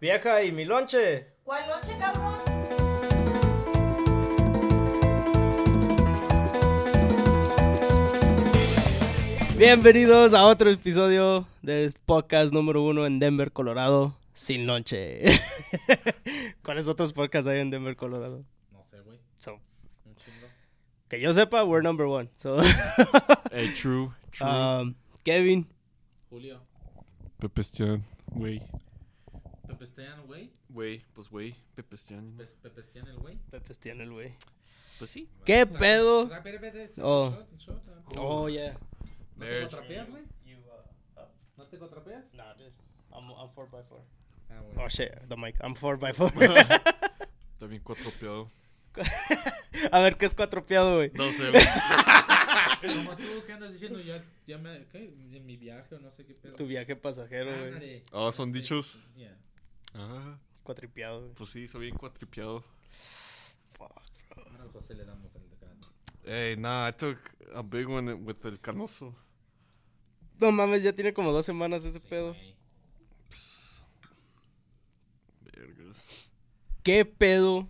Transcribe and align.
Vieja, 0.00 0.42
¿y 0.42 0.52
mi 0.52 0.64
lonche? 0.64 1.26
¿Cuál 1.44 1.66
noche, 1.68 1.96
cabrón? 1.98 2.36
Bienvenidos 9.58 10.34
a 10.34 10.44
otro 10.44 10.70
episodio 10.70 11.46
del 11.62 11.92
podcast 12.04 12.52
número 12.52 12.82
uno 12.82 13.06
en 13.06 13.18
Denver, 13.18 13.50
Colorado, 13.52 14.14
sin 14.32 14.66
lonche. 14.66 15.18
¿Cuáles 16.62 16.86
otros 16.88 17.12
podcasts 17.12 17.48
hay 17.48 17.60
en 17.60 17.70
Denver, 17.70 17.96
Colorado? 17.96 18.44
No 18.70 18.84
sé, 18.84 19.00
güey. 19.00 19.18
So, 19.38 19.58
que 21.08 21.20
yo 21.20 21.32
sepa, 21.32 21.64
we're 21.64 21.82
number 21.82 22.06
one. 22.06 22.28
So, 22.36 22.58
Hey, 23.50 23.72
true, 23.74 24.12
true. 24.30 24.46
um, 24.46 24.94
Kevin, 25.24 25.66
Julio. 26.28 26.60
Pepestian, 27.38 28.04
güey. 28.26 28.60
Pepestean, 29.66 30.26
güey. 30.26 30.50
Güey, 30.68 31.04
pues 31.14 31.28
güey, 31.28 31.54
Pepestian. 31.74 32.36
Pe- 32.36 32.46
Pepestean 32.62 33.08
el 33.08 33.16
güey. 33.18 33.36
Pepe 33.50 33.74
tiene 33.74 34.04
el 34.04 34.10
güey. 34.12 34.34
Pues 34.98 35.10
sí. 35.10 35.28
¿Qué 35.44 35.62
O 35.64 35.68
sea, 35.68 35.78
pedo? 35.78 36.20
O 36.22 36.28
sea, 36.28 36.36
espera, 36.38 36.56
espera. 36.56 36.88
Oh. 37.06 37.30
Shot, 37.30 37.58
shot, 37.58 37.82
ah. 37.88 38.02
Oh, 38.18 38.48
yeah. 38.48 38.78
¿No 39.36 39.44
te 39.46 39.60
contrapeas, 39.62 40.08
güey? 40.10 40.22
uh, 40.22 41.20
¿No 41.58 41.66
te 41.66 41.78
contrapeas? 41.78 42.24
Nah, 42.34 42.54
dude. 42.54 42.72
I'm, 43.12 43.30
I'm 43.30 43.50
4x4. 43.54 44.00
Ah, 44.48 44.60
bueno. 44.62 44.82
Oh, 44.84 44.88
shit, 44.88 45.10
the 45.28 45.36
mic. 45.36 45.56
I'm 45.62 45.74
4x4. 45.74 46.82
Está 47.54 47.66
bien 47.66 47.82
cuatropeado. 47.82 48.50
A 49.92 50.00
ver, 50.00 50.16
¿qué 50.16 50.24
es 50.26 50.34
cuatropeado, 50.34 50.96
güey? 50.96 51.10
No 51.14 51.30
sé, 51.32 51.50
güey. 51.50 51.62
Como 52.94 53.16
tú, 53.16 53.22
¿qué 53.46 53.52
andas 53.52 53.72
diciendo? 53.72 54.00
Ya, 54.00 54.24
ya 54.46 54.56
me... 54.58 54.86
¿Qué? 54.88 55.04
En 55.32 55.44
mi 55.44 55.56
viaje 55.56 55.94
o 55.94 55.98
no 55.98 56.10
sé 56.10 56.24
qué 56.24 56.34
pedo. 56.34 56.54
Tu 56.56 56.66
viaje 56.66 56.96
pasajero, 56.96 57.50
güey. 57.76 58.02
Ah, 58.12 58.30
son 58.32 58.52
dichos. 58.52 58.98
Yeah. 59.16 59.36
Ah, 59.96 60.38
Cuatripeado, 60.62 61.20
güey. 61.22 61.32
pues 61.34 61.50
sí, 61.50 61.68
soy 61.68 61.82
bien 61.82 61.96
cuatripeado. 61.96 62.62
Fuck. 63.72 63.92
Ahora 64.36 64.62
al 64.62 64.70
José 64.72 64.94
le 64.94 65.04
damos 65.04 65.34
el 65.34 65.48
de 65.50 65.56
cada. 65.56 65.74
Hey, 66.24 66.56
nah, 66.58 66.88
I 66.88 66.92
took 66.92 67.18
a 67.54 67.62
big 67.62 67.88
one 67.88 68.12
with 68.14 68.44
el 68.44 68.60
canoso. 68.60 69.14
No 70.40 70.52
mames, 70.52 70.82
ya 70.82 70.92
tiene 70.92 71.14
como 71.14 71.32
dos 71.32 71.46
semanas 71.46 71.84
ese 71.84 71.98
Sí, 72.00 72.06
pedo. 72.10 72.34
güey. 72.34 72.56
Vergas. 75.40 76.02
¿Qué 76.82 77.04
pedo 77.04 77.68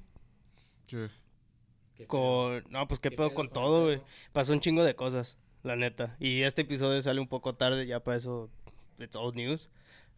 con... 2.07 2.65
No, 2.71 2.87
pues 2.89 3.01
qué, 3.01 3.11
¿Qué 3.11 3.17
pedo, 3.17 3.29
pedo 3.29 3.35
con 3.37 3.49
todo, 3.51 3.85
güey. 3.85 4.03
Pasó 4.33 4.53
un 4.53 4.61
chingo 4.61 4.85
de 4.85 4.95
cosas, 4.97 5.39
la 5.63 5.77
neta. 5.77 6.17
Y 6.21 6.43
este 6.43 6.63
episodio 6.63 7.01
sale 7.03 7.21
un 7.21 7.29
poco 7.29 7.55
tarde, 7.55 7.87
ya 7.87 8.01
para 8.01 8.17
eso 8.17 8.51
it's 8.99 9.17
old 9.17 9.35
news. 9.37 9.71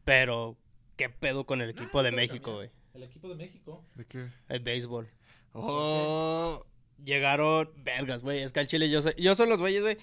Pero, 0.04 0.56
¿qué 0.98 1.08
pedo 1.08 1.46
con 1.46 1.62
el 1.62 1.70
equipo 1.70 2.02
de 2.02 2.10
México, 2.12 2.56
güey? 2.56 2.70
El 2.92 3.04
equipo 3.04 3.28
de 3.28 3.36
México. 3.36 3.82
¿De 3.94 4.04
qué? 4.04 4.28
El 4.48 4.60
béisbol. 4.60 5.08
Oh, 5.54 6.62
Llegaron, 7.02 7.70
vergas, 7.76 8.22
güey. 8.22 8.42
Es 8.42 8.52
que 8.52 8.60
al 8.60 8.66
chile 8.66 8.90
yo 8.90 9.00
soy, 9.00 9.14
yo 9.16 9.34
soy 9.34 9.48
los 9.48 9.60
güeyes, 9.60 9.80
güey, 9.82 9.96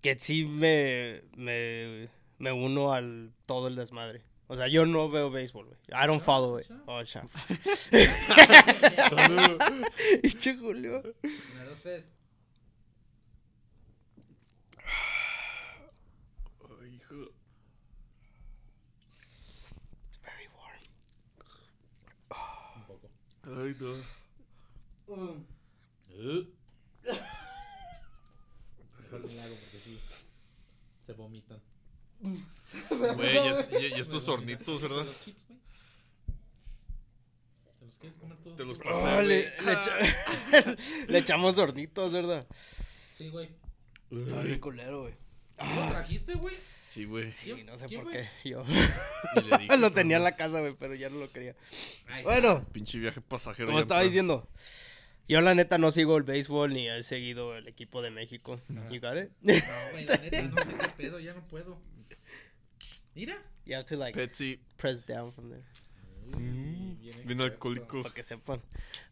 que 0.00 0.16
sí 0.18 0.46
me, 0.46 1.22
me, 1.36 2.08
me 2.38 2.52
uno 2.52 2.92
al 2.92 3.32
todo 3.46 3.66
el 3.68 3.74
desmadre. 3.76 4.22
O 4.46 4.54
sea, 4.56 4.68
yo 4.68 4.86
no 4.86 5.08
veo 5.10 5.30
béisbol, 5.30 5.66
güey. 5.66 5.78
I 5.88 6.06
don't 6.06 6.20
Ah, 6.22 6.24
follow, 6.24 6.50
güey. 6.52 6.64
cha. 6.64 6.82
Oh, 6.86 7.02
cha. 7.04 7.26
salud. 9.10 9.58
Y 10.22 10.28
che, 10.34 10.56
Julio. 10.56 11.02
Una, 11.54 11.64
dos, 11.64 11.80
tres. 11.82 12.04
Ay, 16.80 16.94
hijo. 16.96 17.14
It's 20.08 20.18
very 20.22 20.48
warm. 20.56 20.78
Un 22.76 22.82
poco. 22.86 23.08
Ay, 23.44 23.76
no. 23.80 23.94
Mejor 29.00 29.24
ni 29.26 29.38
hago 29.38 29.54
porque 29.56 29.78
sí. 29.84 29.98
Se 31.06 31.12
vomitan. 31.12 31.60
Güey, 32.20 33.34
y, 33.34 33.48
est- 33.48 33.72
y- 33.72 33.96
y 33.96 34.00
estos 34.00 34.28
hornitos, 34.28 34.80
¿verdad? 34.80 35.04
Los 35.04 35.24
chips, 35.24 35.36
güey. 35.48 35.60
¿Te 37.80 37.84
los 37.84 37.98
quieres 37.98 38.18
comer 38.18 38.38
todos? 38.38 38.56
Te 38.56 38.64
los 38.64 38.78
pasé, 38.78 39.18
Oh, 39.18 39.22
le, 39.22 39.42
güey. 39.42 39.66
le 39.66 39.72
echa- 39.72 40.76
le 41.08 41.18
echamos 41.18 41.58
hornitos, 41.58 42.12
¿verdad? 42.12 42.46
Sí, 43.16 43.28
güey. 43.28 43.50
Está 44.10 44.40
bien 44.42 44.60
culero, 44.60 45.02
güey. 45.02 45.14
¿Lo 45.58 45.88
trajiste, 45.90 46.34
güey? 46.34 46.56
Sí, 46.92 47.06
güey. 47.06 47.32
Sí, 47.34 47.54
no 47.64 47.78
sé 47.78 47.86
¿Quién 47.86 48.02
por 48.02 48.12
fue? 48.12 48.28
qué. 48.42 48.50
Yo 48.50 48.64
dije, 49.58 49.78
lo 49.78 49.92
tenía 49.92 50.18
en 50.18 50.24
la 50.24 50.36
casa, 50.36 50.60
güey, 50.60 50.74
pero 50.78 50.94
ya 50.94 51.08
no 51.08 51.20
lo 51.20 51.32
quería. 51.32 51.56
Está. 51.70 52.20
Bueno, 52.22 52.66
Pinche 52.70 52.98
viaje 52.98 53.22
pasajero. 53.22 53.66
como 53.68 53.80
estaba 53.80 54.02
diciendo, 54.02 54.46
yo 55.26 55.40
la 55.40 55.54
neta 55.54 55.78
no 55.78 55.90
sigo 55.90 56.18
el 56.18 56.22
béisbol 56.24 56.74
ni 56.74 56.90
he 56.90 57.02
seguido 57.02 57.56
el 57.56 57.66
equipo 57.66 58.02
de 58.02 58.10
México. 58.10 58.60
No, 58.68 58.82
güey, 58.88 59.00
la 59.00 59.14
neta, 60.18 60.42
no 60.42 60.58
sé 60.58 60.74
qué 60.78 60.88
pedo, 60.98 61.18
ya 61.18 61.32
no 61.32 61.46
puedo. 61.48 61.80
Mira. 63.14 63.42
You 63.64 63.74
have 63.76 63.84
to 63.86 63.96
like 63.96 64.14
Petsy. 64.18 64.58
press 64.76 65.00
down 65.06 65.32
from 65.32 65.48
there. 65.48 65.62
Mm, 66.36 66.96
bien 67.26 67.40
alcohólico. 67.40 68.02
Para 68.02 68.14
que 68.14 68.22
sepan. 68.22 68.60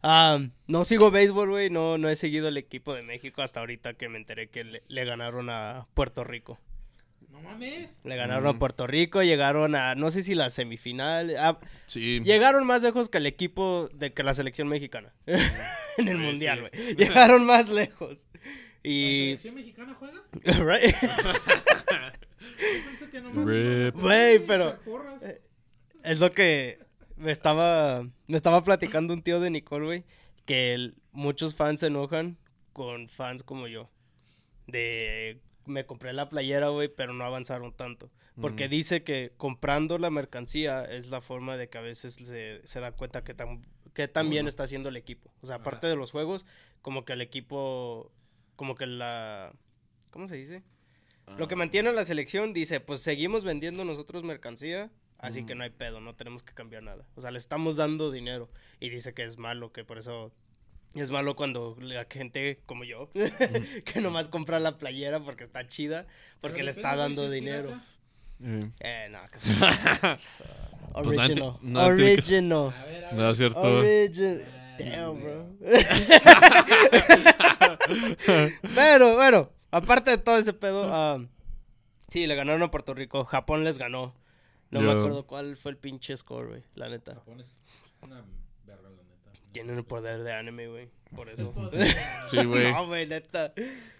Um, 0.03 0.51
no 0.67 0.85
sigo 0.85 1.09
béisbol, 1.09 1.49
güey. 1.49 1.69
No, 1.71 1.97
no 1.97 2.09
he 2.09 2.15
seguido 2.15 2.47
el 2.49 2.57
equipo 2.57 2.93
de 2.93 3.01
México 3.01 3.41
hasta 3.41 3.59
ahorita 3.61 3.95
que 3.95 4.07
me 4.07 4.17
enteré 4.17 4.49
que 4.49 4.63
le, 4.65 4.83
le 4.87 5.05
ganaron 5.05 5.49
a 5.49 5.87
Puerto 5.95 6.23
Rico. 6.23 6.59
Mames. 7.43 7.91
Le 8.03 8.15
ganaron 8.15 8.55
a. 8.55 8.59
Puerto 8.59 8.87
Rico, 8.87 9.21
llegaron 9.23 9.75
a, 9.75 9.95
no 9.95 10.11
sé 10.11 10.23
si 10.23 10.35
la 10.35 10.49
semifinal. 10.49 11.35
Sí. 11.87 12.19
llegaron 12.21 12.65
más 12.65 12.81
lejos 12.83 13.09
que 13.09 13.17
el 13.19 13.25
equipo 13.25 13.89
de 13.93 14.13
que 14.13 14.23
la 14.23 14.33
selección 14.33 14.67
mexicana. 14.67 15.13
en 15.25 16.07
el 16.07 16.17
Sí, 16.17 16.23
mundial, 16.23 16.69
sí. 16.73 16.95
Llegaron 16.97 17.45
más 17.45 17.69
lejos. 17.69 18.27
¿La 18.33 18.89
Y. 18.89 19.25
selección 19.37 19.55
mexicana 19.55 19.95
juega? 19.99 20.21
right? 20.43 20.95
Pensé 22.85 23.09
que 23.11 23.21
nomás 23.21 23.93
Güey, 23.93 24.39
pero- 24.45 24.79
porras. 24.81 25.23
Es 26.03 26.19
lo 26.19 26.31
que 26.31 26.79
me 27.15 27.31
estaba, 27.31 28.07
me 28.27 28.37
estaba 28.37 28.63
platicando 28.63 29.13
un 29.13 29.21
tío 29.21 29.39
de 29.39 29.49
Nicole, 29.51 29.85
güey, 29.85 30.03
que 30.45 30.73
el- 30.73 30.95
muchos 31.11 31.55
fans 31.55 31.79
se 31.81 31.87
enojan 31.87 32.37
con 32.73 33.07
fans 33.09 33.43
como 33.43 33.67
yo. 33.67 33.89
De, 34.67 35.39
me 35.71 35.85
compré 35.85 36.13
la 36.13 36.29
playera, 36.29 36.67
güey, 36.69 36.87
pero 36.87 37.13
no 37.13 37.23
avanzaron 37.23 37.73
tanto. 37.73 38.11
Porque 38.39 38.67
Mm. 38.67 38.71
dice 38.71 39.03
que 39.03 39.33
comprando 39.37 39.97
la 39.97 40.09
mercancía 40.09 40.83
es 40.85 41.09
la 41.09 41.21
forma 41.21 41.57
de 41.57 41.69
que 41.69 41.77
a 41.77 41.81
veces 41.81 42.13
se, 42.15 42.65
se 42.67 42.79
dan 42.79 42.93
cuenta 42.93 43.23
que 43.23 43.33
tan, 43.33 43.65
que 43.93 44.07
tan 44.07 44.29
bien 44.29 44.47
está 44.47 44.63
haciendo 44.63 44.89
el 44.89 44.95
equipo. 44.95 45.31
O 45.41 45.47
sea, 45.47 45.57
aparte 45.57 45.87
de 45.87 45.95
los 45.95 46.11
juegos, 46.11 46.45
como 46.81 47.03
que 47.05 47.13
el 47.13 47.21
equipo, 47.21 48.11
como 48.55 48.75
que 48.75 48.85
la, 48.85 49.53
¿cómo 50.11 50.27
se 50.27 50.35
dice? 50.37 50.63
Lo 51.37 51.47
que 51.47 51.55
Ah. 51.55 51.57
mantiene 51.57 51.91
la 51.93 52.05
selección 52.05 52.53
dice, 52.53 52.79
pues 52.79 53.01
seguimos 53.01 53.43
vendiendo 53.43 53.83
nosotros 53.85 54.23
mercancía, 54.23 54.89
así 55.17 55.45
que 55.45 55.53
Mm. 55.53 55.57
no 55.57 55.63
hay 55.65 55.69
pedo, 55.69 55.99
no 56.01 56.15
tenemos 56.15 56.41
que 56.43 56.53
cambiar 56.53 56.83
nada. 56.83 57.05
O 57.15 57.21
sea, 57.21 57.31
le 57.31 57.37
estamos 57.37 57.75
dando 57.75 58.11
dinero 58.11 58.49
y 58.79 58.89
dice 58.89 59.13
que 59.13 59.23
es 59.23 59.37
malo, 59.37 59.71
que 59.71 59.83
por 59.83 59.97
eso 59.97 60.31
es 60.95 61.09
malo 61.11 61.35
cuando 61.35 61.77
la 61.79 62.05
gente 62.09 62.59
como 62.65 62.83
yo, 62.83 63.09
que 63.85 64.01
nomás 64.01 64.27
compra 64.29 64.59
la 64.59 64.77
playera 64.77 65.19
porque 65.21 65.43
está 65.43 65.67
chida, 65.67 66.07
porque 66.41 66.55
Pero 66.55 66.65
le 66.65 66.71
está 66.71 66.95
dando 66.95 67.29
dinero. 67.29 67.79
Eh, 68.43 68.71
Eh, 68.79 69.07
no, 69.11 69.19
que 69.31 69.39
Pues 70.93 71.15
nada 71.15 71.29
original, 71.29 71.57
nada 71.61 71.95
tiene 71.95 71.97
que- 71.97 72.13
original, 72.13 72.73
A 72.77 72.85
ver, 72.85 73.05
a 73.05 73.11
No 73.13 73.21
ver. 73.21 73.31
es 73.31 73.37
cierto. 73.37 73.61
original. 73.61 74.45
Damn, 74.79 75.23
bro. 75.23 75.47
Pero 78.73 79.15
bueno, 79.15 79.49
aparte 79.71 80.11
de 80.11 80.17
todo 80.17 80.37
ese 80.37 80.53
pedo, 80.53 80.87
ah, 80.91 81.19
sí, 82.09 82.27
le 82.27 82.35
ganaron 82.35 82.63
a 82.63 82.71
Puerto 82.71 82.93
Rico. 82.93 83.25
Japón 83.25 83.63
les 83.63 83.77
ganó. 83.77 84.13
No 84.69 84.81
me 84.81 84.91
acuerdo 84.91 85.27
cuál 85.27 85.57
fue 85.57 85.71
el 85.71 85.77
pinche 85.77 86.15
score, 86.15 86.47
güey, 86.47 86.63
la 86.75 86.87
neta. 86.89 87.15
Japón 87.15 87.41
es 87.41 87.55
una. 88.01 88.23
Tienen 89.51 89.77
el 89.77 89.83
poder 89.83 90.23
de 90.23 90.33
anime, 90.33 90.67
güey, 90.67 90.89
por 91.15 91.29
eso. 91.29 91.53
Sí, 92.27 92.43
güey. 92.45 92.71
no, 92.71 92.87
güey, 92.87 93.05
neta. 93.07 93.53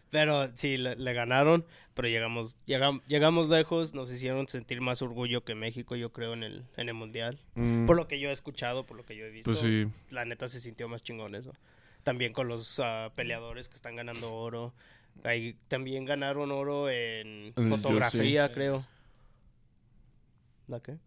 Pero 0.09 0.49
sí, 0.55 0.77
le, 0.77 0.95
le 0.97 1.13
ganaron, 1.13 1.65
pero 1.93 2.07
llegamos, 2.09 2.57
llegam- 2.67 3.01
llegamos 3.07 3.47
lejos, 3.49 3.93
nos 3.93 4.11
hicieron 4.11 4.47
sentir 4.49 4.81
más 4.81 5.01
orgullo 5.01 5.43
que 5.45 5.55
México, 5.55 5.95
yo 5.95 6.11
creo, 6.11 6.33
en 6.33 6.43
el, 6.43 6.65
en 6.75 6.89
el 6.89 6.93
Mundial. 6.95 7.39
Mm, 7.55 7.85
Por 7.85 7.95
lo 7.95 8.07
que 8.09 8.19
yo 8.19 8.29
he 8.29 8.33
escuchado, 8.33 8.85
por 8.85 8.97
lo 8.97 9.05
que 9.05 9.15
yo 9.15 9.25
he 9.25 9.29
visto. 9.29 9.49
Pues 9.51 9.59
sí. 9.59 9.87
la 10.09 10.25
neta 10.25 10.47
se 10.49 10.59
sintió 10.59 10.89
más 10.89 11.01
chingón 11.01 11.33
eso. 11.35 11.53
También 12.03 12.33
con 12.33 12.47
los 12.49 12.79
ah, 12.79 13.11
peleadores 13.15 13.69
que 13.69 13.75
están 13.75 13.95
ganando 13.95 14.33
oro. 14.33 14.73
Ahí 15.23 15.55
también 15.67 16.03
ganaron 16.05 16.51
oro 16.51 16.89
en 16.89 17.53
fotografía, 17.69 18.51
creo. 18.51 18.85
¿La 20.67 20.79
qué? 20.81 20.97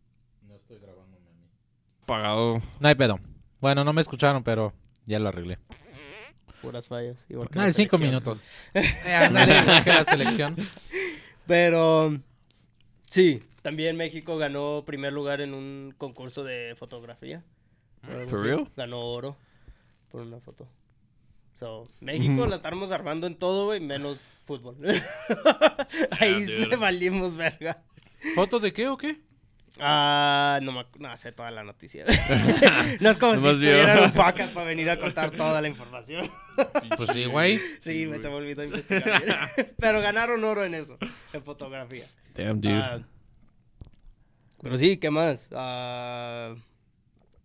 No 0.42 0.54
estoy 0.56 0.78
grabándome 0.78 1.28
a 1.28 1.32
mí. 1.32 1.48
Pagado. 2.06 2.60
No 2.80 2.88
hay 2.88 2.94
pedo. 2.94 3.18
Bueno, 3.64 3.82
no 3.82 3.94
me 3.94 4.02
escucharon, 4.02 4.44
pero 4.44 4.74
ya 5.06 5.18
lo 5.18 5.30
arreglé. 5.30 5.58
Puras 6.60 6.86
fallas. 6.86 7.24
Igual 7.30 7.48
que 7.48 7.58
No, 7.58 7.64
la 7.64 7.72
cinco 7.72 7.96
selección. 7.96 8.10
minutos. 8.10 8.40
Eh, 9.06 9.14
ándale, 9.14 9.58
igual 9.62 9.84
que 9.84 9.90
la 9.90 10.04
selección. 10.04 10.68
Pero 11.46 12.12
Sí, 13.08 13.42
también 13.62 13.96
México 13.96 14.36
ganó 14.36 14.82
primer 14.84 15.14
lugar 15.14 15.40
en 15.40 15.54
un 15.54 15.94
concurso 15.96 16.44
de 16.44 16.74
fotografía. 16.76 17.42
algo 18.02 18.28
For 18.28 18.42
real? 18.42 18.70
Ganó 18.76 19.00
oro 19.00 19.34
por 20.10 20.20
una 20.20 20.40
foto. 20.40 20.68
So, 21.54 21.88
México 22.00 22.44
la 22.46 22.56
estamos 22.56 22.92
armando 22.92 23.26
en 23.26 23.36
todo, 23.36 23.64
güey, 23.64 23.80
menos 23.80 24.20
fútbol. 24.44 24.76
Ahí 26.20 26.42
dude. 26.44 26.66
le 26.66 26.76
valimos 26.76 27.34
verga. 27.36 27.82
¿Foto 28.34 28.60
de 28.60 28.74
qué 28.74 28.88
o 28.88 28.98
qué? 28.98 29.22
Ah, 29.80 30.60
no 30.62 30.70
me 30.72 30.86
no 30.98 31.16
sé 31.16 31.32
toda 31.32 31.50
la 31.50 31.64
noticia. 31.64 32.04
no 33.00 33.10
es 33.10 33.18
como 33.18 33.34
si 33.34 33.46
estuvieran 33.46 34.04
un 34.04 34.12
podcast 34.12 34.52
para 34.52 34.66
venir 34.66 34.88
a 34.90 34.98
contar 35.00 35.30
toda 35.32 35.60
la 35.60 35.68
información. 35.68 36.30
Pues 36.96 37.10
sí, 37.10 37.24
güey. 37.24 37.58
Sí, 37.80 38.06
me 38.06 38.20
se 38.22 38.28
me 38.28 38.36
olvidó 38.36 38.62
investigar. 38.64 39.24
bien. 39.24 39.72
Pero 39.78 40.00
ganaron 40.00 40.44
oro 40.44 40.64
en 40.64 40.74
eso, 40.74 40.96
en 41.32 41.42
fotografía. 41.42 42.04
Damn, 42.34 42.60
dude. 42.60 42.74
Ah, 42.74 43.00
pero 44.60 44.78
sí, 44.78 44.96
¿qué 44.96 45.10
más? 45.10 45.48
Ah, 45.52 46.54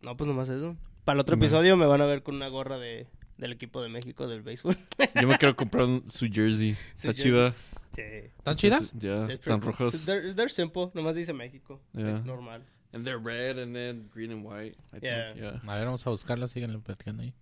no, 0.01 0.13
pues 0.13 0.27
nomás 0.27 0.47
eso. 0.49 0.77
Para 1.03 1.15
el 1.15 1.19
otro 1.21 1.35
episodio 1.35 1.75
me 1.75 1.85
van 1.85 1.99
a 2.01 2.05
ver 2.05 2.23
con 2.23 2.35
una 2.35 2.47
gorra 2.47 2.77
de, 2.77 3.07
del 3.37 3.51
equipo 3.51 3.81
de 3.83 3.89
México 3.89 4.27
del 4.27 4.41
béisbol. 4.41 4.77
Yo 5.19 5.27
me 5.27 5.37
quiero 5.37 5.55
comprar 5.55 5.85
un- 5.85 6.05
su 6.09 6.27
jersey. 6.31 6.75
Su 6.95 7.09
Está 7.09 7.13
jersey. 7.13 7.23
chida. 7.31 7.55
Sí. 7.93 8.31
¿Tan 8.43 8.55
chidas? 8.55 8.93
Ya, 8.97 9.25
Es 9.25 9.33
están 9.33 9.59
cool. 9.61 9.71
rojas. 9.73 10.05
They're, 10.05 10.33
they're 10.33 10.49
simple, 10.49 10.91
nomás 10.93 11.15
dice 11.15 11.33
México. 11.33 11.79
Yeah. 11.93 12.13
like, 12.13 12.25
normal. 12.25 12.61
And 12.93 13.05
they're 13.05 13.19
red 13.19 13.59
and 13.59 13.73
then 13.75 14.09
green 14.13 14.31
and 14.31 14.43
white. 14.43 14.75
I 14.93 14.99
Yeah. 15.01 15.33
think. 15.33 15.41
Yeah. 15.43 15.61
A 15.71 15.75
ver, 15.77 15.85
vamos 15.85 16.05
a 16.07 16.09
buscarla, 16.09 16.47
síganle 16.47 16.79
platicando 16.79 17.23
ahí. 17.23 17.33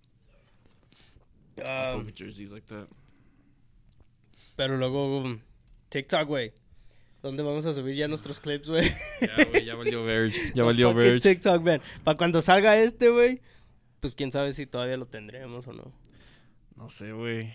Ah, 1.66 1.96
with 1.98 2.14
jerseys 2.16 2.52
like 2.52 2.68
that. 2.68 2.88
pero 4.56 4.78
luego, 4.78 5.22
um, 5.22 5.40
TikTok, 5.90 6.28
güey. 6.28 6.54
¿Dónde 7.24 7.42
vamos 7.44 7.66
a 7.66 7.74
subir 7.74 7.96
ya 7.96 8.08
nuestros 8.08 8.40
clips, 8.40 8.70
güey? 8.70 8.90
Ya, 9.22 9.46
güey, 9.52 9.66
ya 9.66 9.76
valió 9.76 10.04
Verge. 10.04 10.52
Ya 10.54 10.64
valió 10.66 10.94
Verge. 10.94 11.20
TikTok, 11.20 11.62
man. 11.64 11.82
Para 12.04 12.16
cuando 12.18 12.42
salga 12.42 12.78
este, 12.78 13.10
güey, 13.10 13.42
pues 14.00 14.14
quién 14.16 14.32
sabe 14.32 14.54
si 14.54 14.66
todavía 14.68 14.98
lo 14.98 15.08
tendremos 15.08 15.68
o 15.68 15.74
no. 15.74 15.92
No 16.76 16.90
sé, 16.92 17.12
güey. 17.12 17.54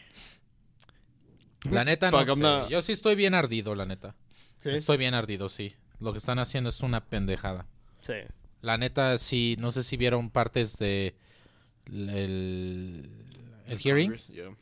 La 1.70 1.85
neta, 1.85 2.11
no 2.11 2.25
sé. 2.25 2.37
not- 2.41 2.69
Yo 2.69 2.82
sí 2.82 2.93
estoy 2.93 3.14
bien 3.14 3.35
ardido, 3.35 3.75
la 3.75 3.87
neta. 3.87 4.14
Sí. 4.59 4.70
Estoy 4.70 4.97
bien 4.97 5.14
ardido, 5.14 5.49
sí. 5.49 5.75
Lo 6.00 6.12
que 6.12 6.19
están 6.19 6.38
haciendo 6.38 6.70
es 6.70 6.81
una 6.81 7.05
pendejada. 7.05 7.67
Sí. 8.00 8.14
La 8.61 8.76
neta, 8.79 9.19
sí, 9.19 9.56
no 9.59 9.70
sé 9.73 9.82
si 9.82 9.97
vieron 9.97 10.31
partes 10.31 10.79
de 10.79 11.14
el, 11.93 13.09
el 13.67 13.79
hearing, 13.79 14.14
Yeah. 14.29 14.55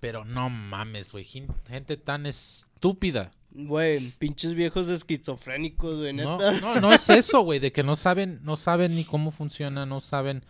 pero 0.00 0.24
no 0.24 0.48
mames, 0.50 1.12
güey, 1.12 1.24
gen- 1.24 1.48
gente 1.68 1.96
tan 1.96 2.26
estúpida. 2.26 3.30
Güey, 3.52 4.12
pinches 4.18 4.54
viejos 4.54 4.88
esquizofrénicos, 4.88 5.98
güey, 5.98 6.12
No, 6.12 6.38
neta. 6.38 6.60
no, 6.60 6.80
no 6.80 6.92
es 6.92 7.08
eso, 7.10 7.40
güey, 7.42 7.58
de 7.58 7.72
que 7.72 7.82
no 7.82 7.96
saben, 7.96 8.40
no 8.42 8.56
saben 8.56 8.94
ni 8.94 9.04
cómo 9.04 9.30
funciona, 9.30 9.86
no 9.86 10.00
saben, 10.00 10.44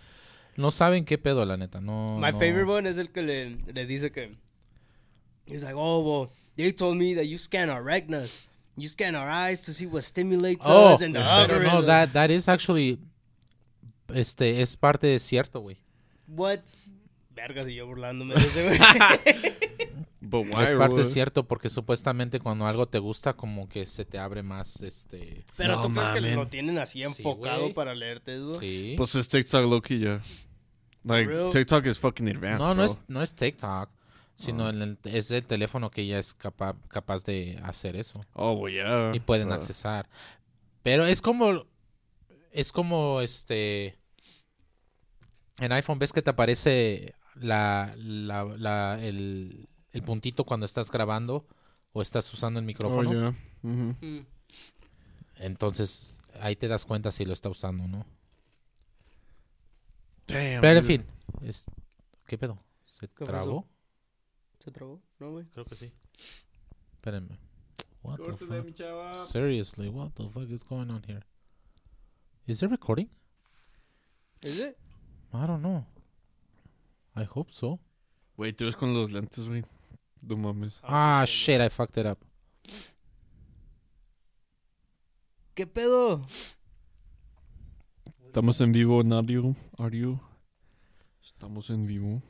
no 0.56 0.70
saben 0.70 1.04
qué 1.04 1.16
pedo, 1.18 1.44
la 1.46 1.56
neta, 1.56 1.80
no. 1.80 2.16
My 2.18 2.32
no. 2.32 2.38
favorite 2.38 2.70
one 2.70 2.88
es 2.90 2.98
el 2.98 3.10
que 3.10 3.22
le, 3.22 3.50
le 3.72 3.86
dice 3.86 4.10
que. 4.12 4.36
He's 5.50 5.62
like, 5.62 5.74
oh, 5.76 6.00
well, 6.02 6.30
they 6.56 6.72
told 6.72 6.96
me 6.96 7.14
that 7.14 7.26
you 7.26 7.36
scan 7.38 7.68
our 7.70 7.82
retinas. 7.82 8.46
You 8.76 8.88
scan 8.88 9.14
our 9.14 9.28
eyes 9.28 9.60
to 9.62 9.72
see 9.72 9.86
what 9.86 10.04
stimulates 10.04 10.64
Oh, 10.68 10.94
us 10.94 11.02
and 11.02 11.14
the 11.14 11.20
pero 11.20 11.58
no, 11.58 11.68
algorithm." 11.70 11.86
that, 11.86 12.12
that 12.12 12.30
is 12.30 12.48
actually, 12.48 12.98
este, 14.14 14.60
es 14.62 14.76
parte 14.76 15.06
de 15.06 15.18
cierto, 15.18 15.60
güey. 15.60 15.76
What? 16.26 16.60
Vergas 17.34 17.66
y 17.68 17.74
yo 17.74 17.86
burlándome 17.86 18.34
de 18.34 18.46
ese, 18.46 18.64
güey. 18.64 18.78
But 20.22 20.46
why? 20.46 20.64
Es 20.64 20.74
parte 20.74 20.96
what? 21.00 21.04
cierto 21.06 21.46
porque 21.48 21.68
supuestamente 21.68 22.38
cuando 22.40 22.66
algo 22.66 22.86
te 22.86 22.98
gusta 22.98 23.32
como 23.32 23.68
que 23.68 23.86
se 23.86 24.04
te 24.04 24.18
abre 24.18 24.42
más, 24.42 24.82
este, 24.82 25.42
Pero 25.56 25.76
No 25.76 25.82
tú 25.82 25.92
crees 25.92 26.08
que 26.10 26.20
lo 26.36 26.46
tienen 26.46 26.78
así 26.78 26.98
Sí, 26.98 27.04
enfocado 27.04 27.62
güey. 27.62 27.72
para 27.74 27.94
leerte 27.94 28.36
eso. 28.36 28.60
sí. 28.60 28.94
Pues 28.96 29.14
es 29.14 29.28
TikTok 29.28 29.86
ya. 29.88 30.20
Like, 31.02 31.28
real? 31.30 31.50
TikTok 31.50 31.86
is 31.86 31.98
fucking 31.98 32.28
advanced, 32.28 32.58
No, 32.60 32.66
bro. 32.66 32.74
no 32.74 32.84
es, 32.84 33.00
no 33.08 33.22
es 33.22 33.34
TikTok, 33.34 33.88
sino 34.40 34.64
Oh. 34.66 34.70
en 34.70 34.82
el- 34.82 34.98
es 35.04 35.30
el 35.30 35.44
teléfono 35.44 35.90
que 35.90 36.06
ya 36.06 36.18
es 36.18 36.32
capa- 36.34 36.76
capaz 36.88 37.24
de 37.24 37.60
hacer 37.62 37.94
eso 37.96 38.20
Oh, 38.32 38.68
yeah. 38.68 39.12
y 39.14 39.20
pueden 39.20 39.50
Uh, 39.50 39.54
accesar. 39.54 40.08
Pero 40.82 41.04
es 41.04 41.20
como, 41.20 41.64
es 42.52 42.72
como 42.72 43.20
este, 43.20 43.98
en 45.58 45.72
iPhone 45.72 45.98
ves 45.98 46.12
que 46.12 46.22
te 46.22 46.30
aparece 46.30 47.14
la, 47.34 47.92
la, 47.96 48.44
la- 48.44 48.98
el, 49.04 49.68
el 49.92 50.02
puntito 50.02 50.44
cuando 50.44 50.64
estás 50.66 50.90
grabando 50.90 51.46
o 51.92 52.00
estás 52.00 52.32
usando 52.32 52.60
el 52.60 52.64
Oh, 52.64 52.66
micrófono. 52.66 53.12
yeah. 53.12 53.34
Mhm. 53.62 53.96
Mm. 54.00 54.26
Entonces 55.36 56.18
ahí 56.40 56.56
te 56.56 56.66
das 56.68 56.84
cuenta 56.86 57.10
si 57.10 57.24
lo 57.26 57.32
está 57.34 57.48
usando 57.50 57.84
o 57.84 57.88
no. 57.88 58.06
Damn. 60.26 60.60
Pero 60.60 60.78
en 60.78 60.84
fin, 60.84 61.04
es- 61.42 61.66
¿qué 62.26 62.38
pedo? 62.38 62.58
¿Se 62.98 63.08
pasó? 63.08 63.66
¿Se 64.62 64.70
trabó? 64.70 65.00
No, 65.18 65.32
güey. 65.32 65.46
Creo 65.46 65.64
que 65.64 65.74
sí. 65.74 65.92
Espérenme. 66.92 67.38
What 68.02 68.18
the 68.18 68.36
fuck? 68.36 68.64
mi 68.64 68.72
chava. 68.72 69.24
Seriously, 69.26 69.88
what 69.88 70.10
the 70.14 70.28
fuck 70.28 70.48
is 70.50 70.62
going 70.62 70.90
on 70.90 71.02
here? 71.06 71.22
Is 72.46 72.62
it 72.62 72.70
recording? 72.70 73.08
¿Es 74.40 74.58
it? 74.58 74.76
I 75.32 75.46
don't 75.46 75.62
know. 75.62 75.84
I 77.14 77.24
hope 77.24 77.52
so. 77.52 77.78
Güey, 78.36 78.52
tú 78.52 78.64
eres 78.64 78.76
con 78.76 78.94
los 78.94 79.12
lentes, 79.12 79.46
güey. 79.46 79.64
No 80.22 80.36
mames. 80.36 80.78
Ah, 80.82 81.24
sí, 81.26 81.32
shit, 81.32 81.60
I 81.60 81.68
fucked 81.68 81.98
it 81.98 82.06
up. 82.06 82.18
¿Qué 85.54 85.66
pedo? 85.66 86.24
Estamos 88.24 88.60
en 88.60 88.72
vivo 88.72 89.00
en 89.00 89.12
audio. 89.12 89.54
Audio. 89.76 90.20
Estamos 91.22 91.68
en 91.70 91.86
vivo. 91.86 92.22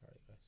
Sorry, 0.00 0.20
guys. 0.26 0.40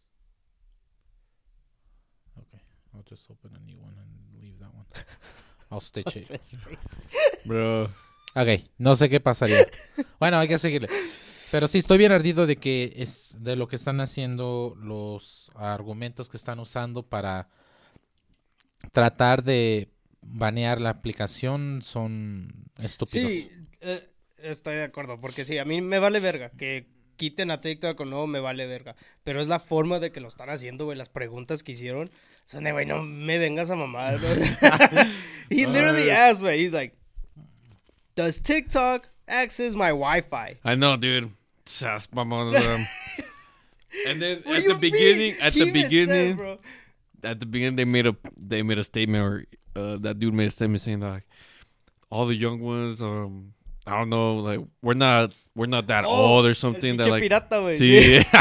Okay, 2.37 2.61
I'll 2.97 3.05
just 3.05 3.31
open 3.31 3.55
a 3.55 3.59
new 3.61 3.79
one 3.79 3.95
and 3.99 4.41
leave 4.41 4.59
that 4.59 4.73
one. 4.73 4.87
I'll 5.71 5.81
stitch 5.81 6.17
it. 6.17 6.31
Bro. 7.45 7.91
Ok, 8.35 8.49
no 8.79 8.97
sé 8.97 9.09
qué 9.09 9.21
pasaría. 9.21 9.67
Bueno, 10.19 10.39
hay 10.39 10.49
que 10.49 10.59
seguirle. 10.59 10.89
Pero 11.51 11.69
sí, 11.69 11.79
estoy 11.79 11.99
bien 11.99 12.13
ardido 12.13 12.47
de 12.47 12.57
que 12.57 12.95
es 12.97 13.37
de 13.41 13.57
lo 13.57 13.69
que 13.69 13.77
están 13.77 14.01
haciendo 14.01 14.75
los 14.79 15.51
argumentos 15.55 16.29
que 16.29 16.37
están 16.37 16.59
usando 16.59 17.03
para 17.03 17.49
tratar 18.93 19.45
de 19.45 19.91
banear 20.23 20.81
la 20.81 20.91
aplicación 20.91 21.83
son 21.83 22.71
estúpidos. 22.79 23.31
Sí, 23.31 23.51
eh, 23.81 24.09
estoy 24.39 24.77
de 24.77 24.85
acuerdo, 24.85 25.21
porque 25.21 25.45
sí, 25.45 25.59
a 25.59 25.65
mí 25.65 25.81
me 25.83 25.99
vale 25.99 26.21
verga 26.21 26.51
que 26.51 26.96
quiten 27.17 27.51
a 27.51 27.61
TikTok 27.61 28.01
o 28.01 28.05
no, 28.05 28.27
me 28.27 28.41
vale 28.41 28.67
verga. 28.67 28.97
Pero 29.25 29.41
es 29.41 29.49
la 29.49 29.59
forma 29.59 29.99
de 29.99 30.13
que 30.13 30.21
lo 30.21 30.29
están 30.29 30.51
haciendo, 30.51 30.85
güey, 30.85 30.97
las 30.97 31.09
preguntas 31.09 31.63
que 31.63 31.73
hicieron. 31.73 32.11
Son 32.45 32.65
de, 32.65 32.73
güey, 32.73 32.87
no 32.87 33.03
me 33.03 33.39
vengas 33.39 33.71
a 33.71 33.77
mamar. 33.77 34.21
¿no? 34.21 34.29
He 35.51 35.67
literally 35.67 36.11
asked, 36.11 36.43
güey, 36.43 36.61
he's 36.61 36.73
like, 36.73 36.95
does 38.15 38.39
TikTok 38.39 39.09
access 39.29 39.75
my 39.75 39.91
Wi-Fi? 39.91 40.59
I 40.65 40.75
know, 40.77 40.97
dude. 40.97 41.31
Sas, 41.67 42.07
mamón. 42.15 42.55
um, 42.55 42.87
and 44.09 44.23
then 44.23 44.39
at 44.47 44.65
the 44.65 44.77
beginning, 44.81 45.35
at 45.41 45.53
He 45.53 45.61
the 45.61 45.67
even 45.67 45.83
said, 45.83 45.89
beginning, 45.91 46.37
bro, 46.37 46.59
at 47.25 47.41
the 47.41 47.47
beginning, 47.47 47.77
they 47.77 47.85
made 47.85 48.07
a 48.07 48.17
they 48.37 48.63
made 48.63 48.79
a 48.79 48.85
statement, 48.85 49.25
or 49.25 49.47
uh, 49.75 49.97
that 49.99 50.19
dude 50.21 50.33
made 50.33 50.49
a 50.49 50.51
statement 50.53 50.81
saying 50.83 51.01
like, 51.01 51.25
all 52.09 52.27
the 52.27 52.37
young 52.37 52.61
ones, 52.61 53.03
um, 53.03 53.53
I 53.87 53.99
don't 53.99 54.09
know, 54.09 54.37
like 54.37 54.61
we're 54.81 54.95
not 54.95 55.33
we're 55.57 55.67
not 55.67 55.87
that 55.89 56.05
Oh, 56.07 56.11
old 56.37 56.47
or 56.47 56.55
something. 56.55 56.97
That 56.97 57.09
like, 57.09 57.23
pirata, 57.25 57.57
sí. 57.77 58.23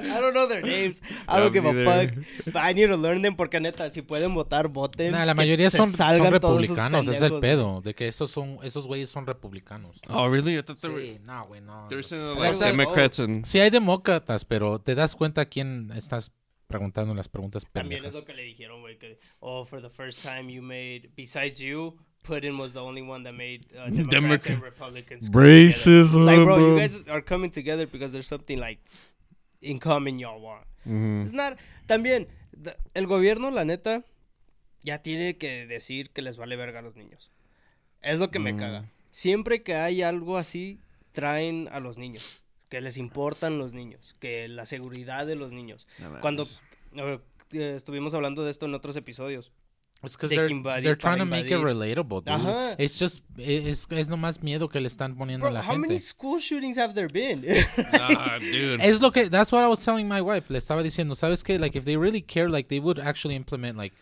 I 0.00 0.20
don't 0.20 0.32
know 0.34 0.46
their 0.46 0.62
names. 0.62 1.00
I 1.28 1.38
don't 1.38 1.52
give 1.52 1.64
a 1.64 1.72
fuck. 1.84 2.14
But 2.46 2.56
I 2.56 2.72
need 2.72 2.86
to 2.88 2.96
learn 2.96 3.22
them 3.22 3.36
porque 3.36 3.60
neta, 3.60 3.90
si 3.90 4.02
pueden 4.02 4.34
votar, 4.34 4.68
voten. 4.68 5.12
Nah, 5.12 5.24
la 5.24 5.34
mayoría 5.34 5.70
son, 5.70 5.86
son 5.86 5.96
salgan 5.96 6.40
todos 6.40 6.62
esos 6.64 6.76
republicanos, 6.76 7.08
es 7.08 7.22
el 7.22 7.40
pedo, 7.40 7.80
de 7.82 7.94
que 7.94 8.08
esos 8.08 8.30
son 8.30 8.58
esos 8.62 8.86
güeyes 8.86 9.10
son 9.10 9.26
republicanos. 9.26 9.98
oh, 10.08 10.28
really? 10.28 10.56
I 10.58 10.62
thought 10.62 10.80
they 10.80 10.90
were 10.90 11.02
Sí, 11.02 11.18
no, 11.24 11.46
güey, 11.46 11.60
no. 11.60 11.86
they 11.88 11.96
were 11.96 12.02
saying 12.02 12.36
Like, 12.38 12.58
Democrats 12.58 13.18
and 13.20 13.44
Sí 13.44 13.60
hay 13.60 13.70
demócratas, 13.70 14.44
pero 14.44 14.80
te 14.80 14.94
das 14.94 15.14
cuenta 15.14 15.44
quién 15.46 15.92
estás 15.94 16.32
preguntando 16.68 17.14
las 17.14 17.28
preguntas 17.28 17.66
También 17.72 18.04
es 18.04 18.12
pendejas. 18.12 18.20
lo 18.20 18.26
que 18.26 18.34
le 18.34 18.44
dijeron, 18.44 18.80
güey, 18.80 18.96
que, 18.98 19.18
oh, 19.40 19.64
for 19.66 19.82
the 19.82 19.90
first 19.90 20.22
time 20.22 20.50
you 20.50 20.62
made, 20.62 21.10
besides 21.14 21.58
you, 21.58 21.96
Putin 22.22 22.56
was 22.58 22.74
the 22.74 22.80
only 22.82 23.02
one 23.02 23.24
that 23.24 23.34
made 23.34 23.66
uh, 23.76 23.88
Democrats 24.10 24.46
and 24.46 24.62
Republicans. 24.62 25.28
It's 25.28 25.34
like, 26.14 26.36
bro, 26.44 26.58
you 26.58 26.76
Racism. 26.76 26.78
guys 26.78 27.08
are 27.08 27.20
coming 27.22 27.50
together 27.50 27.86
because 27.86 28.12
there's 28.12 28.28
something, 28.28 28.58
like, 28.58 28.78
in 29.60 29.78
common 29.78 30.18
y'all 30.18 30.40
want. 30.40 30.64
Mhm. 30.86 31.22
It's 31.24 31.32
not, 31.32 31.56
también, 31.86 32.28
el 32.94 33.06
gobierno, 33.06 33.50
la 33.50 33.64
neta, 33.64 34.04
ya 34.82 34.98
tiene 34.98 35.36
que 35.36 35.66
decir 35.66 36.10
que 36.10 36.22
les 36.22 36.36
vale 36.36 36.56
verga 36.56 36.78
a 36.80 36.82
los 36.82 36.94
niños. 36.96 37.30
Es 38.02 38.18
lo 38.18 38.30
que 38.30 38.38
me 38.38 38.52
Mm. 38.52 38.58
caga. 38.58 38.90
Siempre 39.10 39.62
que 39.62 39.74
hay 39.74 40.02
algo 40.02 40.36
así, 40.38 40.80
traen 41.12 41.68
a 41.72 41.80
los 41.80 41.98
niños. 41.98 42.42
Que 42.68 42.80
les 42.80 42.96
importan 42.96 43.58
los 43.58 43.74
niños. 43.74 44.14
Que 44.18 44.48
la 44.48 44.64
seguridad 44.64 45.26
de 45.26 45.36
los 45.36 45.52
niños. 45.52 45.86
No 45.98 46.20
Cuando 46.20 46.46
eh, 46.96 47.18
estuvimos 47.76 48.14
hablando 48.14 48.42
de 48.44 48.50
esto 48.50 48.66
en 48.66 48.74
otros 48.74 48.96
episodios. 48.96 49.52
It's 50.04 50.16
they're, 50.18 50.46
que 50.48 50.52
invadir 50.54 50.82
they're 50.84 50.96
trying 50.96 51.18
to 51.18 51.24
make 51.24 51.46
it 51.48 51.58
relatable, 51.62 52.22
dude. 52.24 52.30
Ajá. 52.34 52.74
It's 52.78 52.98
just, 52.98 53.22
es, 53.38 53.86
es 53.90 54.08
nomás 54.08 54.42
miedo 54.42 54.68
que 54.68 54.80
le 54.80 54.88
están 54.88 55.16
poniendo 55.16 55.46
a 55.46 55.50
Bro, 55.50 55.60
la 55.60 55.64
how 55.64 55.76
many 55.78 55.94
gente. 55.94 55.98
school 56.02 56.40
shootings 56.40 56.76
have 56.76 56.94
there 56.94 57.08
been? 57.08 57.42
Nah, 57.92 58.38
dude. 58.38 58.80
Es 58.82 59.00
lo 59.00 59.12
que, 59.12 59.28
that's 59.30 59.52
what 59.52 59.62
I 59.64 59.68
was 59.68 59.84
telling 59.84 60.08
my 60.08 60.20
wife. 60.20 60.50
Le 60.50 60.58
estaba 60.58 60.82
diciendo, 60.82 61.14
¿sabes 61.14 61.44
qué? 61.44 61.58
Like, 61.60 61.76
if 61.78 61.84
they 61.84 61.96
really 61.96 62.20
care, 62.22 62.48
like, 62.48 62.68
they 62.68 62.80
would 62.80 62.98
actually 62.98 63.36
implement, 63.36 63.76
like, 63.78 63.94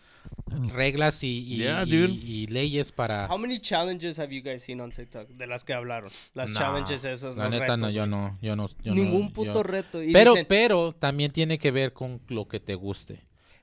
reglas 0.73 1.23
y, 1.23 1.27
y, 1.47 1.57
Yeah, 1.57 1.83
y- 1.83 1.89
dude. 1.89 2.11
y 2.13 2.47
leyes 2.47 2.91
para... 2.91 3.27
How 3.27 3.37
many 3.37 3.59
challenges 3.59 4.17
have 4.19 4.31
you 4.31 4.41
guys 4.41 4.63
seen 4.63 4.79
on 4.81 4.91
TikTok 4.91 5.27
de 5.29 5.47
las 5.47 5.63
que 5.63 5.73
hablaron? 5.73 6.09
Las 6.33 6.51
Nah, 6.51 6.59
challenges 6.59 7.05
esas, 7.05 7.37
La 7.37 7.45
los 7.45 7.53
neta, 7.53 7.77
no, 7.77 7.87
retos, 7.87 7.93
yo 7.93 8.01
güey. 8.01 8.09
no, 8.11 8.37
yo 8.41 8.55
no, 8.55 8.67
yo 8.83 8.93
Ningún 8.93 9.21
no, 9.25 9.33
puto 9.33 9.53
yo- 9.53 9.63
reto. 9.63 10.01
Y 10.03 10.11
Pero, 10.13 10.31
dicen, 10.31 10.45
pero 10.47 10.91
también 10.93 11.31
tiene 11.31 11.57
que 11.57 11.71
ver 11.71 11.93
con 11.93 12.21
lo 12.27 12.47
que 12.47 12.59
te 12.59 12.75
guste. 12.75 13.21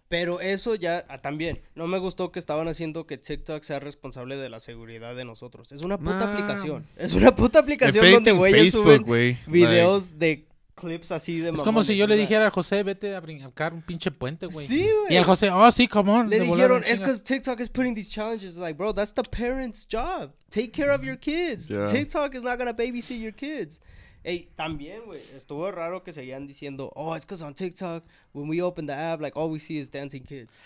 Pero 0.08 0.40
eso 0.40 0.74
ya 0.74 1.04
ah, 1.08 1.20
también. 1.20 1.60
No 1.74 1.86
me 1.86 1.98
gustó 1.98 2.32
que 2.32 2.38
estaban 2.38 2.66
haciendo 2.66 3.06
que 3.06 3.18
TikTok 3.18 3.62
sea 3.62 3.78
responsable 3.78 4.36
de 4.36 4.48
la 4.48 4.58
seguridad 4.58 5.14
de 5.14 5.24
nosotros. 5.24 5.70
Es 5.70 5.82
una 5.82 5.98
puta 5.98 6.24
Nah. 6.26 6.32
aplicación. 6.32 6.86
Es 6.96 7.12
una 7.12 7.34
puta 7.34 7.58
aplicación 7.58 8.12
donde 8.12 8.32
güeyes 8.32 8.72
suben 8.72 9.02
güey. 9.02 9.38
videos 9.46 10.18
de 10.18 10.48
clips 10.78 11.10
así 11.12 11.40
de 11.40 11.50
Es 11.50 11.62
como 11.62 11.82
si 11.82 11.96
yo 11.96 12.06
le 12.06 12.16
dijera 12.16 12.46
a 12.46 12.50
José, 12.50 12.82
vete 12.82 13.14
a 13.14 13.20
brincar 13.20 13.74
un 13.74 13.82
pinche 13.82 14.10
puente, 14.10 14.46
güey. 14.46 14.66
Sí, 14.66 14.78
güey. 14.78 15.12
Y 15.12 15.16
el 15.16 15.24
José, 15.24 15.50
oh, 15.50 15.70
sí, 15.72 15.88
come 15.88 16.10
on. 16.10 16.30
Le 16.30 16.40
dijeron, 16.40 16.84
es 16.84 16.94
chinga". 16.94 17.06
because 17.06 17.22
TikTok 17.22 17.60
is 17.60 17.68
putting 17.68 17.94
these 17.94 18.10
challenges. 18.10 18.56
Like, 18.56 18.78
bro, 18.78 18.94
that's 18.94 19.12
the 19.12 19.22
parents' 19.22 19.86
job. 19.86 20.30
Take 20.50 20.70
care 20.70 20.90
of 20.90 21.02
your 21.02 21.18
kids. 21.18 21.68
Yeah. 21.68 21.86
TikTok 21.86 22.34
is 22.34 22.42
not 22.42 22.58
gonna 22.58 22.72
babysit 22.74 23.20
your 23.20 23.34
kids. 23.34 23.80
Ey, 24.24 24.48
también, 24.56 25.02
güey, 25.06 25.20
estuvo 25.34 25.70
raro 25.70 26.02
que 26.02 26.12
seguían 26.12 26.46
diciendo, 26.46 26.92
oh, 26.96 27.14
it's 27.14 27.24
because 27.24 27.42
on 27.42 27.54
TikTok, 27.54 28.04
when 28.32 28.48
we 28.48 28.60
open 28.60 28.86
the 28.86 28.92
app, 28.92 29.20
like, 29.20 29.38
all 29.38 29.48
we 29.50 29.58
see 29.60 29.78
is 29.78 29.90
dancing 29.90 30.22
kids. 30.22 30.58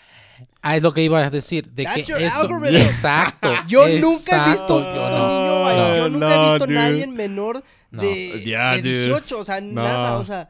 Ah, 0.63 0.75
es 0.77 0.83
lo 0.83 0.93
que 0.93 1.03
iba 1.03 1.19
a 1.25 1.31
decir. 1.31 1.69
De 1.71 1.85
That's 1.85 1.97
que 1.99 2.03
your 2.05 2.21
eso, 2.21 2.41
algorithm. 2.41 2.77
Exacto. 2.77 3.55
Yo 3.69 3.87
nunca 4.01 4.47
he 4.47 4.51
visto 4.51 4.79
exacto, 4.79 4.79
un 4.79 4.83
no. 4.83 4.93
niño 4.95 5.63
bailando. 5.63 5.97
Yo 5.97 6.09
No, 6.09 6.19
nunca 6.19 6.35
he 6.35 6.51
visto 6.51 6.67
dude. 6.67 6.75
nadie 6.75 7.07
menor 7.07 7.65
No. 7.91 8.03
de, 8.03 8.43
Yeah, 8.45 8.77
de 8.77 8.83
dude. 8.83 9.07
18, 9.07 9.39
o 9.39 9.45
sea, 9.45 9.61
nada, 9.61 10.19
o 10.19 10.25
sea, 10.25 10.49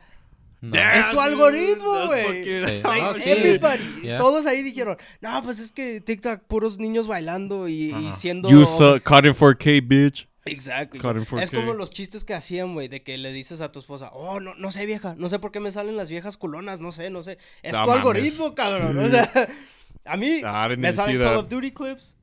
No. 0.63 0.79
es 0.79 1.11
tu 1.11 1.21
algoritmo, 1.21 2.07
güey. 2.07 2.45
Sí. 2.45 2.81
Like, 2.85 3.03
No, 3.03 3.15
sí. 3.17 3.23
everybody, 3.31 3.85
Yeah. 4.05 4.19
todos 4.19 4.47
ahí 4.47 4.63
dijeron, 4.63 4.97
no, 5.21 5.43
pues 5.43 5.59
es 5.59 5.73
que 5.73 6.01
TikTok, 6.01 6.43
puros 6.45 6.79
niños 6.79 7.07
bailando 7.09 7.69
y, 7.69 7.91
y 7.91 7.93
Ajá. 7.93 8.17
siendo... 8.17 8.49
You 8.49 8.65
suck. 8.65 9.03
Caught 9.03 9.27
in 9.27 9.35
4K, 9.35 9.81
bitch. 9.87 10.29
Exacto. 10.45 10.99
Caught 10.99 11.17
in 11.19 11.25
4K. 11.27 11.43
Es 11.43 11.51
como 11.51 11.73
los 11.75 11.91
chistes 11.91 12.25
que 12.25 12.35
hacían, 12.35 12.75
güey, 12.75 12.89
de 12.89 13.03
que 13.03 13.17
le 13.19 13.31
dices 13.33 13.61
a 13.61 13.71
tu 13.71 13.79
esposa, 13.79 14.11
oh, 14.13 14.41
no, 14.41 14.55
no 14.57 14.73
sé, 14.73 14.87
vieja, 14.87 15.15
no 15.17 15.29
sé 15.29 15.39
por 15.39 15.53
qué 15.53 15.61
me 15.61 15.71
salen 15.71 15.97
las 15.97 16.11
viejas 16.11 16.37
culonas, 16.37 16.81
no 16.81 16.91
sé, 16.93 17.11
no 17.11 17.23
sé. 17.23 17.39
Es 17.63 17.73
No 17.73 17.83
tu 17.85 17.89
mames. 17.91 17.97
algoritmo, 18.01 18.55
cabrón. 18.55 18.99
O 18.99 19.09
sea, 19.09 19.31
a 20.05 20.17
mí 20.17 20.41
Ah, 20.45 20.69
me 20.77 20.93
salen 20.93 21.19
Call 21.19 21.37
of 21.37 21.49
Duty 21.49 21.71
clips, 21.71 22.17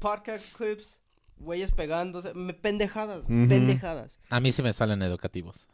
podcast 0.00 0.44
clips, 0.56 1.00
güeyes 1.38 1.70
pegándose, 1.70 2.34
me- 2.34 2.54
pendejadas, 2.54 3.26
pendejadas. 3.26 4.18
A 4.30 4.40
mí 4.40 4.50
sí 4.52 4.62
me 4.62 4.72
salen 4.72 5.02
educativos. 5.02 5.68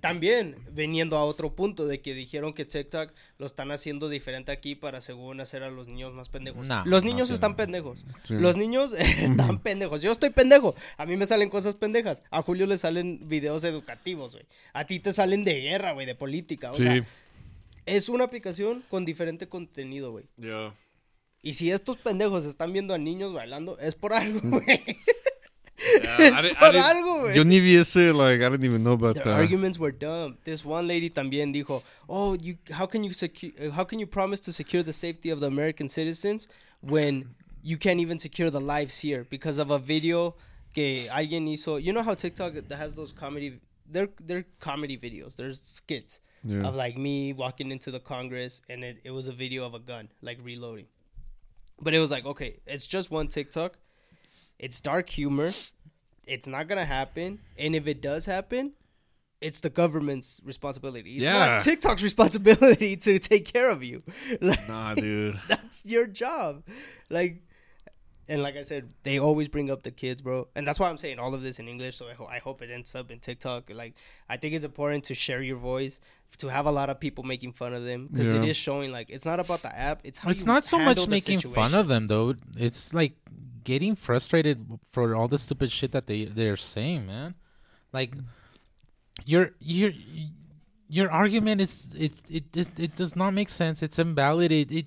También 0.00 0.56
veniendo 0.72 1.16
a 1.16 1.24
otro 1.24 1.54
punto 1.54 1.86
de 1.86 2.00
que 2.00 2.14
dijeron 2.14 2.52
que 2.52 2.64
TikTok 2.64 3.12
lo 3.38 3.46
están 3.46 3.70
haciendo 3.70 4.08
diferente 4.08 4.52
aquí 4.52 4.74
para 4.74 5.00
según 5.00 5.40
hacer 5.40 5.62
a 5.62 5.70
los 5.70 5.88
niños 5.88 6.12
más 6.12 6.28
pendejos. 6.28 6.66
No, 6.66 6.84
los 6.84 7.04
niños 7.04 7.30
están 7.30 7.56
pendejos. 7.56 8.04
Sí. 8.22 8.34
Los 8.34 8.56
niños 8.56 8.92
están 8.98 9.60
pendejos. 9.60 10.02
Yo 10.02 10.12
estoy 10.12 10.30
pendejo. 10.30 10.74
A 10.96 11.06
mí 11.06 11.16
me 11.16 11.26
salen 11.26 11.48
cosas 11.50 11.74
pendejas. 11.74 12.22
A 12.30 12.42
Julio 12.42 12.66
le 12.66 12.76
salen 12.78 13.28
videos 13.28 13.64
educativos, 13.64 14.32
güey. 14.32 14.44
A 14.72 14.84
ti 14.84 15.00
te 15.00 15.12
salen 15.12 15.44
de 15.44 15.60
guerra, 15.60 15.92
güey, 15.92 16.06
de 16.06 16.14
política. 16.14 16.70
O 16.70 16.74
Sí. 16.74 16.82
sea, 16.82 17.04
es 17.86 18.08
una 18.08 18.24
aplicación 18.24 18.84
con 18.90 19.04
diferente 19.04 19.48
contenido, 19.48 20.12
güey. 20.12 20.26
Yeah. 20.36 20.74
Y 21.40 21.54
si 21.54 21.70
estos 21.70 21.96
pendejos 21.96 22.44
están 22.44 22.72
viendo 22.72 22.92
a 22.94 22.98
niños 22.98 23.32
bailando, 23.32 23.78
es 23.78 23.94
por 23.94 24.12
algo, 24.12 24.40
güey. 24.42 24.64
Yeah, 25.78 26.30
I 26.34 26.42
didn't- 26.42 26.62
I 26.62 26.72
algo, 26.94 27.20
güey. 27.22 27.36
Yo 27.36 27.42
ni 27.44 27.60
vi 27.60 27.76
ese, 27.76 28.12
like, 28.12 28.40
I 28.40 28.48
didn't 28.48 28.64
even 28.64 28.82
know 28.82 28.94
about 28.94 29.14
Their 29.14 29.24
that. 29.24 29.34
arguments 29.34 29.78
were 29.78 29.92
dumb. 29.92 30.36
This 30.44 30.64
one 30.64 30.86
lady 30.88 31.08
también 31.08 31.52
dijo, 31.54 31.82
"Oh, 32.08 32.34
you 32.34 32.56
how 32.72 32.86
can 32.86 33.04
you 33.04 33.12
secure 33.12 33.52
uh, 33.60 33.70
how 33.70 33.84
can 33.84 33.98
you 34.00 34.06
promise 34.06 34.40
to 34.40 34.52
secure 34.52 34.82
the 34.82 34.92
safety 34.92 35.30
of 35.30 35.40
the 35.40 35.46
American 35.46 35.88
citizens 35.88 36.48
when 36.80 37.34
you 37.62 37.76
can't 37.76 38.00
even 38.00 38.18
secure 38.18 38.50
the 38.50 38.60
lives 38.60 38.98
here 38.98 39.24
because 39.30 39.58
of 39.58 39.70
a 39.70 39.78
video 39.78 40.34
que 40.74 41.06
alguien 41.10 41.46
hizo? 41.48 41.76
You 41.80 41.92
know 41.92 42.02
how 42.02 42.14
TikTok 42.14 42.54
has 42.72 42.94
those 42.94 43.12
comedy 43.12 43.60
they're 43.90 44.08
they're 44.24 44.44
comedy 44.60 44.96
videos. 44.98 45.36
There's 45.36 45.60
skits 45.62 46.20
Yeah. 46.44 46.66
of 46.68 46.74
like 46.76 46.96
me 46.96 47.32
walking 47.32 47.70
into 47.72 47.90
the 47.90 47.98
Congress 48.00 48.62
and 48.68 48.84
it, 48.84 48.98
it 49.04 49.10
was 49.12 49.26
a 49.28 49.32
video 49.32 49.64
of 49.64 49.74
a 49.74 49.78
gun 49.80 50.08
like 50.22 50.38
reloading. 50.42 50.86
But 51.80 51.94
it 51.94 52.00
was 52.00 52.10
like, 52.10 52.24
okay, 52.26 52.58
it's 52.66 52.86
just 52.86 53.10
one 53.10 53.28
TikTok. 53.28 53.76
It's 54.58 54.80
dark 54.80 55.08
humor. 55.10 55.52
It's 56.26 56.46
not 56.46 56.68
gonna 56.68 56.84
happen. 56.84 57.38
And 57.58 57.74
if 57.74 57.86
it 57.86 58.02
does 58.02 58.26
happen, 58.26 58.72
it's 59.40 59.60
the 59.60 59.70
government's 59.70 60.40
responsibility. 60.44 61.14
It's 61.14 61.22
Yeah. 61.24 61.32
not 61.46 61.62
TikTok's 61.64 62.02
responsibility 62.10 62.96
to 62.96 63.18
take 63.18 63.44
care 63.52 63.70
of 63.70 63.82
you. 63.82 64.02
Like, 64.40 64.68
Nah, 64.68 64.94
dude. 64.94 65.40
that's 65.48 65.84
your 65.86 66.06
job. 66.06 66.64
Like, 67.08 67.42
and 68.28 68.42
like 68.42 68.56
I 68.56 68.62
said, 68.62 68.90
they 69.04 69.18
always 69.18 69.48
bring 69.48 69.70
up 69.70 69.82
the 69.82 69.90
kids, 69.90 70.20
bro. 70.22 70.48
And 70.54 70.66
that's 70.66 70.78
why 70.78 70.88
I'm 70.88 70.98
saying 70.98 71.18
all 71.18 71.34
of 71.34 71.42
this 71.42 71.58
in 71.58 71.66
English. 71.68 71.96
So 71.96 72.08
I, 72.08 72.14
ho- 72.14 72.28
I 72.30 72.38
hope 72.38 72.60
it 72.62 72.70
ends 72.70 72.94
up 72.94 73.10
in 73.10 73.18
TikTok. 73.20 73.70
Like, 73.74 73.94
I 74.28 74.36
think 74.36 74.54
it's 74.54 74.64
important 74.64 75.04
to 75.04 75.14
share 75.14 75.42
your 75.42 75.56
voice, 75.56 76.00
to 76.38 76.48
have 76.48 76.66
a 76.66 76.70
lot 76.70 76.90
of 76.90 77.00
people 77.00 77.24
making 77.24 77.52
fun 77.52 77.72
of 77.72 77.84
them 77.84 78.08
because 78.12 78.32
it 78.34 78.42
Yeah. 78.42 78.50
is 78.50 78.56
showing 78.56 78.92
like 78.92 79.08
it's 79.10 79.24
not 79.24 79.40
about 79.40 79.62
the 79.62 79.74
app. 79.76 80.00
It's 80.04 80.18
how 80.18 80.30
It's 80.30 80.44
not 80.44 80.64
so 80.64 80.78
much 80.78 81.08
making 81.08 81.40
fun 81.40 81.74
of 81.74 81.88
them 81.88 82.06
though. 82.06 82.34
It's 82.56 82.92
like 82.92 83.14
getting 83.64 83.94
frustrated 83.96 84.64
for 84.92 85.14
all 85.14 85.28
the 85.28 85.38
stupid 85.38 85.70
shit 85.72 85.92
that 85.92 86.06
they 86.06 86.24
they're 86.26 86.56
saying, 86.56 87.06
man. 87.06 87.34
Like 87.92 88.12
your 89.24 89.52
your 89.60 89.92
your 90.88 91.10
argument 91.10 91.60
is 91.60 91.94
it 91.98 92.20
it 92.30 92.44
it, 92.56 92.68
it 92.78 92.96
does 92.96 93.16
not 93.16 93.32
make 93.34 93.48
sense. 93.48 93.82
It's 93.82 93.98
invalid. 93.98 94.52
It, 94.52 94.70
it 94.70 94.86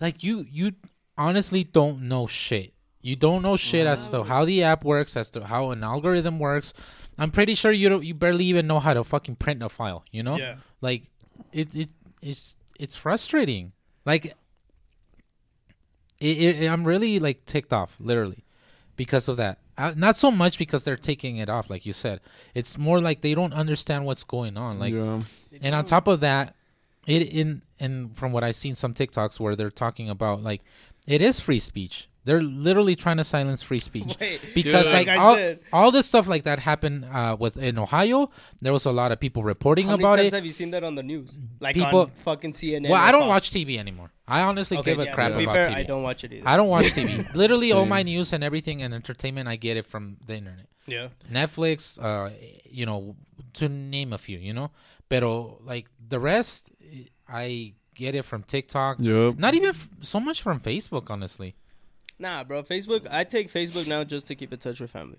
like 0.00 0.22
you 0.22 0.44
you 0.48 0.72
honestly 1.18 1.64
don't 1.64 2.02
know 2.02 2.26
shit. 2.26 2.72
You 3.02 3.16
don't 3.16 3.42
know 3.42 3.56
shit 3.56 3.86
as 3.86 4.08
to 4.08 4.24
how 4.24 4.44
the 4.44 4.62
app 4.62 4.84
works, 4.84 5.16
as 5.16 5.30
to 5.30 5.44
how 5.44 5.70
an 5.70 5.84
algorithm 5.84 6.38
works. 6.38 6.72
I'm 7.18 7.30
pretty 7.30 7.54
sure 7.54 7.72
you 7.72 7.88
don't 7.88 8.04
you 8.04 8.14
barely 8.14 8.44
even 8.46 8.66
know 8.66 8.80
how 8.80 8.94
to 8.94 9.04
fucking 9.04 9.36
print 9.36 9.62
a 9.62 9.68
file, 9.68 10.04
you 10.10 10.22
know? 10.22 10.36
Yeah. 10.36 10.56
Like 10.80 11.04
it 11.52 11.74
it 11.74 11.90
it's 12.22 12.54
it's 12.78 12.96
frustrating. 12.96 13.72
Like 14.04 14.34
it, 16.20 16.62
it, 16.62 16.68
I'm 16.68 16.84
really 16.84 17.18
like 17.18 17.44
ticked 17.44 17.72
off, 17.72 17.96
literally, 18.00 18.44
because 18.96 19.28
of 19.28 19.36
that. 19.36 19.58
Uh, 19.76 19.94
not 19.96 20.16
so 20.16 20.30
much 20.30 20.58
because 20.58 20.82
they're 20.82 20.96
taking 20.96 21.36
it 21.36 21.48
off, 21.48 21.70
like 21.70 21.86
you 21.86 21.92
said. 21.92 22.20
It's 22.54 22.76
more 22.76 23.00
like 23.00 23.20
they 23.20 23.34
don't 23.34 23.54
understand 23.54 24.04
what's 24.06 24.24
going 24.24 24.56
on. 24.56 24.80
Like, 24.80 24.92
yeah. 24.92 25.22
and 25.62 25.74
on 25.74 25.84
top 25.84 26.08
of 26.08 26.18
that, 26.20 26.56
it 27.06 27.22
in 27.32 27.62
and 27.78 28.16
from 28.16 28.32
what 28.32 28.42
I've 28.42 28.56
seen 28.56 28.74
some 28.74 28.92
TikToks 28.92 29.38
where 29.38 29.54
they're 29.54 29.70
talking 29.70 30.10
about 30.10 30.42
like 30.42 30.62
it 31.08 31.20
is 31.22 31.40
free 31.40 31.58
speech. 31.58 32.08
They're 32.24 32.42
literally 32.42 32.94
trying 32.94 33.16
to 33.16 33.24
silence 33.24 33.62
free 33.62 33.78
speech 33.78 34.12
Wait, 34.20 34.40
because 34.54 34.84
Dude. 34.84 34.92
like 34.92 35.06
Like 35.06 35.18
all, 35.18 35.34
said. 35.36 35.60
all 35.72 35.90
this 35.90 36.04
stuff 36.06 36.28
like 36.28 36.42
that 36.44 36.58
happened 36.58 37.06
uh, 37.10 37.36
with 37.40 37.56
in 37.56 37.78
Ohio. 37.78 38.28
There 38.60 38.72
was 38.78 38.84
a 38.84 38.92
lot 38.92 39.12
of 39.12 39.18
people 39.18 39.42
reporting 39.42 39.86
How 39.86 39.92
many 39.96 40.04
about 40.04 40.16
times 40.16 40.32
it. 40.34 40.36
have 40.36 40.44
you 40.44 40.52
seen 40.52 40.70
that 40.72 40.84
on 40.84 40.94
the 40.94 41.02
news? 41.02 41.38
Like 41.58 41.74
People- 41.74 42.00
on 42.00 42.10
fucking 42.28 42.52
CNN. 42.52 42.90
Well, 42.90 43.00
I 43.00 43.12
don't 43.12 43.22
Fox? 43.22 43.30
watch 43.30 43.50
TV 43.56 43.78
anymore. 43.78 44.10
I 44.28 44.42
honestly 44.42 44.76
Okay, 44.76 44.90
give 44.94 44.98
a 45.00 45.10
crap 45.10 45.32
about 45.32 45.54
fair, 45.54 45.70
TV. 45.70 45.74
I 45.76 45.82
don't 45.84 46.02
watch 46.02 46.22
it 46.24 46.32
either. 46.34 46.46
I 46.46 46.56
don't 46.58 46.68
watch 46.68 46.92
TV. 46.92 47.24
Literally, 47.42 47.72
all 47.72 47.86
my 47.86 48.02
news 48.02 48.34
and 48.34 48.44
everything 48.44 48.82
and 48.82 48.92
entertainment, 48.92 49.48
I 49.48 49.56
get 49.56 49.78
it 49.78 49.86
from 49.86 50.18
the 50.26 50.36
internet. 50.36 50.66
Yeah. 50.86 51.08
Netflix, 51.32 51.96
uh, 52.02 52.28
you 52.68 52.84
know, 52.84 53.16
to 53.54 53.70
name 53.70 54.12
a 54.12 54.18
few, 54.18 54.36
you 54.36 54.52
know. 54.52 54.70
Pero 55.08 55.60
like 55.64 55.86
the 56.06 56.20
rest, 56.20 56.68
I 57.26 57.72
get 57.98 58.14
it 58.14 58.24
from 58.24 58.42
TikTok. 58.44 58.96
Yep. 59.00 59.36
Not 59.36 59.52
even 59.54 59.70
f- 59.70 59.88
so 60.00 60.18
much 60.20 60.40
from 60.40 60.60
Facebook, 60.60 61.10
honestly. 61.10 61.54
Nah, 62.18 62.44
bro. 62.44 62.62
Facebook. 62.62 63.06
I 63.10 63.24
take 63.24 63.52
Facebook 63.52 63.86
now 63.86 64.04
just 64.04 64.26
to 64.28 64.34
keep 64.34 64.52
in 64.52 64.58
touch 64.58 64.80
with 64.80 64.90
family. 64.90 65.18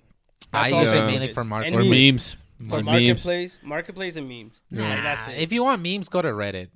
I 0.52 0.72
all 0.72 0.82
use 0.82 0.94
it 0.94 1.06
mainly 1.06 1.32
for 1.34 1.42
And 1.42 1.50
marketing. 1.50 1.76
Or 1.80 1.84
memes. 1.84 1.92
memes. 1.92 2.36
For 2.70 2.76
Or 2.80 2.84
memes. 2.84 2.86
marketplace, 2.86 3.58
marketplace 3.62 4.16
and 4.16 4.28
memes. 4.28 4.62
Nah, 4.72 4.82
Like, 4.90 5.04
that's 5.04 5.28
it. 5.28 5.38
if 5.38 5.54
you 5.54 5.64
want 5.64 5.82
memes, 5.84 6.10
go 6.10 6.22
to 6.22 6.30
Reddit. 6.30 6.70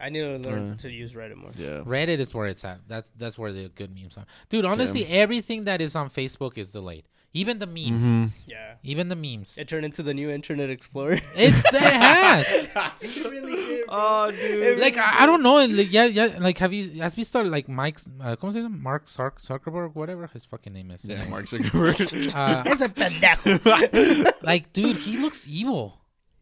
I 0.00 0.08
need 0.10 0.20
to 0.20 0.38
learn 0.50 0.72
Uh, 0.72 0.76
to 0.78 0.90
use 0.90 1.12
Reddit 1.12 1.36
more. 1.36 1.52
Yeah. 1.56 1.80
Reddit 1.86 2.18
is 2.18 2.34
where 2.34 2.48
it's 2.48 2.64
at. 2.64 2.80
That's 2.88 3.10
that's 3.16 3.38
where 3.38 3.52
the 3.52 3.68
good 3.68 3.94
memes 3.94 4.18
are. 4.18 4.26
Dude, 4.48 4.64
honestly, 4.64 5.06
everything 5.06 5.64
that 5.64 5.80
is 5.80 5.94
on 5.94 6.10
Facebook 6.10 6.58
is 6.58 6.72
delayed. 6.72 7.04
Even 7.34 7.58
the 7.60 7.66
memes. 7.66 8.04
Mhm. 8.04 8.32
Yeah. 8.46 8.74
Even 8.82 9.08
the 9.08 9.16
memes. 9.16 9.56
It 9.56 9.66
turned 9.68 9.86
into 9.86 10.02
the 10.02 10.12
new 10.12 10.28
Internet 10.28 10.68
Explorer. 10.68 11.12
It, 11.14 11.54
it 11.54 11.64
has. 11.74 12.52
it 13.00 13.24
really 13.24 13.52
did. 13.56 13.56
Bro. 13.56 13.61
Oh, 13.94 14.30
dude. 14.40 14.78
like 14.80 14.96
I, 14.96 15.24
I 15.24 15.26
don't 15.26 15.42
know. 15.42 15.56
Like, 15.66 15.92
yeah, 15.92 16.06
yeah. 16.06 16.38
Like, 16.40 16.56
have 16.58 16.72
you? 16.72 17.02
Has 17.02 17.14
we 17.14 17.24
started 17.24 17.50
like 17.52 17.68
Mike's? 17.68 18.08
Uh, 18.20 18.36
¿Cómo 18.36 18.50
se 18.52 18.60
llama? 18.62 18.70
Mark 18.70 19.06
Zark- 19.06 19.40
Zuckerberg, 19.42 19.94
whatever 19.94 20.26
his 20.32 20.46
fucking 20.46 20.72
name 20.72 20.90
is. 20.90 21.04
Yeah, 21.04 21.22
Mark 21.28 21.46
Zuckerberg. 21.46 22.32
Uh, 22.34 22.62
Ese 22.66 22.88
pendejo. 22.88 24.32
like, 24.42 24.72
dude, 24.72 24.96
he 24.96 25.18
looks 25.18 25.46
evil. 25.46 25.98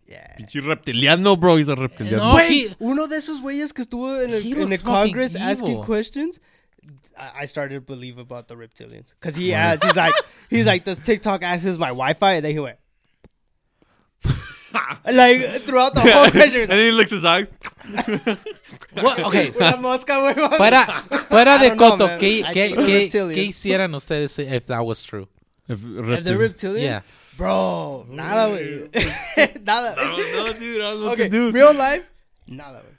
Yeah. 0.06 0.36
Pinche 0.38 0.60
reptiliano, 0.62 1.38
bro. 1.38 1.56
He's 1.56 1.68
a 1.68 1.74
reptiliano. 1.74 2.18
No, 2.18 2.34
Güey, 2.34 2.48
he- 2.68 2.76
uno 2.80 3.06
de 3.08 3.16
esos 3.16 3.40
güeyes 3.40 3.72
que 3.74 3.82
estuvo 3.84 4.22
en 4.22 4.30
el, 4.32 4.42
He 4.42 4.52
en 4.52 4.58
looks 4.60 4.70
el 4.72 4.78
fucking 4.78 4.92
Congress 5.12 5.34
asking 5.36 5.70
evil. 5.72 5.84
questions. 5.84 6.38
I 7.18 7.42
I 7.42 7.46
started 7.46 7.74
to 7.74 7.80
believe 7.80 8.18
about 8.18 8.46
the 8.48 8.54
reptilians 8.56 9.12
because 9.18 9.34
he 9.36 9.52
asked. 9.54 9.84
He's 9.84 9.96
like, 9.96 10.14
he's 10.48 10.66
like, 10.66 10.84
does 10.84 10.98
TikTok 11.00 11.42
access 11.42 11.76
my 11.78 11.88
Wi-Fi? 11.88 12.34
And 12.34 12.44
then 12.44 12.52
he 12.52 12.58
went, 12.60 12.78
like 15.12 15.64
throughout 15.66 15.94
the 15.94 16.00
whole 16.00 16.30
question. 16.30 16.60
And 16.70 16.70
then 16.70 16.78
he 16.78 16.90
licks 16.92 17.10
his 17.10 17.24
eye. 17.24 17.46
What? 18.94 19.18
Okay. 19.20 19.52
Una 19.56 19.76
mosca, 19.76 20.14
güey. 20.18 20.34
Fuera, 20.56 20.84
fuera 21.28 21.54
I 21.56 21.58
de 21.58 21.68
don't 21.68 21.78
know, 21.78 21.90
coto, 21.90 22.06
man. 22.08 22.18
¿qué, 22.18 22.42
I 22.44 22.52
qué, 22.52 22.66
think 22.68 22.76
the 22.78 22.84
qué, 22.86 22.98
reptilians. 23.10 23.34
qué 23.34 23.44
hicieran 23.44 23.94
ustedes 23.94 24.38
if 24.38 24.66
that 24.66 24.80
was 24.84 25.02
true? 25.02 25.28
If 25.68 25.78
If 25.78 25.84
the 26.24 26.32
reptil- 26.34 26.38
reptilian, 26.38 26.82
Yeah. 26.82 27.02
bro, 27.36 28.06
nada, 28.10 28.48
güey, 28.48 28.88
nada. 29.64 29.94
I 29.96 30.06
don't 30.06 30.32
know, 30.32 30.52
dude. 30.52 30.80
I 30.80 30.90
don't 30.90 31.00
know 31.00 31.06
what 31.06 31.12
okay, 31.14 31.28
to 31.28 31.30
do. 31.30 31.50
real 31.52 31.74
life, 31.74 32.04
nada, 32.48 32.82
güey. 32.82 32.96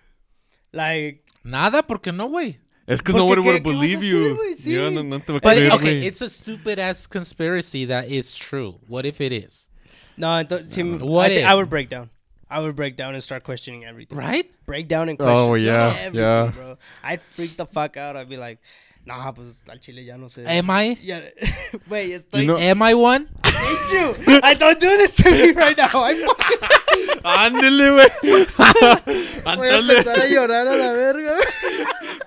Like, 0.74 1.24
Nada, 1.44 1.84
porque 1.84 2.12
no, 2.14 2.30
güey. 2.30 2.58
Es 2.88 3.02
que 3.02 3.12
Porque 3.14 3.20
nobody 3.20 3.42
¿qué- 3.42 3.48
would 3.48 3.64
qué 3.64 3.64
vas 3.64 3.76
a 3.76 3.80
believe 3.80 3.98
hacer, 3.98 4.10
you. 4.10 4.36
güey? 4.36 4.56
Sí. 4.56 4.74
Ya, 4.76 4.90
no, 4.90 5.04
no 5.04 5.20
te 5.20 5.32
va 5.34 5.38
a 5.38 5.42
But, 5.42 5.54
creer, 5.54 5.72
okay, 5.74 5.96
güey. 6.00 6.06
it's 6.08 6.22
a 6.22 6.30
stupid 6.30 6.80
ass 6.80 7.08
conspiracy 7.08 7.86
that 7.86 8.06
is 8.10 8.34
true. 8.36 8.80
What 8.88 9.06
if 9.06 9.20
it 9.22 9.32
is? 9.34 9.70
No, 10.18 10.38
entonces, 10.40 10.68
sí, 10.74 10.84
What 11.02 11.26
I, 11.26 11.30
think 11.30 11.42
if? 11.42 11.48
I 11.48 11.56
would 11.56 11.70
break 11.70 11.90
down. 11.90 12.10
I 12.50 12.60
would 12.60 12.76
break 12.76 12.98
down 12.98 13.14
and 13.14 13.24
start 13.24 13.44
questioning 13.44 13.86
everything. 13.86 14.18
Right? 14.18 14.50
Break 14.66 14.88
down 14.90 15.08
and 15.10 15.20
oh, 15.22 15.24
question. 15.24 15.50
Oh, 15.52 15.54
yeah, 15.56 15.88
everything, 15.98 16.16
yeah. 16.20 16.52
bro. 16.54 16.78
I'd 17.04 17.22
freak 17.22 17.56
the 17.56 17.66
fuck 17.66 17.96
out. 17.96 18.18
I'd 18.18 18.28
be 18.28 18.36
like, 18.38 18.60
nah, 19.06 19.32
pues 19.32 19.64
al 19.70 19.78
chile 19.80 20.02
ya 20.04 20.18
no 20.18 20.28
sé. 20.28 20.46
Am 20.46 20.70
I? 20.70 20.98
Yeah, 21.02 21.22
wait, 21.90 22.12
estoy. 22.12 22.42
You 22.42 22.48
know- 22.48 22.58
Am 22.58 22.82
I 22.82 22.94
one? 22.94 23.30
I 23.46 23.52
hate 23.52 24.28
you. 24.28 24.40
I 24.44 24.54
don't 24.54 24.80
do 24.80 24.88
this 24.98 25.16
to 25.18 25.32
me 25.32 25.52
right 25.52 25.78
now. 25.78 25.90
I 26.04 26.14
fucking 26.16 27.22
Ándele, 27.24 27.90
güey. 27.92 28.10
voy 29.56 29.68
a 29.70 29.78
empezar 29.80 30.18
a 30.18 30.24
Ándale. 30.24 30.34
llorar 30.34 30.68
a 30.68 30.76
la 30.76 30.92
verga. 30.94 31.34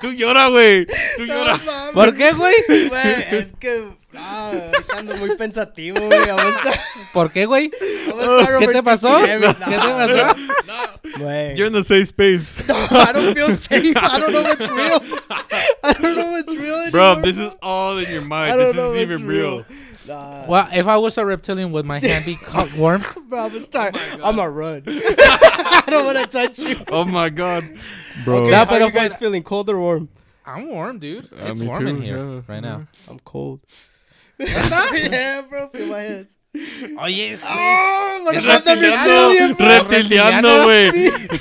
Tú 0.01 0.13
llora, 0.13 0.49
güey. 0.49 0.87
Tú 1.17 1.27
No 1.27 1.35
llora. 1.35 1.57
mames. 1.67 1.93
¿Por 1.95 2.17
qué, 2.17 2.33
güey? 2.33 2.55
Güey, 2.89 3.25
es 3.31 3.53
que. 3.59 3.89
Ah, 4.17 4.51
ahorita 4.51 4.99
ando 4.99 5.17
muy 5.17 5.37
pensativo, 5.37 5.99
güey. 6.01 6.29
A 6.31 6.37
¿Por 7.13 7.31
qué, 7.31 7.47
güey? 7.47 7.71
vamos 8.09 8.25
a 8.25 8.41
estar 8.43 8.59
¿Qué 8.59 8.69
te 8.69 8.83
pasó? 8.83 9.09
overthinking 9.17 9.55
¿Qué 9.55 9.55
te 9.55 9.77
Nah, 9.77 10.35
pasó? 10.35 11.19
Güey. 11.19 11.57
You're 11.57 11.67
in 11.67 11.73
the 11.73 11.85
safe 11.85 12.09
space. 12.09 12.55
I 12.91 13.13
don't 13.13 13.35
feel 13.35 13.55
safe. 13.57 13.97
I 13.97 14.19
don't 14.19 14.33
know 14.33 14.43
what's 14.43 14.69
real. 14.71 15.01
I 15.85 15.93
don't 15.93 16.17
know 16.17 16.31
what's 16.33 16.55
real. 16.57 16.75
anymore. 16.77 16.91
Bro, 16.91 17.21
this 17.23 17.37
is 17.39 17.55
all 17.63 17.99
in 17.99 18.11
your 18.13 18.23
mind. 18.23 18.53
I 18.53 18.57
This 18.57 18.67
don't 18.75 18.77
know 18.77 18.93
isn't 18.95 19.11
even 19.13 19.27
real. 19.27 19.65
Nah, 20.07 20.45
Well, 20.49 20.69
if 20.73 20.87
I 20.87 20.97
was 20.99 21.17
a 21.19 21.25
reptilian, 21.25 21.73
would 21.73 21.87
my 21.87 21.99
hand 22.01 22.25
be 22.27 22.37
caught 22.37 22.73
warm? 22.77 23.05
bro, 23.29 23.45
I'm 23.45 23.49
gonna 23.49 23.61
start. 23.61 23.97
I'm 24.23 24.37
gonna 24.37 24.51
run. 24.51 24.83
I 24.87 25.83
don't 25.87 26.05
want 26.05 26.19
to 26.19 26.27
touch 26.27 26.59
you. 26.59 26.77
Oh 26.91 27.05
my 27.05 27.31
god. 27.31 27.65
Bro. 28.25 28.43
Okay, 28.45 28.51
Nah, 28.51 28.65
how 28.67 28.75
are 28.77 28.81
you 28.83 28.91
guys 28.91 29.15
feeling? 29.15 29.43
Cold 29.43 29.71
or 29.71 29.79
warm? 29.79 30.09
I'm 30.47 30.69
warm, 30.69 30.99
dude. 30.99 31.25
Uh, 31.33 31.47
It's 31.47 31.61
me 31.61 31.67
warm 31.69 31.87
in 31.87 32.03
here 32.03 32.19
yeah, 32.19 32.41
right 32.47 32.61
now. 32.61 32.87
I'm 33.09 33.19
cold. 33.21 33.61
yeah, 34.39 35.43
bro, 35.49 35.69
feel 35.71 35.87
my 35.87 36.01
hands. 36.01 36.37
Oye, 36.55 37.39
Oh, 37.43 38.21
look 38.25 38.35
Es 38.37 38.47
at 38.47 38.65
the 38.65 38.71
reptiliano. 38.73 39.57
bro. 39.57 39.67
Reptiliano, 39.67 40.65
güey. 40.65 41.41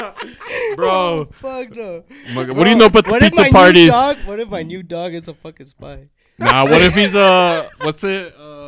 Bro. 0.76 0.90
Oh, 0.90 1.28
fuck 1.40 1.74
no. 1.76 2.04
My 2.34 2.44
God. 2.44 2.56
What 2.56 2.64
do 2.64 2.70
you 2.70 2.76
know 2.76 2.86
about 2.86 3.04
the 3.04 3.18
pizza 3.20 3.44
parties? 3.50 3.90
Dog, 3.90 4.16
what 4.24 4.40
if 4.40 4.48
my 4.48 4.62
new 4.62 4.82
dog 4.82 5.14
is 5.14 5.28
a 5.28 5.34
fucking 5.34 5.66
spy? 5.66 6.08
Nah, 6.38 6.64
what 6.64 6.80
if 6.80 6.94
he's 6.94 7.14
uh 7.14 7.68
what's 7.82 8.02
it? 8.04 8.34
Uh 8.38 8.59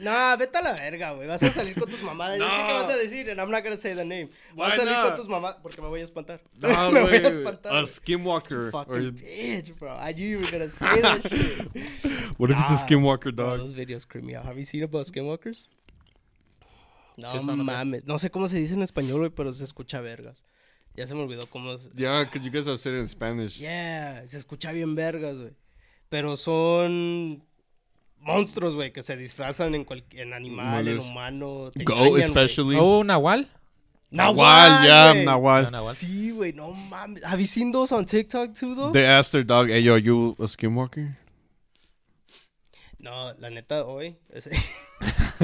Nah, 0.00 0.36
vete 0.36 0.56
a 0.58 0.62
la 0.62 0.72
verga, 0.72 1.12
güey. 1.12 1.28
Vas 1.28 1.42
a 1.42 1.50
salir 1.50 1.74
con 1.78 1.88
tus 1.88 2.02
mamadas. 2.02 2.38
Yo 2.38 2.44
sé 2.48 2.58
No. 2.58 2.66
que 2.66 2.72
vas 2.72 2.88
a 2.88 2.96
decir, 2.96 3.28
and 3.30 3.38
I'm 3.40 3.50
not 3.50 3.62
gonna 3.62 3.76
say 3.76 3.94
the 3.94 4.04
name. 4.04 4.30
Vas 4.56 4.70
Why 4.70 4.74
a 4.74 4.76
salir 4.76 4.92
not? 4.92 5.06
con 5.08 5.16
tus 5.16 5.28
mamadas 5.28 5.56
porque 5.62 5.80
me 5.82 5.88
voy 5.88 6.00
a 6.00 6.04
espantar. 6.04 6.40
nah, 6.58 6.90
me 6.92 7.00
voy 7.00 7.14
a 7.16 7.28
espantar. 7.28 7.72
a 7.74 7.86
skinwalker. 7.86 8.70
Fucking 8.70 8.94
Or, 8.94 9.12
bitch, 9.12 9.78
bro. 9.78 9.92
I 9.92 10.12
knew 10.12 10.26
you 10.26 10.38
were 10.40 10.50
gonna 10.50 10.70
say 10.70 11.00
that 11.02 11.22
shit. 11.28 11.68
what 12.38 12.50
if 12.50 12.58
it's 12.58 12.70
a 12.70 12.74
Nah, 12.74 12.82
skinwalker 12.86 13.34
Bro, 13.34 13.46
dog? 13.50 13.58
those 13.60 13.74
videos 13.74 14.06
creep 14.08 14.24
me 14.24 14.34
out. 14.34 14.44
Have 14.46 14.56
you 14.56 14.64
seen 14.64 14.82
about 14.82 15.06
skinwalkers? 15.06 15.64
No 17.16 17.42
mames. 17.42 18.06
No 18.06 18.14
sé 18.18 18.30
cómo 18.30 18.48
se 18.48 18.56
dice 18.56 18.72
en 18.74 18.82
español, 18.82 19.18
güey, 19.18 19.30
pero 19.30 19.52
se 19.52 19.64
escucha 19.64 20.00
vergas. 20.00 20.44
Ya 20.96 21.06
se 21.06 21.14
me 21.14 21.20
olvidó 21.22 21.46
cómo 21.46 21.72
es. 21.74 21.90
Yeah, 21.94 22.24
because 22.24 22.42
you 22.44 22.50
guys 22.50 22.66
have 22.66 22.78
said 22.78 22.94
it 22.94 23.00
in 23.00 23.08
Spanish. 23.08 23.58
Yeah, 23.58 24.26
se 24.26 24.38
escucha 24.38 24.72
bien 24.72 24.94
vergas, 24.94 25.36
güey. 25.36 25.52
Pero 26.08 26.36
son 26.36 27.42
monstruos, 28.20 28.74
güey, 28.74 28.92
que 28.92 29.02
se 29.02 29.16
disfrazan 29.16 29.74
en, 29.74 29.84
cual- 29.84 30.04
en 30.12 30.32
animal, 30.32 30.86
en 30.88 30.98
humano. 30.98 31.70
te 31.74 31.84
Go, 31.84 31.92
engañan, 31.94 32.10
güey. 32.10 32.22
especially. 32.22 32.76
oh, 32.78 33.02
Nahual. 33.04 33.48
Nahual, 34.12 34.84
yeah, 34.86 35.12
güey. 35.12 35.24
Nahual. 35.24 35.94
Sí, 35.94 36.30
güey, 36.32 36.52
no 36.52 36.72
mames. 36.72 37.22
Have 37.24 37.40
you 37.40 37.46
seen 37.46 37.70
those 37.72 37.92
on 37.94 38.04
TikTok 38.04 38.54
too, 38.54 38.74
though? 38.74 38.90
They 38.92 39.06
asked 39.06 39.30
their 39.32 39.44
dog, 39.44 39.68
"Hey, 39.68 39.82
yo, 39.84 39.92
are 39.94 40.02
you 40.02 40.34
a 40.38 40.48
skinwalker?" 40.48 41.16
No, 42.98 43.32
la 43.38 43.48
neta, 43.50 43.84
hoy. 43.86 44.16
Es, 44.30 44.48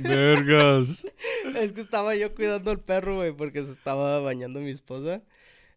Vergas. 0.00 1.04
es 1.56 1.72
que 1.72 1.80
estaba 1.80 2.14
yo 2.14 2.34
cuidando 2.34 2.70
al 2.70 2.80
perro, 2.80 3.16
güey, 3.16 3.32
porque 3.32 3.62
se 3.62 3.72
estaba 3.72 4.20
bañando 4.20 4.60
mi 4.60 4.70
esposa. 4.70 5.22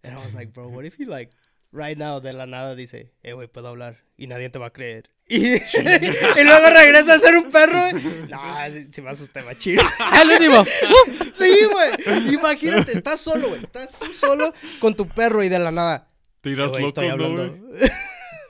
And 0.04 0.14
I 0.14 0.18
was 0.18 0.36
like, 0.36 0.54
bro, 0.54 0.68
what 0.70 0.86
if 0.86 0.96
he, 1.00 1.06
like, 1.06 1.32
right 1.72 1.98
now, 1.98 2.20
de 2.20 2.34
la 2.34 2.46
nada 2.46 2.76
dice, 2.76 3.12
eh, 3.24 3.34
güey, 3.34 3.48
puedo 3.48 3.70
hablar 3.70 3.98
y 4.18 4.28
nadie 4.28 4.50
te 4.50 4.60
va 4.60 4.68
a 4.68 4.74
creer. 4.74 5.10
Y, 5.28 5.38
y 5.56 6.44
luego 6.44 6.70
regresa 6.70 7.16
a 7.16 7.20
ser 7.20 7.36
un 7.38 7.50
perro. 7.52 7.92
No, 8.30 8.72
si, 8.72 8.92
si 8.92 9.02
me 9.02 9.10
asusté, 9.10 9.42
machín. 9.42 9.80
El 10.22 10.30
último. 10.32 10.64
Sí, 11.34 11.54
güey. 11.70 12.34
Imagínate, 12.34 12.94
estás 12.94 13.20
solo, 13.20 13.50
güey. 13.50 13.64
Estás 13.64 13.92
tú 14.00 14.14
solo 14.14 14.54
con 14.80 14.96
tu 14.96 15.08
perro 15.08 15.44
y 15.44 15.50
de 15.50 15.60
la 15.60 15.72
nada. 15.72 16.08
Te 16.42 16.50
"Eh, 16.50 16.54
irás 16.54 16.72
loco, 16.72 16.88
estoy 16.88 17.10
no? 17.10 17.58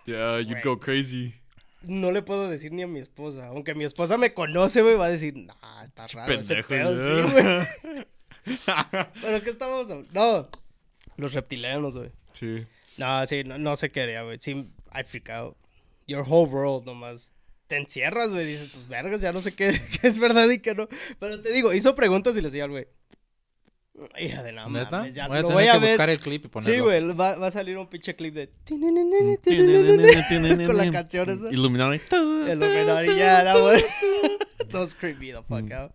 Yeah, 0.05 0.39
you'd 0.45 0.61
go 0.63 0.79
crazy. 0.79 1.33
No 1.88 2.11
le 2.11 2.21
puedo 2.21 2.47
decir 2.49 2.71
ni 2.73 2.83
a 2.83 2.88
mi 2.88 2.99
esposa. 2.99 3.47
Aunque 3.47 3.73
mi 3.73 3.85
esposa 3.85 4.17
me 4.17 4.33
conoce, 4.33 4.81
güey, 4.83 4.95
va 4.95 5.05
a 5.05 5.09
decir, 5.09 5.33
nah, 5.35 5.83
está 5.83 6.05
raro 6.07 6.33
ese 6.33 6.55
Pendejo, 6.63 6.67
pedo, 6.67 7.25
sí, 7.25 7.31
güey. 7.31 7.67
Pero 9.21 9.43
¿qué 9.43 9.49
estábamos 9.49 9.89
hablando? 9.89 10.11
No, 10.13 10.49
los 11.17 11.33
reptilianos, 11.33 11.97
güey. 11.97 12.11
Sí. 12.33 12.65
No, 12.97 13.25
sí, 13.25 13.43
no, 13.43 13.57
no 13.57 13.75
sé 13.75 13.91
qué 13.91 14.01
haría, 14.01 14.21
güey. 14.23 14.38
Sí, 14.39 14.69
I'd 14.93 15.05
freak 15.05 15.29
out. 15.29 15.55
Your 16.08 16.24
whole 16.28 16.50
world 16.50 16.86
nomás. 16.86 17.34
Te 17.68 17.78
encierras, 17.78 18.32
güey. 18.32 18.46
Dices, 18.46 18.72
pues 18.74 18.88
vergas, 18.88 19.22
ya 19.22 19.34
no 19.34 19.41
sé 19.41 19.56
qué, 19.56 19.80
qué 20.02 20.08
es 20.08 20.20
verdad 20.20 20.48
y 20.50 20.60
qué 20.60 20.76
no. 20.76 20.88
Pero 21.20 21.41
te 21.41 21.52
digo, 21.52 21.74
hizo 21.74 21.96
preguntas 21.96 22.36
y 22.38 22.41
le 22.41 22.48
decía 22.50 22.65
al 22.65 22.72
güey. 22.72 22.88
Hija 24.20 24.44
de 24.44 24.52
nada, 24.52 24.68
mames, 24.68 25.15
ya 25.15 25.30
voy 25.30 25.38
a 25.38 25.41
lo 25.41 25.48
tener 25.48 25.63
voy 25.63 25.68
a 25.70 25.74
que 25.74 25.80
ver. 25.80 25.89
buscar 25.91 26.10
el 26.10 26.20
clip 26.20 26.46
y 26.46 26.48
ponerlo. 26.50 26.74
Sí, 26.76 26.80
güey, 26.82 27.13
va, 27.13 27.38
va 27.38 27.48
a 27.48 27.52
salir 27.52 27.78
un 27.78 27.88
pinche 27.88 28.13
clip 28.13 28.34
de... 28.36 28.50
Con 30.68 30.78
la 30.78 30.91
canción 30.91 31.30
esa. 31.30 31.50
Illuminati. 31.50 32.02
Illuminati, 32.13 33.15
yeah, 33.15 33.44
that 33.46 33.56
one. 33.62 33.82
Those 34.70 34.94
creep 34.94 35.18
me 35.18 35.32
the 35.32 35.44
fuck 35.44 35.72
out. 35.72 35.94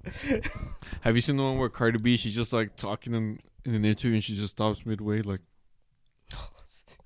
Have 1.02 1.14
you 1.14 1.20
seen 1.20 1.36
the 1.36 1.42
one 1.42 1.58
where 1.58 1.68
Cardi 1.68 1.98
B, 1.98 2.16
she's 2.16 2.34
just 2.34 2.54
like 2.54 2.74
talking 2.76 3.12
in, 3.14 3.38
in 3.66 3.74
an 3.74 3.84
interview 3.84 4.14
and 4.14 4.24
she 4.24 4.34
just 4.34 4.52
stops 4.52 4.86
midway, 4.86 5.20
like, 5.20 5.40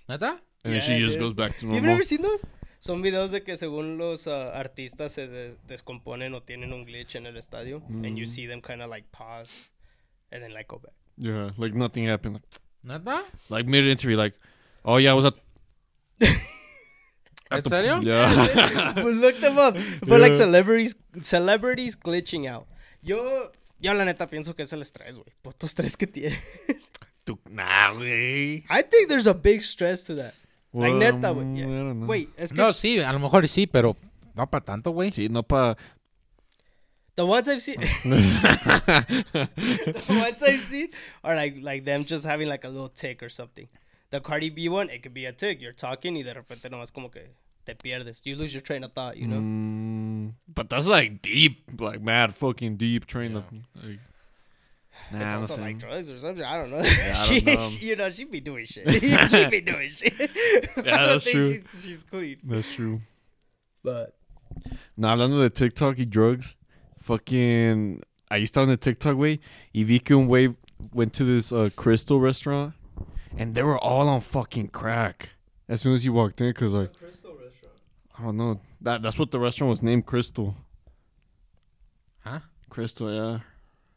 ¿Neta? 0.08 0.38
and 0.64 0.72
then 0.74 0.80
she 0.80 0.98
just 1.00 1.14
dude. 1.18 1.20
goes 1.20 1.34
back 1.34 1.58
to 1.58 1.66
You've 1.66 1.74
normal. 1.76 1.90
never 1.90 2.02
seen 2.04 2.22
those? 2.22 2.40
Son 2.84 3.00
videos 3.00 3.30
de 3.30 3.42
que 3.42 3.56
según 3.56 3.96
los 3.96 4.26
ah, 4.26 4.50
artistas 4.60 5.10
se 5.12 5.26
des- 5.26 5.58
descomponen 5.66 6.34
o 6.34 6.42
tienen 6.42 6.74
un 6.74 6.84
glitch 6.84 7.14
en 7.16 7.24
el 7.24 7.38
estadio. 7.38 7.82
And 7.88 8.16
you 8.18 8.24
Mm. 8.24 8.26
see 8.26 8.46
them 8.46 8.60
kind 8.60 8.82
of 8.82 8.90
like 8.90 9.08
pause. 9.10 9.70
And 10.30 10.42
then 10.42 10.52
like 10.52 10.66
go 10.68 10.78
back. 10.78 10.92
Yeah, 11.16 11.52
like 11.56 11.74
nothing 11.74 12.06
happened. 12.08 12.40
Like, 12.82 13.02
¿Neta? 13.04 13.24
like 13.48 13.66
mid 13.66 13.86
interview, 13.86 14.18
like, 14.18 14.36
oh 14.84 14.98
yeah, 14.98 15.12
I 15.12 15.14
was 15.14 15.24
at. 15.24 15.34
at 17.50 17.64
¿En 17.64 17.70
serio? 17.70 17.98
Yeah. 18.02 18.92
pues 19.00 19.16
look 19.16 19.40
them 19.40 19.56
up. 19.58 19.78
For 20.06 20.18
like 20.18 20.34
celebrities, 20.34 20.94
celebrities 21.22 21.96
glitching 21.96 22.46
out. 22.46 22.66
Yo, 23.02 23.50
yo 23.80 23.94
la 23.94 24.04
neta 24.04 24.28
pienso 24.28 24.54
que 24.54 24.64
es 24.64 24.72
el 24.74 24.82
estrés, 24.82 25.16
güey. 25.16 25.32
Puto 25.42 25.64
estrés 25.66 25.96
que 25.96 26.06
tiene. 26.06 26.38
Tú- 27.24 27.38
nah, 27.50 27.92
güey. 27.94 28.64
I 28.68 28.82
think 28.82 29.08
there's 29.08 29.26
a 29.26 29.32
big 29.34 29.62
stress 29.62 30.04
to 30.04 30.14
that. 30.16 30.34
Like 30.74 30.92
Well, 30.92 30.98
neta, 30.98 31.32
güey. 31.32 31.56
Yeah. 31.56 31.64
I 31.64 31.68
don't 31.68 32.00
know. 32.00 32.06
Wait, 32.06 32.28
es 32.36 32.50
que 32.50 32.56
No, 32.58 32.72
sí, 32.72 32.98
a 32.98 33.12
lo 33.12 33.20
mejor 33.20 33.46
sí, 33.46 33.66
pero 33.66 33.96
no 34.34 34.46
para 34.50 34.64
tanto, 34.64 34.90
güey. 34.90 35.12
Sí, 35.12 35.28
no 35.30 35.42
pa. 35.42 35.76
the 37.16 37.24
ones 37.24 37.48
I've 37.48 37.62
seen, 37.62 37.78
the 38.04 39.48
ones 40.08 40.42
I've 40.42 40.64
seen 40.64 40.88
are 41.22 41.36
like 41.36 41.58
like 41.62 41.84
them 41.84 42.04
just 42.04 42.26
having 42.26 42.48
like 42.48 42.64
a 42.64 42.68
little 42.68 42.88
tick 42.88 43.22
or 43.22 43.28
something. 43.28 43.68
The 44.10 44.20
Cardi 44.20 44.50
B 44.50 44.68
one, 44.68 44.90
it 44.90 45.02
could 45.02 45.14
be 45.14 45.24
a 45.26 45.32
tick. 45.32 45.60
You're 45.60 45.72
talking 45.72 46.16
y 46.16 46.22
de 46.22 46.34
repente 46.34 46.68
nomás 46.68 46.92
como 46.92 47.08
que 47.10 47.22
te 47.64 47.74
pierdes. 47.74 48.22
You 48.24 48.36
lose 48.36 48.52
your 48.52 48.62
train 48.62 48.82
of 48.84 48.92
thought, 48.92 49.16
you 49.16 49.26
know? 49.28 49.38
Mm, 49.38 50.32
but 50.52 50.68
that's 50.68 50.86
like 50.86 51.22
deep, 51.22 51.80
like 51.80 52.02
mad 52.02 52.34
fucking 52.34 52.76
deep 52.76 53.06
train 53.06 53.36
of. 53.36 53.44
Like, 53.80 54.00
nah, 55.12 55.24
it's 55.24 55.34
also 55.34 55.60
like 55.60 55.78
drugs 55.78 56.10
or 56.10 56.18
something. 56.18 56.44
I 56.44 56.56
don't 56.58 56.70
know. 56.70 56.78
I 56.78 56.82
she, 57.28 57.40
don't 57.40 57.54
know. 57.54 57.62
she- 57.62 57.86
you 57.86 57.96
know, 57.96 58.10
she 58.10 58.24
be 58.24 58.40
doing 58.40 58.66
shit. 58.66 58.88
she'd 59.30 59.50
be 59.50 59.60
doing 59.72 59.88
shit. 59.90 60.14
I 60.20 60.82
don't 60.82 60.84
that's 60.84 61.30
true. 61.30 61.62
She's, 61.70 61.84
she's 61.84 62.04
clean. 62.04 62.38
That's 62.44 62.72
true. 62.72 63.00
But 63.82 64.14
Nah, 64.96 65.16
hablando 65.16 65.40
de 65.42 65.50
TikTok 65.50 65.98
y 65.98 66.04
drugs, 66.04 66.56
fucking. 66.98 68.02
ahí 68.30 68.42
estaba 68.44 68.64
en 68.64 68.70
el 68.70 68.76
TikTok, 68.78 69.16
way. 69.18 69.40
y 69.74 69.82
vi 69.84 69.98
que 69.98 70.16
un 70.16 70.26
güey 70.28 70.54
went 70.92 71.12
to 71.14 71.24
this 71.24 71.50
uh, 71.52 71.68
Crystal 71.76 72.20
restaurant, 72.20 72.72
and 73.36 73.54
they 73.54 73.62
were 73.62 73.78
all 73.78 74.08
on 74.08 74.20
fucking 74.20 74.68
crack 74.68 75.30
as 75.68 75.80
soon 75.80 75.94
as 75.94 76.04
you 76.04 76.12
walked 76.12 76.40
in, 76.40 76.52
cause 76.54 76.72
like, 76.72 76.92
Crystal 76.96 77.32
restaurant. 77.32 77.80
I 78.18 78.22
don't 78.22 78.36
know, 78.36 78.60
that 78.80 79.02
that's 79.02 79.18
what 79.18 79.30
the 79.32 79.40
restaurant 79.40 79.70
was 79.70 79.82
named, 79.82 80.06
Crystal. 80.06 80.54
Huh? 82.20 82.40
Crystal, 82.70 83.12
yeah. 83.12 83.38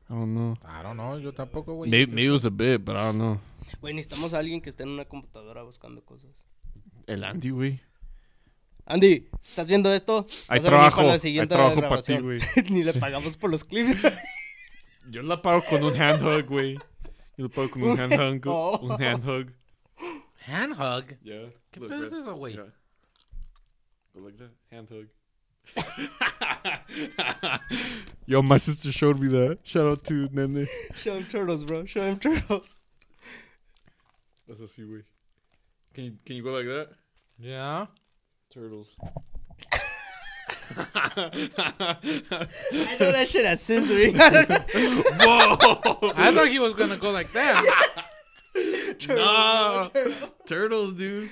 I 0.10 0.14
don't 0.14 0.34
know. 0.34 0.54
I 0.66 0.84
don't 0.84 0.96
know, 0.96 1.20
yo 1.20 1.34
tampoco, 1.34 1.76
güey. 1.76 1.90
Maybe, 1.90 2.12
maybe 2.12 2.28
it 2.28 2.32
was 2.32 2.46
a 2.46 2.50
bit, 2.50 2.84
but 2.86 2.96
I 2.96 3.12
don't 3.12 3.18
know. 3.18 3.40
Güey, 3.82 3.94
necesitamos 3.94 4.34
a 4.34 4.40
alguien 4.40 4.62
que 4.62 4.70
esté 4.70 4.84
en 4.84 4.90
una 4.90 5.06
computadora 5.06 5.64
buscando 5.64 6.02
cosas. 6.06 6.46
El 7.08 7.24
Andy, 7.24 7.50
güey. 7.50 7.82
Andy, 8.86 9.28
¿estás 9.42 9.68
viendo 9.68 9.94
esto? 9.94 10.26
Hay 10.48 10.62
trabajo, 10.62 10.98
para 10.98 11.08
la 11.10 11.14
hay 11.16 11.20
siguiente 11.20 11.54
trabajo 11.54 11.82
para 11.82 12.02
ti, 12.02 12.18
güey. 12.20 12.40
Ni 12.70 12.84
le 12.84 12.94
pagamos 12.94 13.36
por 13.36 13.52
los 13.52 13.66
clips. 13.66 13.98
Yo 15.10 15.24
la 15.24 15.42
pago 15.42 15.62
con 15.70 15.84
un 15.84 16.02
hand 16.02 16.24
hug, 16.24 16.46
güey. 16.48 16.76
Yo 17.38 17.46
la 17.46 17.50
pago 17.50 17.70
con 17.70 17.84
un 17.84 18.00
hand 18.00 18.14
hug. 18.14 18.48
Oh. 18.48 18.80
Un 18.80 19.04
hand 19.04 19.28
hug. 19.28 19.54
Hand 20.46 20.74
hug. 20.74 21.18
Yeah. 21.22 21.50
¿Qué 21.72 21.82
pedo 21.82 22.06
es 22.06 22.14
eso, 22.14 22.36
güey? 22.36 22.54
Yeah. 22.54 22.74
Go 24.14 24.22
like 24.22 24.38
that. 24.38 24.52
Hand 24.72 24.90
hug. 24.90 25.10
Yo, 28.26 28.42
my 28.42 28.58
sister 28.58 28.92
showed 28.92 29.20
me 29.20 29.28
that. 29.30 29.60
Shout 29.64 29.88
out 29.88 30.04
to 30.06 30.28
Nene. 30.32 30.68
Show 30.96 31.16
him 31.16 31.26
turtles, 31.26 31.64
bro. 31.64 31.86
Show 31.86 32.02
him 32.02 32.20
turtles. 32.20 32.76
That's 34.48 34.62
a 34.62 34.82
way. 34.82 35.04
Can 35.94 36.06
you 36.06 36.14
can 36.26 36.36
you 36.36 36.44
go 36.44 36.52
like 36.52 36.66
that? 36.66 36.90
Yeah. 37.38 37.86
Turtles. 38.50 38.96
I 40.76 41.98
know 43.00 43.12
that 43.12 43.28
shit 43.28 43.46
has 43.46 43.62
scissoring. 43.62 44.16
I 44.20 44.30
don't 44.30 44.50
know. 44.50 45.04
Whoa! 45.22 46.12
I 46.16 46.32
thought 46.34 46.48
he 46.48 46.60
was 46.60 46.74
gonna 46.74 46.98
go 46.98 47.12
like 47.12 47.32
that. 47.34 48.04
nah, 49.08 49.90
turtles, 50.46 50.94
dude. 50.94 51.30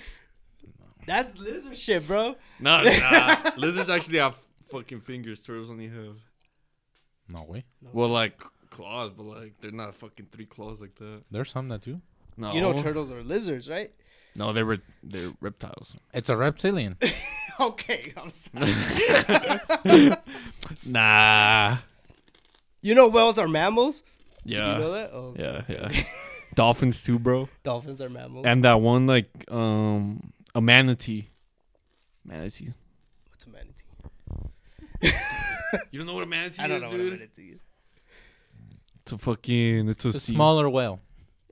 That's 1.07 1.37
lizard 1.37 1.77
shit, 1.77 2.07
bro. 2.07 2.35
No, 2.59 2.83
nah. 2.83 3.51
Lizards 3.57 3.89
actually 3.89 4.17
have 4.19 4.35
fucking 4.71 4.99
fingers. 5.01 5.41
Turtles 5.41 5.69
only 5.69 5.87
have 5.87 6.17
No, 7.29 7.39
güey. 7.49 7.63
well, 7.93 8.09
like 8.09 8.41
claws, 8.69 9.11
but 9.15 9.23
like 9.23 9.53
they're 9.61 9.71
not 9.71 9.93
fucking 9.95 10.27
three 10.31 10.45
claws 10.45 10.79
like 10.81 10.95
that. 10.95 11.21
There's 11.31 11.51
some 11.51 11.69
that 11.69 11.81
do. 11.81 12.01
No, 12.37 12.53
You 12.53 12.61
know 12.61 12.73
turtles 12.73 13.11
are 13.13 13.21
lizards, 13.23 13.69
right? 13.69 13.91
No, 14.35 14.51
they 14.51 14.63
were 14.63 14.79
they're 15.03 15.29
reptiles. 15.39 15.95
It's 16.13 16.29
a 16.29 16.35
reptilian. 16.37 16.97
Okay, 17.57 18.11
I'm 18.17 18.31
sorry. 18.31 18.73
Nah. 20.85 21.77
You 22.81 22.95
know 22.95 23.07
whales 23.07 23.37
are 23.37 23.47
mammals? 23.47 24.03
Yeah. 24.43 24.73
You 24.73 24.79
know 24.81 24.91
that? 24.91 25.11
Oh, 25.13 25.35
Yeah, 25.37 25.61
yeah. 25.69 26.03
Dolphins 26.53 27.01
too, 27.03 27.17
bro. 27.19 27.49
dolphins 27.63 28.01
are 28.01 28.09
mammals. 28.09 28.45
And 28.45 28.63
that 28.65 28.81
one 28.81 29.07
like 29.07 29.29
um 29.51 30.33
a 30.55 30.61
manatee. 30.61 31.29
Manatee. 32.23 32.73
What's 33.29 33.45
a 33.45 33.49
manatee? 33.49 33.73
You 35.91 35.99
don't 35.99 36.07
know 36.07 36.13
what 36.13 36.23
a 36.23 36.27
manatee 36.27 36.53
is? 36.53 36.59
I 36.61 36.67
don't 36.67 36.77
is, 36.77 36.81
know 36.83 36.87
what 36.89 36.99
a 36.99 37.03
manatee 37.11 37.49
is. 37.55 37.59
It's 39.01 39.11
a 39.11 39.17
fucking 39.17 39.89
it's 39.89 40.05
a, 40.05 40.07
It's 40.07 40.17
a 40.17 40.19
sea. 40.21 40.33
smaller 40.33 40.69
whale. 40.69 41.01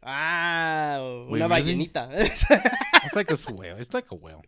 Ah, 0.01 0.97
Wait, 1.29 1.41
una 1.41 1.49
really? 1.55 1.87
ballenita. 1.87 2.09
It's 3.05 3.15
like 3.15 3.29
a 3.29 3.33
s- 3.33 3.49
whale. 3.49 3.75
It's 3.77 3.93
like 3.93 4.09
a 4.11 4.15
whale. 4.15 4.43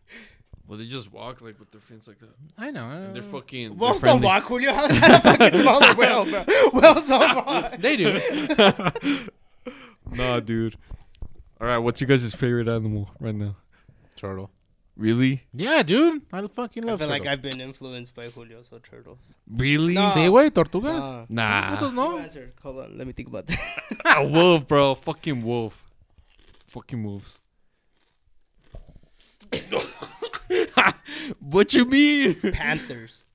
Well, 0.67 0.77
they 0.79 0.85
just 0.85 1.11
walk 1.11 1.41
like 1.41 1.59
with 1.59 1.71
their 1.71 1.81
fins 1.81 2.07
like 2.07 2.19
that. 2.19 2.29
I 2.57 2.71
know. 2.71 2.85
I 2.85 2.95
And 2.95 3.15
they're 3.15 3.21
know. 3.21 3.29
fucking. 3.29 3.77
Whales 3.77 3.99
they're 4.01 4.13
don't 4.13 4.21
friendly. 4.21 4.27
walk, 4.27 4.43
Julio. 4.45 4.73
How 4.77 4.85
is 4.85 4.99
that 5.01 5.11
a 5.11 5.19
fucking 5.37 5.59
smaller 5.61 5.93
whale, 5.95 6.25
bro? 6.25 6.43
Whales 6.73 7.07
don't 7.07 7.35
walk. 7.45 7.77
They 7.77 7.97
do. 7.97 8.19
Nah, 10.11 10.39
dude. 10.39 10.77
All 11.59 11.67
right, 11.67 11.77
what's 11.79 11.99
your 12.01 12.07
guys' 12.07 12.33
favorite 12.33 12.67
animal 12.67 13.09
right 13.19 13.35
now? 13.35 13.55
Turtle. 14.15 14.51
Really? 14.97 15.43
Yeah, 15.53 15.83
dude. 15.83 16.21
I 16.31 16.47
fucking 16.47 16.83
love. 16.83 16.89
I 16.89 16.91
love 16.91 16.99
feel 16.99 17.09
like. 17.09 17.27
I've 17.27 17.41
been 17.41 17.59
influenced 17.59 18.15
by 18.15 18.29
Julio, 18.29 18.63
so 18.63 18.79
turtles. 18.79 19.19
Really? 19.45 19.93
No. 19.93 20.09
Sí, 20.11 20.29
güey, 20.29 20.49
tortugas. 20.51 21.29
Nah. 21.29 21.75
Putos 21.75 21.89
you 21.89 21.95
no. 21.95 22.17
answer. 22.17 22.53
Hold 22.63 22.79
on, 22.79 22.97
let 22.97 23.05
me 23.05 23.11
think 23.11 23.27
about 23.27 23.47
that. 23.47 23.59
A 23.59 23.95
ah, 24.05 24.23
wolf, 24.23 24.67
bro. 24.67 24.95
Fucking 24.95 25.43
wolf. 25.43 25.83
Fucking 26.67 27.03
wolves. 27.03 27.37
what 31.39 31.73
you 31.73 31.85
mean? 31.85 32.35
Panthers. 32.53 33.25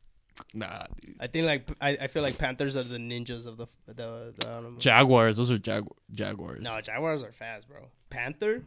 Nah, 0.55 0.85
dude. 1.01 1.17
I 1.21 1.27
think 1.27 1.47
like 1.47 1.69
I, 1.81 1.91
I 2.03 2.07
feel 2.07 2.23
like 2.23 2.39
panthers 2.39 2.77
are 2.77 2.83
the 2.83 2.97
ninjas 2.97 3.47
of 3.47 3.59
the 3.59 3.67
the, 3.87 4.33
the 4.39 4.49
animal. 4.49 4.79
Jaguars. 4.79 5.37
Those 5.37 5.51
are 5.51 5.59
jagu- 5.59 5.93
jaguars. 6.13 6.63
no, 6.63 6.81
jaguars 6.81 7.23
are 7.23 7.33
fast, 7.33 7.69
bro. 7.69 7.89
Panther, 8.09 8.65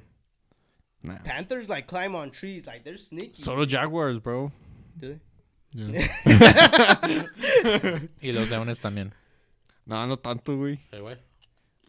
Nah. 1.03 1.17
panthers 1.23 1.67
like 1.67 1.85
climb 1.87 2.15
on 2.15 2.31
trees, 2.31 2.65
like 2.65 2.83
they're 2.85 2.97
sneaky. 2.97 3.41
So 3.41 3.55
do 3.57 3.65
jaguars, 3.65 4.19
bro. 4.19 4.51
Do 4.97 5.07
they? 5.09 5.19
Yeah. 5.73 6.07
Y 8.21 8.31
los 8.31 8.49
leones 8.49 8.79
también. 8.81 9.11
nah, 9.85 10.05
no 10.05 10.15
tanto, 10.15 10.55
güey. 10.55 10.79
Sí, 10.91 10.99
güey. 10.99 11.17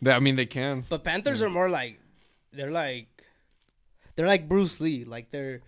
They- 0.02 0.12
I 0.12 0.18
mean, 0.20 0.36
they 0.36 0.46
can. 0.46 0.84
But 0.88 1.04
panthers 1.04 1.42
are 1.42 1.48
more 1.48 1.68
like 1.68 2.00
they're 2.52 2.70
like 2.70 3.06
they're 4.16 4.26
like 4.26 4.48
Bruce 4.48 4.80
Lee, 4.80 5.04
like 5.04 5.30
they're 5.30 5.60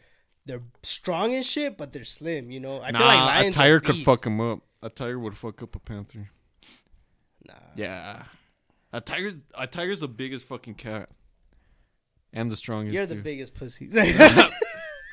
they're 0.46 0.62
strong 0.82 1.34
and 1.34 1.44
shit, 1.44 1.76
but 1.76 1.92
they're 1.92 2.04
slim. 2.04 2.50
You 2.50 2.60
know, 2.60 2.80
I 2.80 2.90
nah, 2.90 2.98
feel 2.98 3.06
like 3.08 3.46
a 3.46 3.50
tiger 3.50 3.76
are 3.76 3.80
could 3.80 3.96
fuck 3.96 4.26
him 4.26 4.40
up. 4.40 4.60
A 4.82 4.88
tiger 4.90 5.18
would 5.18 5.36
fuck 5.36 5.62
up 5.62 5.74
a 5.76 5.78
panther. 5.78 6.30
Nah. 7.46 7.54
Yeah. 7.76 8.22
A 8.92 9.00
tiger. 9.00 9.34
A 9.56 9.66
tiger's 9.66 10.00
the 10.00 10.08
biggest 10.08 10.46
fucking 10.46 10.74
cat. 10.74 11.10
And 12.36 12.52
the 12.52 12.56
strongest. 12.56 12.94
You're 12.94 13.06
the 13.06 13.16
too. 13.16 13.22
biggest 13.22 13.54
pussies. 13.54 13.96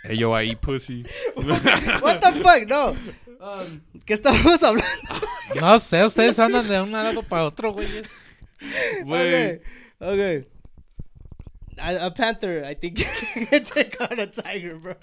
Hey, 0.06 0.16
yo, 0.16 0.34
I 0.34 0.44
eat 0.44 0.60
pussy. 0.60 1.06
what 1.36 2.20
the 2.20 2.42
fuck? 2.44 2.68
No. 2.68 2.98
Um, 3.40 3.82
¿Qué 4.06 4.16
estamos 4.16 4.62
hablando? 4.62 5.28
No 5.56 5.80
sé, 5.80 6.04
ustedes 6.04 6.38
andan 6.40 6.68
de 6.68 6.82
un 6.82 6.92
lado 6.92 7.24
para 7.24 7.46
otro, 7.46 7.72
güeyes. 7.72 8.10
Güey. 9.06 9.30
Okay. 9.34 9.60
Okay. 10.02 10.46
A, 11.80 12.08
a 12.08 12.12
panther, 12.12 12.66
I 12.66 12.74
think 12.74 13.00
you 13.00 13.06
can 13.46 13.64
take 13.64 13.96
on 14.02 14.20
a 14.20 14.28
tiger, 14.28 14.76
bro. 14.76 14.94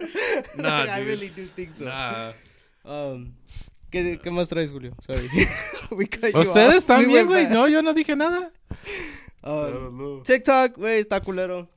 Nah, 0.58 0.82
I 0.82 0.98
dude. 1.00 1.08
really 1.08 1.28
do 1.28 1.46
think 1.46 1.72
so. 1.72 1.86
Nah. 1.86 2.32
Um, 2.84 3.32
¿qué, 3.90 4.20
¿Qué 4.22 4.30
más 4.30 4.50
traes, 4.50 4.70
Julio? 4.70 4.92
Sorry. 5.00 5.30
We 5.90 6.04
cut 6.06 6.34
you 6.34 6.40
Ustedes 6.40 6.84
off. 6.84 6.98
We 6.98 7.04
también, 7.06 7.26
went 7.26 7.28
güey. 7.28 7.44
back. 7.44 7.52
No, 7.54 7.66
yo 7.68 7.80
no 7.80 7.94
dije 7.94 8.14
nada. 8.18 8.50
Um, 9.42 10.22
TikTok, 10.24 10.76
güey, 10.76 11.00
está 11.00 11.20
culero. 11.20 11.68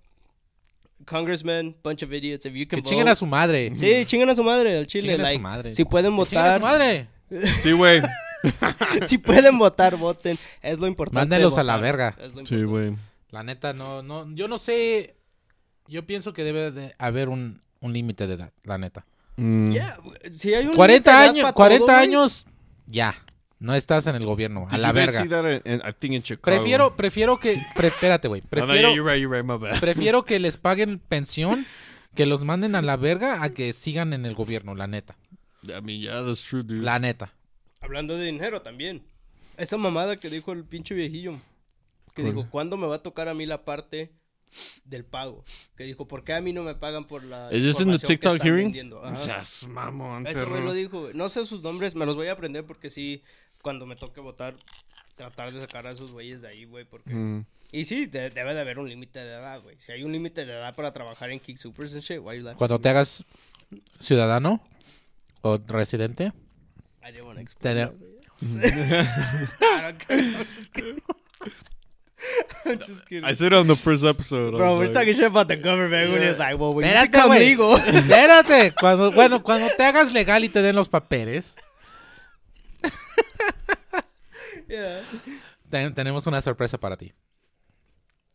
Congressman, 1.05 1.75
bunch 1.83 2.03
of 2.03 2.11
idiots. 2.13 2.45
If 2.45 2.53
you 2.53 2.67
can 2.67 2.81
Que 2.81 2.83
chinguen 2.89 3.07
a 3.07 3.11
vote- 3.11 3.19
su 3.19 3.25
madre. 3.25 3.71
Sí, 3.75 4.05
chinguen 4.05 4.29
a 4.29 4.35
su 4.35 4.43
madre, 4.43 4.77
al 4.77 4.87
chile. 4.87 5.03
Chinguen 5.09 5.21
a 5.21 5.23
su 5.25 5.29
like, 5.31 5.39
madre. 5.41 5.73
Si 5.73 5.85
pueden 5.85 6.15
Que 6.17 6.23
chinguen 6.25 6.45
a 6.45 6.57
votar, 6.57 6.61
su 6.61 6.65
madre. 6.65 7.07
Sí, 7.63 7.71
güey. 7.71 8.01
si 9.05 9.17
pueden 9.17 9.57
votar, 9.57 9.95
voten. 9.97 10.37
Es 10.61 10.79
lo 10.79 10.87
importante. 10.87 11.19
Mándenlos 11.21 11.57
a 11.57 11.63
la 11.63 11.75
votar. 11.77 11.83
verga. 11.91 12.15
Es 12.19 12.33
lo 12.35 12.45
Sí, 12.45 12.55
importante. 12.55 12.65
güey. 12.65 12.95
La 13.31 13.43
neta, 13.43 13.73
no, 13.73 14.03
no, 14.03 14.29
yo 14.35 14.47
no 14.47 14.57
sé. 14.59 15.15
Yo 15.87 16.05
pienso 16.05 16.33
que 16.33 16.43
debe 16.43 16.71
de 16.71 16.93
haber 16.99 17.29
un, 17.29 17.61
un 17.81 17.93
límite 17.93 18.27
de 18.27 18.35
edad, 18.35 18.51
la 18.63 18.77
neta. 18.77 19.05
Mm. 19.37 19.71
Yeah, 19.71 19.97
si 20.31 20.53
hay 20.53 20.67
un 20.67 20.73
40 20.73 20.85
límite 20.93 21.09
de 21.09 21.17
edad 21.25 21.29
años, 21.29 21.43
pa' 21.45 21.53
40 21.53 21.85
todo, 21.85 21.95
güey. 21.95 22.03
años, 22.07 22.45
ya. 22.85 23.15
No 23.63 23.73
estás 23.73 24.07
en 24.07 24.15
el 24.15 24.25
gobierno, 24.25 24.67
a 24.69 24.77
la 24.77 24.91
verga. 24.91 25.23
Prefiero, 26.41 26.97
prefiero 26.97 27.39
que, 27.39 27.61
pre- 27.73 27.87
espérate, 27.87 28.27
güey. 28.27 28.41
Oh, 28.41 28.43
no, 28.43 28.49
Prefiero, 28.49 28.93
you're 28.93 29.09
right, 29.09 29.21
you're 29.21 29.33
right, 29.37 29.49
my 29.49 29.57
bad. 29.57 29.79
prefiero 29.79 30.25
que 30.25 30.37
les 30.37 30.57
paguen 30.57 30.99
pensión, 30.99 31.65
que 32.13 32.25
los 32.25 32.43
manden 32.43 32.75
a 32.75 32.81
la 32.81 32.97
verga, 32.97 33.41
a 33.41 33.53
que 33.53 33.71
sigan 33.71 34.11
en 34.11 34.25
el 34.25 34.35
gobierno, 34.35 34.75
la 34.75 34.87
neta. 34.87 35.15
I 35.63 35.81
mean, 35.81 36.01
yeah, 36.01 36.21
that's 36.25 36.43
true, 36.43 36.61
dude. 36.61 36.81
La 36.83 36.99
neta. 36.99 37.33
Hablando 37.79 38.17
de 38.17 38.25
dinero 38.25 38.61
también. 38.61 39.01
Esa 39.55 39.77
mamada 39.77 40.17
que 40.19 40.29
dijo 40.29 40.51
el 40.51 40.65
pinche 40.65 40.93
viejillo. 40.93 41.39
Que 42.13 42.21
¿Cuál? 42.23 42.35
dijo, 42.35 42.49
¿cuándo 42.49 42.75
me 42.75 42.85
va 42.85 42.95
a 42.97 43.01
tocar 43.01 43.29
a 43.29 43.33
mí 43.33 43.45
la 43.45 43.63
parte 43.63 44.11
del 44.83 45.05
pago? 45.05 45.45
Que 45.77 45.85
dijo, 45.85 46.05
¿por 46.05 46.25
qué 46.25 46.33
a 46.33 46.41
mí 46.41 46.51
no 46.51 46.63
me 46.63 46.75
pagan 46.75 47.05
por 47.05 47.23
la 47.23 47.45
in 47.45 47.61
the 47.61 47.69
información 47.69 47.99
que 48.01 48.07
TikTok 48.07 48.43
hearing? 48.43 48.91
Seas 49.15 49.65
mamón, 49.69 50.27
Ese 50.27 50.43
güey 50.43 50.61
lo 50.61 50.73
dijo. 50.73 51.11
No 51.13 51.29
sé 51.29 51.45
sus 51.45 51.61
nombres, 51.63 51.95
me 51.95 52.05
los 52.05 52.17
voy 52.17 52.27
a 52.27 52.33
aprender 52.33 52.65
porque 52.65 52.89
sí, 52.89 53.23
cuando 53.63 53.87
me 53.87 53.95
toque 53.95 54.21
votar, 54.21 54.53
tratar 55.15 55.51
de 55.51 55.59
sacar 55.61 55.87
a 55.87 55.91
esos 55.91 56.11
güeyes 56.11 56.41
de 56.41 56.49
ahí, 56.49 56.65
güey, 56.65 56.85
porque... 56.85 57.09
Mm. 57.11 57.45
Y 57.71 57.85
sí, 57.85 58.05
de- 58.05 58.29
debe 58.29 58.53
de 58.53 58.61
haber 58.61 58.77
un 58.77 58.87
límite 58.87 59.17
de 59.23 59.31
edad, 59.31 59.59
güey. 59.63 59.75
Si 59.79 59.91
hay 59.91 60.03
un 60.03 60.11
límite 60.11 60.45
de 60.45 60.53
edad 60.53 60.75
para 60.75 60.93
trabajar 60.93 61.31
en 61.31 61.39
Kick 61.39 61.57
Supers 61.57 61.93
and 61.95 62.03
shit, 62.03 62.19
why 62.19 62.37
you? 62.39 62.47
Cuando 62.55 62.79
te 62.79 62.89
hagas 62.89 63.25
ciudadano 63.99 64.61
o 65.41 65.57
residente, 65.65 66.31
I 67.03 67.11
didn't 67.11 67.25
want 67.25 67.37
to 67.37 67.41
explain 67.41 67.75
Tener- 67.75 67.87
that, 67.87 67.97
güey. 67.97 68.13
I 69.61 69.81
don't 69.81 69.97
care. 69.97 70.19
I'm 70.19 70.45
just 70.45 70.73
kidding. 70.73 71.01
I'm 72.65 72.79
just 72.79 73.05
kidding. 73.07 73.25
I 73.25 73.33
said 73.33 73.53
it 73.53 73.57
on 73.57 73.67
the 73.67 73.75
first 73.75 74.03
episode. 74.03 74.55
Bro, 74.55 74.77
we're 74.77 74.85
like, 74.85 74.93
talking 74.93 75.13
shit 75.13 75.25
about 75.25 75.47
the 75.47 75.55
government. 75.57 76.11
When 76.11 76.21
it's 76.21 76.37
like, 76.39 76.59
well, 76.59 76.73
when 76.75 76.85
you 76.85 76.91
Espérate, 76.93 77.11
become 77.11 77.31
güey. 77.31 77.39
legal. 77.39 77.75
Espérate, 77.77 78.73
cuando, 78.79 79.11
bueno, 79.11 79.41
cuando 79.41 79.67
te 79.77 79.83
hagas 79.83 80.11
legal 80.13 80.43
y 80.43 80.49
te 80.49 80.61
den 80.61 80.75
los 80.75 80.89
papeles, 80.89 81.55
Yeah. 84.73 85.03
Ten- 85.69 85.93
tenemos 85.93 86.25
una 86.27 86.41
sorpresa 86.41 86.79
para 86.79 86.95
ti. 86.97 87.13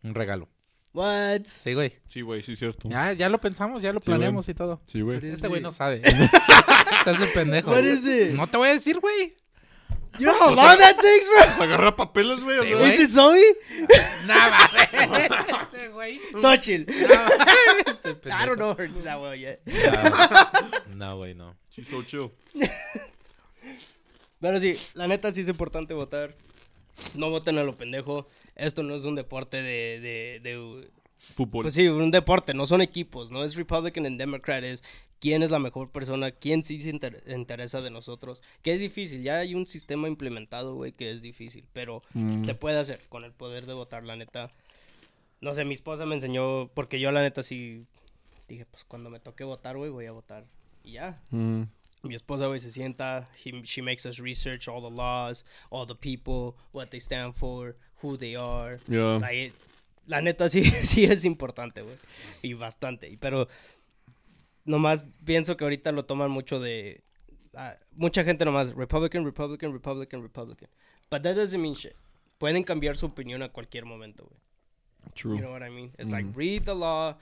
Un 0.03 0.14
regalo. 0.14 0.48
What? 0.92 1.42
Sí, 1.46 1.74
güey. 1.74 1.92
Sí, 2.09 2.22
güey, 2.22 2.42
sí, 2.42 2.57
cierto. 2.57 2.88
Ya, 2.88 3.12
ya 3.12 3.29
lo 3.29 3.40
pensamos, 3.40 3.83
ya 3.83 3.92
lo 3.92 3.98
Sí, 4.01 4.07
planeamos 4.07 4.48
y 4.48 4.55
todo. 4.55 4.81
Sí, 4.87 5.01
güey. 5.01 5.18
Este 5.27 5.48
güey 5.48 5.61
no 5.61 5.70
sabe. 5.72 6.03
Se 7.05 7.11
hace 7.11 7.27
pendejo. 7.35 7.70
What 7.70 7.83
is 7.85 8.05
it? 8.07 8.33
No 8.35 8.46
te 8.46 8.57
voy 8.57 8.68
a 8.68 8.72
decir, 8.72 8.98
güey. 9.01 9.37
You 10.18 10.24
know 10.27 10.35
how 10.40 10.55
long 10.55 10.79
that 10.79 10.96
takes, 10.96 11.29
bro? 11.29 11.64
Agarra 11.64 11.94
papeles, 11.94 12.40
güey. 12.40 12.59
Sí. 12.62 12.94
Is 12.94 13.01
it 13.01 13.11
Zoe? 13.11 13.40
Nada, 14.27 14.70
Este 15.62 15.88
güey. 15.88 16.18
Xochitl. 16.35 16.90
Este 16.90 17.05
I 18.11 18.14
pendejo. 18.14 18.46
don't 18.46 18.59
know 18.59 18.74
her 18.77 18.88
that 19.05 19.20
well 19.20 19.35
yet. 19.38 19.61
No, 19.66 20.94
No, 20.96 21.16
güey, 21.18 21.35
no. 21.35 21.55
She's 21.70 21.87
so 21.88 22.03
chill. 22.03 22.33
Pero 24.40 24.61
sí, 24.61 24.74
la 24.94 25.07
neta 25.09 25.33
sí 25.33 25.40
es 25.40 25.48
importante 25.48 25.94
votar. 25.94 26.35
No 27.14 27.31
voten 27.31 27.59
a 27.59 27.62
lo 27.62 27.77
pendejo. 27.77 28.27
Esto 28.57 28.83
no 28.83 28.94
es 28.94 29.05
un 29.05 29.14
deporte 29.14 29.62
de, 29.62 30.01
de, 30.01 30.40
de- 30.40 30.90
Fútbol. 31.35 31.62
Pues 31.62 31.74
sí, 31.74 31.88
un 31.88 32.12
deporte, 32.12 32.55
no 32.55 32.64
son 32.66 32.81
equipos, 32.81 33.33
no 33.33 33.42
es 33.44 33.57
Republican 33.57 34.07
and 34.07 34.18
Democrat, 34.20 34.62
es 34.62 34.85
quién 35.18 35.42
es 35.42 35.51
la 35.51 35.59
mejor 35.59 35.90
persona, 35.90 36.31
quién 36.31 36.62
sí 36.62 36.79
se 36.79 36.90
inter- 36.90 37.20
interesa 37.27 37.81
de 37.81 37.90
nosotros. 37.90 38.40
Que 38.62 38.72
es 38.72 38.79
difícil, 38.81 39.22
ya 39.24 39.38
hay 39.38 39.53
un 39.57 39.66
sistema 39.66 40.07
implementado, 40.07 40.77
güey, 40.77 40.92
que 40.92 41.11
es 41.11 41.20
difícil, 41.20 41.64
pero 41.72 42.03
Mm. 42.14 42.44
se 42.44 42.55
puede 42.55 42.79
hacer 42.79 43.01
con 43.09 43.24
el 43.24 43.33
poder 43.33 43.66
de 43.66 43.72
votar, 43.74 44.05
la 44.05 44.14
neta. 44.14 44.48
No 45.40 45.55
sé, 45.55 45.64
mi 45.64 45.74
esposa 45.74 46.07
me 46.07 46.14
enseñó, 46.14 46.68
porque 46.72 47.01
yo 47.01 47.11
la 47.11 47.20
neta 47.22 47.42
sí 47.42 47.85
dije, 48.48 48.64
pues 48.66 48.85
cuando 48.85 49.11
me 49.11 49.18
toque 49.18 49.42
votar, 49.42 49.77
güey, 49.77 49.90
voy 49.90 50.07
a 50.07 50.12
votar. 50.12 50.44
Y 50.85 50.92
ya, 50.92 51.20
Mm. 51.31 51.62
Mi 52.02 52.14
esposa, 52.14 52.46
güey, 52.46 52.61
se 52.61 52.70
sienta, 52.70 53.28
he- 53.44 53.62
she 53.64 53.82
makes 53.82 54.06
us 54.06 54.18
research 54.18 54.68
all 54.68 54.80
the 54.80 54.90
laws, 54.90 55.44
all 55.70 55.87
the 55.87 55.94
people, 55.94 56.54
what 56.72 56.88
they 56.90 57.00
stand 57.00 57.34
for, 57.34 57.76
who 58.02 58.16
they 58.16 58.37
are. 58.37 58.78
Yeah. 58.88 59.18
Like, 59.18 59.52
la 60.06 60.20
neta 60.20 60.48
sí, 60.48 60.62
sí 60.84 61.04
es 61.04 61.24
importante, 61.24 61.82
güey. 61.82 61.96
Y 62.42 62.54
bastante. 62.54 63.16
Pero 63.20 63.48
nomás 64.64 65.14
pienso 65.24 65.56
que 65.56 65.64
ahorita 65.64 65.92
lo 65.92 66.04
toman 66.04 66.30
mucho 66.30 66.61
de... 66.61 67.02
ah, 67.56 67.76
mucha 67.92 68.22
gente 68.24 68.44
nomás, 68.44 68.74
Republican, 68.74 69.24
Republican, 69.24 69.72
Republican, 69.72 70.22
Republican. 70.22 70.68
But 71.11 71.22
that 71.22 71.34
doesn't 71.34 71.61
mean 71.61 71.74
shit. 71.74 71.94
Pueden 72.38 72.62
cambiar 72.62 72.96
su 72.96 73.06
opinión 73.06 73.42
a 73.42 73.48
cualquier 73.48 73.84
momento, 73.84 74.24
güey. 74.24 74.40
True. 75.14 75.37
You 75.37 75.42
know 75.42 75.52
what 75.52 75.62
I 75.62 75.70
mean? 75.70 75.90
It's 75.98 76.12
like, 76.12 76.26
read 76.37 76.64
the 76.64 76.74
law, 76.74 77.16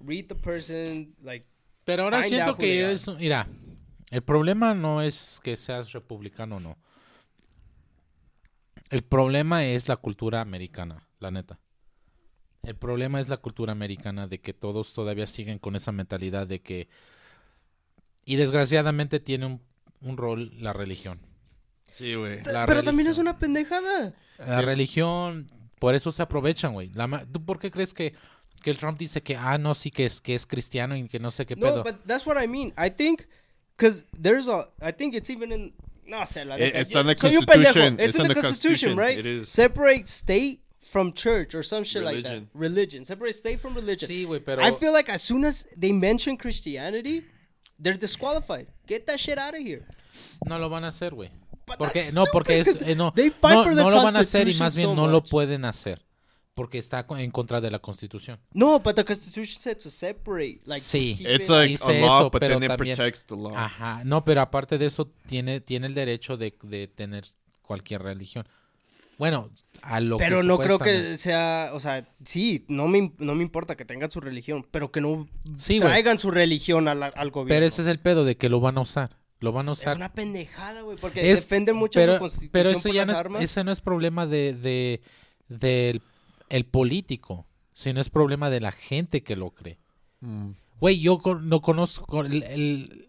read 0.00 0.28
the 0.28 0.34
person, 0.34 1.14
like... 1.22 1.46
Pero 1.86 2.04
ahora 2.04 2.20
Find 2.20 2.30
siento 2.34 2.50
out 2.50 2.56
who 2.56 2.60
que 2.60 2.90
es... 2.90 3.08
Mira, 3.08 3.46
el 4.10 4.22
problema 4.22 4.74
no 4.74 5.02
es 5.02 5.40
que 5.42 5.56
seas 5.56 5.92
republicano 5.92 6.56
o 6.56 6.60
no. 6.60 6.78
El 8.90 9.02
problema 9.02 9.64
es 9.64 9.88
la 9.88 9.96
cultura 9.96 10.40
americana, 10.40 11.06
la 11.20 11.30
neta. 11.30 11.58
El 12.62 12.74
problema 12.74 13.20
es 13.20 13.28
la 13.28 13.36
cultura 13.36 13.72
americana 13.72 14.26
de 14.26 14.40
que 14.40 14.52
todos 14.54 14.92
todavía 14.94 15.26
siguen 15.26 15.58
con 15.58 15.76
esa 15.76 15.92
mentalidad 15.92 16.46
de 16.46 16.60
que... 16.60 16.88
Y 18.24 18.36
desgraciadamente 18.36 19.20
tiene 19.20 19.46
un, 19.46 19.62
un 20.00 20.16
rol 20.16 20.52
la 20.62 20.72
religión. 20.72 21.20
Sí, 21.94 22.14
güey. 22.14 22.42
Pero 22.44 22.82
también 22.82 23.08
es 23.08 23.18
una 23.18 23.38
pendejada. 23.38 24.14
La 24.38 24.62
religión, 24.62 25.46
por 25.78 25.94
eso 25.94 26.12
se 26.12 26.22
aprovechan, 26.22 26.72
güey. 26.72 26.90
¿Tú 27.32 27.44
por 27.44 27.58
qué 27.58 27.70
crees 27.70 27.92
que, 27.94 28.12
que 28.62 28.70
el 28.70 28.76
Trump 28.76 28.98
dice 28.98 29.22
que, 29.22 29.36
ah, 29.36 29.58
no, 29.58 29.74
sí, 29.74 29.90
que 29.90 30.06
es, 30.06 30.20
que 30.20 30.34
es 30.34 30.46
cristiano 30.46 30.96
y 30.96 31.08
que 31.08 31.18
no 31.18 31.30
sé 31.30 31.46
qué 31.46 31.56
No, 31.56 31.62
pedo? 31.62 31.84
but 31.84 31.96
that's 32.06 32.26
what 32.26 32.42
I 32.42 32.46
mean. 32.46 32.72
I 32.78 32.90
think, 32.90 33.22
because 33.78 34.04
there's 34.18 34.48
a, 34.48 34.66
I 34.82 34.90
think 34.90 35.14
it's 35.14 35.30
even 35.30 35.52
in, 35.52 35.72
no 36.06 36.18
sé, 36.18 36.44
la 36.44 36.56
neta. 36.56 36.80
it's 36.80 36.94
on 36.96 37.06
the 37.06 37.16
Soy 37.16 37.36
un 37.36 37.44
pendejo. 37.46 37.46
Constitution. 37.46 37.94
It's, 38.00 38.08
It's 38.08 38.16
in 38.18 38.22
the 38.24 38.34
the 38.34 38.40
Constitution, 38.42 38.96
Constitution. 38.96 38.96
right? 38.98 39.18
It 39.18 39.26
is. 39.26 39.48
Separate 39.48 40.08
state 40.08 40.60
from 40.80 41.12
church 41.12 41.54
or 41.54 41.62
some 41.62 41.84
shit 41.84 42.02
like 42.02 42.22
that. 42.24 42.30
Religion. 42.32 42.48
Religion. 42.54 43.04
Separate 43.04 43.34
state 43.36 43.60
from 43.60 43.74
religion. 43.74 44.08
Sí, 44.08 44.26
güey, 44.26 44.44
pero... 44.44 44.60
I 44.62 44.72
feel 44.72 44.92
like 44.92 45.08
as 45.08 45.22
soon 45.22 45.44
as 45.44 45.64
they 45.76 45.92
mention 45.92 46.36
Christianity, 46.36 47.24
they're 47.78 47.96
disqualified. 47.96 48.66
Get 48.86 49.06
that 49.06 49.20
shit 49.20 49.38
out 49.38 49.54
of 49.54 49.60
here. 49.60 49.86
No 50.46 50.58
lo 50.58 50.68
van 50.68 50.84
a 50.84 50.88
hacer, 50.88 51.10
güey. 51.10 51.28
But 51.66 51.78
Porque, 51.78 51.94
that's 52.00 52.12
no, 52.14 52.24
porque 52.32 52.58
es, 52.60 52.66
stupid, 52.68 52.88
eh, 52.88 52.94
no, 52.94 53.10
'cause 53.10 53.14
they 53.16 53.28
fight 53.28 53.54
no, 53.54 53.62
for 53.64 53.74
the 53.74 53.82
no 53.82 53.90
lo 53.90 54.02
van 54.02 54.16
a 54.16 54.20
hacer 54.20 54.48
y 54.48 54.56
Constitution 54.56 54.66
más 54.66 54.76
bien 54.76 54.88
so 54.88 54.94
no 54.94 55.06
lo 55.06 55.20
much. 55.20 55.28
pueden 55.30 55.64
hacer. 55.66 56.00
Porque 56.58 56.78
está 56.78 57.06
en 57.18 57.30
contra 57.30 57.60
de 57.60 57.70
la 57.70 57.78
Constitución. 57.78 58.40
No, 58.52 58.80
but 58.80 58.96
the 58.96 59.04
Constitution 59.04 59.60
said 59.60 59.76
to 59.78 59.90
separate. 59.90 60.58
Like, 60.66 60.80
to 60.82 60.88
Sí. 60.88 61.14
keep 61.16 61.26
It's 61.28 61.44
it- 61.44 61.50
like 61.50 61.68
Dice 61.70 61.84
a 61.84 62.00
law, 62.04 62.18
eso, 62.22 62.30
but 62.30 62.40
pero 62.40 62.54
then 62.58 62.64
it 62.64 62.68
también- 62.76 62.96
protects 62.96 63.24
the 63.26 63.36
law. 63.36 63.56
Ajá. 63.56 64.02
No, 64.04 64.24
pero 64.24 64.40
aparte 64.40 64.76
de 64.76 64.86
eso, 64.86 65.08
tiene, 65.26 65.60
tiene 65.60 65.86
el 65.86 65.94
derecho 65.94 66.36
de, 66.36 66.52
de 66.64 66.88
tener 66.88 67.24
cualquier 67.62 68.02
religión. 68.02 68.44
Bueno, 69.18 69.50
a 69.82 70.00
lo 70.00 70.16
Pero 70.16 70.38
que 70.40 70.46
no 70.48 70.58
creo 70.58 70.78
que 70.80 71.16
sea, 71.16 71.70
o 71.74 71.80
sea, 71.80 72.08
sí, 72.24 72.64
no 72.68 72.88
me, 72.88 73.12
no 73.18 73.34
me 73.36 73.42
importa 73.42 73.76
que 73.76 73.84
tengan 73.84 74.10
su 74.10 74.20
religión, 74.20 74.66
pero 74.70 74.90
que 74.92 75.00
no 75.00 75.28
Sí, 75.56 75.78
traigan 75.80 76.18
su 76.18 76.30
religión 76.32 76.88
al, 76.88 77.02
al 77.04 77.30
gobierno. 77.30 77.48
Pero 77.48 77.66
ese 77.66 77.82
es 77.82 77.88
el 77.88 78.00
pedo 78.00 78.24
de 78.24 78.36
que 78.36 78.48
lo 78.48 78.58
van 78.60 78.78
a 78.78 78.80
usar. 78.80 79.16
Lo 79.40 79.52
van 79.52 79.68
a 79.68 79.72
Es 79.72 79.78
usar. 79.80 79.96
una 79.96 80.12
pendejada, 80.12 80.82
güey, 80.82 80.96
porque 80.98 81.30
Es- 81.30 81.42
defienden 81.42 81.76
mucho 81.76 82.00
pero, 82.00 82.14
su 82.14 82.18
constitución 82.20 82.50
pero 82.52 82.70
eso 82.70 82.82
por 82.88 82.92
ya 82.92 83.00
las 83.02 83.06
no 83.08 83.12
es, 83.12 83.18
armas. 83.20 83.42
ese 83.44 83.62
no 83.64 83.70
es 83.70 83.80
problema 83.80 84.26
de, 84.26 84.52
de- 84.54 85.00
del 85.48 86.00
el 86.50 86.64
político, 86.66 87.46
sino 87.72 88.00
es 88.00 88.10
problema 88.10 88.50
de 88.50 88.60
la 88.60 88.72
gente 88.72 89.22
que 89.22 89.36
lo 89.36 89.50
cree. 89.52 89.78
Mm. 90.20 90.50
Güey, 90.80 91.00
yo 91.00 91.18
con- 91.18 91.48
no 91.48 91.60
conozco 91.60 92.22
el, 92.22 92.42
el- 92.44 93.08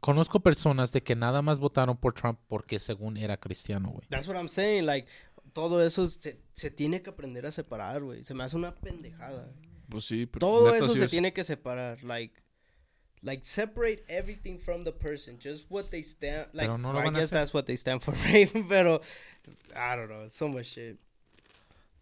conozco 0.00 0.40
personas 0.40 0.92
de 0.92 1.02
que 1.02 1.16
nada 1.16 1.42
más 1.42 1.58
votaron 1.58 1.96
por 1.96 2.14
Trump 2.14 2.38
porque 2.48 2.78
según 2.80 3.16
era 3.16 3.36
cristiano, 3.38 3.90
güey. 3.90 4.06
That's 4.08 4.28
what 4.28 4.36
I'm 4.36 4.48
saying, 4.48 4.86
like, 4.86 5.08
todo 5.52 5.84
eso 5.84 6.06
se, 6.08 6.40
se 6.52 6.70
tiene 6.70 7.02
que 7.02 7.10
aprender 7.10 7.46
a 7.46 7.50
separar, 7.52 8.02
güey. 8.02 8.24
Se 8.24 8.34
me 8.34 8.44
hace 8.44 8.56
una 8.56 8.74
pendejada. 8.74 9.52
Pues 9.88 10.04
sí, 10.04 10.26
pero 10.26 10.40
Todo 10.46 10.74
eso 10.74 10.92
sí 10.92 10.98
se 10.98 11.04
es- 11.06 11.10
tiene 11.10 11.32
que 11.32 11.44
separar, 11.44 12.02
like, 12.02 12.42
like 13.22 13.44
separate 13.44 14.04
everything 14.08 14.58
from 14.58 14.84
the 14.84 14.92
person, 14.92 15.38
just 15.42 15.66
what 15.70 15.86
they 15.90 16.02
stand, 16.02 16.46
like, 16.52 16.66
Pero 16.66 16.76
no 16.78 16.92
lo 16.92 17.00
I 17.00 17.04
van 17.04 17.16
a 17.16 17.18
guess 17.20 17.28
hacer. 17.32 17.38
that's 17.40 17.54
what 17.54 17.64
they 17.64 17.76
stand 17.76 18.00
for, 18.02 18.14
Raven, 18.26 18.66
pero, 18.68 19.00
I 19.74 19.96
don't 19.96 20.08
know, 20.08 20.28
so 20.28 20.48
much 20.48 20.66
shit. 20.66 20.98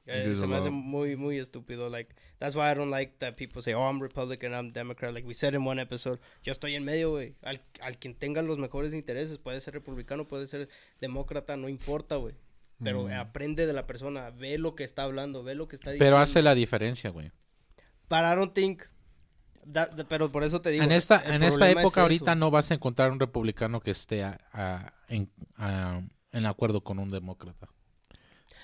Eh, 0.07 0.33
It 0.33 0.39
se 0.39 0.47
me 0.47 0.57
hace 0.57 0.69
muy, 0.71 1.17
muy 1.17 1.39
estúpido, 1.39 1.89
like, 1.89 2.15
that's 2.39 2.55
why 2.55 2.71
I 2.71 2.75
don't 2.75 2.91
like 2.91 3.15
that 3.21 3.37
people 3.37 3.63
say, 3.63 3.73
oh, 3.73 3.89
I'm 3.89 4.01
Republican, 4.03 4.53
I'm 4.53 4.71
Democrat, 4.73 5.15
like 5.15 5.27
we 5.27 5.33
said 5.33 5.55
in 5.55 5.67
one 5.67 5.81
episode, 5.81 6.21
yo 6.43 6.53
estoy 6.53 6.75
en 6.75 6.85
medio, 6.85 7.11
güey, 7.13 7.35
al, 7.43 7.63
al 7.81 7.97
quien 7.99 8.15
tenga 8.15 8.43
los 8.43 8.59
mejores 8.59 8.93
intereses, 8.93 9.39
puede 9.39 9.61
ser 9.63 9.73
republicano, 9.73 10.29
puede 10.29 10.47
ser 10.47 10.69
demócrata, 11.01 11.57
no 11.57 11.69
importa, 11.71 12.17
güey. 12.17 12.35
Pero 12.83 13.05
Mm. 13.07 13.13
aprende 13.13 13.67
de 13.67 13.73
la 13.73 13.87
persona, 13.87 14.31
ve 14.31 14.59
lo 14.59 14.75
que 14.75 14.85
está 14.85 15.05
hablando, 15.05 15.43
ve 15.43 15.55
lo 15.55 15.69
que 15.69 15.77
está 15.77 15.91
diciendo. 15.93 16.05
Pero 16.13 16.21
hace 16.23 16.43
la 16.43 16.55
diferencia, 16.55 17.09
güey. 17.11 17.31
But 18.11 18.19
I 18.21 18.35
don't 18.37 18.53
think. 18.53 18.83
that- 19.73 19.95
that- 19.97 20.07
pero 20.09 20.31
por 20.31 20.45
eso 20.45 20.61
te 20.61 20.69
digo. 20.71 20.85
En 20.85 20.93
esta, 20.93 21.17
en 21.35 21.43
esta 21.43 21.71
es 21.71 21.77
época 21.79 22.03
ahorita 22.03 22.35
no 22.35 22.51
vas 22.51 22.71
a 22.71 22.75
encontrar 22.75 23.11
un 23.11 23.19
republicano 23.21 23.81
que 23.81 23.93
esté 23.93 24.23
a- 24.23 24.39
a- 24.53 24.93
en, 25.09 25.31
a- 25.57 26.03
en 26.33 26.45
acuerdo 26.47 26.83
con 26.83 26.99
un 26.99 27.11
demócrata. 27.11 27.69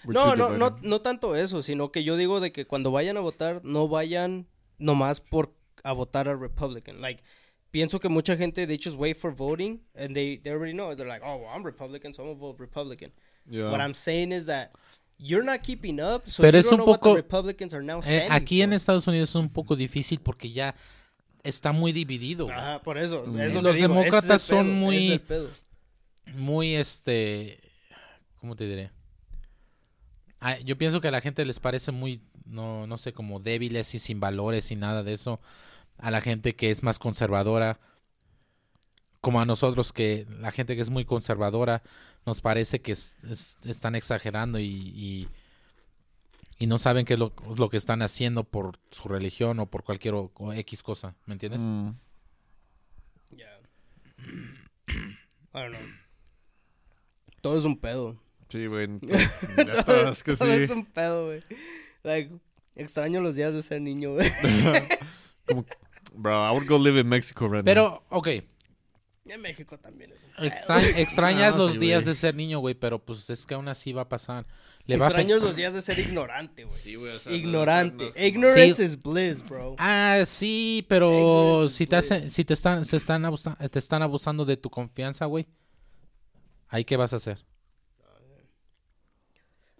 No, 0.06 0.34
no, 0.36 0.50
no, 0.56 0.78
no 0.82 1.00
tanto 1.00 1.36
eso, 1.36 1.62
sino 1.62 1.90
que 1.92 2.04
yo 2.04 2.16
digo 2.16 2.40
de 2.40 2.52
que 2.52 2.66
cuando 2.66 2.90
vayan 2.90 3.16
a 3.16 3.20
votar, 3.20 3.60
no 3.64 3.88
vayan 3.88 4.46
nomás 4.78 5.20
por 5.20 5.52
a 5.84 5.92
votar 5.92 6.28
a 6.28 6.34
Republican. 6.36 7.00
Like, 7.00 7.22
pienso 7.70 8.00
que 8.00 8.08
mucha 8.08 8.36
gente, 8.36 8.66
they 8.66 8.78
just 8.82 8.96
wait 8.98 9.16
for 9.18 9.32
voting, 9.34 9.80
and 9.94 10.14
they, 10.14 10.38
they 10.38 10.52
already 10.52 10.72
know. 10.72 10.94
They're 10.94 11.06
like, 11.08 11.22
oh, 11.24 11.36
well, 11.38 11.50
I'm 11.54 11.62
Republican, 11.64 12.12
so 12.14 12.22
I'm 12.22 12.28
gonna 12.30 12.40
vote 12.40 12.58
Republican. 12.58 13.12
Yeah. 13.48 13.70
What 13.70 13.80
I'm 13.80 13.94
saying 13.94 14.32
is 14.32 14.46
that 14.46 14.72
you're 15.18 15.44
not 15.44 15.62
keeping 15.62 16.00
up, 16.00 16.28
so 16.28 16.42
Pero 16.42 16.56
you 16.56 16.60
es 16.60 16.64
don't 16.70 16.80
un 16.80 16.86
know 16.86 16.92
what 16.92 17.00
poco- 17.00 17.10
the 17.14 17.22
Republicans 17.22 17.74
are 17.74 17.82
now 17.82 17.98
Eh, 18.00 18.02
standing 18.02 18.32
aquí 18.32 18.62
en 18.62 18.70
for. 18.70 18.76
Estados 18.76 19.06
Unidos 19.06 19.30
es 19.30 19.34
un 19.36 19.48
poco 19.50 19.76
difícil 19.76 20.20
porque 20.20 20.50
ya 20.50 20.74
está 21.42 21.72
muy 21.72 21.92
dividido. 21.92 22.50
Ajá, 22.50 22.82
por 22.82 22.96
eso. 22.98 23.24
Mm. 23.26 23.38
es 23.40 23.54
lo 23.54 23.60
que 23.60 23.62
Los 23.62 23.62
digo, 23.62 23.70
ese 23.70 23.70
es 23.70 23.76
el 23.76 23.80
demócratas 23.88 24.42
son 24.42 24.66
pedo, 24.66 24.74
muy- 24.76 25.12
es. 25.12 25.62
Muy 26.34 26.74
este. 26.74 27.58
¿Cómo 28.40 28.56
te 28.56 28.66
diré? 28.66 28.90
Ah, 30.40 30.58
yo 30.60 30.76
pienso 30.78 31.00
que 31.00 31.08
a 31.08 31.10
la 31.10 31.20
gente 31.20 31.44
les 31.44 31.60
parece 31.60 31.92
muy, 31.92 32.22
no, 32.46 32.86
no 32.86 32.96
sé, 32.96 33.12
como 33.12 33.40
débiles 33.40 33.94
y 33.94 33.98
sin 33.98 34.20
valores 34.20 34.70
y 34.70 34.76
nada 34.76 35.02
de 35.02 35.12
eso. 35.12 35.40
A 35.98 36.10
la 36.10 36.20
gente 36.22 36.56
que 36.56 36.70
es 36.70 36.82
más 36.82 36.98
conservadora, 36.98 37.78
como 39.20 39.40
a 39.40 39.44
nosotros, 39.44 39.92
que 39.92 40.26
la 40.40 40.50
gente 40.50 40.76
que 40.76 40.82
es 40.82 40.88
muy 40.90 41.04
conservadora, 41.04 41.82
nos 42.24 42.40
parece 42.40 42.80
que 42.80 42.92
es- 42.92 43.18
es- 43.24 43.58
están 43.66 43.94
exagerando 43.94 44.58
y, 44.58 44.64
y, 44.64 45.28
y 46.58 46.66
no 46.66 46.78
saben 46.78 47.04
qué 47.04 47.14
es 47.14 47.20
lo, 47.20 47.34
lo 47.58 47.68
que 47.68 47.76
están 47.76 48.00
haciendo 48.00 48.44
por 48.44 48.78
su 48.90 49.08
religión 49.08 49.58
o 49.60 49.66
por 49.66 49.84
cualquier 49.84 50.14
o- 50.14 50.30
o 50.34 50.52
X 50.54 50.82
cosa. 50.82 51.14
¿Me 51.26 51.34
entiendes? 51.34 51.60
Mm. 51.62 51.90
Yeah. 53.36 53.58
I 54.88 55.58
don't 55.58 55.70
know. 55.76 55.82
Todo 57.42 57.58
es 57.58 57.64
un 57.66 57.78
pedo. 57.78 58.18
Sí, 58.50 58.66
güey. 58.66 58.88
neta, 59.56 60.10
es 60.10 60.22
que 60.22 60.36
Todo 60.36 60.54
sí. 60.54 60.62
es 60.64 60.70
un 60.70 60.84
pedo, 60.84 61.26
güey. 61.26 61.40
Like, 62.02 62.30
extraño 62.74 63.20
los 63.20 63.34
días 63.36 63.54
de 63.54 63.62
ser 63.62 63.80
niño, 63.80 64.14
güey. 64.14 64.30
Como- 65.46 65.64
bro, 66.14 66.48
I 66.48 66.52
would 66.52 66.66
go 66.68 66.78
live 66.78 66.98
in 67.00 67.08
Mexico 67.08 67.46
right 67.46 67.56
now. 67.56 67.64
Pero, 67.64 68.04
ok. 68.10 68.28
En 69.26 69.42
México 69.42 69.78
también 69.78 70.10
es 70.12 70.24
un 70.24 70.44
Extra- 70.44 70.82
extrañas 70.98 71.52
No, 71.56 71.64
los 71.64 71.74
sí, 71.74 71.78
días 71.78 72.02
güey. 72.04 72.14
de 72.14 72.18
ser 72.20 72.34
niño, 72.34 72.58
güey, 72.58 72.74
pero 72.74 72.98
pues 72.98 73.30
es 73.30 73.46
que 73.46 73.54
aún 73.54 73.68
así 73.68 73.92
va 73.92 74.02
a 74.02 74.08
pasar. 74.08 74.44
Le 74.86 74.96
va 74.96 75.06
a 75.06 75.22
los 75.22 75.54
días 75.54 75.72
de 75.72 75.82
ser 75.82 76.00
ignorante, 76.00 76.64
güey. 76.64 76.80
Sí, 76.80 76.96
güey. 76.96 77.14
o 77.14 77.18
sea, 77.20 77.30
no- 77.30 77.38
Ignorante. 77.38 78.04
no- 78.06 78.10
no- 78.16 78.24
Ignorance 78.26 78.74
Sí. 78.74 78.82
is 78.82 78.98
bliss, 78.98 79.48
bro. 79.48 79.76
Ah, 79.78 80.22
sí, 80.26 80.84
pero 80.88 81.10
Ignorance 81.12 81.74
si 81.76 81.86
te 81.86 81.96
hacen, 81.96 82.30
si 82.30 82.44
te 82.44 82.54
están, 82.54 82.84
se 82.84 82.96
están 82.96 83.24
abusa- 83.24 83.56
te 83.70 83.78
están 83.78 84.02
abusando 84.02 84.44
de 84.44 84.56
tu 84.56 84.68
confianza, 84.68 85.26
güey. 85.26 85.46
¿Ahí 86.68 86.84
qué 86.84 86.96
vas 86.96 87.12
a 87.12 87.16
hacer? 87.16 87.38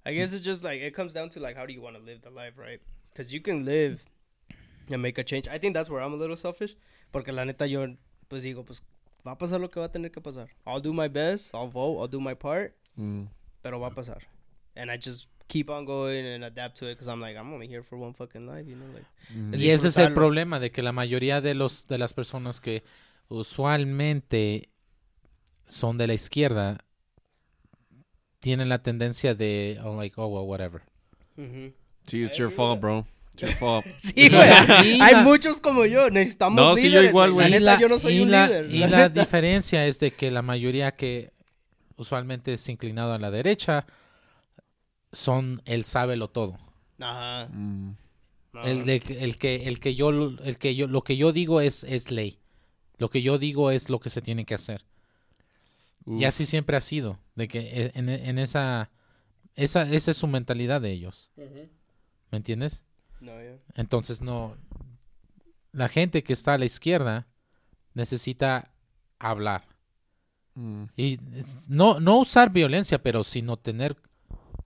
I 0.05 0.15
guess 0.15 0.33
it's 0.33 0.45
just 0.45 0.65
like 0.65 0.81
it 0.81 0.95
comes 0.95 1.13
down 1.13 1.29
to 1.31 1.41
like 1.41 1.57
how 1.57 1.67
do 1.67 1.73
you 1.73 1.83
want 1.83 1.97
to 1.97 2.03
live 2.03 2.21
the 2.23 2.31
life, 2.31 2.55
right? 2.57 2.81
Because 3.13 3.33
you 3.33 3.41
can 3.41 3.65
live 3.65 4.03
and 4.91 5.03
make 5.03 5.19
a 5.19 5.25
change. 5.25 5.47
I 5.49 5.59
think 5.59 5.75
that's 5.75 5.91
where 5.91 6.01
I'm 6.03 6.13
a 6.13 6.17
little 6.17 6.37
selfish. 6.37 6.75
Porque 7.13 7.33
la 7.33 7.45
neta 7.45 7.67
yo 7.67 7.87
pues 8.29 8.43
digo 8.43 8.65
pues 8.65 8.83
va 9.27 9.33
a 9.33 9.37
pasar 9.39 9.61
lo 9.61 9.69
que 9.69 9.81
va 9.81 9.87
a 9.87 9.93
tener 9.93 10.11
que 10.11 10.21
pasar. 10.21 10.49
I'll 10.67 10.81
do 10.81 10.93
my 10.93 11.09
best. 11.09 11.51
I'll 11.55 11.69
vote. 11.69 11.99
I'll 12.01 12.09
do 12.09 12.21
my 12.21 12.35
part. 12.35 12.75
Mm. 12.99 13.27
Pero 13.63 13.79
va 13.81 13.89
a 13.89 13.95
pasar. 13.95 14.23
And 14.77 14.91
I 14.91 14.97
just 14.97 15.29
keep 15.49 15.69
on 15.69 15.85
going 15.85 16.25
and 16.25 16.45
adapt 16.45 16.79
to 16.79 16.87
it 16.87 16.95
because 16.95 17.09
I'm 17.09 17.21
like 17.21 17.37
I'm 17.37 17.53
only 17.53 17.67
here 17.67 17.83
for 17.83 17.99
one 17.99 18.15
fucking 18.15 18.47
life, 18.47 18.67
you 18.67 18.77
know, 18.77 18.87
like. 18.95 19.05
Mm. 19.35 19.51
de 19.51 19.59
Y 19.59 19.71
ese 19.71 19.89
es 19.89 19.97
el 19.97 20.05
disfrutarlo. 20.07 20.15
problema 20.15 20.61
de 20.61 20.71
que 20.71 20.83
la 20.83 20.93
mayoría 20.93 21.41
de 21.43 21.55
los 21.55 21.87
de 21.89 21.99
las 21.99 22.15
personas 22.15 22.61
que 22.61 22.83
usualmente 23.29 24.71
son 25.67 25.99
de 25.99 26.07
la 26.07 26.15
izquierda 26.15 26.79
tienen 28.41 28.69
la 28.69 28.83
tendencia 28.83 29.35
de 29.35 29.79
oh, 29.85 29.97
like 30.01 30.15
oh 30.21 30.27
well 30.27 30.47
whatever. 30.49 30.83
Sí, 32.07 32.23
it's 32.25 32.37
your 32.37 32.51
fault, 32.51 32.81
bro. 32.81 33.07
It's 33.35 33.43
your 33.43 33.53
fault. 33.53 33.87
Sí, 33.97 34.29
güey. 34.29 35.01
Hay 35.01 35.23
muchos 35.25 35.61
como 35.61 35.87
yo. 35.87 36.11
Necesitamos 36.11 36.57
No, 36.57 36.75
sí, 36.77 36.83
yo 36.85 36.89
líderes. 36.89 37.11
igual, 37.11 37.33
güey. 37.33 37.49
güey. 37.49 37.51
La 37.51 37.57
Y 37.57 37.61
neta, 37.61 37.75
la- 37.75 37.81
yo 37.81 37.89
no 37.89 37.99
soy 37.99 38.15
y 38.17 38.21
un 38.21 38.31
la- 38.31 38.47
líder. 38.47 38.75
Y 38.75 38.79
la 38.87 39.09
diferencia 39.09 39.87
es 39.87 40.01
de 40.01 40.11
que 40.11 40.31
la 40.31 40.43
mayoría 40.43 40.91
que 40.93 41.31
usualmente 41.97 42.55
es 42.55 42.69
inclinado 42.69 43.13
a 43.15 43.19
la 43.19 43.31
derecha 43.31 43.87
son 45.13 45.61
el 45.65 45.85
sábelo 45.85 46.29
todo. 46.29 46.59
Ajá. 46.99 47.49
Mm. 47.53 47.97
El, 48.65 48.85
de- 48.85 49.03
el 49.21 49.37
que 49.39 49.69
el 49.69 49.79
que 49.81 49.95
yo 49.95 50.11
el 50.11 50.59
que 50.59 50.75
yo 50.75 50.87
lo 50.89 51.03
que 51.03 51.17
yo 51.17 51.33
digo 51.33 51.61
es 51.61 51.85
es 51.85 52.11
ley. 52.11 52.39
Lo 52.99 53.09
que 53.09 53.23
yo 53.23 53.39
digo 53.39 53.71
es 53.71 53.89
lo 53.91 53.99
que 54.01 54.11
se 54.11 54.21
tiene 54.21 54.45
que 54.45 54.55
hacer. 54.55 54.85
Y 56.07 56.25
así 56.25 56.47
siempre 56.47 56.77
ha 56.77 56.81
sido, 56.81 57.19
de 57.35 57.47
que 57.49 57.59
e- 57.61 57.93
en, 57.95 58.09
en 58.09 58.39
esa 58.39 58.91
esa 59.55 59.83
esa 59.83 60.11
es 60.11 60.17
su 60.17 60.27
mentalidad 60.27 60.81
de 60.81 60.91
ellos. 60.93 61.31
¿me 61.37 62.37
entiendes? 62.39 62.85
No, 63.21 63.33
ya. 63.33 63.57
Entonces 63.75 64.23
no 64.23 64.57
la 65.73 65.89
gente 65.89 66.23
que 66.25 66.33
está 66.33 66.55
a 66.55 66.59
la 66.59 66.65
izquierda 66.65 67.27
necesita 67.95 68.71
hablar 69.19 69.69
Mm. 70.55 70.85
y 70.97 71.19
no 71.69 72.01
no 72.01 72.19
usar 72.19 72.51
violencia, 72.51 73.01
pero 73.01 73.23
sino 73.23 73.57
tener 73.57 73.97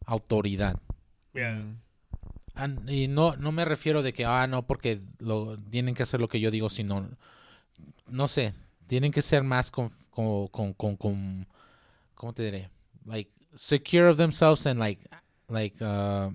autoridad. 0.07 0.81
Yeah. 1.35 1.63
Mm. 2.57 2.89
Y 2.89 3.09
no, 3.09 3.37
no 3.37 3.53
me 3.53 3.65
refiero 3.67 4.03
de 4.03 4.13
que, 4.15 4.25
ah, 4.25 4.47
no, 4.47 4.67
porque 4.67 5.03
lo, 5.19 5.59
tienen 5.59 5.95
que 5.95 6.05
hacer 6.05 6.21
lo 6.21 6.29
que 6.29 6.41
yo 6.41 6.51
digo, 6.51 6.71
sino, 6.71 7.11
no 8.09 8.29
sé, 8.29 8.55
tienen 8.87 9.13
que 9.13 9.21
ser 9.23 9.43
más 9.43 9.71
con, 9.71 9.91
con, 10.15 10.49
con, 10.49 10.75
con, 10.75 10.97
con- 10.97 11.47
¿cómo 12.17 12.35
te 12.35 12.51
diré? 12.51 12.67
Like, 13.07 13.29
secure 13.57 14.09
of 14.09 14.17
themselves 14.17 14.67
and 14.67 14.79
like, 14.79 15.01
like, 15.49 15.81
uh, 15.83 16.31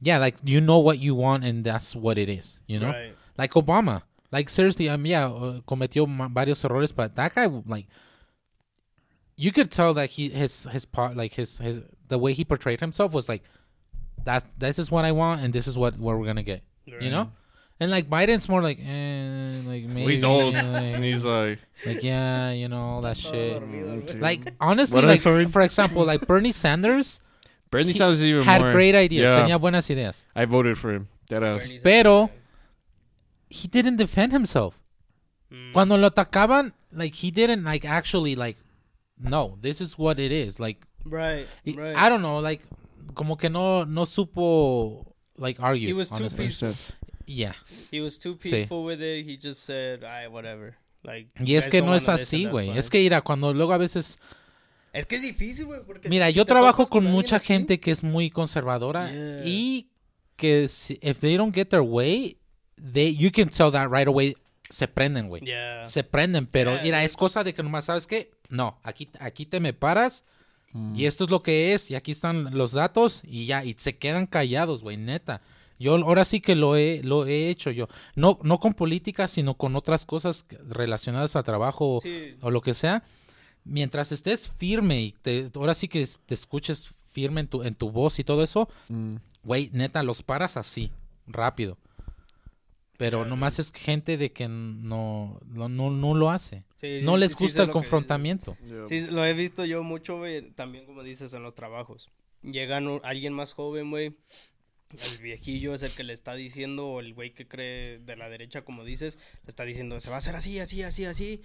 yeah, 0.00 0.18
like, 0.18 0.36
you 0.44 0.60
know 0.60 0.78
what 0.78 0.98
you 0.98 1.14
want 1.14 1.44
and 1.44 1.64
that's 1.64 1.94
what 1.94 2.18
it 2.18 2.28
is, 2.28 2.60
you 2.66 2.78
know? 2.78 2.88
Right. 2.90 3.14
Like 3.36 3.52
Obama. 3.52 4.02
Like 4.32 4.48
seriously, 4.48 4.88
um, 4.88 5.06
yeah, 5.06 5.26
uh, 5.26 5.60
cometió 5.60 6.06
varios 6.32 6.64
errores, 6.64 6.92
but 6.92 7.14
that 7.14 7.34
guy, 7.34 7.46
like, 7.66 7.86
you 9.36 9.52
could 9.52 9.70
tell 9.70 9.94
that 9.94 10.10
he 10.10 10.28
his 10.28 10.64
his 10.70 10.84
part, 10.84 11.16
like 11.16 11.34
his 11.34 11.58
his 11.58 11.82
the 12.08 12.18
way 12.18 12.32
he 12.32 12.44
portrayed 12.44 12.80
himself 12.80 13.12
was 13.12 13.28
like, 13.28 13.42
that 14.24 14.44
this 14.58 14.78
is 14.78 14.90
what 14.90 15.04
I 15.04 15.12
want 15.12 15.40
and 15.42 15.52
this 15.52 15.66
is 15.68 15.76
what 15.78 15.98
what 15.98 16.18
we're 16.18 16.26
gonna 16.26 16.42
get, 16.42 16.62
you 17.00 17.10
know. 17.10 17.30
And 17.80 17.90
like 17.90 18.08
Biden's 18.08 18.48
more 18.48 18.62
like, 18.62 18.78
eh, 18.78 19.60
like 19.66 19.84
maybe 19.84 20.14
he's 20.14 20.22
old, 20.24 20.54
like, 20.54 20.62
and 20.94 21.02
he's 21.04 21.24
like, 21.24 21.58
like, 21.84 22.02
yeah, 22.04 22.50
you 22.52 22.68
know 22.68 22.80
all 22.80 23.00
that 23.02 23.16
shit. 23.16 23.60
Like 24.20 24.52
honestly, 24.60 24.94
What, 24.94 25.04
like 25.04 25.20
for 25.50 25.60
example, 25.62 26.04
like 26.04 26.26
Bernie 26.26 26.52
Sanders 26.52 27.20
Bernie 27.70 27.92
Sanders 27.92 28.22
even 28.22 28.44
had 28.44 28.62
more. 28.62 28.72
great 28.72 28.94
ideas, 28.94 29.28
Yeah, 29.28 29.42
tenía 29.42 29.58
buenas 29.60 29.90
ideas, 29.90 30.24
I 30.36 30.44
voted 30.44 30.78
for 30.78 30.92
him. 30.94 31.08
That 31.30 31.42
ass. 31.42 31.62
Bernie 31.66 31.80
pero 31.82 32.30
he 33.50 33.66
didn't 33.68 33.96
defend 33.96 34.32
himself. 34.32 34.78
Mm. 35.52 35.72
Cuando 35.72 35.96
lo 35.96 36.10
atacaban, 36.10 36.72
like 36.92 37.14
he 37.14 37.30
didn't 37.32 37.64
like 37.64 37.84
actually 37.84 38.36
like 38.36 38.56
no, 39.18 39.58
this 39.60 39.80
is 39.80 39.98
what 39.98 40.18
it 40.20 40.30
is. 40.30 40.60
Like 40.60 40.86
Right. 41.04 41.46
he- 41.64 41.74
Right. 41.76 41.96
I 41.96 42.08
don't 42.08 42.22
know, 42.22 42.38
like 42.38 42.62
como 43.14 43.34
que 43.36 43.48
no 43.50 43.82
no 43.84 44.02
supo 44.04 45.04
like 45.36 45.58
argue. 45.60 45.88
He 45.88 45.92
was 45.92 46.08
too 46.08 46.16
honestly. 46.16 46.46
peaceful. 46.46 46.74
Yeah. 47.26 47.54
He 47.90 48.00
was 48.00 48.18
too 48.18 48.38
Sí. 48.40 48.50
peaceful 48.50 48.84
with 48.84 49.00
it. 49.00 49.26
He 49.28 49.38
just 49.40 49.60
said, 49.64 50.02
"I 50.02 50.28
whatever." 50.28 50.76
Like. 51.02 51.28
Y 51.44 51.56
es 51.56 51.66
que 51.68 51.82
no 51.82 51.94
es 51.94 52.08
así, 52.08 52.46
güey. 52.46 52.70
Es 52.76 52.88
que 52.90 52.98
mira, 53.00 53.20
cuando 53.20 53.52
luego 53.52 53.72
a 53.72 53.78
veces 53.78 54.18
Es 54.92 55.06
que 55.06 55.16
es 55.16 55.22
difícil, 55.22 55.66
güey. 55.66 55.80
porque 55.86 56.08
Mira, 56.08 56.28
si 56.28 56.34
yo 56.34 56.44
trabajo 56.44 56.86
con 56.86 56.98
alguien 57.04 57.12
mucha 57.14 57.36
así- 57.36 57.46
gente 57.48 57.78
que 57.80 57.90
es 57.90 58.02
muy 58.02 58.30
conservadora 58.30 59.10
Yeah. 59.10 59.42
y 59.44 59.88
que 60.36 60.66
si, 60.68 60.98
if 61.02 61.18
they 61.20 61.36
don't 61.36 61.54
get 61.54 61.66
their 61.66 61.82
way, 61.82 62.38
they 62.92 63.14
you 63.14 63.30
can 63.32 63.48
tell 63.50 63.70
that 63.70 63.88
right 63.90 64.06
away 64.08 64.34
se 64.70 64.88
prenden, 64.88 65.28
güey. 65.28 65.42
Yeah. 65.44 65.86
Se 65.88 66.04
prenden, 66.04 66.46
pero 66.46 66.72
Yeah, 66.72 66.82
mira, 66.82 67.04
es 67.04 67.16
cosa 67.16 67.44
de 67.44 67.52
que 67.52 67.62
nomás 67.62 67.84
sabes 67.84 68.06
que 68.06 68.30
no, 68.48 68.78
aquí 68.82 69.08
aquí 69.20 69.44
te 69.46 69.60
me 69.60 69.72
paras 69.74 70.24
Mm. 70.72 70.96
y 70.96 71.06
esto 71.06 71.24
es 71.24 71.30
lo 71.30 71.42
que 71.42 71.74
es 71.74 71.90
y 71.90 71.94
aquí 71.94 72.10
están 72.12 72.56
los 72.56 72.72
datos 72.72 73.22
y 73.24 73.46
ya 73.46 73.62
y 73.64 73.74
se 73.78 73.96
quedan 73.98 74.26
callados, 74.26 74.82
güey, 74.82 74.96
neta. 74.96 75.42
Yo 75.84 75.94
ahora 75.96 76.24
sí 76.24 76.40
que 76.40 76.54
lo 76.54 76.76
he 76.76 77.02
lo 77.04 77.26
he 77.26 77.50
hecho 77.50 77.70
yo, 77.70 77.88
no 78.16 78.38
no 78.42 78.58
con 78.58 78.72
política, 78.74 79.28
sino 79.28 79.54
con 79.56 79.76
otras 79.76 80.06
cosas 80.06 80.46
relacionadas 80.68 81.36
a 81.36 81.42
trabajo 81.42 81.98
Sí. 82.02 82.36
o 82.40 82.50
lo 82.50 82.60
que 82.62 82.72
sea, 82.74 83.02
mientras 83.64 84.10
estés 84.12 84.48
firme 84.50 85.00
y 85.02 85.12
te, 85.12 85.50
ahora 85.54 85.74
sí 85.74 85.88
que 85.88 86.06
te 86.26 86.34
escuches 86.34 86.94
firme 87.04 87.42
en 87.42 87.48
tu, 87.48 87.62
en 87.62 87.74
tu 87.74 87.90
voz 87.90 88.18
y 88.18 88.24
todo 88.24 88.42
eso, 88.42 88.68
Mm. 88.88 89.16
güey, 89.42 89.70
neta, 89.72 90.02
los 90.02 90.22
paras 90.22 90.56
así, 90.56 90.90
rápido. 91.26 91.76
Pero 92.96 93.24
nomás 93.24 93.58
es 93.58 93.72
gente 93.72 94.16
de 94.16 94.32
que 94.32 94.46
no, 94.48 95.40
no, 95.46 95.68
no, 95.68 95.90
no 95.90 96.14
lo 96.14 96.30
hace. 96.30 96.62
Sí, 96.76 97.00
no 97.02 97.14
sí, 97.14 97.20
les 97.20 97.34
gusta 97.36 97.62
el 97.62 97.68
que 97.68 97.72
confrontamiento. 97.72 98.56
Yeah. 98.64 98.86
Sí, 98.86 99.00
lo 99.10 99.24
he 99.24 99.34
visto 99.34 99.64
yo 99.64 99.82
mucho, 99.82 100.18
güey, 100.18 100.52
también 100.52 100.86
como 100.86 101.02
dices 101.02 101.34
en 101.34 101.42
los 101.42 101.54
trabajos. 101.56 102.10
Llegan 102.42 102.86
un- 102.86 103.00
alguien 103.02 103.32
más 103.32 103.52
joven, 103.52 103.90
güey, 103.90 104.16
el 104.90 105.18
viejillo 105.18 105.74
es 105.74 105.82
el 105.82 105.90
que 105.92 106.04
le 106.04 106.12
está 106.12 106.34
diciendo, 106.34 106.86
o 106.86 107.00
el 107.00 107.14
güey 107.14 107.32
que 107.32 107.48
cree 107.48 107.98
de 107.98 108.16
la 108.16 108.28
derecha, 108.28 108.62
como 108.62 108.84
dices, 108.84 109.18
le 109.44 109.48
está 109.48 109.64
diciendo, 109.64 110.00
se 110.00 110.08
va 110.10 110.16
a 110.16 110.18
hacer 110.18 110.36
así, 110.36 110.58
así, 110.60 110.82
así, 110.82 111.04
así. 111.04 111.42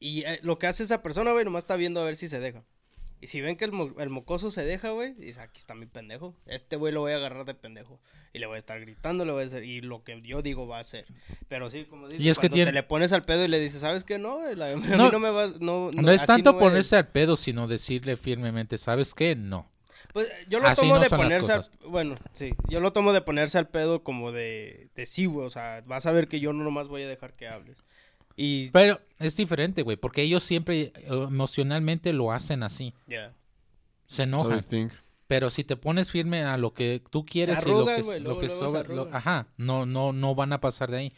Y 0.00 0.24
eh, 0.24 0.38
lo 0.42 0.58
que 0.58 0.66
hace 0.66 0.82
esa 0.82 1.02
persona, 1.02 1.32
güey, 1.32 1.44
nomás 1.44 1.62
está 1.64 1.76
viendo 1.76 2.00
a 2.00 2.04
ver 2.04 2.16
si 2.16 2.28
se 2.28 2.40
deja. 2.40 2.62
Y 3.20 3.28
si 3.28 3.40
ven 3.40 3.56
que 3.56 3.64
el, 3.64 3.72
mo- 3.72 3.94
el 3.98 4.10
mocoso 4.10 4.50
se 4.50 4.64
deja, 4.64 4.90
güey, 4.90 5.14
dice, 5.14 5.40
aquí 5.40 5.58
está 5.58 5.74
mi 5.74 5.86
pendejo. 5.86 6.36
Este 6.44 6.76
güey 6.76 6.92
lo 6.92 7.00
voy 7.00 7.12
a 7.12 7.16
agarrar 7.16 7.46
de 7.46 7.54
pendejo. 7.54 7.98
Y 8.34 8.38
le 8.38 8.44
voy 8.46 8.56
a 8.56 8.58
estar 8.58 8.78
gritando, 8.80 9.24
le 9.24 9.32
voy 9.32 9.44
a 9.44 9.46
hacer, 9.46 9.64
y 9.64 9.80
lo 9.80 10.02
que 10.04 10.20
yo 10.20 10.42
digo 10.42 10.66
va 10.66 10.76
a 10.76 10.80
hacer. 10.80 11.06
Pero 11.48 11.70
sí, 11.70 11.84
como 11.86 12.08
dices, 12.08 12.22
Y 12.22 12.28
es 12.28 12.36
que 12.36 12.48
cuando 12.48 12.54
tiene- 12.56 12.70
te 12.72 12.74
le 12.74 12.82
pones 12.82 13.12
al 13.12 13.24
pedo 13.24 13.42
y 13.44 13.48
le 13.48 13.60
dices, 13.60 13.80
¿sabes 13.80 14.04
qué? 14.04 14.18
No, 14.18 14.40
la- 14.54 14.72
a 14.72 14.76
mí 14.76 14.82
No, 14.94 15.10
no 15.10 15.20
me 15.20 15.30
vas, 15.30 15.58
no, 15.60 15.90
No, 15.92 16.10
es 16.12 16.26
tanto 16.26 16.52
no 16.52 16.58
es". 16.58 16.62
ponerse 16.62 16.96
al 16.96 17.08
pedo, 17.08 17.36
sino 17.36 17.66
decirle 17.66 18.18
firmemente, 18.18 18.76
¿sabes 18.76 19.14
qué? 19.14 19.34
No. 19.36 19.70
Pues 20.14 20.28
yo 20.48 20.60
lo 20.60 20.68
Así 20.68 20.80
tomo 20.82 20.94
no 20.94 21.00
de 21.00 21.10
ponerse 21.10 21.52
al, 21.52 21.64
bueno, 21.88 22.14
sí, 22.32 22.54
yo 22.68 22.78
lo 22.78 22.92
tomo 22.92 23.12
de 23.12 23.20
ponerse 23.20 23.58
al 23.58 23.66
pedo 23.68 24.04
como 24.04 24.30
de, 24.30 24.88
de 24.94 25.06
sí, 25.06 25.26
güey, 25.26 25.44
o 25.44 25.50
sea, 25.50 25.82
vas 25.86 26.06
a 26.06 26.12
ver 26.12 26.28
que 26.28 26.38
yo 26.38 26.52
no 26.52 26.62
nomás 26.62 26.86
voy 26.86 27.02
a 27.02 27.08
dejar 27.08 27.32
que 27.32 27.48
hables. 27.48 27.82
Y 28.36 28.68
Pero 28.70 29.00
es 29.18 29.36
diferente, 29.36 29.82
güey, 29.82 29.96
porque 29.96 30.22
ellos 30.22 30.44
siempre 30.44 30.92
eh, 30.94 31.04
emocionalmente 31.08 32.12
lo 32.12 32.30
hacen 32.32 32.62
así. 32.62 32.94
ya. 33.08 33.34
Se 34.06 34.22
enojan. 34.22 34.62
think. 34.62 34.92
Pero 35.26 35.50
si 35.50 35.64
te 35.64 35.76
pones 35.76 36.10
firme 36.12 36.44
a 36.44 36.58
lo 36.58 36.74
que 36.74 37.02
tú 37.10 37.24
quieres 37.26 37.58
y 37.66 37.70
lo 37.70 37.84
que, 37.86 38.02
güey, 38.02 38.20
lo 38.20 38.34
luego, 38.34 38.40
que 38.40 38.46
luego 38.48 38.82
lo- 38.94 39.08
ajá, 39.12 39.48
no, 39.56 39.84
no, 39.84 40.12
no 40.12 40.34
van 40.36 40.52
a 40.52 40.60
pasar 40.60 40.90
de 40.92 40.98
ahí. 40.98 41.12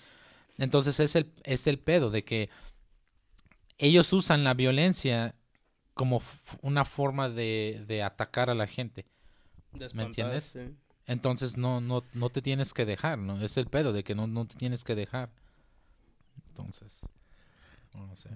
Entonces 0.56 1.00
es 1.00 1.16
el, 1.16 1.30
es 1.44 1.66
el 1.66 1.78
pedo 1.78 2.08
de 2.10 2.24
que 2.24 2.48
ellos 3.78 4.10
usan 4.14 4.42
la 4.42 4.54
violencia 4.54 5.34
como 5.96 6.20
una 6.60 6.84
forma 6.84 7.30
de, 7.30 7.82
de 7.88 8.02
atacar 8.02 8.50
a 8.50 8.54
la 8.54 8.66
gente. 8.66 9.06
de 9.72 9.88
¿Me 9.94 10.04
entiendes? 10.04 10.44
sí. 10.44 10.76
Entonces 11.06 11.56
no, 11.56 11.80
no, 11.80 12.04
no 12.12 12.28
te 12.28 12.42
tienes 12.42 12.74
que 12.74 12.84
dejar, 12.84 13.18
¿no? 13.18 13.40
Es 13.40 13.56
el 13.56 13.66
pedo 13.66 13.94
de 13.94 14.04
que 14.04 14.14
no, 14.14 14.26
no 14.26 14.46
te 14.46 14.56
tienes 14.56 14.84
que 14.84 14.94
dejar. 14.94 15.30
Entonces, 16.48 17.00
no 17.94 18.14
sé. 18.14 18.28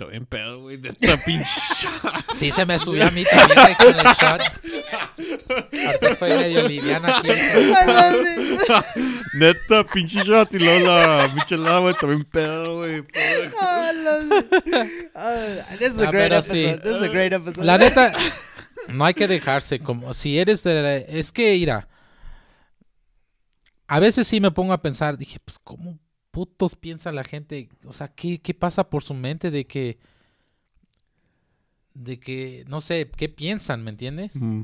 Estoy 0.00 0.12
bien 0.12 0.24
pedo, 0.24 0.62
güey. 0.62 0.78
Neta, 0.78 1.16
pinche. 1.26 1.44
Sí, 2.34 2.50
se 2.50 2.64
me 2.64 2.78
subió 2.78 3.06
a 3.06 3.10
mí 3.10 3.22
también 3.24 3.58
güey, 3.60 3.74
con 3.74 3.88
el 3.88 4.14
shot. 4.14 4.40
Ahorita 5.86 6.08
estoy 6.08 6.30
medio 6.30 6.66
liviana 6.66 7.18
aquí. 7.18 7.28
Neta, 9.34 9.84
pinche 9.84 10.20
shot. 10.24 10.54
Y 10.54 10.58
luego 10.58 10.86
la 10.86 11.28
michelada, 11.34 11.80
güey. 11.80 11.92
Estoy 11.92 12.08
bien 12.10 12.24
pedo, 12.24 12.78
güey. 12.78 13.02
Fuck. 13.02 13.54
Ah, 15.14 15.76
this 15.78 15.90
is 15.94 15.98
a 15.98 16.08
Ah, 16.08 16.10
great 16.10 16.12
pero 16.12 16.36
episode. 16.36 16.74
sí. 16.74 16.80
This 16.82 16.96
is 16.96 17.02
a 17.02 17.08
great 17.08 17.32
episode. 17.34 17.66
La 17.66 17.76
neta, 17.76 18.12
no 18.88 19.04
hay 19.04 19.12
que 19.12 19.28
dejarse. 19.28 19.80
Como 19.80 20.14
si 20.14 20.38
eres 20.38 20.62
de. 20.62 20.82
la- 20.82 20.96
Es 20.96 21.30
que, 21.30 21.52
mira. 21.52 21.88
A 23.86 23.98
veces 23.98 24.26
sí 24.26 24.40
me 24.40 24.50
pongo 24.50 24.72
a 24.72 24.80
pensar. 24.80 25.18
Dije, 25.18 25.40
pues, 25.44 25.58
¿cómo 25.58 25.98
putos 26.30 26.76
piensa 26.76 27.12
la 27.12 27.24
gente? 27.24 27.68
O 27.84 27.92
sea, 27.92 28.08
¿qué, 28.08 28.38
qué 28.40 28.54
pasa 28.54 28.88
por 28.90 29.02
su 29.02 29.14
mente 29.14 29.50
de 29.50 29.66
que. 29.66 29.98
De 31.94 32.18
que. 32.20 32.64
No 32.68 32.80
sé, 32.80 33.10
¿qué 33.16 33.28
piensan? 33.28 33.82
¿Me 33.82 33.90
entiendes? 33.90 34.36
Mm. 34.36 34.62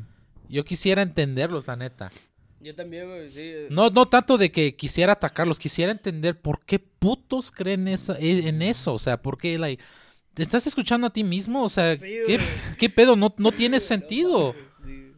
Yo 0.49 0.65
quisiera 0.65 1.03
entenderlos, 1.03 1.67
la 1.67 1.77
neta. 1.77 2.11
Yo 2.61 2.75
también, 2.75 3.07
sí. 3.33 3.41
eh, 3.41 3.69
No, 3.71 3.91
no 3.91 4.07
tanto 4.07 4.39
de 4.39 4.51
que 4.51 4.75
quisiera 4.77 5.13
atacarlos, 5.13 5.59
quisiera 5.59 5.93
entender 5.93 6.41
por 6.41 6.65
qué 6.65 6.79
putos 6.79 7.51
creen 7.53 7.89
esa- 7.89 8.19
e- 8.19 8.49
en 8.49 8.63
eso. 8.63 8.95
O 8.95 8.99
sea, 8.99 9.21
por 9.21 9.39
qué, 9.39 9.59
like, 9.59 9.83
¿te 10.35 10.43
estás 10.43 10.67
escuchando 10.67 11.07
a 11.07 11.13
ti 11.13 11.25
mismo? 11.25 11.63
O 11.65 11.69
sea, 11.69 11.97
Sí, 11.99 12.07
¿qué, 12.27 12.41
qué 12.79 12.89
pedo? 12.91 13.17
No, 13.17 13.35
no 13.39 13.53
tiene 13.53 13.81
sentido. 13.81 14.55
sí. 14.85 15.13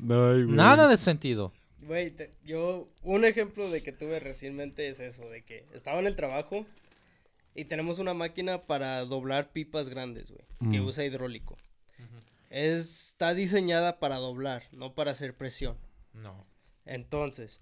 Ay, 0.00 0.44
güey. 0.44 0.46
Nada 0.46 0.86
de 0.88 0.96
sentido. 0.96 1.52
Güey, 1.88 2.10
te- 2.10 2.30
yo, 2.44 2.86
un 3.02 3.24
ejemplo 3.24 3.70
de 3.70 3.82
que 3.82 3.92
tuve 3.92 4.20
recientemente 4.20 4.88
es 4.88 5.00
eso, 5.00 5.28
de 5.28 5.42
que 5.42 5.64
estaba 5.74 5.98
en 5.98 6.06
el 6.06 6.14
trabajo 6.16 6.66
y 7.54 7.64
tenemos 7.64 7.98
una 7.98 8.12
máquina 8.14 8.62
para 8.66 9.00
doblar 9.06 9.50
pipas 9.52 9.88
grandes, 9.88 10.30
güey, 10.30 10.44
que 10.70 10.80
Mm. 10.80 10.86
usa 10.86 11.04
hidráulico. 11.04 11.56
Está 12.50 13.34
diseñada 13.34 13.98
para 13.98 14.16
doblar, 14.16 14.64
no 14.72 14.94
para 14.94 15.10
hacer 15.10 15.34
presión. 15.34 15.76
No. 16.14 16.46
Entonces, 16.86 17.60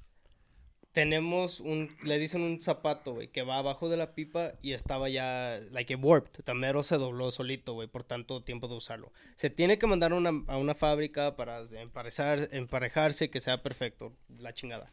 tenemos 0.97 1.61
un, 1.61 1.95
le 2.05 2.19
dicen 2.19 2.41
un 2.41 2.63
zapato, 2.63 3.13
güey, 3.13 3.29
que 3.29 3.43
va 3.43 3.59
abajo 3.59 3.91
de 3.91 3.99
la 3.99 4.15
pipa 4.15 4.55
y 4.63 4.73
estaba 4.73 5.11
ya, 5.11 5.59
like, 5.71 5.95
warped. 5.95 6.43
Tamero 6.43 6.83
se 6.83 6.97
dobló 6.97 7.31
solito, 7.31 7.75
güey, 7.75 7.87
por 7.87 8.03
tanto 8.03 8.43
tiempo 8.43 8.67
de 8.67 8.77
usarlo. 8.77 9.13
Se 9.35 9.51
tiene 9.51 9.77
que 9.79 9.87
mandar 9.87 10.13
a 10.13 10.15
una, 10.15 10.43
a 10.47 10.57
una 10.57 10.75
fábrica 10.75 11.37
para 11.37 11.61
emparezar, 11.79 12.49
emparejarse, 12.51 13.29
que 13.29 13.43
sea 13.43 13.63
perfecto, 13.63 14.15
la 14.39 14.55
chingada. 14.55 14.91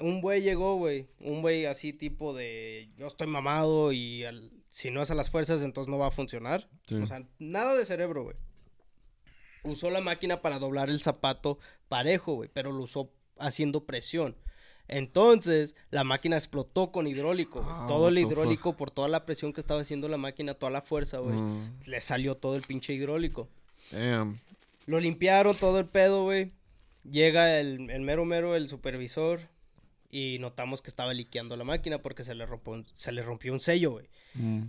Un 0.00 0.20
güey 0.20 0.42
llegó, 0.42 0.74
güey, 0.78 1.06
un 1.20 1.42
güey 1.42 1.66
así 1.66 1.92
tipo 1.92 2.34
de, 2.34 2.88
yo 2.98 3.06
estoy 3.06 3.28
mamado 3.28 3.92
y 3.92 4.24
al- 4.24 4.50
si 4.70 4.90
no 4.90 5.00
es 5.00 5.12
a 5.12 5.14
las 5.14 5.30
fuerzas, 5.30 5.62
entonces 5.62 5.88
no 5.88 5.96
va 5.98 6.08
a 6.08 6.10
funcionar. 6.10 6.68
Sí. 6.88 6.96
O 6.96 7.06
sea, 7.06 7.22
nada 7.38 7.76
de 7.76 7.86
cerebro, 7.86 8.24
güey. 8.24 8.36
Usó 9.62 9.90
la 9.90 10.00
máquina 10.00 10.42
para 10.42 10.58
doblar 10.58 10.90
el 10.90 11.00
zapato 11.00 11.60
parejo, 11.88 12.34
güey, 12.34 12.50
pero 12.52 12.72
lo 12.72 12.82
usó 12.82 13.12
haciendo 13.38 13.84
presión. 13.86 14.34
Entonces, 14.88 15.74
la 15.90 16.04
máquina 16.04 16.36
explotó 16.36 16.92
con 16.92 17.06
hidráulico, 17.06 17.62
güey. 17.62 17.74
Ah, 17.76 17.86
todo 17.88 18.08
el 18.08 18.18
fuck. 18.20 18.30
hidráulico, 18.32 18.76
por 18.76 18.90
toda 18.90 19.08
la 19.08 19.24
presión 19.24 19.52
que 19.52 19.60
estaba 19.60 19.80
haciendo 19.80 20.08
la 20.08 20.16
máquina, 20.18 20.54
toda 20.54 20.70
la 20.70 20.82
fuerza, 20.82 21.18
güey. 21.18 21.36
Mm. 21.36 21.80
Le 21.86 22.00
salió 22.00 22.36
todo 22.36 22.56
el 22.56 22.62
pinche 22.62 22.92
hidráulico. 22.92 23.48
Damn. 23.90 24.36
Lo 24.86 25.00
limpiaron 25.00 25.56
todo 25.56 25.78
el 25.80 25.86
pedo, 25.86 26.24
güey. 26.24 26.52
Llega 27.10 27.58
el, 27.58 27.90
el 27.90 28.02
mero 28.02 28.24
mero, 28.24 28.56
el 28.56 28.68
supervisor. 28.68 29.40
Y 30.10 30.38
notamos 30.38 30.80
que 30.80 30.90
estaba 30.90 31.12
liqueando 31.12 31.56
la 31.56 31.64
máquina 31.64 31.98
porque 31.98 32.22
se 32.22 32.34
le 32.36 32.46
rompió, 32.46 32.72
un- 32.74 32.86
se 32.92 33.10
le 33.10 33.22
rompió 33.22 33.52
un 33.52 33.60
sello, 33.60 33.92
güey. 33.92 34.08
Mm. 34.34 34.64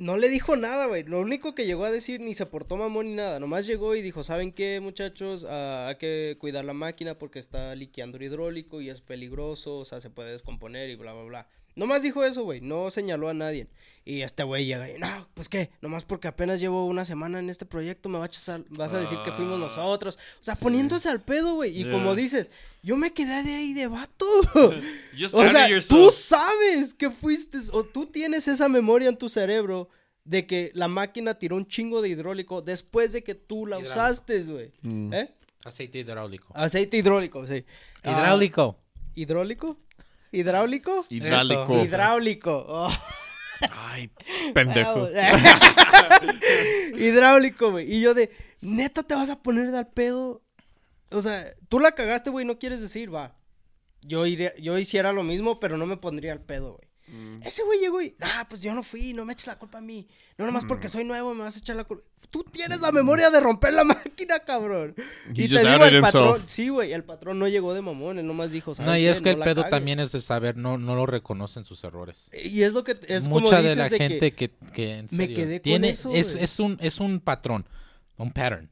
No 0.00 0.16
le 0.16 0.30
dijo 0.30 0.56
nada, 0.56 0.86
güey. 0.86 1.02
Lo 1.02 1.20
único 1.20 1.54
que 1.54 1.66
llegó 1.66 1.84
a 1.84 1.90
decir 1.90 2.22
ni 2.22 2.32
se 2.32 2.46
portó 2.46 2.78
mamón 2.78 3.10
ni 3.10 3.16
nada. 3.16 3.38
Nomás 3.38 3.66
llegó 3.66 3.94
y 3.94 4.00
dijo, 4.00 4.22
¿saben 4.22 4.50
qué, 4.50 4.80
muchachos? 4.80 5.44
Ah, 5.46 5.88
hay 5.88 5.96
que 5.96 6.38
cuidar 6.40 6.64
la 6.64 6.72
máquina 6.72 7.18
porque 7.18 7.38
está 7.38 7.74
liqueando 7.74 8.16
el 8.16 8.22
hidráulico 8.22 8.80
y 8.80 8.88
es 8.88 9.02
peligroso, 9.02 9.76
o 9.76 9.84
sea, 9.84 10.00
se 10.00 10.08
puede 10.08 10.32
descomponer 10.32 10.88
y 10.88 10.96
bla, 10.96 11.12
bla, 11.12 11.24
bla. 11.24 11.48
Nomás 11.74 12.02
dijo 12.02 12.24
eso, 12.24 12.44
güey. 12.44 12.60
No 12.60 12.90
señaló 12.90 13.28
a 13.28 13.34
nadie. 13.34 13.68
Y 14.04 14.22
este 14.22 14.42
güey 14.44 14.64
llega 14.64 14.90
y, 14.90 14.98
no, 14.98 15.28
pues 15.34 15.48
qué, 15.50 15.70
nomás 15.82 16.04
porque 16.04 16.26
apenas 16.26 16.58
llevo 16.58 16.86
una 16.86 17.04
semana 17.04 17.38
en 17.38 17.50
este 17.50 17.66
proyecto 17.66 18.08
me 18.08 18.18
va 18.18 18.24
a 18.24 18.28
vas 18.70 18.92
a 18.94 18.98
decir 18.98 19.18
que 19.24 19.30
fuimos 19.30 19.56
Ah, 19.56 19.58
nosotros. 19.64 20.18
O 20.40 20.44
sea, 20.44 20.56
poniéndose 20.56 21.08
al 21.10 21.20
pedo, 21.20 21.54
güey. 21.54 21.70
Y 21.70 21.82
Yeah. 21.84 21.92
como 21.92 22.14
dices, 22.14 22.50
yo 22.82 22.96
me 22.96 23.12
quedé 23.12 23.42
de 23.42 23.54
ahí 23.54 23.74
de 23.74 23.86
vato. 23.88 24.26
O 25.32 25.48
sea, 25.48 25.68
tú 25.86 26.10
sabes 26.10 26.94
que 26.94 27.10
fuiste, 27.10 27.58
o 27.72 27.84
tú 27.84 28.06
tienes 28.06 28.48
esa 28.48 28.68
memoria 28.68 29.08
en 29.10 29.18
tu 29.18 29.28
cerebro 29.28 29.88
de 30.24 30.46
que 30.46 30.70
la 30.74 30.88
máquina 30.88 31.34
tiró 31.34 31.56
un 31.56 31.66
chingo 31.66 32.00
de 32.02 32.08
hidráulico 32.08 32.62
después 32.62 33.12
de 33.12 33.22
que 33.22 33.34
tú 33.34 33.66
la 33.66 33.78
Hidráulico. 33.78 34.00
usaste, 34.00 34.42
güey. 34.44 34.72
Mm. 34.82 35.12
¿Eh? 35.12 35.34
Aceite 35.64 35.98
hidráulico. 35.98 36.52
Aceite 36.56 36.96
hidráulico, 36.96 37.46
sí. 37.46 37.64
Ah, 38.02 38.12
Hidráulico. 39.14 39.76
¿Hidráulico? 40.32 41.06
¿Hidráulico? 41.08 41.62
Hidráulico. 41.62 41.84
Hidráulico. 41.84 42.66
Oh. 42.68 42.90
Ay, 43.72 44.10
pendejo. 44.54 45.08
hidráulico, 46.96 47.72
güey. 47.72 47.92
Y 47.92 48.00
yo 48.00 48.14
de, 48.14 48.30
neta 48.60 49.02
te 49.02 49.14
vas 49.14 49.30
a 49.30 49.42
poner 49.42 49.70
de 49.70 49.78
al 49.78 49.88
pedo. 49.88 50.42
O 51.10 51.22
sea, 51.22 51.54
tú 51.68 51.80
la 51.80 51.92
cagaste, 51.92 52.30
güey, 52.30 52.46
no 52.46 52.58
quieres 52.58 52.80
decir, 52.80 53.12
va. 53.12 53.36
Yo, 54.02 54.26
iría, 54.26 54.56
yo 54.56 54.78
hiciera 54.78 55.12
lo 55.12 55.22
mismo, 55.22 55.60
pero 55.60 55.76
no 55.76 55.86
me 55.86 55.96
pondría 55.96 56.32
al 56.32 56.40
pedo, 56.40 56.76
güey. 56.76 56.89
Mm. 57.10 57.42
Ese 57.42 57.62
güey 57.62 57.80
llegó 57.80 58.00
y, 58.00 58.14
ah, 58.20 58.46
pues 58.48 58.62
yo 58.62 58.74
no 58.74 58.82
fui, 58.82 59.12
no 59.12 59.24
me 59.24 59.32
eches 59.32 59.46
la 59.48 59.58
culpa 59.58 59.78
a 59.78 59.80
mí. 59.80 60.06
No 60.38 60.46
nomás 60.46 60.64
porque 60.64 60.88
soy 60.88 61.04
nuevo 61.04 61.34
me 61.34 61.42
vas 61.42 61.56
a 61.56 61.58
echar 61.58 61.76
la 61.76 61.84
culpa. 61.84 62.04
Tú 62.30 62.44
tienes 62.44 62.80
la 62.80 62.92
memoria 62.92 63.28
de 63.30 63.40
romper 63.40 63.72
la 63.74 63.82
máquina, 64.14 64.38
cabrón. 64.46 64.94
He 65.34 65.44
y 65.44 65.48
te 65.48 65.58
digo, 65.58 65.84
el 65.84 66.00
patrón, 66.00 66.28
himself. 66.28 66.48
sí, 66.48 66.68
güey, 66.68 66.92
el 66.92 67.02
patrón 67.02 67.40
no 67.40 67.48
llegó 67.48 67.74
de 67.74 67.82
mamón, 67.82 68.18
él 68.20 68.26
nomás 68.26 68.52
dijo, 68.52 68.72
¿sabes 68.74 68.88
No, 68.88 68.96
y 68.96 69.00
qué? 69.02 69.10
es 69.10 69.20
que 69.22 69.30
el 69.30 69.38
pedo 69.38 69.56
cagues". 69.62 69.70
también 69.70 69.98
es 69.98 70.12
de 70.12 70.20
saber, 70.20 70.56
no, 70.56 70.78
no 70.78 70.94
lo 70.94 71.06
reconocen 71.06 71.64
sus 71.64 71.82
errores. 71.82 72.28
Y 72.32 72.62
es 72.62 72.72
lo 72.72 72.84
que, 72.84 72.96
es 73.08 73.24
como 73.24 73.40
Mucha 73.40 73.60
dices 73.60 73.76
de 73.76 73.82
la 73.82 73.88
gente 73.90 74.32
que, 74.32 74.50
que 74.72 74.98
en 74.98 75.08
Me 75.10 75.28
quedé 75.34 75.56
con 75.56 75.62
tiene, 75.62 75.88
eso, 75.88 76.12
es, 76.12 76.36
es 76.36 76.60
un, 76.60 76.78
es 76.80 77.00
un 77.00 77.18
patrón, 77.18 77.66
un 78.16 78.30
pattern, 78.30 78.70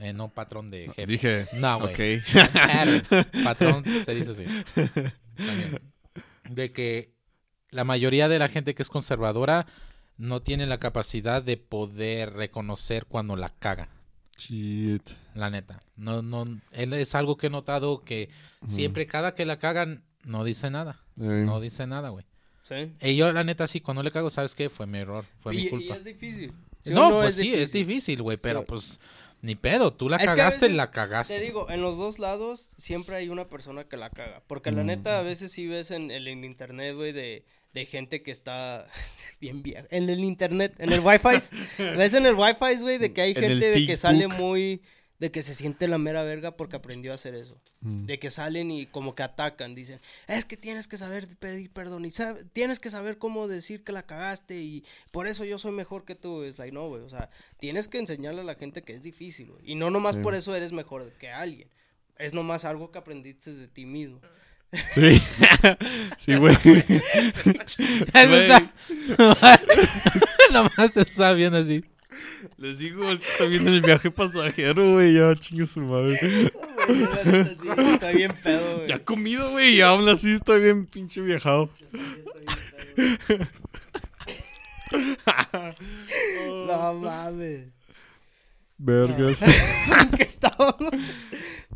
eh, 0.00 0.12
no 0.12 0.28
patrón 0.28 0.70
de 0.70 0.86
jefe. 0.86 1.06
Dije, 1.06 1.46
No, 1.54 1.80
güey. 1.80 2.18
ok. 2.18 2.24
Pattern. 2.52 3.26
Patrón 3.42 3.84
se 4.04 4.14
dice 4.14 4.30
así. 4.30 4.44
También. 5.36 5.80
De 6.48 6.72
que 6.72 7.12
la 7.72 7.82
mayoría 7.84 8.28
de 8.28 8.38
la 8.38 8.48
gente 8.48 8.74
que 8.76 8.82
es 8.82 8.88
conservadora 8.88 9.66
no 10.18 10.40
tiene 10.42 10.66
la 10.66 10.78
capacidad 10.78 11.42
de 11.42 11.56
poder 11.56 12.32
reconocer 12.34 13.06
cuando 13.06 13.34
la 13.34 13.48
cagan. 13.58 13.88
Shit. 14.38 15.10
La 15.34 15.50
neta. 15.50 15.82
No, 15.96 16.22
no, 16.22 16.60
él 16.72 16.92
es 16.92 17.14
algo 17.14 17.36
que 17.36 17.48
he 17.48 17.50
notado 17.50 18.02
que 18.04 18.28
siempre 18.66 19.06
cada 19.06 19.34
que 19.34 19.44
la 19.44 19.58
cagan 19.58 20.02
no 20.24 20.44
dice 20.44 20.70
nada. 20.70 21.00
No 21.16 21.60
dice 21.60 21.86
nada, 21.86 22.10
güey. 22.10 22.24
Sí. 22.62 22.92
Y 23.02 23.16
yo 23.16 23.32
la 23.32 23.44
neta 23.44 23.66
sí, 23.66 23.80
cuando 23.80 24.02
le 24.02 24.10
cago, 24.10 24.30
¿sabes 24.30 24.54
qué? 24.54 24.68
Fue 24.70 24.86
mi 24.86 24.98
error, 24.98 25.24
fue 25.40 25.52
mi 25.54 25.62
Y, 25.62 25.66
y 25.66 25.70
culpa. 25.70 25.96
es 25.96 26.04
difícil. 26.04 26.52
¿Sí 26.82 26.92
o 26.92 26.94
no, 26.94 27.10
pues 27.10 27.34
sí, 27.34 27.54
es 27.54 27.72
difícil? 27.72 28.22
güey, 28.22 28.36
pero 28.36 28.60
Sí. 28.60 28.66
pues 28.68 29.00
ni 29.40 29.54
pedo, 29.56 29.92
tú 29.92 30.08
la 30.08 30.16
Es 30.18 30.24
cagaste, 30.24 30.68
la 30.70 30.90
cagaste. 30.90 31.36
Te 31.38 31.44
digo, 31.44 31.68
en 31.70 31.82
los 31.82 31.96
dos 31.98 32.18
lados 32.20 32.74
siempre 32.76 33.16
hay 33.16 33.28
una 33.28 33.48
persona 33.48 33.84
que 33.84 33.96
la 33.96 34.10
caga. 34.10 34.42
Porque 34.46 34.70
la 34.70 34.84
neta, 34.84 35.18
a 35.18 35.22
veces 35.22 35.50
sí 35.52 35.66
ves 35.66 35.90
en, 35.90 36.10
en 36.12 36.26
el 36.28 36.44
internet, 36.44 36.94
güey, 36.94 37.12
de, 37.12 37.44
de 37.74 37.86
gente 37.86 38.22
que 38.22 38.30
está 38.30 38.86
bien 39.40 39.62
vieja. 39.62 39.86
En 39.90 40.08
el 40.10 40.20
internet, 40.20 40.74
en 40.78 40.92
el 40.92 41.00
wifi. 41.00 41.28
ves 41.78 42.14
en 42.14 42.26
el 42.26 42.34
wifi, 42.34 42.80
güey, 42.80 42.98
de 42.98 43.12
que 43.12 43.22
hay 43.22 43.34
gente 43.34 43.70
de 43.70 43.86
que 43.86 43.96
sale 43.96 44.28
muy... 44.28 44.82
De 45.18 45.30
que 45.30 45.44
se 45.44 45.54
siente 45.54 45.86
la 45.86 45.98
mera 45.98 46.24
verga 46.24 46.56
porque 46.56 46.74
aprendió 46.74 47.12
a 47.12 47.14
hacer 47.14 47.36
eso. 47.36 47.60
Mm. 47.80 48.06
De 48.06 48.18
que 48.18 48.28
salen 48.28 48.72
y 48.72 48.86
como 48.86 49.14
que 49.14 49.22
atacan. 49.22 49.72
Dicen, 49.72 50.00
es 50.26 50.44
que 50.44 50.56
tienes 50.56 50.88
que 50.88 50.98
saber 50.98 51.28
pedir 51.38 51.70
perdón. 51.70 52.04
Y 52.04 52.10
sabe- 52.10 52.44
tienes 52.52 52.80
que 52.80 52.90
saber 52.90 53.18
cómo 53.18 53.46
decir 53.46 53.84
que 53.84 53.92
la 53.92 54.04
cagaste. 54.04 54.56
Y 54.60 54.84
por 55.12 55.28
eso 55.28 55.44
yo 55.44 55.60
soy 55.60 55.70
mejor 55.70 56.04
que 56.04 56.16
tú. 56.16 56.42
Es 56.42 56.58
like, 56.58 56.72
no, 56.74 56.88
güey. 56.88 57.02
O 57.04 57.08
sea, 57.08 57.30
tienes 57.60 57.86
que 57.86 57.98
enseñarle 57.98 58.40
a 58.40 58.44
la 58.44 58.56
gente 58.56 58.82
que 58.82 58.94
es 58.94 59.04
difícil, 59.04 59.52
güey. 59.52 59.62
Y 59.70 59.76
no 59.76 59.90
nomás 59.90 60.16
Sí. 60.16 60.22
por 60.22 60.34
eso 60.34 60.56
eres 60.56 60.72
mejor 60.72 61.12
que 61.12 61.28
alguien. 61.30 61.68
Es 62.18 62.34
nomás 62.34 62.64
algo 62.64 62.90
que 62.90 62.98
aprendiste 62.98 63.52
de 63.52 63.68
ti 63.68 63.86
mismo. 63.86 64.20
Sí. 64.94 65.22
sí, 66.18 66.34
güey. 66.36 66.56
Esa- 68.14 68.70
Nomás 70.52 70.92
se 70.92 71.02
está 71.02 71.32
viendo 71.32 71.58
así. 71.58 71.84
Les 72.56 72.78
digo, 72.78 73.10
está 73.10 73.44
bien 73.44 73.66
el 73.68 73.80
viaje 73.82 74.10
pasajero, 74.10 74.94
güey. 74.94 75.14
Ya, 75.14 75.34
chingue 75.36 75.66
su 75.66 75.80
madre. 75.80 76.50
Neta 76.88 77.50
sí, 77.60 77.68
está 77.92 78.10
bien 78.12 78.32
pedo, 78.42 78.76
güey. 78.76 78.88
Ya 78.88 78.98
comido, 79.04 79.50
güey. 79.50 79.76
Y 79.76 79.80
aún 79.80 80.08
así 80.08 80.32
estoy 80.32 80.60
bien 80.60 80.86
pinche 80.86 81.20
viajado. 81.20 81.68
No 86.66 86.94
mames. 86.94 87.66
Vergas. 88.84 89.42
¿En 90.00 90.10
qué 90.10 90.22
estábamos? 90.24 90.90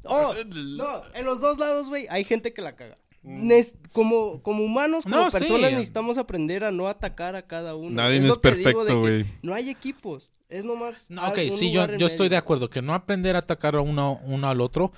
Oh, 0.04 0.34
no, 0.54 1.02
en 1.14 1.24
los 1.24 1.40
dos 1.40 1.58
lados, 1.58 1.88
güey, 1.88 2.06
hay 2.10 2.24
gente 2.24 2.52
que 2.52 2.62
la 2.62 2.74
caga. 2.76 2.98
nes- 3.22 3.76
como, 3.92 4.42
como 4.42 4.64
humanos, 4.64 5.04
como 5.04 5.16
No, 5.16 5.30
sí. 5.30 5.38
personas, 5.38 5.70
necesitamos 5.72 6.18
aprender 6.18 6.64
a 6.64 6.70
no 6.70 6.88
atacar 6.88 7.34
a 7.36 7.42
cada 7.42 7.74
uno. 7.74 7.90
Nadie 7.90 8.20
lo 8.20 8.34
es 8.34 8.38
que 8.38 8.50
digo 8.52 8.70
de 8.70 8.72
perfecto, 8.72 8.86
que 8.86 8.94
güey. 8.94 9.26
No 9.42 9.54
hay 9.54 9.70
equipos. 9.70 10.32
Es 10.48 10.64
nomás. 10.64 11.10
No, 11.10 11.26
ok, 11.28 11.38
sí, 11.56 11.72
yo, 11.72 11.86
yo 11.96 12.06
estoy 12.06 12.28
de 12.28 12.36
acuerdo 12.36 12.70
que 12.70 12.80
no 12.82 12.94
aprender 12.94 13.34
a 13.34 13.40
atacar 13.40 13.74
a 13.76 13.80
uno, 13.80 14.20
uno 14.24 14.48
al 14.48 14.60
otro. 14.60 14.92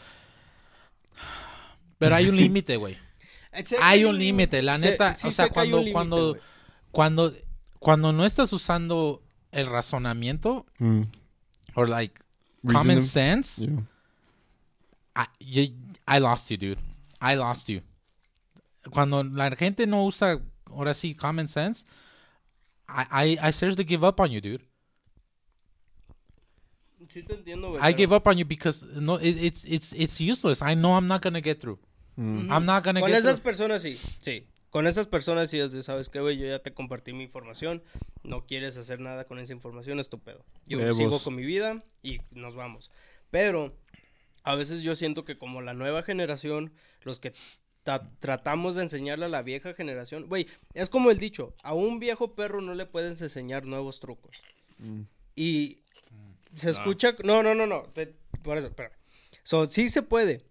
Pero 1.98 2.14
hay 2.14 2.28
un 2.28 2.36
límite, 2.40 2.76
güey. 2.76 2.96
Que 3.52 3.76
Hay 3.80 4.04
un 4.04 4.18
límite, 4.18 4.62
la 4.62 4.78
sé- 4.78 4.90
neta. 4.90 5.14
sí 5.14 5.26
o 5.28 5.30
sea, 5.30 5.46
que 5.48 5.54
cuando, 5.54 5.82
cuando, 5.90 6.36
cuando, 6.92 7.32
cuando 7.78 8.12
no 8.12 8.24
estás 8.26 8.52
usando 8.52 9.22
el 9.52 9.66
razonamiento, 9.66 10.66
Mm. 10.78 11.02
O 11.76 11.82
like, 11.82 12.20
common 12.66 12.96
Reasoning. 12.96 13.02
sense, 13.02 13.58
Yeah. 13.66 13.80
I, 15.16 15.26
you- 15.40 15.74
I 16.06 16.18
lost 16.20 16.50
you, 16.50 16.56
dude. 16.56 16.78
I 17.20 17.34
lost 17.34 17.68
you. 17.68 17.80
Cuando 18.90 19.22
la 19.24 19.50
gente 19.56 19.86
no 19.86 20.04
usa, 20.06 20.40
ahora 20.70 20.94
sí, 20.94 21.14
common 21.16 21.48
sense, 21.48 21.84
I, 22.88 23.06
I, 23.10 23.48
I 23.48 23.50
seriously 23.52 23.84
give 23.84 24.04
up 24.04 24.20
on 24.20 24.30
you, 24.30 24.40
dude. 24.40 24.62
Sí 27.12 27.22
te 27.22 27.34
entiendo, 27.34 27.70
güey. 27.70 27.80
I 27.80 27.92
pero- 27.92 27.96
give 27.96 28.12
up 28.14 28.26
on 28.26 28.38
you 28.38 28.44
because 28.44 28.84
no, 29.00 29.16
it, 29.16 29.36
it's 29.40 29.64
it's 29.64 29.92
it's 29.94 30.20
useless. 30.20 30.60
I 30.62 30.74
know 30.74 30.94
I'm 30.94 31.06
not 31.06 31.22
gonna 31.22 31.40
get 31.40 31.60
through. 31.60 31.78
Mm. 32.18 32.50
I'm 32.50 32.64
not 32.64 32.82
gonna 32.82 33.00
Con 33.00 33.08
get 33.10 33.18
esas 33.22 33.36
through. 33.40 33.44
personas 33.44 33.82
sí, 33.82 33.96
sí. 34.20 34.44
Con 34.70 34.86
esas 34.86 35.06
personas 35.06 35.48
sí 35.50 35.58
es 35.58 35.72
de, 35.72 35.82
¿sabes 35.82 36.08
qué, 36.08 36.20
güey? 36.20 36.36
Yo 36.36 36.46
ya 36.46 36.58
te 36.58 36.72
compartí 36.74 37.12
mi 37.12 37.24
información. 37.24 37.82
No 38.22 38.44
quieres 38.46 38.76
hacer 38.76 39.00
nada 39.00 39.24
con 39.24 39.38
esa 39.38 39.52
información, 39.52 39.98
es 39.98 40.08
tu 40.10 40.18
pedo. 40.18 40.44
Yo 40.66 40.78
sigo 40.94 41.22
con 41.24 41.34
mi 41.34 41.44
vida 41.44 41.82
y 42.02 42.18
nos 42.32 42.54
vamos. 42.54 42.90
Pero 43.30 43.74
a 44.42 44.54
veces 44.54 44.82
yo 44.82 44.94
siento 44.94 45.24
que 45.24 45.38
como 45.38 45.62
la 45.62 45.72
nueva 45.74 46.02
generación, 46.02 46.72
los 47.02 47.18
que 47.18 47.32
ta- 47.82 48.10
tratamos 48.20 48.74
de 48.76 48.82
enseñarle 48.82 49.24
a 49.24 49.28
la 49.30 49.40
vieja 49.42 49.72
generación, 49.72 50.26
güey, 50.28 50.46
es 50.74 50.90
como 50.90 51.10
el 51.10 51.18
dicho, 51.18 51.54
a 51.62 51.72
un 51.72 51.98
viejo 51.98 52.34
perro 52.34 52.60
no 52.60 52.74
le 52.74 52.84
puedes 52.86 53.20
enseñar 53.22 53.64
nuevos 53.64 54.00
trucos. 54.00 54.36
Mm. 54.78 55.02
Y 55.34 55.78
se 56.52 56.70
escucha, 56.70 57.14
no, 57.24 57.42
no, 57.42 57.54
no, 57.54 57.66
no, 57.66 57.84
te- 57.94 58.14
por 58.42 58.58
eso, 58.58 58.66
espera. 58.68 58.92
So, 59.44 59.64
sí 59.70 59.88
se 59.88 60.02
puede, 60.02 60.44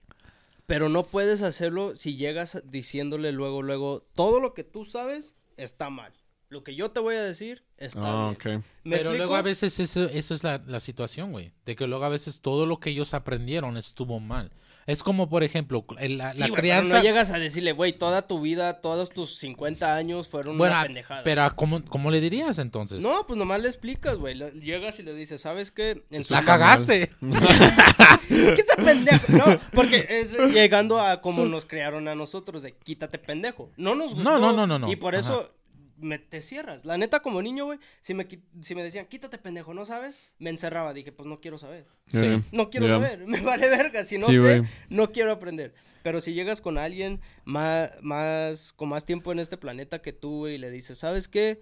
pero 0.67 0.89
no 0.89 1.03
puedes 1.03 1.41
hacerlo 1.41 1.95
si 1.95 2.15
llegas 2.15 2.61
diciéndole 2.65 3.31
luego, 3.31 3.63
luego, 3.63 4.05
todo 4.13 4.39
lo 4.39 4.53
que 4.53 4.63
tú 4.63 4.85
sabes 4.85 5.33
está 5.55 5.89
mal. 5.89 6.13
Lo 6.49 6.63
que 6.63 6.75
yo 6.75 6.91
te 6.91 6.99
voy 7.01 7.15
a 7.15 7.23
decir 7.23 7.63
está 7.77 7.99
Ah, 8.03 8.35
bien. 8.41 8.57
ok. 8.59 8.65
¿Me 8.83 8.97
Pero 8.97 9.13
luego 9.15 9.35
a 9.35 9.41
veces 9.41 9.79
eso, 9.81 10.03
eso 10.05 10.33
es 10.33 10.43
la, 10.43 10.61
la 10.65 10.79
situación, 10.79 11.31
güey. 11.31 11.51
De 11.65 11.75
que 11.75 11.87
luego 11.87 12.05
a 12.05 12.09
veces 12.09 12.39
todo 12.41 12.65
lo 12.65 12.79
que 12.79 12.91
ellos 12.91 13.13
aprendieron 13.13 13.75
estuvo 13.75 14.19
mal. 14.19 14.51
Es 14.87 15.03
como, 15.03 15.29
por 15.29 15.43
ejemplo, 15.43 15.85
la, 15.99 15.99
Sí, 16.07 16.09
la 16.09 16.23
güey, 16.31 16.37
pero 16.39 16.53
crianza... 16.53 16.95
no 16.97 17.03
llegas 17.03 17.31
a 17.31 17.37
decirle, 17.39 17.73
güey, 17.73 17.91
toda 17.93 18.25
tu 18.25 18.39
vida, 18.41 18.79
todos 18.81 19.09
tus 19.11 19.35
50 19.37 19.93
años 19.95 20.29
fueron 20.29 20.57
bueno, 20.57 20.73
una 20.75 20.83
pendejada. 20.83 21.23
pero 21.23 21.45
¿cómo, 21.55 21.83
¿cómo 21.85 22.09
le 22.09 22.21
dirías 22.21 22.57
entonces? 22.57 23.01
No, 23.01 23.27
pues 23.27 23.37
nomás 23.37 23.61
le 23.61 23.67
explicas, 23.67 24.15
güey. 24.17 24.33
le- 24.35 24.51
Llegas 24.53 24.97
y 24.99 25.03
le 25.03 25.13
dices, 25.13 25.41
¿sabes 25.41 25.71
qué? 25.71 26.03
En 26.09 26.23
La 26.29 26.41
cagaste. 26.41 27.11
Quítate 28.29 28.81
pendejo. 28.83 29.31
No, 29.33 29.59
porque 29.73 30.05
es 30.09 30.33
llegando 30.53 30.99
a 30.99 31.21
como 31.21 31.45
nos 31.45 31.65
crearon 31.65 32.07
a 32.07 32.15
nosotros 32.15 32.61
de 32.61 32.73
quítate 32.73 33.17
pendejo. 33.19 33.69
No 33.77 33.95
nos 33.95 34.13
gustó. 34.15 34.29
No, 34.31 34.39
no, 34.39 34.53
no, 34.53 34.67
no, 34.67 34.79
no. 34.79 34.91
Y 34.91 34.95
por 34.95 35.15
Ajá. 35.15 35.21
Me, 35.97 36.19
te 36.19 36.41
cierras. 36.41 36.85
La 36.85 36.97
neta, 36.97 37.21
como 37.21 37.41
niño, 37.41 37.65
güey, 37.65 37.79
si 38.01 38.13
me, 38.13 38.27
si 38.61 38.75
me 38.75 38.83
decían 38.83 39.05
quítate 39.07 39.37
pendejo, 39.37 39.73
¿no 39.73 39.83
sabes? 39.85 40.15
Me 40.39 40.49
encerraba. 40.49 40.93
Dije, 40.93 41.11
pues 41.11 41.27
no 41.27 41.39
quiero 41.41 41.57
saber. 41.57 41.85
Sí. 42.11 42.43
No 42.51 42.69
quiero 42.69 42.87
Yeah. 42.87 42.95
saber. 42.95 43.19
Me 43.27 43.41
vale 43.41 43.67
verga. 43.69 44.03
Si 44.03 44.17
no 44.17 44.27
Sí, 44.27 44.37
sé, 44.37 44.63
no 44.89 45.11
quiero 45.11 45.31
aprender. 45.31 45.73
Pero 46.03 46.21
si 46.21 46.33
llegas 46.33 46.61
con 46.61 46.77
alguien 46.77 47.19
más, 47.45 47.91
más, 48.01 48.71
con 48.73 48.89
más 48.89 49.03
tiempo 49.05 49.31
en 49.31 49.39
este 49.39 49.57
planeta 49.57 50.01
que 50.01 50.13
tú, 50.13 50.37
güey, 50.39 50.55
y 50.55 50.57
le 50.57 50.71
dices, 50.71 50.97
¿sabes 50.99 51.27
qué? 51.27 51.59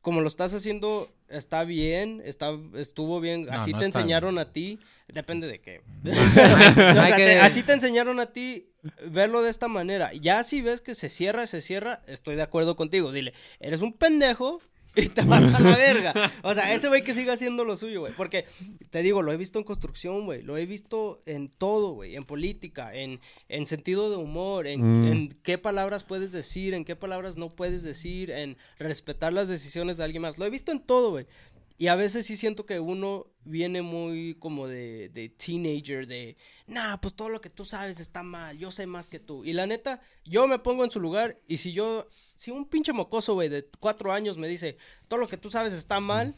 Como 0.00 0.20
lo 0.20 0.28
estás 0.28 0.54
haciendo, 0.54 1.12
está 1.28 1.64
bien, 1.64 2.22
está, 2.24 2.56
estuvo 2.74 3.20
bien, 3.20 3.46
No, 3.46 3.52
así 3.52 3.72
no 3.72 3.78
te 3.78 3.84
enseñaron 3.86 4.38
a 4.38 4.52
ti, 4.52 4.78
depende 5.08 5.46
de 5.46 5.60
qué. 5.60 5.82
O 6.04 7.04
sea, 7.06 7.16
te- 7.16 7.40
así 7.40 7.62
te 7.62 7.72
enseñaron 7.72 8.20
a 8.20 8.26
ti 8.32 8.70
verlo 9.10 9.42
de 9.42 9.50
esta 9.50 9.68
manera. 9.68 10.12
Ya 10.14 10.42
si 10.44 10.60
ves 10.62 10.80
que 10.80 10.94
se 10.94 11.08
cierra, 11.08 11.46
se 11.46 11.60
cierra, 11.60 12.02
estoy 12.06 12.36
de 12.36 12.42
acuerdo 12.42 12.76
contigo. 12.76 13.12
Dile, 13.12 13.34
eres 13.60 13.80
un 13.82 13.92
pendejo 13.92 14.60
y 14.96 15.08
te 15.08 15.22
vas 15.22 15.44
a 15.54 15.60
la 15.60 15.76
verga. 15.76 16.32
O 16.42 16.54
sea, 16.54 16.74
ese 16.74 16.88
güey 16.88 17.04
que 17.04 17.14
siga 17.14 17.34
haciendo 17.34 17.64
lo 17.64 17.76
suyo, 17.76 18.00
güey. 18.00 18.14
Porque, 18.16 18.46
te 18.90 19.02
digo, 19.02 19.22
lo 19.22 19.32
he 19.32 19.36
visto 19.36 19.58
en 19.58 19.64
construcción, 19.64 20.24
güey. 20.24 20.42
Lo 20.42 20.56
he 20.56 20.66
visto 20.66 21.20
en 21.26 21.48
todo, 21.48 21.92
güey. 21.92 22.16
En 22.16 22.24
política, 22.24 22.94
en, 22.94 23.20
en 23.48 23.66
sentido 23.66 24.10
de 24.10 24.16
humor, 24.16 24.66
en, 24.66 24.78
Mm. 25.02 25.04
en 25.12 25.28
qué 25.42 25.58
palabras 25.58 26.04
puedes 26.04 26.32
decir, 26.32 26.74
en 26.74 26.84
qué 26.84 26.96
palabras 26.96 27.36
no 27.36 27.48
puedes 27.48 27.82
decir, 27.82 28.30
en 28.30 28.56
respetar 28.78 29.32
las 29.32 29.48
decisiones 29.48 29.96
de 29.96 30.04
alguien 30.04 30.22
más. 30.22 30.38
Lo 30.38 30.46
he 30.46 30.50
visto 30.50 30.72
en 30.72 30.80
todo, 30.80 31.10
güey. 31.10 31.26
Y 31.80 31.86
a 31.86 31.94
veces 31.94 32.26
sí 32.26 32.36
siento 32.36 32.66
que 32.66 32.80
uno 32.80 33.28
viene 33.44 33.82
muy 33.82 34.34
como 34.40 34.66
de, 34.66 35.10
de 35.10 35.28
teenager, 35.28 36.08
de, 36.08 36.36
nah, 36.66 36.96
pues 36.96 37.14
todo 37.14 37.28
lo 37.28 37.40
que 37.40 37.50
tú 37.50 37.64
sabes 37.64 38.00
está 38.00 38.24
mal, 38.24 38.58
yo 38.58 38.72
sé 38.72 38.86
más 38.88 39.06
que 39.06 39.20
tú. 39.20 39.44
Y 39.44 39.52
la 39.52 39.64
neta, 39.64 40.00
yo 40.24 40.48
me 40.48 40.58
pongo 40.58 40.84
en 40.84 40.90
su 40.90 40.98
lugar 40.98 41.38
y 41.46 41.58
si 41.58 41.72
yo, 41.72 42.08
si 42.38 42.52
un 42.52 42.68
pinche 42.68 42.92
mocoso, 42.92 43.34
güey, 43.34 43.48
de 43.48 43.68
cuatro 43.80 44.12
años 44.12 44.38
me 44.38 44.46
dice, 44.46 44.76
todo 45.08 45.18
lo 45.18 45.26
que 45.26 45.36
tú 45.36 45.50
sabes 45.50 45.72
está 45.72 45.98
mal 45.98 46.36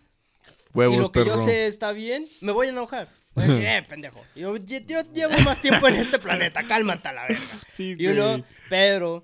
Huevos, 0.73 0.97
y 0.97 0.99
lo 0.99 1.13
que 1.13 1.21
perro. 1.21 1.37
yo 1.37 1.45
sé 1.45 1.67
está 1.67 1.93
bien, 1.93 2.27
me 2.41 2.53
voy 2.53 2.69
a 2.69 2.71
enojar. 2.71 3.11
Voy 3.35 3.45
a 3.45 3.47
decir, 3.49 3.65
eh, 3.67 3.83
pendejo, 3.87 4.25
yo, 4.35 4.57
yo- 4.57 4.79
yo 4.87 5.03
llevo 5.13 5.39
más 5.45 5.61
tiempo 5.61 5.87
en 5.89 5.97
este 5.97 6.19
planeta, 6.19 6.67
cálmate 6.67 7.09
a 7.09 7.13
la 7.13 7.29
verga. 7.29 7.43
Sí, 7.69 7.95
know, 7.97 8.39
güey. 8.39 8.45
pero 8.71 9.23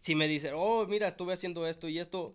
si 0.00 0.16
me 0.16 0.26
dice, 0.26 0.50
oh, 0.52 0.84
mira, 0.88 1.06
estuve 1.06 1.32
haciendo 1.32 1.66
esto 1.68 1.88
y 1.88 2.00
esto, 2.00 2.34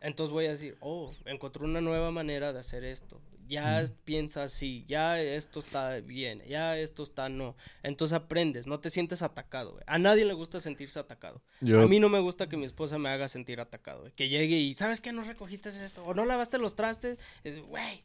entonces 0.00 0.32
voy 0.32 0.46
a 0.46 0.52
decir, 0.52 0.76
oh, 0.80 1.14
encontré 1.26 1.62
una 1.62 1.82
nueva 1.82 2.10
manera 2.10 2.52
de 2.54 2.60
hacer 2.60 2.84
esto. 2.84 3.20
Ya 3.46 3.84
piensa 4.04 4.44
así, 4.44 4.84
ya 4.88 5.20
esto 5.20 5.60
está 5.60 6.00
bien, 6.00 6.40
ya 6.48 6.78
esto 6.78 7.02
está 7.02 7.28
no. 7.28 7.56
Entonces 7.82 8.16
aprendes, 8.16 8.66
no 8.66 8.80
te 8.80 8.88
sientes 8.90 9.22
atacado. 9.22 9.72
güey. 9.72 9.84
A 9.86 9.98
nadie 9.98 10.24
le 10.24 10.32
gusta 10.32 10.60
sentirse 10.60 10.98
atacado. 10.98 11.42
Yo- 11.60 11.80
A 11.82 11.86
mí 11.86 12.00
no 12.00 12.08
me 12.08 12.20
gusta 12.20 12.48
que 12.48 12.56
mi 12.56 12.64
esposa 12.64 12.98
me 12.98 13.10
haga 13.10 13.28
sentir 13.28 13.60
atacado. 13.60 14.00
güey. 14.00 14.12
Que 14.12 14.28
llegue 14.28 14.56
y, 14.56 14.72
¿sabes 14.74 15.00
qué? 15.00 15.12
No 15.12 15.22
recogiste 15.24 15.68
esto, 15.68 16.02
o 16.04 16.14
no 16.14 16.24
lavaste 16.24 16.58
los 16.58 16.74
trastes. 16.74 17.18
Es, 17.42 17.60
güey, 17.60 18.04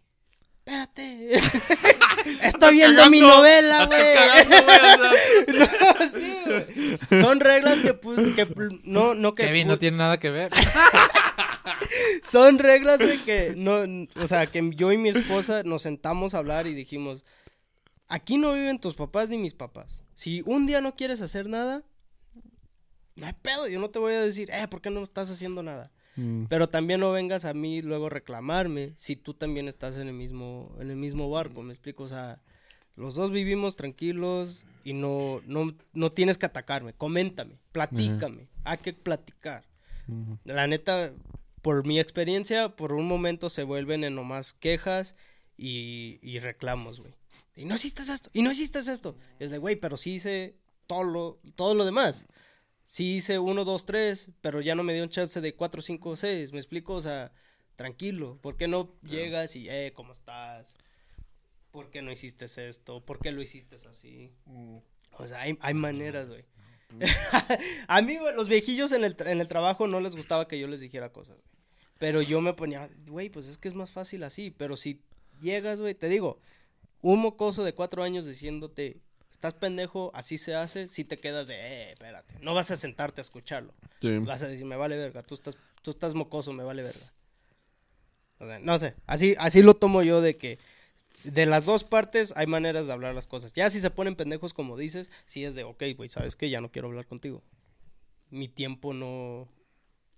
espérate. 0.58 1.30
Estoy 2.44 2.74
viendo 2.76 3.10
mi 3.10 3.22
novela, 3.22 3.86
güey. 3.88 4.00
No, 5.48 6.12
sí, 6.12 6.38
güey. 6.46 7.22
Son 7.24 7.40
reglas 7.40 7.80
que, 7.82 7.94
pues, 7.94 8.20
que 8.36 8.48
no, 8.84 9.14
no 9.16 9.34
que 9.34 9.46
Kevin 9.48 9.68
no 9.68 9.78
tiene 9.80 9.98
nada 9.98 10.20
que 10.20 10.30
ver. 10.30 10.52
Son 12.24 12.60
reglas, 12.60 13.00
güey, 13.00 13.24
que 13.24 13.54
no, 13.56 13.82
o 14.22 14.28
sea, 14.28 14.48
que 14.48 14.72
yo 14.76 14.92
y 14.92 14.98
mi 14.98 15.10
esposa 15.10 15.64
nos 15.64 15.82
sentamos 15.82 16.34
a 16.34 16.40
hablar 16.40 16.68
y 16.68 16.74
dijimos, 16.74 17.26
aquí 18.08 18.38
no 18.38 18.54
viven 18.54 18.80
tus 18.80 18.96
papás 18.96 19.30
ni 19.30 19.38
mis 19.38 19.54
papás. 19.54 20.04
Si 20.16 20.44
un 20.46 20.68
día 20.68 20.82
no 20.82 20.96
quieres 20.96 21.22
hacer 21.22 21.48
nada, 21.48 21.84
no 23.16 23.26
hay 23.26 23.34
pedo, 23.34 23.68
yo 23.68 23.80
no 23.80 23.90
te 23.90 24.00
voy 24.00 24.14
a 24.14 24.22
decir, 24.22 24.50
eh, 24.52 24.68
¿por 24.68 24.82
qué 24.82 24.90
no 24.90 25.04
estás 25.04 25.30
haciendo 25.30 25.64
nada? 25.64 25.92
Mm. 26.16 26.46
Pero 26.46 26.70
también 26.70 27.00
no 27.00 27.12
vengas 27.12 27.46
a 27.46 27.54
mí 27.54 27.82
luego 27.82 28.10
reclamarme 28.10 28.94
si 28.98 29.16
tú 29.16 29.34
también 29.34 29.68
estás 29.68 29.98
en 30.00 30.08
el 30.08 30.14
mismo, 30.14 30.76
en 30.80 30.90
el 30.90 30.98
mismo 30.98 31.30
barco, 31.30 31.62
me 31.64 31.74
explico, 31.74 32.04
o 32.04 32.10
sea, 32.10 32.42
los 32.96 33.16
dos 33.16 33.32
vivimos 33.32 33.78
tranquilos 33.78 34.66
y 34.84 34.94
no, 34.94 35.42
no, 35.46 35.74
no 35.94 36.12
tienes 36.12 36.38
que 36.38 36.46
atacarme, 36.46 36.94
coméntame, 36.94 37.60
platícame, 37.72 38.50
hay 38.64 38.78
que 38.80 38.94
platicar. 38.94 39.64
La 40.44 40.66
neta, 40.66 41.14
por 41.62 41.86
mi 41.86 42.00
experiencia, 42.00 42.76
por 42.76 42.94
un 42.94 43.08
momento 43.08 43.50
se 43.50 43.64
vuelven 43.64 44.04
en 44.04 44.16
nomás 44.16 44.54
quejas 44.54 45.16
y, 45.58 46.20
y 46.22 46.40
reclamos, 46.40 47.00
güey. 47.00 47.14
Y 47.56 47.66
no 47.66 47.76
hiciste 47.76 48.02
esto, 48.04 48.30
y 48.34 48.42
no 48.42 48.52
hiciste 48.52 48.80
esto. 48.80 49.18
Es 49.40 49.52
de, 49.52 49.58
güey, 49.58 49.76
pero 49.76 49.98
sí 49.98 50.16
hice 50.16 50.56
todo 50.88 51.04
lo, 51.04 51.40
todo 51.56 51.76
lo 51.76 51.86
demás. 51.86 52.26
Sí 52.86 53.18
hice 53.18 53.38
uno, 53.38 53.66
dos, 53.66 53.86
tres, 53.86 54.32
pero 54.42 54.62
ya 54.62 54.74
no 54.76 54.84
me 54.84 54.94
dio 54.94 55.04
un 55.04 55.10
chance 55.10 55.42
de 55.42 55.54
cuatro, 55.54 55.82
cinco, 55.82 56.16
seis. 56.16 56.52
¿Me 56.54 56.58
explico? 56.58 56.94
O 56.94 57.02
sea, 57.02 57.32
tranquilo. 57.76 58.40
¿Por 58.42 58.58
qué 58.58 58.68
no 58.68 58.96
llegas 59.02 59.56
y, 59.56 59.70
eh, 59.70 59.94
¿cómo 59.96 60.12
estás? 60.12 60.78
¿Por 61.72 61.92
qué 61.92 62.02
no 62.02 62.12
hiciste 62.12 62.46
esto? 62.46 63.06
¿Por 63.06 63.20
qué 63.20 63.32
lo 63.32 63.42
hiciste 63.42 63.76
así? 63.76 64.34
O 65.12 65.28
sea, 65.28 65.42
hay, 65.42 65.58
hay 65.62 65.74
maneras, 65.76 66.30
güey. 66.30 66.46
a 67.88 68.02
mí, 68.02 68.18
los 68.36 68.48
viejillos 68.48 68.92
en 68.92 69.04
el, 69.04 69.16
en 69.26 69.42
el 69.42 69.48
trabajo 69.48 69.88
no 69.88 70.00
les 70.00 70.16
gustaba 70.16 70.48
que 70.48 70.60
yo 70.60 70.68
les 70.68 70.82
dijera 70.82 71.12
cosas, 71.12 71.38
güey. 71.38 71.60
Pero 72.00 72.22
yo 72.22 72.40
me 72.40 72.54
ponía, 72.54 72.90
güey, 73.08 73.30
pues 73.30 73.48
es 73.48 73.58
que 73.58 73.68
es 73.68 73.74
más 73.74 73.92
fácil 73.92 74.24
así. 74.24 74.52
Pero 74.52 74.78
si 74.78 75.02
llegas, 75.42 75.82
güey, 75.82 75.94
te 75.94 76.08
digo, 76.08 76.40
un 77.02 77.20
mocoso 77.20 77.64
de 77.64 77.74
cuatro 77.74 78.04
años 78.04 78.26
diciéndote, 78.26 79.02
estás 79.30 79.54
pendejo, 79.54 80.10
así 80.14 80.38
se 80.38 80.56
hace, 80.56 80.88
si 80.88 81.04
te 81.04 81.20
quedas 81.20 81.48
de, 81.48 81.56
eh, 81.56 81.92
espérate. 81.92 82.36
No 82.42 82.54
vas 82.54 82.72
a 82.72 82.78
sentarte 82.78 83.20
a 83.20 83.24
escucharlo. 83.24 83.74
Sí. 84.02 84.18
Vas 84.20 84.42
a 84.44 84.48
decir, 84.48 84.66
me 84.66 84.78
vale 84.78 84.98
verga, 84.98 85.24
tú 85.24 85.36
estás, 85.36 85.58
tú 85.82 85.92
estás 85.92 86.14
mocoso, 86.16 86.54
me 86.54 86.64
vale 86.64 86.84
verga. 86.84 87.14
O 88.40 88.46
sea, 88.46 88.60
no 88.60 88.80
sé, 88.80 88.96
así, 89.06 89.36
así 89.38 89.62
lo 89.62 89.74
tomo 89.74 90.02
yo 90.02 90.22
de 90.22 90.38
que 90.38 90.60
de 91.24 91.46
las 91.46 91.66
dos 91.66 91.84
partes 91.84 92.34
hay 92.36 92.48
maneras 92.48 92.88
de 92.88 92.94
hablar 92.94 93.14
las 93.14 93.28
cosas. 93.28 93.54
Ya 93.54 93.70
si 93.70 93.82
se 93.82 93.90
ponen 93.90 94.16
pendejos 94.16 94.54
como 94.54 94.78
dices, 94.78 95.10
sí 95.26 95.44
es 95.44 95.56
de, 95.56 95.64
ok, 95.64 95.84
güey, 95.96 96.10
¿sabes 96.10 96.36
qué? 96.36 96.50
Ya 96.50 96.62
no 96.62 96.72
quiero 96.72 96.88
hablar 96.88 97.06
contigo. 97.06 97.44
mi 98.30 98.48
tiempo 98.48 98.94
no, 98.94 99.48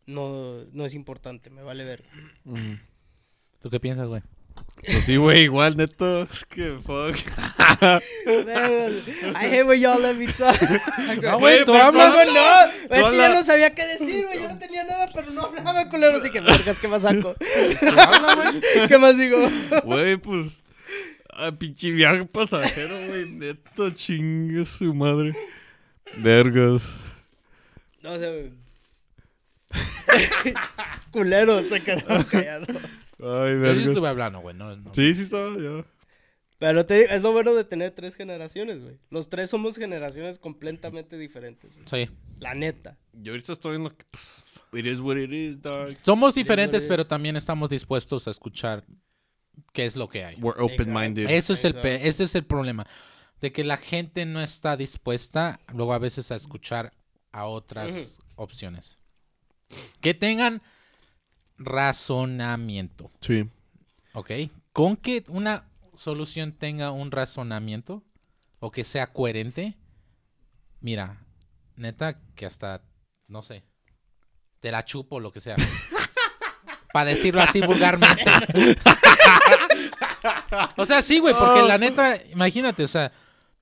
no, 0.05 0.65
no 0.71 0.85
es 0.85 0.93
importante, 0.93 1.49
me 1.49 1.63
vale 1.63 1.85
ver. 1.85 2.03
¿Tú 3.61 3.69
qué 3.69 3.79
piensas, 3.79 4.07
güey? 4.07 4.21
Pues 4.85 5.05
sí, 5.05 5.15
güey, 5.15 5.43
igual, 5.43 5.77
neto. 5.77 6.23
Es 6.23 6.43
que, 6.45 6.77
fuck. 6.83 7.15
I 8.25 9.45
hate 9.45 9.63
when 9.63 9.79
y'all 9.79 10.01
let 10.01 10.15
me 10.15 10.27
talk. 10.27 10.59
No, 11.21 11.39
güey, 11.39 11.63
tú 11.63 11.73
hablas. 11.73 12.13
¿Cómo 12.13 12.25
no? 12.25 12.95
Es 12.95 13.07
que 13.07 13.17
ya 13.17 13.33
no 13.33 13.43
sabía 13.43 13.73
qué 13.75 13.85
decir, 13.85 14.25
güey. 14.25 14.41
Yo 14.41 14.49
no 14.49 14.57
tenía 14.57 14.83
nada, 14.83 15.09
pero 15.13 15.31
no 15.31 15.43
hablaba, 15.43 15.87
culero. 15.89 16.17
Así 16.17 16.31
que, 16.31 16.41
vergas, 16.41 16.79
¿qué 16.79 16.87
más 16.87 17.03
saco? 17.03 17.35
Güey. 17.39 17.77
¿Qué 18.87 18.97
más 18.97 19.17
digo? 19.17 19.37
Güey, 19.83 20.17
pues. 20.17 20.61
Ah, 21.33 21.51
pinche 21.51 21.91
viaje 21.91 22.25
pasajero, 22.25 22.95
güey. 23.07 23.29
Neto, 23.31 23.89
chingue 23.91 24.65
su 24.65 24.93
madre. 24.93 25.33
Vergas. 26.17 26.93
No 28.01 28.17
sé, 28.19 28.29
güey. 28.31 28.61
Culeros 31.11 31.67
se 31.67 31.81
quedaron 31.81 32.23
callados. 32.25 32.67
Ay, 32.69 32.75
Yo 33.19 33.47
sí 33.53 33.59
vergas. 33.59 33.87
estuve 33.87 34.07
hablando, 34.07 34.39
güey. 34.39 34.55
No, 34.55 34.75
no. 34.75 34.93
Sí, 34.93 35.13
sí 35.13 35.23
estaba, 35.23 35.55
ya. 35.57 35.85
Pero 36.59 36.85
te 36.85 36.93
digo, 36.95 37.07
es 37.09 37.23
lo 37.23 37.31
bueno 37.31 37.55
de 37.55 37.63
tener 37.63 37.91
tres 37.91 38.15
generaciones, 38.15 38.81
güey. 38.81 38.99
Los 39.09 39.29
tres 39.29 39.49
somos 39.49 39.77
generaciones 39.77 40.37
completamente 40.37 41.17
diferentes, 41.17 41.75
güey. 41.75 41.87
Sí. 42.07 42.13
La 42.39 42.53
neta. 42.53 42.97
Yo 43.13 43.33
ahorita 43.33 43.53
estoy 43.53 43.77
en 43.77 43.83
lo 43.85 43.95
que, 43.95 44.05
pues. 44.11 44.43
It 44.73 44.85
is 44.85 44.99
what 44.99 45.17
it 45.17 45.31
is, 45.31 45.59
dog. 45.61 45.93
Somos 46.03 46.35
diferentes, 46.35 46.85
pero 46.85 47.05
también 47.07 47.35
estamos 47.35 47.69
dispuestos 47.69 48.27
a 48.27 48.31
escuchar 48.31 48.83
qué 49.73 49.85
es 49.85 49.95
lo 49.95 50.09
que 50.09 50.25
hay. 50.25 50.35
We're 50.35 50.61
open-minded. 50.61 51.29
Eso 51.29 51.53
es 51.53 51.65
el 51.65 51.75
ese 51.85 52.23
es 52.23 52.35
el 52.35 52.45
problema. 52.45 52.85
De 53.39 53.51
que 53.51 53.63
la 53.63 53.77
gente 53.77 54.25
no 54.25 54.41
está 54.41 54.77
dispuesta 54.77 55.59
luego 55.73 55.93
a 55.93 55.99
veces 55.99 56.31
a 56.31 56.35
escuchar 56.35 56.93
a 57.31 57.45
otras 57.45 58.19
opciones. 58.35 58.99
Que 59.99 60.13
tengan 60.13 60.61
razonamiento. 61.57 63.11
Sí. 63.21 63.49
¿Ok? 64.13 64.31
Con 64.73 64.97
que 64.97 65.23
una 65.27 65.65
solución 65.95 66.53
tenga 66.53 66.91
un 66.91 67.11
razonamiento 67.11 68.03
o 68.59 68.71
que 68.71 68.83
sea 68.83 69.11
coherente, 69.11 69.77
mira, 70.79 71.25
neta 71.75 72.19
que 72.35 72.45
hasta, 72.45 72.83
no 73.27 73.43
sé, 73.43 73.63
te 74.59 74.71
la 74.71 74.83
chupo 74.83 75.19
lo 75.19 75.31
que 75.31 75.41
sea. 75.41 75.55
Para 76.93 77.11
decirlo 77.11 77.41
así 77.41 77.61
vulgarmente. 77.61 78.23
o 80.77 80.85
sea, 80.85 81.01
sí, 81.01 81.19
güey, 81.19 81.33
porque 81.37 81.61
la 81.63 81.77
neta, 81.77 82.17
imagínate, 82.31 82.83
o 82.83 82.87
sea, 82.87 83.11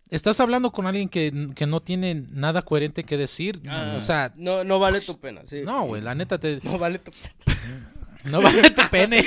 estás 0.09 0.39
hablando 0.39 0.71
con 0.71 0.87
alguien 0.87 1.09
que, 1.09 1.47
que 1.55 1.67
no 1.67 1.81
tiene 1.81 2.23
nada 2.31 2.61
coherente 2.61 3.03
que 3.03 3.17
decir. 3.17 3.61
o 3.95 3.99
sea, 3.99 4.31
No, 4.35 4.63
no 4.63 4.79
vale 4.79 5.01
tu 5.01 5.19
pena, 5.19 5.41
sí. 5.45 5.61
no, 5.63 5.85
güey, 5.85 6.01
la 6.01 6.15
neta 6.15 6.37
te... 6.37 6.59
No 6.63 6.77
vale 6.77 6.99
tu 6.99 7.11
No 8.25 8.41
vale 8.41 8.69
tu 8.71 8.81
pene. 8.89 9.25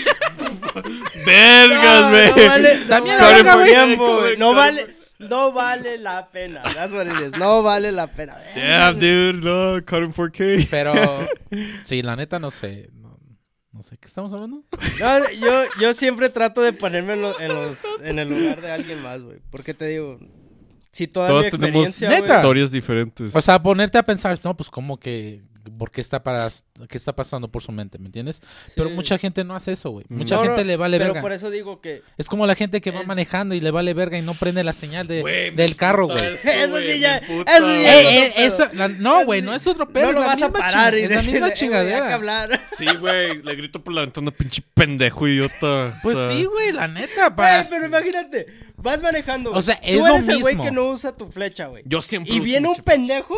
Vergas, 1.24 2.10
güey. 2.10 2.28
no 2.28 2.48
vale, 2.48 2.78
no 2.80 2.86
También 2.88 3.16
vale 3.18 3.42
la 3.42 3.56
verga, 3.56 3.94
güey. 3.96 4.36
No 4.36 4.54
vale, 4.54 4.86
no 5.18 5.52
vale 5.52 5.98
la 5.98 6.28
pena. 6.30 6.62
That's 6.74 6.92
what 6.92 7.06
it 7.06 7.26
is. 7.26 7.36
No 7.38 7.62
vale 7.62 7.90
la 7.90 8.08
pena. 8.08 8.36
Yeah, 8.54 8.92
dude. 8.92 9.40
No, 9.40 9.80
cut 9.86 10.02
him 10.02 10.12
4K. 10.12 10.68
Pero, 10.70 10.92
sí, 11.84 12.02
la 12.02 12.16
neta 12.16 12.38
no 12.38 12.50
sé. 12.50 12.90
No, 13.72 13.82
sé, 13.82 13.96
¿qué 13.96 14.06
estamos 14.06 14.32
hablando? 14.32 14.62
No, 15.00 15.30
yo, 15.30 15.62
yo 15.80 15.94
siempre 15.94 16.28
trato 16.28 16.60
de 16.60 16.72
ponerme 16.74 17.14
en, 17.14 17.22
lo- 17.22 17.40
en 17.40 17.48
los, 17.48 17.80
en 18.02 18.18
el 18.18 18.28
lugar 18.28 18.60
de 18.60 18.70
alguien 18.70 19.00
más, 19.00 19.22
güey. 19.22 19.38
Porque 19.50 19.72
te 19.72 19.86
digo, 19.86 20.18
si 20.90 21.06
toda 21.06 21.28
Todos 21.28 21.44
mi 21.46 21.50
tenemos 21.52 21.88
experiencia, 21.88 22.18
güey, 22.26 22.36
historias 22.36 22.70
diferentes. 22.70 23.34
O 23.34 23.40
sea, 23.40 23.62
ponerte 23.62 23.96
a 23.96 24.02
pensar, 24.02 24.38
no, 24.44 24.54
pues 24.54 24.68
como 24.68 24.98
que, 25.00 25.40
¿por 25.78 25.90
qué 25.90 26.00
está, 26.00 26.22
para, 26.22 26.48
qué 26.88 26.98
está 26.98 27.14
pasando 27.14 27.48
por 27.50 27.62
su 27.62 27.72
mente? 27.72 27.98
¿Me 27.98 28.06
entiendes? 28.06 28.40
Pero 28.74 28.88
Sí. 28.88 28.94
mucha 28.94 29.18
gente 29.18 29.44
no 29.44 29.54
hace 29.54 29.72
eso, 29.72 29.90
güey. 29.90 30.04
Mucha 30.08 30.36
No, 30.36 30.42
no, 30.42 30.48
gente 30.48 30.64
le 30.64 30.76
vale 30.76 30.98
pero 30.98 31.10
verga. 31.14 31.20
por 31.22 31.32
eso 31.32 31.50
digo 31.50 31.80
que 31.80 32.02
Es 32.18 32.28
como 32.28 32.46
la 32.46 32.54
gente 32.54 32.80
que 32.80 32.90
va 32.90 33.02
manejando 33.04 33.54
y 33.54 33.60
le 33.60 33.70
vale 33.70 33.94
verga 33.94 34.18
y 34.18 34.22
no 34.22 34.34
prende 34.34 34.64
la 34.64 34.72
señal 34.72 35.06
de, 35.06 35.52
del 35.54 35.76
carro, 35.76 36.06
güey. 36.06 36.24
Eso 36.24 36.42
sí 36.80 36.98
ya- 37.00 37.18
eso 37.18 37.44
sí 37.46 37.82
ya- 37.82 38.00
Eh, 38.00 38.26
eh, 38.26 38.32
eso, 38.38 38.68
la- 38.72 38.88
no, 38.88 39.24
güey, 39.24 39.42
no 39.42 39.54
es 39.54 39.66
otro 39.66 39.88
pedo. 39.88 40.04
no 40.04 40.08
es 40.10 40.14
lo 40.16 40.20
la 40.22 40.26
vas 40.26 40.42
a 40.42 40.46
misma 40.46 40.58
parar 40.58 40.94
y 40.98 41.02
es 41.02 41.10
la 41.10 41.16
decirle, 41.16 41.32
misma 41.40 41.46
"Eh, 41.46 41.48
hay 41.48 41.52
que 41.52 41.58
chingadera. 41.58 42.14
hablar. 42.14 42.60
Sí, 42.76 42.86
güey. 43.00 43.42
Le 43.42 43.54
grito 43.56 43.80
por 43.80 43.92
la 43.94 44.02
ventana, 44.02 44.30
pinche 44.30 44.62
pendejo 44.74 45.26
idiota. 45.28 45.86
O 45.98 46.02
Pues 46.02 46.16
sea, 46.18 46.28
sí, 46.32 46.44
güey, 46.44 46.72
la 46.72 46.88
neta. 46.88 47.34
Para... 47.36 47.64
pero 47.68 47.86
imagínate, 47.86 48.46
vas 48.76 49.02
manejando. 49.02 49.52
O 49.52 49.62
sea, 49.62 49.74
es 49.82 49.96
Tú 49.98 50.06
lo 50.06 50.14
eres 50.14 50.28
el 50.28 50.40
güey 50.40 50.56
que 50.58 50.70
no 50.70 50.86
usa 50.90 51.16
tu 51.16 51.30
flecha, 51.30 51.66
güey. 51.66 51.82
Yo 51.86 52.02
siempre 52.02 52.34
Y 52.34 52.40
viene 52.40 52.68
un 52.68 52.76
pendejo, 52.76 53.36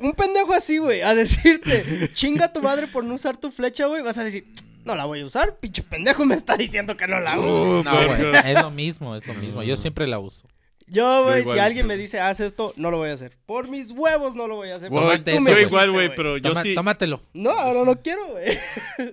un 0.00 0.12
pendejo 0.12 0.52
así, 0.52 0.78
güey, 0.78 1.02
a 1.02 1.14
decirte, 1.14 2.10
chinga 2.14 2.52
tu 2.52 2.62
madre 2.62 2.86
por 2.88 3.04
no 3.04 3.14
usar 3.14 3.36
tu 3.36 3.50
flecha, 3.50 3.86
güey. 3.86 4.02
Vas 4.02 4.18
a 4.18 4.24
decir, 4.24 4.46
no 4.84 4.94
la 4.94 5.04
voy 5.04 5.20
a 5.20 5.26
usar, 5.26 5.56
pinche 5.58 5.82
pendejo 5.82 6.24
me 6.24 6.34
está 6.34 6.56
diciendo 6.56 6.96
que 6.96 7.06
no 7.06 7.20
la 7.20 7.38
uso. 7.38 7.82
No, 7.84 8.06
güey, 8.06 8.36
es 8.44 8.60
lo 8.60 8.70
mismo, 8.70 9.16
es 9.16 9.26
lo 9.26 9.34
mismo. 9.34 9.62
Yo 9.62 9.76
siempre 9.76 10.06
la 10.06 10.18
uso. 10.18 10.48
Yo, 10.90 11.24
güey, 11.24 11.44
si 11.44 11.58
alguien 11.58 11.84
sí. 11.84 11.88
me 11.88 11.96
dice, 11.98 12.18
haz 12.18 12.40
esto, 12.40 12.72
no 12.76 12.90
lo 12.90 12.96
voy 12.96 13.10
a 13.10 13.12
hacer. 13.12 13.36
Por 13.44 13.68
mis 13.68 13.90
huevos 13.90 14.34
no 14.34 14.48
lo 14.48 14.56
voy 14.56 14.70
a 14.70 14.76
hacer. 14.76 14.88
Tómate 14.88 15.36
eso, 15.36 15.50
yo 15.50 15.58
igual, 15.58 15.92
güey, 15.92 16.14
pero 16.14 16.38
yo 16.38 16.50
Toma- 16.50 16.62
sí. 16.62 16.74
Tómatelo. 16.74 17.20
No, 17.34 17.74
no, 17.74 17.84
no 17.84 18.00
quiero, 18.00 18.26
güey. 18.28 18.58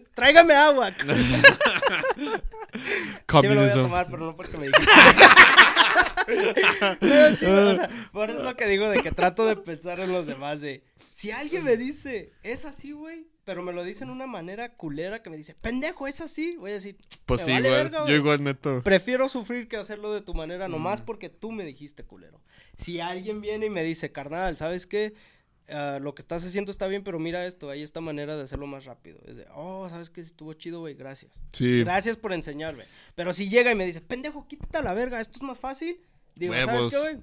Tráigame 0.16 0.54
agua. 0.54 0.94
Sí 0.98 1.06
me 3.48 3.56
lo 3.56 3.62
voy 3.62 3.70
a 3.70 3.74
tomar, 3.74 4.08
pero 4.10 4.26
no 4.26 4.36
porque 4.38 4.58
me 4.58 4.68
dijiste. 4.68 4.92
Pero 7.00 7.36
sí, 7.38 7.46
o 7.46 7.76
sea, 7.76 8.10
por 8.12 8.30
eso 8.30 8.40
es 8.40 8.46
lo 8.46 8.56
que 8.56 8.68
digo 8.68 8.90
de 8.90 9.02
que 9.02 9.12
trato 9.12 9.46
de 9.46 9.56
pensar 9.56 10.00
en 10.00 10.12
los 10.12 10.28
demás 10.28 10.62
de 10.62 10.84
si 11.14 11.32
alguien 11.32 11.64
me 11.64 11.78
dice, 11.78 12.32
es 12.44 12.66
así, 12.66 12.92
güey, 12.92 13.28
pero 13.44 13.62
me 13.62 13.74
lo 13.74 13.84
dice 13.84 14.04
en 14.04 14.10
una 14.10 14.26
manera 14.28 14.74
culera 14.74 15.22
que 15.22 15.30
me 15.30 15.38
dice, 15.38 15.56
pendejo, 15.56 16.08
es 16.08 16.22
así, 16.22 16.56
voy 16.58 16.72
a 16.72 16.76
decir, 16.76 16.98
Pues 17.26 17.42
sí, 17.42 17.52
vale 17.52 17.68
igual. 17.68 17.84
verga, 17.84 18.06
yo 18.08 18.16
igual, 18.16 18.44
neto. 18.44 18.82
Prefiero 18.84 19.30
sufrir 19.30 19.68
que 19.68 19.78
hacerlo 19.78 20.12
de 20.14 20.22
tu 20.22 20.34
manera 20.34 20.68
Mm. 20.68 20.72
nomás 20.72 21.02
porque 21.02 21.30
tú 21.30 21.52
me 21.52 21.64
dijiste 21.66 22.04
culero. 22.04 22.42
Si 22.78 23.00
alguien 23.00 23.42
viene 23.42 23.68
y 23.68 23.70
me 23.70 23.84
dice, 23.84 24.12
carnal, 24.12 24.58
¿sabes 24.58 24.86
qué? 24.88 25.14
Ah, 25.68 25.98
lo 26.00 26.14
que 26.14 26.22
estás 26.22 26.46
haciendo 26.46 26.72
está 26.72 26.86
bien, 26.88 27.04
pero 27.04 27.18
mira 27.18 27.46
esto, 27.48 27.70
hay 27.72 27.82
esta 27.82 28.00
manera 28.02 28.36
de 28.36 28.44
hacerlo 28.44 28.68
más 28.68 28.86
rápido. 28.86 29.20
Es 29.26 29.38
de, 29.38 29.46
oh, 29.56 29.88
¿sabes 29.90 30.10
qué? 30.12 30.22
Estuvo 30.22 30.54
chido, 30.54 30.80
güey, 30.82 30.94
gracias. 30.94 31.44
Sí. 31.54 31.80
Gracias 31.80 32.18
por 32.18 32.34
enseñarme. 32.34 32.86
Pero 33.16 33.34
si 33.34 33.50
llega 33.50 33.72
y 33.72 33.76
me 33.76 33.86
dice, 33.86 34.02
pendejo, 34.02 34.48
quítate 34.48 34.84
la 34.84 34.94
verga, 34.94 35.20
esto 35.20 35.38
es 35.38 35.42
más 35.44 35.60
fácil. 35.60 36.00
Digo, 36.36 36.54
¿sabes 36.54 36.86
qué, 36.92 36.98
güey? 37.00 37.18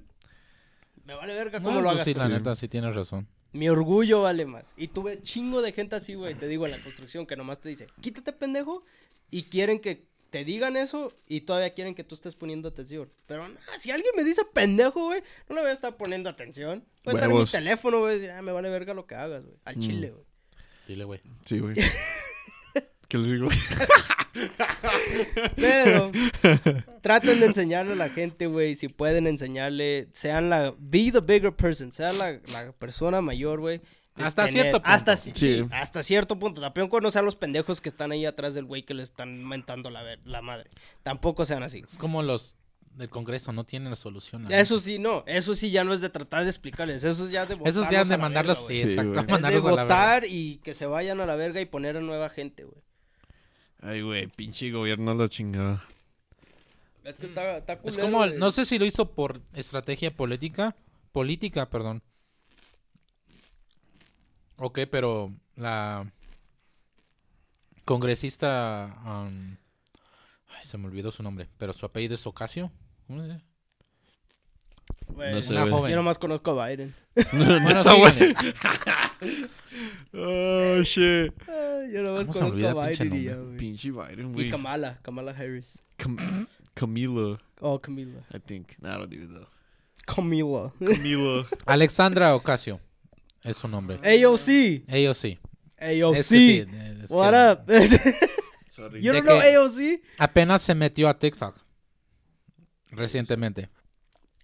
Me 1.05 1.15
vale 1.15 1.33
verga 1.33 1.59
cómo 1.61 1.71
No, 1.75 1.81
lo 1.81 1.89
pues 1.89 1.95
hagas 1.95 2.05
sí, 2.05 2.13
tú. 2.13 2.19
la 2.19 2.29
neta, 2.29 2.55
sí 2.55 2.67
tienes 2.67 2.95
razón. 2.95 3.27
Mi 3.51 3.69
orgullo 3.69 4.21
vale 4.21 4.45
más. 4.45 4.73
Y 4.77 4.87
tuve 4.87 5.21
chingo 5.21 5.61
de 5.61 5.73
gente 5.73 5.95
así, 5.95 6.15
güey, 6.15 6.33
te 6.33 6.47
digo, 6.47 6.65
en 6.65 6.71
la 6.71 6.81
construcción, 6.81 7.25
que 7.27 7.35
nomás 7.35 7.59
te 7.59 7.69
dice, 7.69 7.87
quítate, 8.01 8.33
pendejo, 8.33 8.83
y 9.29 9.43
quieren 9.43 9.79
que 9.79 10.07
te 10.29 10.43
digan 10.43 10.75
eso 10.77 11.13
y 11.27 11.41
todavía 11.41 11.75
quieren 11.75 11.93
que 11.93 12.03
tú 12.03 12.15
estés 12.15 12.35
poniendo 12.35 12.67
atención. 12.69 13.11
Pero 13.27 13.47
no, 13.47 13.55
si 13.77 13.91
alguien 13.91 14.11
me 14.15 14.23
dice 14.23 14.41
pendejo, 14.51 15.05
güey, 15.05 15.21
no 15.47 15.55
le 15.55 15.61
voy 15.61 15.69
a 15.69 15.73
estar 15.73 15.95
poniendo 15.95 16.29
atención. 16.29 16.83
Voy 17.03 17.13
a 17.13 17.17
estar 17.17 17.29
en 17.31 17.37
mi 17.37 17.45
teléfono, 17.45 17.99
güey, 17.99 18.15
decir, 18.15 18.31
ah, 18.31 18.41
me 18.41 18.51
vale 18.51 18.69
verga 18.71 18.95
lo 18.95 19.05
que 19.05 19.13
hagas, 19.13 19.45
güey. 19.45 19.57
Al 19.65 19.79
chile, 19.79 20.09
güey. 20.09 20.25
Dile, 20.87 21.03
güey. 21.03 21.21
Sí, 21.45 21.59
güey. 21.59 21.75
¿Qué 23.13 23.19
les 23.19 23.31
digo? 23.33 23.47
Pero 25.55 26.11
traten 27.01 27.39
de 27.39 27.45
enseñarle 27.45 27.93
a 27.93 27.95
la 27.95 28.09
gente, 28.09 28.47
güey, 28.47 28.73
si 28.73 28.87
pueden 28.87 29.27
enseñarle, 29.27 30.07
sean 30.13 30.49
la, 30.49 30.73
be 30.79 31.11
the 31.11 31.19
bigger 31.21 31.55
person, 31.55 31.91
sean 31.91 32.17
la, 32.17 32.39
la 32.51 32.71
persona 32.71 33.21
mayor, 33.21 33.59
güey. 33.59 33.81
Hasta 34.15 34.47
cierto 34.47 34.77
punto. 34.81 34.89
Hasta, 34.89 35.15
Sí. 35.15 35.31
sí, 35.35 35.65
hasta 35.71 36.01
cierto 36.01 36.39
punto. 36.39 36.59
Tampoco 36.59 37.01
no 37.01 37.11
sean 37.11 37.25
los 37.25 37.35
pendejos 37.35 37.81
que 37.81 37.89
están 37.89 38.11
ahí 38.11 38.25
atrás 38.25 38.55
del 38.55 38.65
güey 38.65 38.81
que 38.81 38.95
le 38.95 39.03
están 39.03 39.43
mentando 39.43 39.91
la, 39.91 40.01
ver- 40.01 40.21
la 40.25 40.41
madre. 40.41 40.71
Tampoco 41.03 41.45
sean 41.45 41.61
así. 41.61 41.83
Es 41.87 41.97
como 41.99 42.23
los 42.23 42.55
del 42.95 43.09
Congreso, 43.09 43.51
no 43.53 43.63
tienen 43.63 43.91
la 43.91 43.95
solución. 43.95 44.51
Eso 44.51 44.79
sí, 44.79 44.97
no. 44.97 45.23
Eso 45.27 45.53
sí 45.55 45.69
ya 45.69 45.83
no 45.83 45.93
es 45.93 46.01
de 46.01 46.09
tratar 46.09 46.43
de 46.45 46.49
explicarles. 46.49 47.03
Eso 47.03 47.25
es 47.25 47.31
ya 47.31 47.45
de 47.45 47.53
votarlos 47.55 47.89
ya 47.91 48.03
de 48.05 48.17
mandarlos, 48.17 48.67
verga, 48.67 48.87
sí, 48.87 48.91
exacto. 48.91 49.35
Es 49.35 49.53
de 49.53 49.59
votar 49.59 50.25
y 50.27 50.57
que 50.63 50.73
se 50.73 50.87
vayan 50.87 51.19
a 51.21 51.27
la 51.27 51.35
verga 51.35 51.61
y 51.61 51.65
poner 51.65 51.97
a 51.97 52.01
nueva 52.01 52.29
gente, 52.29 52.63
güey. 52.65 52.81
Ay, 53.83 54.01
güey, 54.01 54.27
pinche 54.27 54.71
gobierno 54.71 55.13
la 55.13 55.27
chingada. 55.27 55.83
Es 57.03 57.17
que 57.17 57.25
está, 57.25 57.57
está 57.57 57.73
Es 57.83 57.97
culero, 57.97 58.01
como, 58.01 58.17
güey. 58.19 58.37
no 58.37 58.51
sé 58.53 58.63
si 58.65 58.79
lo 58.79 58.85
hizo 58.85 59.11
por 59.13 59.41
estrategia 59.53 60.15
política, 60.15 60.75
política, 61.11 61.69
perdón. 61.69 62.01
Ok, 64.55 64.79
pero 64.89 65.33
la 65.55 66.09
congresista, 67.83 68.95
um, 69.05 69.57
ay, 70.47 70.63
se 70.63 70.77
me 70.77 70.87
olvidó 70.87 71.11
su 71.11 71.21
nombre, 71.21 71.49
pero 71.57 71.73
su 71.73 71.85
apellido 71.85 72.15
es 72.15 72.25
Ocasio. 72.25 72.71
¿Cómo 73.07 73.21
se 73.21 73.33
dice? 73.33 73.43
Güey, 75.07 75.33
No 75.33 75.41
sé, 75.43 75.51
Una 75.51 75.61
güey. 75.61 75.71
joven. 75.73 75.91
Yo 75.91 75.95
nomás 75.97 76.17
conozco 76.19 76.59
a 76.59 76.67
Biden. 76.67 76.93
Bueno, 77.33 77.83
güey. 77.83 78.33
güey. 78.33 78.53
Oh, 80.15 80.81
shit. 80.83 81.33
Ay, 81.47 81.91
yo 81.93 82.03
nomás 82.03 82.21
¿Cómo 82.27 82.33
se 82.33 82.39
conozco 82.39 82.55
olvida 82.55 82.71
a 82.71 82.87
pinche 82.87 83.03
Biden 83.05 83.19
y 83.19 83.23
ya, 83.23 83.31
nombre? 83.31 83.45
güey. 83.47 83.57
Pinche 83.57 83.91
Biden, 83.91 84.29
Y 84.29 84.33
güey. 84.33 84.49
Kamala, 84.51 84.99
Kamala 85.01 85.31
Harris. 85.31 85.79
Cam- 85.97 86.47
Camila, 86.73 87.39
Oh, 87.61 87.79
Camila. 87.79 88.19
I 88.33 88.39
think. 88.39 88.71
I 88.81 88.87
don't 88.97 89.13
even 89.13 89.29
know. 89.33 89.47
Camila. 90.05 90.73
Camila. 90.79 91.47
Alexandra 91.65 92.35
Ocasio. 92.35 92.79
Es 93.43 93.57
su 93.57 93.67
nombre. 93.67 93.97
AOC. 93.97 94.83
Ellos 94.87 95.17
sí. 95.17 95.39
AOC. 95.79 96.15
Es 96.15 96.29
que 96.29 96.35
sí, 96.37 96.65
What 97.09 97.33
up? 97.33 97.71
Sorry. 98.69 99.01
you 99.01 99.11
De 99.13 99.21
don't 99.21 99.25
know 99.27 99.39
que- 99.39 99.55
AOC? 99.55 100.01
Apenas 100.17 100.61
se 100.61 100.73
metió 100.75 101.09
a 101.09 101.17
TikTok. 101.17 101.55
Recientemente. 102.91 103.69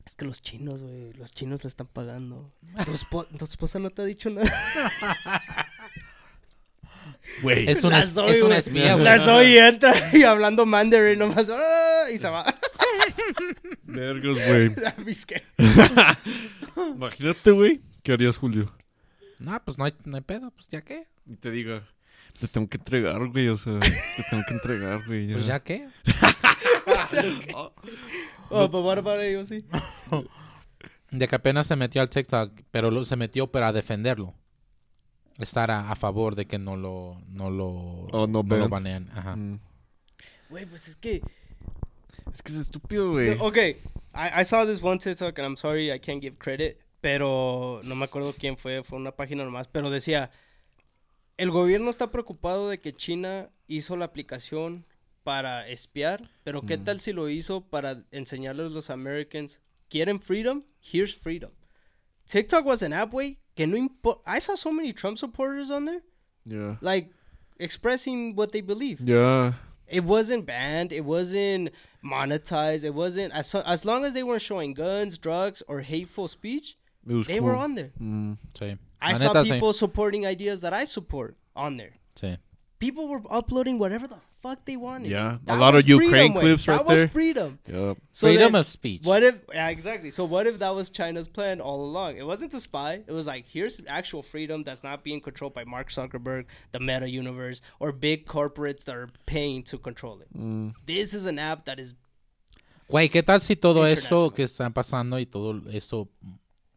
Es 0.05 0.15
que 0.15 0.25
los 0.25 0.41
chinos, 0.41 0.81
güey, 0.81 1.13
los 1.13 1.33
chinos 1.33 1.63
le 1.63 1.67
están 1.69 1.87
pagando. 1.87 2.51
¿Tu, 2.85 2.91
espo- 2.93 3.27
tu 3.37 3.45
esposa 3.45 3.77
no 3.79 3.89
te 3.91 4.01
ha 4.01 4.05
dicho 4.05 4.29
nada? 4.29 4.49
Güey. 7.43 7.69
Es 7.69 7.83
una, 7.83 7.99
La 7.99 8.03
es- 8.03 8.15
una 8.17 8.23
güey. 8.47 8.57
espía, 8.57 8.93
güey. 8.93 9.05
La 9.05 9.19
Zoe 9.19 9.67
entra 9.67 9.93
y 10.13 10.23
hablando 10.23 10.65
mandarin 10.65 11.19
nomás 11.19 11.47
¡ah! 11.49 12.09
y 12.13 12.17
se 12.17 12.27
va. 12.29 12.43
Vergas, 13.83 14.37
güey. 14.47 14.71
Imagínate, 16.95 17.51
güey. 17.51 17.81
¿Qué 18.03 18.13
harías, 18.13 18.37
Julio? 18.37 18.73
No, 19.39 19.61
pues 19.63 19.77
no 19.77 19.85
hay, 19.85 19.93
no 20.05 20.15
hay 20.17 20.21
pedo. 20.23 20.51
Pues 20.51 20.67
ya 20.69 20.81
qué. 20.81 21.07
Y 21.27 21.35
te 21.35 21.51
diga, 21.51 21.87
te 22.39 22.47
tengo 22.47 22.67
que 22.67 22.77
entregar, 22.77 23.25
güey. 23.27 23.47
O 23.49 23.57
sea, 23.57 23.79
te 23.79 24.23
tengo 24.29 24.43
que 24.47 24.53
entregar, 24.53 25.05
güey. 25.05 25.31
Pues 25.31 25.45
ya 25.45 25.59
qué. 25.61 25.87
Oh? 27.55 27.71
De 31.11 31.27
que 31.27 31.35
apenas 31.35 31.67
se 31.67 31.75
metió 31.75 32.01
al 32.01 32.09
TikTok, 32.09 32.51
pero 32.71 32.91
lo- 32.91 33.05
se 33.05 33.15
metió 33.15 33.51
para 33.51 33.73
defenderlo. 33.73 34.33
Estar 35.39 35.71
a, 35.71 35.89
a 35.91 35.95
favor 35.95 36.35
de 36.35 36.45
que 36.45 36.59
no 36.59 36.75
lo, 36.75 37.21
no 37.29 37.49
lo, 37.49 37.67
Oh, 38.11 38.27
no 38.27 38.43
no 38.43 38.57
lo 38.57 38.69
banean. 38.69 39.09
Ajá. 39.13 39.35
Mm. 39.35 39.59
Pues 40.49 40.87
es 40.87 40.95
que... 40.95 41.21
Es 42.33 42.43
que 42.43 42.51
es 42.51 42.57
estúpido, 42.57 43.11
güey. 43.11 43.37
Okay, 43.39 43.77
I, 44.13 44.41
I 44.41 44.45
saw 44.45 44.65
this 44.65 44.83
one 44.83 44.99
TikTok 44.99 45.37
and 45.39 45.47
I'm 45.47 45.57
sorry 45.57 45.91
I 45.91 45.99
can't 45.99 46.21
give 46.21 46.37
credit, 46.37 46.77
pero 47.01 47.81
no 47.83 47.95
me 47.95 48.05
acuerdo 48.05 48.33
quién 48.37 48.57
fue, 48.57 48.83
fue 48.83 48.97
una 48.99 49.11
página 49.11 49.43
nomás, 49.43 49.67
pero 49.67 49.89
decía, 49.89 50.29
el 51.37 51.49
gobierno 51.49 51.89
está 51.89 52.11
preocupado 52.11 52.69
de 52.69 52.79
que 52.79 52.93
China 52.93 53.49
hizo 53.67 53.95
la 53.97 54.05
aplicación 54.05 54.85
para 55.29 55.67
espiar, 55.69 56.27
pero 56.43 56.63
¿qué 56.63 56.75
tal 56.79 56.99
si 56.99 57.13
lo 57.13 57.29
hizo 57.29 57.61
para 57.61 58.03
enseñarles 58.11 58.65
a 58.65 58.69
los 58.69 58.89
Americans, 58.89 59.59
quieren 59.87 60.19
freedom? 60.19 60.63
Here's 60.81 61.13
freedom. 61.13 61.51
TikTok 62.25 62.65
was 62.65 62.81
an 62.81 62.93
app, 62.93 63.13
way 63.13 63.37
que 63.55 63.67
no 63.67 63.77
importa. 63.77 64.21
I 64.25 64.39
saw 64.39 64.55
so 64.55 64.71
many 64.71 64.91
Trump 64.91 65.19
supporters 65.19 65.69
on 65.69 65.85
there, 65.85 66.01
Yeah. 66.45 66.77
like, 66.81 67.11
expressing 67.59 68.33
what 68.35 68.51
they 68.53 68.61
believe. 68.61 69.01
Yeah. 69.01 69.53
It 69.87 70.03
wasn't 70.03 70.45
banned. 70.47 70.91
It 70.91 71.05
wasn't 71.05 71.69
monetized. 72.03 72.83
It 72.83 72.93
wasn't 72.95 73.31
as 73.33 73.53
as 73.53 73.85
long 73.85 74.05
as 74.05 74.13
they 74.15 74.23
weren't 74.23 74.41
showing 74.41 74.73
guns, 74.73 75.19
drugs, 75.19 75.61
or 75.67 75.81
hateful 75.81 76.27
speech. 76.27 76.75
It 77.07 77.13
was 77.13 77.27
They 77.27 77.37
cool. 77.37 77.47
were 77.49 77.55
on 77.55 77.75
there. 77.75 77.91
Mm. 78.01 78.37
Sí. 78.57 78.77
I 79.01 79.11
La 79.13 79.17
saw 79.19 79.33
neta, 79.33 79.45
sí. 79.45 79.53
people 79.53 79.73
supporting 79.73 80.25
ideas 80.25 80.61
that 80.61 80.73
I 80.73 80.85
support 80.85 81.35
on 81.55 81.77
there. 81.77 81.93
Sí. 82.15 82.37
People 82.79 83.07
were 83.07 83.21
uploading 83.29 83.77
whatever 83.77 84.07
the 84.07 84.17
fuck 84.41 84.63
they 84.65 84.77
wanted. 84.77 85.09
Yeah, 85.11 85.37
a 85.47 85.55
lot 85.57 85.75
of 85.75 85.87
Ukraine 85.87 86.09
freedom, 86.09 86.33
güey. 86.33 86.39
clips 86.39 86.65
that 86.65 86.77
right 86.77 86.85
was 86.85 86.95
there. 86.99 87.07
freedom. 87.07 87.59
Yup. 87.67 87.97
So 88.11 88.27
Freedom 88.27 88.53
then, 88.53 88.59
of 88.59 88.65
speech. 88.67 89.03
What 89.03 89.23
if 89.23 89.41
yeah, 89.53 89.69
exactly? 89.69 90.11
So 90.11 90.25
what 90.25 90.47
if 90.47 90.59
that 90.59 90.73
was 90.75 90.89
China's 90.89 91.27
plan 91.27 91.61
all 91.61 91.81
along? 91.83 92.17
It 92.17 92.25
wasn't 92.25 92.51
to 92.51 92.59
spy. 92.59 93.01
It 93.05 93.11
was 93.11 93.27
like 93.27 93.45
here's 93.45 93.81
actual 93.87 94.23
freedom 94.23 94.63
that's 94.63 94.83
not 94.83 95.03
being 95.03 95.21
controlled 95.21 95.53
by 95.53 95.63
Mark 95.65 95.89
Zuckerberg, 95.89 96.45
the 96.71 96.79
Meta 96.79 97.09
universe, 97.09 97.61
or 97.79 97.91
big 97.91 98.25
corporates 98.27 98.83
that 98.85 98.95
are 98.95 99.09
paying 99.25 99.63
to 99.63 99.77
control 99.77 100.19
it. 100.21 100.27
Mm. 100.37 100.73
This 100.85 101.13
is 101.13 101.25
an 101.25 101.39
app 101.39 101.65
that 101.65 101.79
is 101.79 101.93
Güey, 102.89 103.09
¿qué 103.11 103.23
tal 103.23 103.39
si 103.39 103.55
todo 103.55 103.83
eso 103.83 104.31
que 104.31 104.43
está 104.45 104.73
pasando 104.73 105.17
y 105.19 105.25
todo 105.25 105.61
eso 105.71 106.07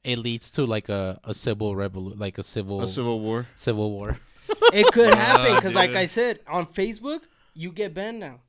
it 0.05 0.19
leads 0.19 0.51
to 0.51 0.67
like 0.67 0.91
a, 0.91 1.19
a 1.25 1.33
civil 1.33 1.75
revolu 1.75 2.19
like 2.19 2.37
a 2.39 2.43
civil 2.43 2.83
A 2.83 2.89
civil 2.89 3.21
war. 3.21 3.47
civil 3.55 3.91
war? 3.93 4.19
It 4.75 4.87
could 4.93 5.15
happen 5.15 5.55
because, 5.55 5.75
like. 5.75 5.95
I 5.95 6.05
said, 6.07 6.41
on 6.47 6.67
Facebook 6.67 7.21
you 7.55 7.73
get 7.73 7.95
banned 7.95 8.21
now. 8.21 8.41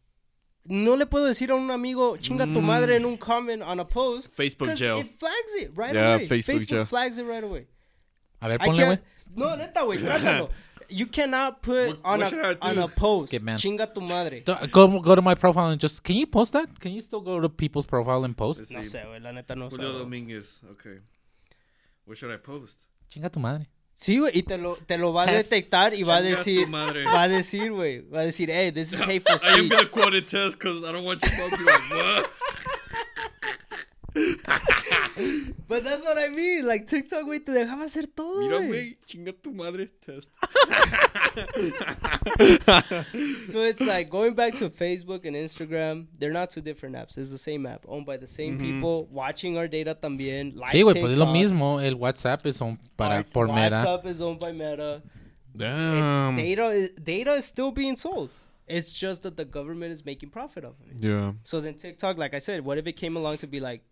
No 0.66 0.96
le 0.96 1.06
puedo 1.06 1.26
decir 1.26 1.52
a 1.52 1.56
un 1.56 1.70
amigo 1.72 2.16
chinga 2.18 2.46
tu 2.46 2.62
mm. 2.62 2.66
madre 2.66 2.96
en 2.96 3.06
un 3.06 3.18
comment 3.18 3.62
on 3.64 3.80
a 3.80 3.86
post. 3.86 4.30
Facebook 4.34 4.70
'cause 4.70 4.80
jail. 4.80 5.00
It 5.00 5.20
flags 5.20 5.54
it 5.62 5.72
right 5.76 5.94
Yeah, 5.94 6.16
away. 6.16 6.28
Facebook 6.28 6.68
jail. 6.68 6.86
flags 6.86 7.18
it 7.18 7.26
right 7.26 7.44
away. 7.44 7.68
A 8.42 8.48
ver, 8.48 8.56
I 8.56 8.68
ponle, 8.68 8.78
güey. 8.78 8.86
can't. 8.86 9.02
No, 9.36 9.56
neta, 9.56 9.82
güey, 9.82 9.98
trátalo. 9.98 10.50
You 10.90 11.08
cannot 11.08 11.62
put 11.64 11.88
What- 11.88 12.00
on 12.04 12.20
what 12.20 12.30
should 12.30 12.46
I 12.46 12.52
a 12.52 12.54
do? 12.56 12.60
on 12.62 12.78
a 12.78 12.88
post 12.88 13.32
Get 13.32 13.44
banned. 13.44 13.60
chinga 13.60 13.92
tu 13.94 14.02
madre. 14.02 14.42
Do- 14.42 14.68
Go, 14.68 15.00
go 15.00 15.16
to 15.16 15.22
my 15.22 15.34
profile 15.34 15.70
and 15.72 15.80
just 15.82 16.04
can 16.04 16.16
you 16.16 16.28
post 16.28 16.54
that? 16.54 16.80
Can 16.80 16.92
you 16.94 17.02
still 17.02 17.22
go 17.22 17.40
to 17.40 17.50
people's 17.50 17.86
profile 17.86 18.24
and 18.26 18.38
post? 18.38 18.70
No 18.70 18.80
sé, 18.82 19.04
güey, 19.06 19.22
la 19.22 19.32
neta 19.32 19.56
no 19.56 19.70
sé. 19.70 19.78
Julio 19.78 20.00
Dominguez. 20.00 20.60
Okay. 20.72 21.00
What 22.06 22.18
should 22.18 22.32
I 22.32 22.38
post? 22.38 22.80
Chinga 23.10 23.32
tu 23.32 23.40
madre. 23.40 23.66
Sí, 24.04 24.20
güey, 24.20 24.38
y 24.38 24.44
te 24.44 24.58
lo, 24.58 24.76
te 24.86 24.98
lo 24.98 25.14
va 25.14 25.24
a 25.24 25.28
detectar 25.28 25.94
y 25.94 26.04
va 26.04 26.18
a 26.18 26.22
decir, 26.22 26.68
va 26.74 27.22
a 27.22 27.28
decir, 27.30 27.72
güey, 27.72 28.02
va 28.02 28.20
a 28.20 28.26
decir, 28.26 28.52
hey, 28.52 28.70
this 28.70 28.92
is 28.92 29.00
hateful 29.00 29.36
I 29.46 29.54
am 29.54 29.60
speech. 29.60 29.70
gonna 29.72 29.90
quote 29.90 30.14
it 30.14 30.28
test 30.28 30.60
because 30.60 30.84
I 30.86 30.92
don't 30.92 31.06
want 31.06 31.24
you 31.24 31.30
to 31.30 31.58
be 31.58 31.64
like, 31.64 31.90
what? 31.90 32.30
But 35.68 35.84
that's 35.84 36.04
what 36.04 36.18
I 36.18 36.30
mean, 36.30 36.66
like 36.68 36.88
TikTok, 36.88 37.26
güey, 37.26 37.40
te 37.44 37.52
dejaba 37.52 37.84
hacer 37.84 38.06
todo, 38.16 38.40
Mira, 38.42 38.60
güey. 38.60 38.70
güey, 38.70 38.98
chinga 39.08 39.34
tu 39.42 39.52
madre 39.52 39.90
test. 40.06 40.30
So 43.48 43.62
it's 43.62 43.82
like 43.82 44.10
going 44.10 44.34
back 44.34 44.56
to 44.58 44.70
Facebook 44.70 45.26
and 45.26 45.36
Instagram, 45.36 46.08
they're 46.18 46.32
not 46.32 46.50
two 46.50 46.62
different 46.62 46.96
apps. 46.96 47.18
It's 47.18 47.30
the 47.30 47.38
same 47.38 47.66
app, 47.66 47.86
owned 47.88 48.06
by 48.06 48.18
the 48.18 48.28
same 48.28 48.58
people, 48.58 49.08
watching 49.12 49.58
our 49.58 49.68
data 49.68 49.96
también. 49.96 50.56
Like 50.56 50.72
Sí, 50.72 50.84
güey, 50.84 51.00
pues 51.00 51.14
es 51.14 51.20
lo 51.20 51.28
mismo. 51.28 51.84
El 51.84 51.96
WhatsApp 51.96 52.46
es 52.46 52.62
un 52.62 52.78
para 52.98 53.18
Our 53.18 53.24
por 53.24 53.48
Meta. 53.48 53.84
WhatsApp 53.84 54.06
is 54.06 54.22
owned 54.22 54.40
by 54.40 54.52
Meta. 54.52 55.02
Damn. 55.56 56.38
It's 56.38 56.44
data. 56.44 56.70
Is, 56.70 56.90
data 57.02 57.32
is 57.34 57.46
still 57.46 57.72
being 57.72 57.96
sold. 57.96 58.30
It's 58.68 58.94
just 58.94 59.24
that 59.24 59.36
the 59.38 59.46
government 59.46 59.92
is 59.92 60.06
making 60.06 60.30
profit 60.30 60.64
off 60.66 60.76
of 60.80 60.88
it. 60.92 61.04
Yeah. 61.04 61.34
So 61.44 61.60
then 61.60 61.76
TikTok, 61.76 62.18
like 62.18 62.34
I 62.34 62.40
said, 62.40 62.64
what 62.64 62.78
if 62.78 62.88
it 62.88 62.94
came 62.94 63.18
along 63.18 63.38
to 63.40 63.48
be 63.48 63.60
like, 63.60 63.84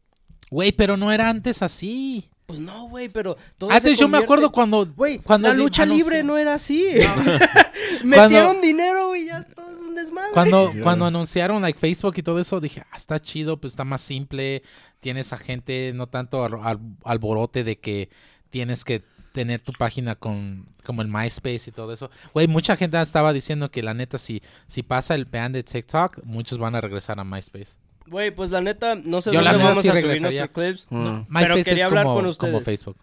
Güey, 0.52 0.72
pero 0.74 0.98
no 0.98 1.12
era 1.12 1.30
antes 1.30 1.62
así. 1.64 2.30
pues 2.46 2.60
no, 2.60 2.90
güey, 2.90 3.08
pero 3.10 3.38
todo 3.58 3.72
Antes 3.72 3.94
se 3.94 3.98
yo 4.02 4.08
me 4.10 4.18
acuerdo 4.18 4.52
cuando 4.52 4.86
Güey, 4.86 5.18
cuando 5.20 5.48
la 5.48 5.54
lucha 5.54 5.84
anunció- 5.84 6.04
libre 6.04 6.24
no 6.24 6.38
era 6.38 6.54
así. 6.56 6.86
Metieron 8.04 8.62
dinero, 8.62 9.08
güey, 9.08 9.26
ya 9.28 9.44
todo 9.44 9.70
es 9.72 9.78
un 9.88 9.96
desmadre. 9.96 10.32
Cuando, 10.34 10.72
Yeah. 10.74 10.84
cuando 10.84 11.06
anunciaron 11.06 11.62
like 11.62 11.80
Facebook 11.80 12.14
y 12.18 12.24
todo 12.24 12.40
eso, 12.40 12.60
dije, 12.60 12.84
ah, 12.92 12.96
está 12.98 13.20
chido, 13.20 13.58
pues 13.60 13.74
está 13.74 13.84
más 13.86 14.02
simple. 14.02 14.64
Tienes 15.00 15.34
a 15.34 15.38
gente, 15.38 15.94
no 15.96 16.08
tanto 16.08 16.44
al, 16.44 16.56
al- 16.62 16.80
alborote 17.06 17.64
de 17.64 17.80
que 17.80 18.10
tienes 18.50 18.84
que 18.84 19.04
tener 19.34 19.62
tu 19.62 19.72
página 19.72 20.16
con 20.16 20.68
como 20.84 21.02
el 21.02 21.08
MySpace 21.08 21.70
y 21.70 21.72
todo 21.72 21.94
eso. 21.94 22.10
Güey, 22.34 22.48
mucha 22.48 22.76
gente 22.76 23.02
estaba 23.02 23.32
diciendo 23.32 23.72
que 23.72 23.82
la 23.82 23.94
neta, 23.94 24.18
si, 24.18 24.42
si 24.68 24.84
pasa 24.84 25.16
el 25.16 25.24
ban 25.26 25.54
de 25.54 25.64
TikTok, 25.64 26.24
muchos 26.26 26.58
van 26.58 26.76
a 26.76 26.82
regresar 26.82 27.18
a 27.20 27.24
MySpace. 27.24 27.76
Güey, 28.12 28.32
pues 28.32 28.50
la 28.50 28.60
neta, 28.60 28.96
no 28.96 29.22
sé 29.22 29.32
Yo 29.32 29.42
la 29.42 29.52
dónde 29.54 29.64
neta 29.64 29.70
vamos 29.70 29.84
sí 29.84 29.90
a 29.90 29.92
subir 29.94 30.22
nuestros 30.22 30.50
clips. 30.50 30.88
Mm. 30.90 31.20
MySpace 31.30 31.64
quería 31.64 31.84
es 31.84 31.86
hablar 31.86 32.04
como, 32.06 32.16
con 32.22 32.34
como 32.36 32.58
ustedes. 32.58 32.64
Facebook. 32.66 32.98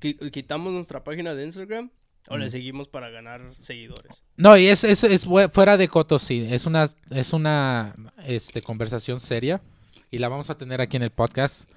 Qui- 0.00 0.30
Quitamos 0.30 0.72
nuestra 0.72 1.04
página 1.04 1.34
de 1.34 1.44
Instagram 1.44 1.90
o 2.30 2.36
le 2.38 2.48
seguimos 2.50 2.88
para 2.88 3.10
ganar 3.10 3.42
seguidores. 3.56 4.22
No, 4.36 4.56
y 4.56 4.68
es, 4.68 4.84
es, 4.84 5.04
es 5.04 5.24
fue- 5.26 5.48
fuera 5.50 5.76
de 5.76 5.88
coto, 5.88 6.18
sí. 6.18 6.46
Es 6.50 6.64
una, 6.66 6.86
es 7.10 7.32
una 7.34 7.94
este, 8.26 8.62
conversación 8.62 9.20
seria 9.20 9.60
y 10.10 10.16
la 10.18 10.28
vamos 10.28 10.48
a 10.48 10.56
tener 10.56 10.80
aquí 10.80 10.96
en 10.96 11.02
el 11.02 11.10
podcast 11.10 11.68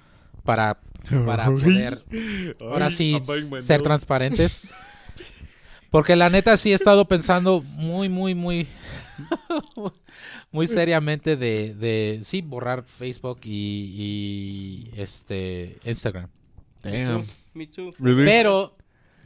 para, 0.44 0.80
para 1.26 1.44
poder 1.46 2.02
ahora 2.60 2.90
sí 2.90 3.20
ser 3.60 3.82
transparentes. 3.82 4.62
Porque 5.90 6.16
la 6.16 6.30
neta 6.30 6.56
sí 6.56 6.72
he 6.72 6.74
estado 6.74 7.06
pensando 7.06 7.60
muy, 7.60 8.08
muy, 8.08 8.34
muy, 8.34 8.66
muy 10.52 10.66
seriamente 10.66 11.36
de, 11.36 11.74
de 11.74 12.20
sí 12.22 12.42
borrar 12.42 12.84
Facebook 12.84 13.40
y, 13.44 14.90
y, 14.94 15.00
este 15.00 15.78
Instagram. 15.84 16.28
Damn. 16.82 17.26
Me 17.54 17.66
too. 17.66 17.92
Really? 17.98 18.24
Pero 18.24 18.74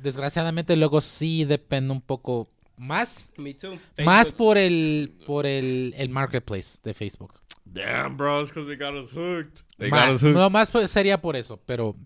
desgraciadamente 0.02 0.76
luego 0.76 1.00
sí 1.00 1.44
depende 1.44 1.92
un 1.92 2.00
poco 2.00 2.48
más 2.76 3.28
Me 3.36 3.54
too. 3.54 3.78
más 4.04 4.32
por 4.32 4.58
el 4.58 5.12
por 5.26 5.46
el, 5.46 5.94
el 5.96 6.08
marketplace 6.08 6.78
de 6.82 6.94
Facebook. 6.94 7.34
Damn, 7.64 8.16
bro. 8.16 8.40
It's 8.40 8.50
because 8.50 8.68
they 8.68 8.76
got 8.76 8.94
us 8.94 9.10
hooked. 9.10 9.62
They 9.78 9.90
Ma- 9.90 10.06
got 10.06 10.14
us 10.16 10.22
hooked. 10.22 10.34
no, 10.34 10.48
más 10.50 10.70
sería 10.86 11.20
por 11.20 11.36
eso, 11.36 11.60
pero 11.66 11.96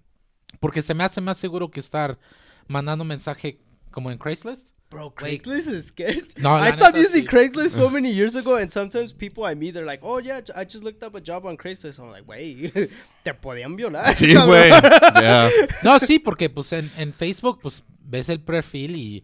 porque 0.59 0.83
se 0.83 0.95
me 0.95 1.05
hace 1.05 1.21
más 1.21 1.37
seguro 1.37 1.71
que 1.71 1.81
estar 1.81 2.19
mandando 2.67 3.05
mensaje 3.05 3.61
como 3.91 4.11
en 4.11 4.19
Craigslist. 4.19 4.69
Bro, 4.91 5.15
Wait. 5.23 5.43
Craigslist 5.45 5.69
is 5.69 5.87
sketch. 5.87 6.37
No, 6.39 6.51
I 6.51 6.73
stopped 6.73 6.99
using 6.99 7.23
sí. 7.25 7.29
Craigslist 7.29 7.77
so 7.77 7.89
many 7.89 8.11
years 8.11 8.35
ago, 8.35 8.57
and 8.57 8.73
sometimes 8.73 9.13
people 9.13 9.45
I 9.45 9.55
meet, 9.55 9.73
they're 9.73 9.85
like, 9.87 10.01
"Oh 10.03 10.19
yeah, 10.19 10.41
I 10.57 10.65
just 10.65 10.83
looked 10.83 11.05
up 11.05 11.15
a 11.15 11.21
job 11.21 11.47
on 11.47 11.57
Craigslist." 11.57 12.01
I'm 12.01 12.11
like, 12.11 12.27
"Wait, 12.27 12.73
te 13.25 13.33
podían 13.35 13.77
violar." 13.77 14.17
Sí, 14.17 14.35
cabrón." 14.35 14.49
güey. 14.49 14.71
Yeah. 15.21 15.49
No, 15.85 15.99
sí, 16.01 16.19
porque 16.19 16.51
pues 16.51 16.73
en, 16.73 16.91
en 16.99 17.13
Facebook 17.15 17.61
pues 17.63 17.85
ves 18.05 18.29
el 18.31 18.41
perfil 18.41 18.97
y 18.97 19.23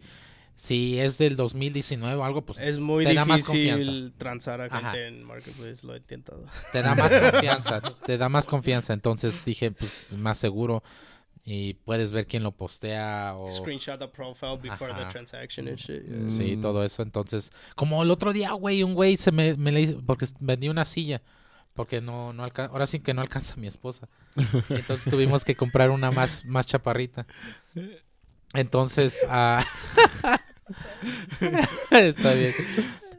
si 0.55 0.99
es 0.99 1.17
del 1.17 1.35
2019 1.35 2.15
o 2.15 2.23
algo, 2.23 2.45
pues 2.45 2.59
Es 2.59 2.79
muy 2.79 3.03
te 3.05 3.13
da 3.13 3.25
más 3.25 3.43
confianza. 3.43 3.77
difícil 3.91 4.13
transar 4.17 4.61
a 4.61 4.69
gente 4.69 4.87
Ajá. 4.87 4.97
en 4.99 5.23
Marketplace, 5.23 5.85
lo 5.85 5.93
he 5.95 5.97
intentado. 5.97 6.45
Te 6.71 6.81
da 6.81 6.95
más 6.95 7.11
confianza, 7.31 7.81
te 8.05 8.17
da 8.17 8.29
más 8.29 8.47
confianza. 8.47 8.93
Entonces 8.93 9.43
dije, 9.43 9.71
pues 9.71 10.15
más 10.17 10.37
seguro. 10.37 10.81
Y 11.49 11.75
puedes 11.75 12.11
ver 12.11 12.27
quién 12.27 12.43
lo 12.43 12.51
postea 12.51 13.33
o 13.37 13.49
Screenshot 13.49 13.97
the 13.97 14.07
profile 14.09 14.57
before 14.61 14.93
the 14.93 15.05
transaction 15.05 15.65
and 15.69 15.77
shit. 15.77 16.03
yeah. 16.05 16.27
sí, 16.29 16.57
Mm. 16.57 16.61
todo 16.61 16.83
eso. 16.83 17.01
Entonces, 17.03 17.53
como 17.75 18.03
el 18.03 18.11
otro 18.11 18.33
día, 18.33 18.51
güey, 18.51 18.83
un 18.83 18.93
güey 18.95 19.15
se 19.15 19.31
me, 19.31 19.55
me 19.55 19.71
le 19.71 19.81
hizo- 19.83 20.01
porque 20.05 20.25
vendí 20.41 20.67
una 20.67 20.83
silla. 20.83 21.21
Porque 21.73 22.01
no, 22.01 22.33
no 22.33 22.43
alcanza, 22.43 22.73
ahora 22.73 22.85
sí 22.87 22.99
que 22.99 23.13
no 23.13 23.21
alcanza 23.21 23.55
mi 23.55 23.67
esposa. 23.67 24.09
Entonces 24.69 25.09
tuvimos 25.09 25.45
que 25.45 25.55
comprar 25.55 25.89
una 25.91 26.11
más, 26.11 26.43
más 26.43 26.65
chaparrita. 26.67 27.25
Entonces, 28.53 29.25
ah, 29.29 29.63
está 31.91 32.33
bien. 32.33 32.53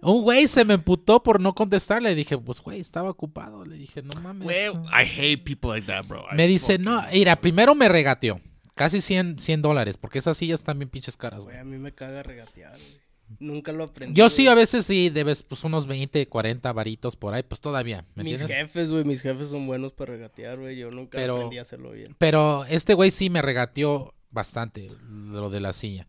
Un 0.02 0.22
güey 0.22 0.46
se 0.48 0.64
me 0.64 0.74
emputó 0.74 1.22
por 1.22 1.40
no 1.40 1.54
contestarle. 1.54 2.14
Dije, 2.14 2.36
pues 2.38 2.60
güey, 2.60 2.80
estaba 2.80 3.10
ocupado. 3.10 3.64
Le 3.64 3.76
dije, 3.76 4.02
no 4.02 4.14
mames. 4.20 4.44
Güey, 4.44 4.66
I 4.68 5.04
hate 5.06 5.42
people 5.44 5.70
like 5.70 5.86
that, 5.86 6.06
bro. 6.06 6.24
I 6.32 6.36
Me 6.36 6.46
dice, 6.46 6.78
no, 6.78 7.02
mira, 7.12 7.40
primero 7.40 7.74
me 7.74 7.88
regateó. 7.88 8.40
Casi 8.74 9.00
100, 9.00 9.38
100 9.40 9.62
dólares, 9.62 9.96
porque 9.96 10.20
esas 10.20 10.36
sillas 10.36 10.60
están 10.60 10.78
bien 10.78 10.88
pinches 10.88 11.16
caras, 11.16 11.42
güey. 11.44 11.56
A 11.58 11.64
mí 11.64 11.78
me 11.78 11.92
caga 11.92 12.22
regatear, 12.22 12.72
güey. 12.78 12.98
Nunca 13.40 13.72
lo 13.72 13.84
aprendí. 13.84 14.14
Yo 14.18 14.30
sí, 14.30 14.46
a 14.46 14.54
veces 14.54 14.86
sí, 14.86 15.10
debes 15.10 15.42
pues 15.42 15.62
unos 15.64 15.86
20, 15.86 16.26
40 16.28 16.72
varitos 16.72 17.14
por 17.16 17.34
ahí, 17.34 17.42
pues 17.42 17.60
todavía, 17.60 18.06
¿me 18.14 18.22
Mis 18.24 18.40
entiendes? 18.40 18.56
jefes, 18.56 18.90
güey, 18.90 19.04
mis 19.04 19.20
jefes 19.20 19.48
son 19.50 19.66
buenos 19.66 19.92
para 19.92 20.12
regatear, 20.12 20.58
güey. 20.58 20.76
Yo 20.78 20.90
nunca 20.90 21.18
Pero- 21.18 21.34
aprendí 21.36 21.58
a 21.58 21.62
hacerlo 21.62 21.90
bien. 21.90 22.14
Pero 22.18 22.64
este 22.66 22.94
güey 22.94 23.10
sí 23.10 23.28
me 23.30 23.42
regateó 23.42 24.14
bastante 24.30 24.90
lo 25.10 25.50
de 25.50 25.60
la 25.60 25.72
silla. 25.74 26.06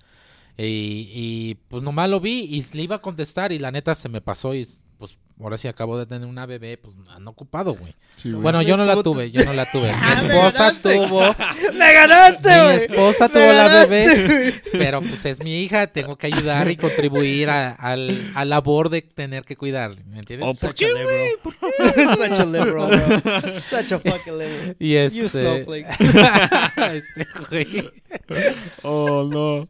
Y, 0.62 1.10
y, 1.14 1.56
pues 1.70 1.82
nomás 1.84 2.10
lo 2.10 2.20
vi 2.20 2.42
y 2.44 2.66
le 2.76 2.84
iba 2.84 2.98
a 2.98 3.02
contestar 3.02 3.52
y 3.54 3.60
la 3.60 3.72
neta 3.72 3.96
se 3.96 4.10
me 4.10 4.20
pasó 4.20 4.54
y 4.54 4.68
pues 4.98 5.18
ahora 5.42 5.58
sí 5.58 5.70
acabo 5.70 5.98
de 5.98 6.06
tener 6.06 6.28
una 6.28 6.46
bebé, 6.46 6.78
pues 6.78 6.98
ando 7.08 7.32
ocupado, 7.32 7.74
güey. 7.74 7.96
Sí, 8.18 8.30
güey. 8.30 8.42
Bueno, 8.44 8.62
yo 8.62 8.76
no 8.76 8.84
la 8.84 8.92
¿Cómo 8.96 9.04
tú- 9.04 9.14
tuve, 9.14 9.32
yo 9.32 9.46
no 9.46 9.54
la 9.54 9.72
tuve. 9.72 9.88
Mi 9.88 9.94
Ah, 9.96 10.22
me 10.22 10.28
esposa 10.36 10.74
tuvo, 10.82 11.22
¡Me 11.76 11.94
ganaste, 11.94 12.50
mi 12.50 12.64
güey! 12.64 12.76
esposa 12.76 13.28
¡Me 13.30 13.34
tuvo 13.34 13.54
la 13.54 13.86
bebé. 13.86 14.26
güey! 14.28 14.54
Pero 14.74 15.02
pues 15.02 15.24
es 15.24 15.42
mi 15.42 15.62
hija, 15.64 15.88
tengo 15.88 16.18
que 16.18 16.28
ayudar 16.28 16.70
y 16.70 16.76
contribuir 16.76 17.50
a, 17.50 17.72
al, 17.72 18.30
a 18.36 18.44
labor 18.44 18.90
de 18.90 19.02
tener 19.02 19.46
que 19.46 19.56
cuidar, 19.56 19.96
¿me 20.08 20.20
entiendes? 20.20 20.46
Oh, 20.46 20.54
¿por 20.54 20.72
Such 20.78 20.84
a 20.84 20.88
liberal. 20.88 22.18
Such 22.18 22.40
a 22.42 22.46
liberal, 22.46 22.72
bro. 22.72 23.60
Such 23.62 23.92
a 23.94 24.00
fucking 24.00 24.38
liberal. 24.38 24.76
y 24.78 24.92
You 24.92 25.00
este... 25.00 25.30
snowflake. 25.30 25.88
este 26.94 27.28
güey. 27.50 27.90
Oh, 28.84 29.24
no. 29.24 29.70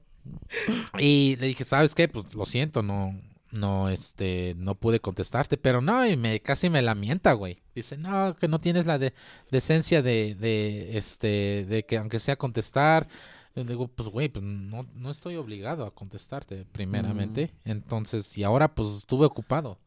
Y 0.97 1.35
le 1.37 1.47
dije, 1.47 1.63
¿sabes 1.63 1.95
qué? 1.95 2.07
Pues 2.07 2.33
lo 2.35 2.45
siento, 2.45 2.81
no, 2.81 3.13
no, 3.51 3.89
este, 3.89 4.55
no 4.57 4.75
pude 4.75 4.99
contestarte, 4.99 5.57
pero 5.57 5.81
no, 5.81 6.05
y 6.05 6.17
me 6.17 6.39
casi 6.39 6.69
me 6.69 6.81
lamenta, 6.81 7.33
güey. 7.33 7.61
Dice, 7.75 7.97
no, 7.97 8.35
que 8.35 8.47
no 8.47 8.59
tienes 8.59 8.85
la 8.85 8.97
de, 8.97 9.13
decencia 9.51 10.01
de, 10.01 10.35
de, 10.35 10.97
este, 10.97 11.65
de 11.65 11.85
que 11.85 11.97
aunque 11.97 12.19
sea 12.19 12.35
contestar. 12.35 13.07
Le 13.55 13.65
digo, 13.65 13.87
pues, 13.87 14.07
güey, 14.09 14.29
pues 14.29 14.45
no, 14.45 14.87
no 14.93 15.11
estoy 15.11 15.35
obligado 15.35 15.85
a 15.85 15.93
contestarte, 15.93 16.65
primeramente. 16.71 17.51
Entonces, 17.65 18.37
y 18.37 18.43
ahora, 18.43 18.73
pues, 18.73 18.89
estuve 18.89 19.25
ocupado. 19.25 19.79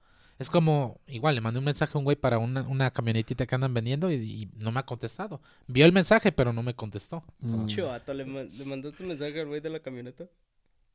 Es 0.43 0.51
como, 0.51 1.01
igual, 1.07 1.34
le 1.34 1.40
mandé 1.40 1.59
un 1.59 1.64
mensaje 1.64 1.93
a 1.95 1.99
un 1.99 2.05
güey 2.05 2.16
para 2.16 2.38
una, 2.38 2.62
una 2.62 2.90
camionetita 2.90 3.47
que 3.47 3.55
andan 3.55 3.72
vendiendo 3.72 4.11
y, 4.11 4.14
y 4.16 4.49
no 4.59 4.70
me 4.72 4.80
ha 4.80 4.82
contestado. 4.84 5.40
Vio 5.66 5.86
el 5.86 5.93
mensaje, 5.93 6.32
pero 6.32 6.53
no 6.53 6.62
me 6.62 6.74
contestó. 6.74 7.24
O 7.43 7.49
sea, 7.49 7.59
Mm. 7.59 7.66
Chivato, 7.66 8.12
¿le, 8.14 8.24
ma- 8.24 8.43
¿le 8.43 8.64
mandaste 8.64 9.03
un 9.03 9.09
mensaje 9.11 9.40
al 9.40 9.47
güey 9.47 9.61
de 9.61 9.70
la 9.70 9.80
camioneta? 9.80 10.24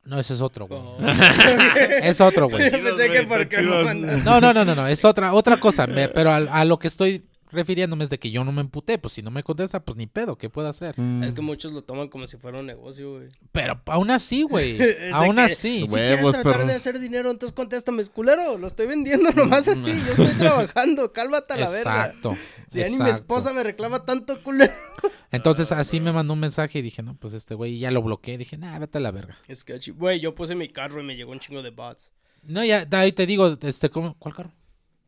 No, 0.04 0.18
ese 0.18 0.34
es 0.34 0.40
otro, 0.40 0.66
güey. 0.68 0.80
Oh. 0.80 0.96
Es 2.02 2.20
otro, 2.20 2.48
güey. 2.48 2.64
Yo 2.70 2.82
pensé 2.82 3.02
que 3.10 3.24
güey, 3.24 3.26
por 3.28 3.40
están 3.42 3.48
qué 3.64 4.16
no. 4.24 4.40
No, 4.40 4.52
no, 4.54 4.64
no, 4.64 4.74
no, 4.74 4.86
es 4.86 5.04
otra, 5.04 5.32
otra 5.34 5.58
cosa, 5.58 5.86
me- 5.86 6.08
pero 6.08 6.32
al- 6.32 6.48
a, 6.48 6.64
lo 6.64 6.78
que 6.78 6.88
estoy 6.88 7.24
refiriéndome 7.50 8.04
es 8.04 8.10
de 8.10 8.18
que 8.18 8.30
yo 8.30 8.44
no 8.44 8.52
me 8.52 8.60
emputé, 8.60 8.98
pues 8.98 9.14
si 9.14 9.22
no 9.22 9.30
me 9.30 9.42
contesta, 9.42 9.84
pues 9.84 9.96
ni 9.96 10.06
pedo, 10.06 10.36
¿qué 10.36 10.50
puedo 10.50 10.68
hacer? 10.68 10.98
Mm. 11.00 11.22
Es 11.24 11.32
que 11.32 11.40
muchos 11.40 11.72
lo 11.72 11.82
toman 11.82 12.08
como 12.08 12.26
si 12.26 12.36
fuera 12.36 12.60
un 12.60 12.66
negocio, 12.66 13.12
güey. 13.16 13.28
Pero 13.52 13.80
aún 13.86 14.10
así, 14.10 14.42
güey, 14.42 14.78
aún 15.12 15.36
que- 15.36 15.42
así. 15.42 15.80
Si 15.82 15.86
Güey. 15.86 16.02
quieres 16.02 16.16
Huevos, 16.18 16.32
tratar 16.34 16.52
perro. 16.52 16.66
de 16.66 16.74
hacer 16.74 16.98
dinero, 16.98 17.30
entonces 17.30 17.54
contéstame, 17.54 18.02
es 18.02 18.10
culero. 18.10 18.58
Lo 18.58 18.66
estoy 18.66 18.86
vendiendo 18.86 19.30
nomás 19.32 19.66
así. 19.68 19.82
Yo 19.82 20.24
estoy 20.24 20.26
trabajando. 20.38 21.12
Cálmate 21.12 21.54
a 21.54 21.56
la 21.56 21.70
verga. 21.70 22.04
Exacto. 22.06 22.36
Ya 22.70 22.88
ni 22.88 22.98
mi 22.98 23.10
esposa 23.10 23.52
me 23.52 23.62
reclama 23.62 24.04
tanto 24.04 24.42
culero. 24.42 24.72
Entonces 25.30 25.72
así 25.72 26.00
me 26.00 26.12
mandó 26.12 26.32
un 26.34 26.40
mensaje 26.40 26.78
y 26.78 26.82
dije, 26.82 27.02
no, 27.02 27.14
pues 27.16 27.32
este 27.34 27.54
güey 27.54 27.78
ya 27.78 27.90
lo 27.90 28.02
bloqueé. 28.02 28.38
Dije, 28.38 28.56
nah, 28.58 28.78
vete 28.78 28.98
a 28.98 29.00
la 29.00 29.10
verga. 29.10 29.36
Es 29.48 29.64
que, 29.64 29.78
güey, 29.92 30.20
yo 30.20 30.34
puse 30.34 30.54
mi 30.54 30.68
carro 30.68 31.00
y 31.00 31.04
me 31.04 31.16
llegó 31.16 31.32
un 31.32 31.38
chingo 31.40 31.62
de 31.62 31.70
bots. 31.70 32.12
No, 32.42 32.64
ya, 32.64 32.86
ahí 32.92 33.12
te 33.12 33.26
digo, 33.26 33.56
este, 33.60 33.90
¿cómo? 33.90 34.16
¿cuál 34.18 34.34
carro? 34.34 34.52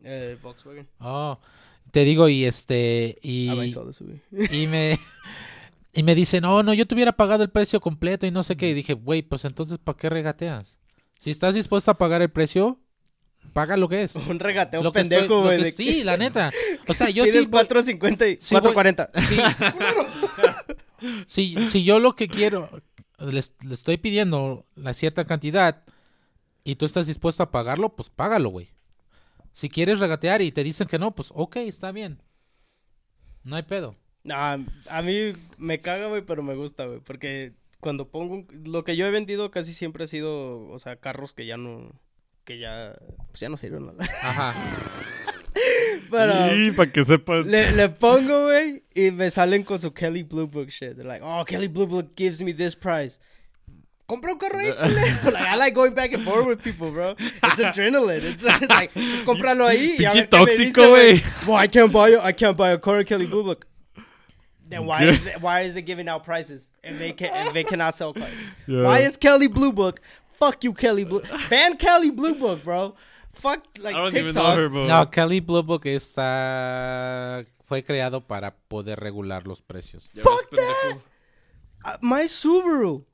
Eh, 0.03 0.37
Volkswagen. 0.43 0.89
Oh, 0.99 1.39
te 1.93 2.05
digo 2.05 2.29
y 2.29 2.45
este, 2.45 3.19
y... 3.23 3.49
Ah. 3.49 3.65
Y 4.53 4.67
me, 4.67 4.99
y 5.93 6.03
me 6.03 6.15
dice, 6.15 6.41
no, 6.41 6.63
no, 6.63 6.73
yo 6.75 6.87
te 6.87 6.95
hubiera 6.95 7.13
pagado 7.13 7.43
el 7.43 7.51
precio 7.51 7.81
completo 7.81 8.27
y 8.27 8.31
no 8.31 8.43
sé 8.43 8.57
qué. 8.57 8.71
Y 8.71 8.75
dije, 8.75 8.95
güey, 8.95 9.23
pues 9.23 9.45
entonces, 9.45 9.79
¿para 9.79 9.97
qué 9.99 10.09
regateas? 10.09 10.79
Si 11.19 11.31
estás 11.31 11.55
dispuesto 11.55 11.91
a 11.91 11.99
pagar 11.99 12.23
el 12.23 12.31
precio, 12.31 12.79
paga 13.53 13.77
lo 13.77 13.89
que 13.89 14.03
es. 14.03 14.15
Un 14.29 14.39
regateo 14.39 14.83
Lo 14.83 14.93
pendejo, 14.93 15.43
güey. 15.43 15.63
que- 15.65 15.73
sí, 15.73 16.05
la 16.05 16.17
neta. 16.17 16.51
O 16.89 16.95
sea, 16.95 17.11
yo 17.11 17.25
sí. 17.27 17.33
Pides 17.33 17.51
voy- 17.51 17.65
4.50 17.65 18.33
y 18.33 18.39
Sí, 18.41 18.55
voy- 18.55 18.73
4.40. 18.75 19.11
sí, 21.27 21.55
si, 21.57 21.65
si 21.65 21.85
yo 21.85 21.99
lo 21.99 22.15
que 22.15 22.29
quiero, 22.29 22.71
le, 23.19 23.41
le 23.67 23.75
estoy 23.75 23.97
pidiendo 23.97 24.67
la 24.77 24.93
cierta 24.95 25.25
cantidad 25.25 25.83
y 26.65 26.77
tú 26.77 26.85
estás 26.87 27.07
dispuesto 27.07 27.43
a 27.43 27.51
pagarlo, 27.51 27.95
pues 27.97 28.11
págalo, 28.11 28.51
güey. 28.51 28.69
Si 29.53 29.69
quieres 29.69 29.99
regatear 29.99 30.43
y 30.43 30.53
te 30.53 30.63
dicen 30.65 30.87
que 30.89 30.99
no, 30.99 31.15
pues 31.15 31.31
ok, 31.35 31.57
está 31.57 31.93
bien. 31.93 32.23
No 33.43 33.57
hay 33.57 33.63
pedo. 33.63 33.97
Nah, 34.23 34.59
a 34.89 35.03
mí 35.03 35.33
me 35.59 35.79
caga, 35.79 36.07
güey, 36.09 36.23
pero 36.23 36.43
me 36.43 36.55
gusta, 36.55 36.85
güey. 36.87 37.01
Porque 37.01 37.53
cuando 37.81 38.09
pongo... 38.11 38.35
un- 38.35 38.49
Lo 38.67 38.85
que 38.85 38.97
yo 38.97 39.07
he 39.07 39.11
vendido 39.11 39.51
casi 39.51 39.73
siempre 39.73 40.05
ha 40.05 40.07
sido, 40.07 40.69
o 40.69 40.79
sea, 40.79 40.97
carros 40.97 41.33
que 41.33 41.47
ya 41.47 41.57
no... 41.57 41.91
Que 42.45 42.59
ya... 42.59 42.97
Pues 43.29 43.41
ya 43.41 43.49
no 43.49 43.57
sirven 43.57 43.87
nada. 43.87 44.05
Ajá. 44.23 44.55
Pero... 46.11 46.33
Sí, 46.55 46.71
para 46.73 46.93
que 46.93 47.05
sepas. 47.05 47.47
Le, 47.47 47.73
le 47.73 47.89
pongo, 47.89 48.45
güey, 48.47 48.85
y 48.95 49.11
me 49.11 49.31
salen 49.31 49.63
con 49.65 49.81
su 49.81 49.93
Kelly 49.93 50.23
Blue 50.23 50.47
Book 50.47 50.69
shit. 50.69 50.95
They're 50.97 51.05
like, 51.05 51.23
oh, 51.25 51.45
Kelly 51.45 51.69
Blue 51.69 51.87
Book 51.87 52.13
gives 52.17 52.43
me 52.43 52.53
this 52.53 52.75
price. 52.77 53.19
Compra 54.11 54.33
un 54.33 54.39
carro 54.39 54.59
ahí. 54.59 54.71
Like, 55.25 55.37
I 55.37 55.55
like 55.55 55.73
going 55.73 55.95
back 55.95 56.13
and 56.13 56.25
forth 56.25 56.45
with 56.45 56.61
people, 56.61 56.91
bro. 56.91 57.15
It's 57.19 57.61
adrenaline. 57.61 58.25
It's, 58.25 58.43
it's 58.43 58.69
like, 58.69 58.93
pues 58.93 59.23
cómpralo 59.23 59.69
ahí. 59.69 60.01
y 60.01 60.05
a 60.05 60.11
Pinche 60.11 60.21
ver 60.23 60.29
tóxico, 60.29 60.57
dice, 60.59 61.21
güey. 61.23 61.47
Well, 61.47 61.57
I 61.57 61.69
can't 61.69 61.93
buy 61.93 62.09
a, 62.11 62.21
I 62.21 62.33
can't 62.33 62.57
buy 62.57 62.71
a 62.71 62.79
car 62.79 62.99
in 62.99 63.07
Kelly 63.07 63.27
Blue 63.27 63.45
Book. 63.45 63.69
Then 64.69 64.85
why 64.85 65.05
is 65.05 65.25
it, 65.27 65.41
why 65.41 65.61
is 65.61 65.77
it 65.77 65.83
giving 65.83 66.09
out 66.09 66.25
prices 66.25 66.71
if 66.83 66.99
they 66.99 67.13
can 67.13 67.47
if 67.47 67.53
they 67.53 67.63
cannot 67.63 67.95
sell 67.95 68.13
cars? 68.13 68.33
Yeah. 68.67 68.83
Why 68.83 68.99
is 68.99 69.17
Kelly 69.17 69.47
Blue 69.47 69.73
Book? 69.73 70.01
Fuck 70.41 70.65
you, 70.65 70.73
Kelly 70.73 71.05
Blue. 71.05 71.23
Ban 71.49 71.77
Kelly 71.77 72.11
Blue 72.11 72.35
Book, 72.35 72.65
bro. 72.65 72.97
Fuck 73.33 73.65
like 73.79 73.95
I 73.95 73.99
don't 73.99 74.09
even 74.09 74.27
TikTok. 74.27 74.57
know 74.57 74.63
her, 74.63 74.69
bro. 74.69 74.87
No, 74.87 75.07
Kelly 75.07 75.39
Blue 75.41 75.63
Book 75.63 75.85
está... 75.87 77.47
fue 77.65 77.85
creado 77.85 78.21
para 78.21 78.57
poder 78.69 78.99
regular 78.99 79.47
los 79.47 79.61
precios. 79.63 80.11
Fuck 80.21 80.51
ves, 80.51 80.61
pendejo. 80.61 81.03
uh, 81.85 81.97
my 82.01 82.25
Subaru 82.25 83.05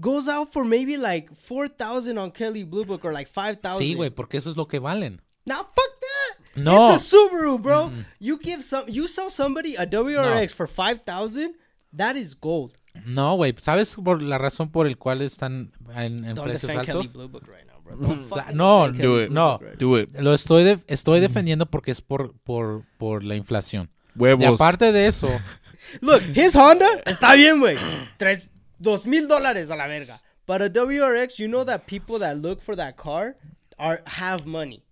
goes 0.00 0.28
out 0.28 0.52
for 0.52 0.64
maybe 0.64 0.96
like 0.96 1.34
four 1.36 1.68
thousand 1.68 2.18
on 2.18 2.30
Kelly 2.30 2.64
Blue 2.64 2.84
Book 2.84 3.04
or 3.04 3.12
like 3.12 3.28
five 3.28 3.60
thousand. 3.60 3.86
Sí, 3.86 3.94
güey, 3.94 4.10
porque 4.10 4.38
eso 4.38 4.50
es 4.50 4.56
lo 4.56 4.66
que 4.66 4.80
valen. 4.80 5.20
Now 5.46 5.58
fuck 5.58 5.74
that. 5.74 6.62
No. 6.62 6.94
it's 6.94 7.12
a 7.12 7.16
Subaru, 7.16 7.60
bro. 7.60 7.92
You 8.18 8.38
give 8.38 8.64
some, 8.64 8.84
you 8.88 9.06
sell 9.08 9.30
somebody 9.30 9.76
a 9.76 9.86
WRX 9.86 10.54
for 10.54 10.66
five 10.66 11.02
thousand. 11.04 11.54
That 11.92 12.16
is 12.16 12.34
gold. 12.34 12.78
No, 13.06 13.36
güey, 13.36 13.54
¿sabes 13.60 13.94
por 13.96 14.22
la 14.22 14.38
razón 14.38 14.70
por 14.70 14.86
el 14.86 14.98
cual 14.98 15.22
están 15.22 15.72
en, 15.94 16.24
en 16.24 16.34
Don't 16.34 16.48
precios 16.48 16.62
defend 16.62 16.86
Kelly 16.86 16.98
altos? 16.98 17.12
Blue 17.12 17.28
Book 17.28 17.46
right 17.46 17.66
now, 17.66 17.80
bro. 17.80 18.26
O 18.30 18.34
sea, 18.34 18.48
mm, 18.52 18.56
no, 18.56 18.92
do 18.92 19.22
it. 19.22 19.30
No. 19.30 19.58
Right. 19.58 19.78
Do 19.78 19.98
it. 19.98 20.10
Lo 20.18 20.34
estoy 20.34 20.64
de- 20.64 20.80
estoy 20.88 21.20
mm. 21.20 21.22
defendiendo 21.22 21.66
porque 21.66 21.92
es 21.92 22.00
por 22.00 22.34
por 22.42 22.84
por 22.98 23.24
la 23.24 23.36
inflación. 23.36 23.90
Huevos. 24.16 24.42
Y 24.42 24.46
aparte 24.46 24.90
de 24.90 25.06
eso, 25.06 25.28
Look, 26.00 26.22
his 26.34 26.54
Honda 26.56 26.86
está 27.06 27.34
bien, 27.34 27.60
güey. 27.60 27.76
Tres, 28.16 28.50
dos 28.78 29.06
mil 29.06 29.26
dólares 29.28 29.70
a 29.70 29.76
la 29.76 29.86
verga. 29.86 30.20
But 30.46 30.62
a 30.62 30.70
WRX, 30.70 31.38
you 31.38 31.46
know 31.48 31.64
that 31.64 31.86
people 31.86 32.18
that 32.20 32.38
look 32.38 32.62
for 32.62 32.74
that 32.76 32.96
car 32.96 33.36
are 33.78 34.02
have 34.06 34.46
money. 34.46 34.82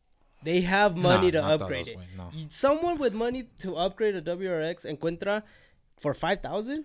They 0.44 0.60
have 0.62 0.96
money 0.96 1.30
No, 1.32 1.40
to 1.40 1.46
upgrade 1.54 1.86
todos, 1.86 2.02
it. 2.04 2.16
no. 2.16 2.30
Someone 2.50 2.98
with 2.98 3.12
money 3.14 3.44
to 3.62 3.74
upgrade 3.76 4.14
a 4.14 4.22
WRX 4.22 4.84
encuentra 4.84 5.42
for 5.98 6.14
5000 6.14 6.84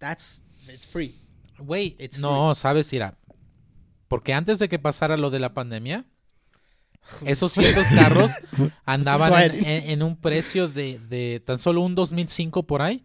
That's 0.00 0.42
it's 0.68 0.84
free. 0.84 1.14
güey, 1.58 1.94
It's 1.98 2.18
no, 2.18 2.54
sabes, 2.54 2.92
Ira, 2.92 3.16
porque 4.08 4.34
antes 4.34 4.58
de 4.58 4.68
que 4.68 4.78
pasara 4.78 5.16
lo 5.16 5.30
de 5.30 5.38
la 5.38 5.54
pandemia, 5.54 6.04
esos 7.24 7.52
ciertos 7.52 7.86
carros 7.94 8.32
andaban 8.84 9.32
en, 9.32 9.50
Sweating. 9.52 9.64
en- 9.66 9.90
en 9.90 10.02
un 10.02 10.16
precio 10.16 10.68
de, 10.68 10.98
de 10.98 11.40
tan 11.40 11.58
solo 11.58 11.80
un 11.80 11.94
2005 11.94 12.64
por 12.64 12.82
ahí, 12.82 13.02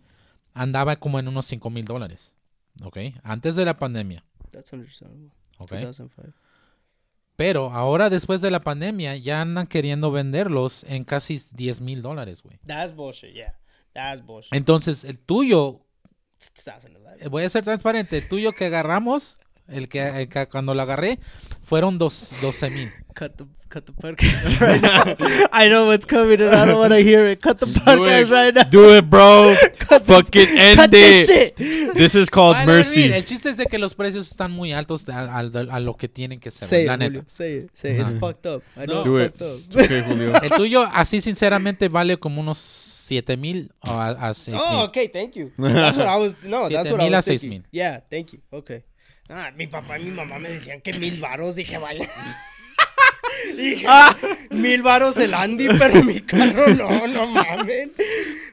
andaba 0.53 0.95
como 0.95 1.20
en 1.20 1.28
unos 1.28 1.45
5 1.45 1.70
mil 1.70 1.86
dólares, 1.86 2.36
¿ok? 2.84 2.98
Antes 3.24 3.56
de 3.56 3.66
la 3.66 3.78
pandemia, 3.78 4.24
That's 4.52 4.74
understandable. 4.74 5.32
¿ok? 5.58 5.72
2005. 5.72 6.34
Pero 7.36 7.72
ahora 7.72 8.10
después 8.10 8.42
de 8.42 8.52
la 8.52 8.60
pandemia 8.60 9.16
ya 9.16 9.42
andan 9.42 9.66
queriendo 9.66 10.12
venderlos 10.12 10.84
en 10.84 11.06
casi 11.06 11.40
10 11.54 11.80
mil 11.82 12.02
dólares, 12.02 12.44
güey. 12.44 12.60
That's 12.66 12.94
bullshit, 12.94 13.34
yeah. 13.34 13.58
That's 13.94 14.26
bullshit. 14.26 14.54
Entonces, 14.54 15.06
el 15.06 15.20
tuyo, 15.20 15.86
2011. 16.66 17.30
Voy 17.30 17.44
a 17.44 17.50
ser 17.50 17.64
transparente. 17.64 18.18
El 18.18 18.28
tuyo 18.28 18.52
que 18.52 18.66
agarramos, 18.66 19.40
el 19.72 19.88
que, 19.89 20.01
el 20.22 20.30
que 20.30 20.47
cuando 20.47 20.74
lo 20.74 20.82
agarré, 20.82 21.20
fueron 21.63 21.97
dos, 21.97 22.34
12 22.41 22.70
mil. 22.72 22.91
Cut 23.15 23.36
the, 23.36 23.45
cut 23.67 23.84
the 23.86 23.91
podcast 23.91 24.59
right 24.61 24.82
now. 24.82 25.03
I 25.51 25.67
know 25.67 25.88
what's 25.88 26.05
coming 26.05 26.39
and 26.41 26.55
I 26.55 26.65
don't 26.65 26.80
want 26.80 26.93
to 26.93 26.99
hear 26.99 27.28
it. 27.28 27.41
Cut 27.41 27.57
the 27.59 27.65
podcast 27.65 28.30
right 28.32 28.53
now. 28.55 28.63
Do 28.63 28.95
it, 28.95 29.09
bro. 29.09 29.53
Cut 29.80 30.05
the- 30.05 30.13
Fucking 30.13 30.47
end 30.57 30.78
cut 30.80 30.91
this 30.91 31.28
it. 31.30 31.57
shit. 31.57 31.93
This 31.95 32.15
is 32.15 32.30
called 32.30 32.55
mercy. 32.65 33.11
el 33.11 33.26
chiste 33.26 33.49
es 33.49 33.57
de 33.57 33.65
que 33.65 33.78
los 33.78 33.93
precios 33.93 34.32
están 34.32 34.51
muy 34.51 34.72
altos 34.72 35.09
a, 35.09 35.26
a- 35.26 35.39
a 35.39 35.80
lo 35.82 35.97
que 35.97 36.07
tienen 36.07 36.39
que 36.39 36.49
ser. 36.49 36.67
Say 36.67 36.86
la 36.86 36.93
it, 36.93 36.99
neta. 36.99 37.11
Julio. 37.15 37.26
Say 37.28 37.55
it. 37.57 37.70
Say 37.74 37.95
it. 37.95 38.01
It's 38.01 38.13
fucked 38.20 38.45
up. 38.45 38.63
I 38.78 38.86
know 38.86 39.03
No. 39.03 39.03
Do 39.03 39.17
it's 39.17 39.36
it. 39.36 39.38
fucked 39.38 39.41
up. 39.41 39.59
It's 39.67 39.76
okay, 39.86 40.01
Julio. 40.03 40.34
El 40.41 40.49
tuyo, 40.51 40.84
así 40.93 41.20
sinceramente, 41.20 41.89
vale 41.89 42.15
como 42.17 42.39
unos 42.39 42.57
7 42.59 43.36
mil 43.38 43.72
a, 43.82 44.30
a 44.30 44.34
6 44.34 44.55
Oh, 44.57 44.72
mil. 44.78 44.80
okay, 44.88 45.07
thank 45.09 45.34
you. 45.36 45.51
That's 45.57 45.97
what 45.97 46.07
I 46.07 46.17
was. 46.17 46.38
No, 46.43 46.70
that's 46.70 46.89
what 46.89 47.01
I 47.01 47.05
mil 47.05 47.13
a 47.15 47.17
was 47.17 47.26
seis 47.26 47.41
thinking. 47.41 47.61
mil. 47.63 47.70
Yeah, 47.72 47.99
thank 48.09 48.32
you. 48.32 48.39
Okay. 48.53 48.84
Ah, 49.30 49.52
mi 49.56 49.68
papá 49.68 50.00
y 50.00 50.06
mi 50.06 50.12
mamá 50.12 50.40
me 50.40 50.50
decían 50.50 50.82
que 50.82 50.94
mil 50.94 51.20
varos. 51.20 51.56
Dije, 51.56 51.78
vaya. 51.78 52.08
Dije, 53.56 53.88
mil 54.50 54.82
varos 54.82 55.18
el 55.18 55.34
Andy, 55.34 55.68
pero 55.78 56.04
mi 56.04 56.20
carro 56.22 56.74
no, 56.74 57.08
no 57.08 57.28
mames. 57.28 57.90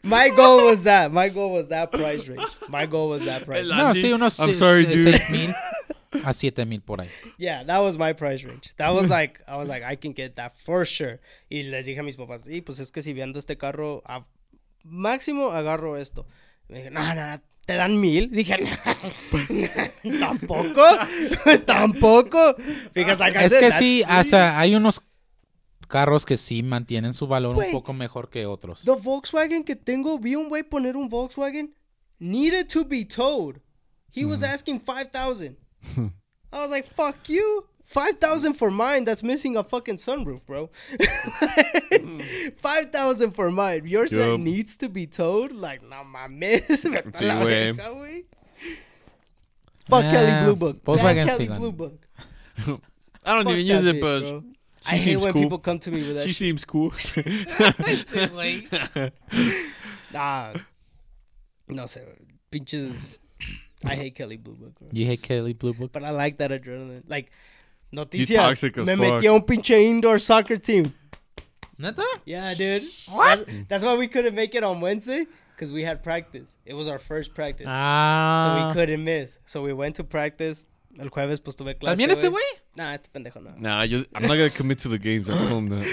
My 0.02 0.28
goal 0.30 0.66
was 0.66 0.84
that. 0.84 1.10
My 1.10 1.28
goal 1.28 1.52
was 1.52 1.68
that 1.68 1.90
price 1.90 2.28
range. 2.28 2.46
My 2.68 2.86
goal 2.86 3.08
was 3.08 3.24
that 3.24 3.44
price. 3.44 3.68
Range. 3.68 3.76
No, 3.76 3.94
sí, 3.94 4.12
unos 4.12 4.38
I'm 4.38 4.54
sorry, 4.54 4.84
dude. 4.86 5.18
6 5.18 5.30
mil 5.30 5.54
a 6.24 6.32
7 6.32 6.66
mil 6.66 6.80
por 6.80 7.00
ahí. 7.00 7.08
Yeah, 7.38 7.64
that 7.64 7.80
was 7.80 7.96
my 7.98 8.12
price 8.12 8.44
range. 8.44 8.74
That 8.76 8.90
was 8.94 9.08
like, 9.16 9.40
I 9.46 9.56
was 9.56 9.68
like, 9.68 9.82
I 9.82 9.96
can 9.96 10.12
get 10.12 10.36
that 10.36 10.56
for 10.56 10.84
sure. 10.84 11.20
Y 11.50 11.62
les 11.62 11.86
dije 11.86 11.98
a 11.98 12.02
mis 12.02 12.16
papás, 12.16 12.46
y 12.48 12.60
pues 12.60 12.80
es 12.80 12.90
que 12.90 13.02
si 13.02 13.12
viendo 13.12 13.38
este 13.38 13.56
carro, 13.56 14.02
a 14.06 14.24
máximo 14.84 15.50
agarro 15.50 15.96
esto. 15.96 16.26
Me 16.68 16.78
dije, 16.78 16.90
no, 16.90 17.14
no, 17.14 17.40
te 17.66 17.74
dan 17.74 18.00
mil. 18.00 18.30
Dije, 18.30 18.56
"No, 20.04 20.18
tampoco, 20.20 20.82
tampoco. 21.66 22.56
Like 22.94 23.38
I 23.38 23.44
Es 23.44 23.54
que 23.54 23.72
sí, 23.72 24.02
o 24.08 24.24
sea, 24.24 24.58
hay 24.58 24.74
unos 24.74 25.02
carros 25.88 26.24
que 26.24 26.36
sí 26.36 26.62
mantienen 26.62 27.12
su 27.12 27.26
valor 27.26 27.56
un 27.56 27.72
poco 27.72 27.92
mejor 27.92 28.30
que 28.30 28.46
otros. 28.46 28.80
The 28.84 28.92
Volkswagen 28.92 29.64
que 29.64 29.76
tengo, 29.76 30.18
vi 30.18 30.36
un 30.36 30.48
güey 30.48 30.62
poner 30.62 30.96
un 30.96 31.08
Volkswagen, 31.08 31.74
needed 32.18 32.68
to 32.68 32.84
be 32.84 33.04
towed. 33.04 33.60
He 34.14 34.24
was 34.24 34.42
asking 34.42 34.80
5,000. 34.80 35.58
I 35.96 36.10
was 36.52 36.70
like, 36.70 36.88
fuck 36.94 37.16
you. 37.28 37.66
5,000 37.86 38.54
for 38.54 38.70
mine 38.70 39.04
that's 39.04 39.22
missing 39.22 39.56
a 39.56 39.62
fucking 39.62 39.96
sunroof, 39.96 40.44
bro. 40.44 40.70
5,000 42.58 43.30
for 43.30 43.50
mine. 43.50 43.82
Yours 43.86 44.10
that 44.10 44.38
needs 44.38 44.76
to 44.78 44.88
be 44.88 45.06
towed? 45.06 45.52
Like, 45.52 45.82
no 45.82 46.02
mames. 46.04 46.66
Vete 46.68 47.06
a 47.06 47.12
Sí, 47.12 47.30
güey. 47.74 48.24
Fuck 49.88 50.04
Nah, 50.04 50.10
Kelly 50.10 50.44
Blue 50.44 50.56
Book. 50.56 50.84
Volkswagen 50.84 51.26
Ban 51.26 51.26
Kelly 51.28 51.48
la 51.48 51.56
Blue 51.58 51.70
neta. 51.70 51.76
Book. 51.76 52.06
I 53.24 53.34
don't 53.34 53.44
Fuck 53.44 53.52
even 53.52 53.66
use 53.66 53.86
it, 53.86 54.00
but 54.00 54.20
bro. 54.20 54.42
she 54.82 54.92
I 54.92 54.96
hate 54.96 55.04
seems 55.04 55.22
when 55.24 55.32
cool. 55.32 55.42
people 55.42 55.58
come 55.58 55.78
to 55.78 55.90
me 55.92 56.02
with 56.02 56.14
that 56.16 56.22
she 56.22 56.28
shit. 56.30 56.36
seems 56.36 56.64
cool. 56.64 56.92
Nah. 60.12 60.54
No 61.68 61.84
sé, 61.86 62.00
güey. 62.04 62.26
pinches. 62.50 63.18
I 63.84 63.94
hate 63.94 64.14
Kelly 64.14 64.36
Blue 64.38 64.54
Book. 64.54 64.74
bro. 64.78 64.88
You 64.92 65.04
hate 65.06 65.22
Kelly 65.22 65.52
Blue 65.52 65.74
Book? 65.74 65.92
But 65.92 66.02
I 66.04 66.10
like 66.10 66.38
that 66.38 66.50
adrenaline. 66.50 67.02
Like, 67.06 67.30
noticias. 67.92 68.36
toxic 68.36 68.78
as 68.78 68.86
me 68.86 68.96
fuck. 68.96 69.14
metí 69.14 69.26
a 69.26 69.32
un 69.32 69.42
pinche 69.44 69.80
indoor 69.82 70.20
soccer 70.20 70.58
team. 70.60 70.92
¿Neta? 71.78 72.02
Yeah, 72.24 72.54
dude. 72.54 72.84
What? 73.08 73.46
That- 73.46 73.68
that's 73.68 73.84
why 73.84 73.96
we 73.96 74.08
couldn't 74.08 74.34
make 74.34 74.54
it 74.56 74.64
on 74.64 74.80
Wednesday 74.80 75.26
because 75.54 75.72
we 75.72 75.82
had 75.84 76.02
practice. 76.02 76.56
It 76.64 76.74
was 76.74 76.88
our 76.88 76.98
first 76.98 77.34
practice. 77.34 77.66
so 77.66 77.72
Ah. 77.72 78.68
we 78.68 78.74
couldn't 78.74 79.04
miss. 79.04 79.40
So 79.44 79.62
we 79.62 79.72
went 79.72 79.96
to 79.96 80.04
practice. 80.04 80.64
El 80.98 81.10
jueves, 81.10 81.40
pues 81.40 81.56
tuve 81.56 81.76
clase. 81.78 81.92
¿También 81.98 82.10
este 82.10 82.28
güey? 82.28 82.42
Nah, 82.76 82.94
este 82.94 83.10
pendejo 83.12 83.42
no. 83.42 83.50
nah, 83.58 83.82
you, 83.84 84.06
I'm 84.14 84.22
not 84.22 84.38
gonna 84.38 84.48
commit 84.48 84.78
to 84.80 84.88
the 84.88 84.98
games. 84.98 85.28
I 85.28 85.34
told 85.46 85.64
him 85.64 85.68
that. 85.68 85.86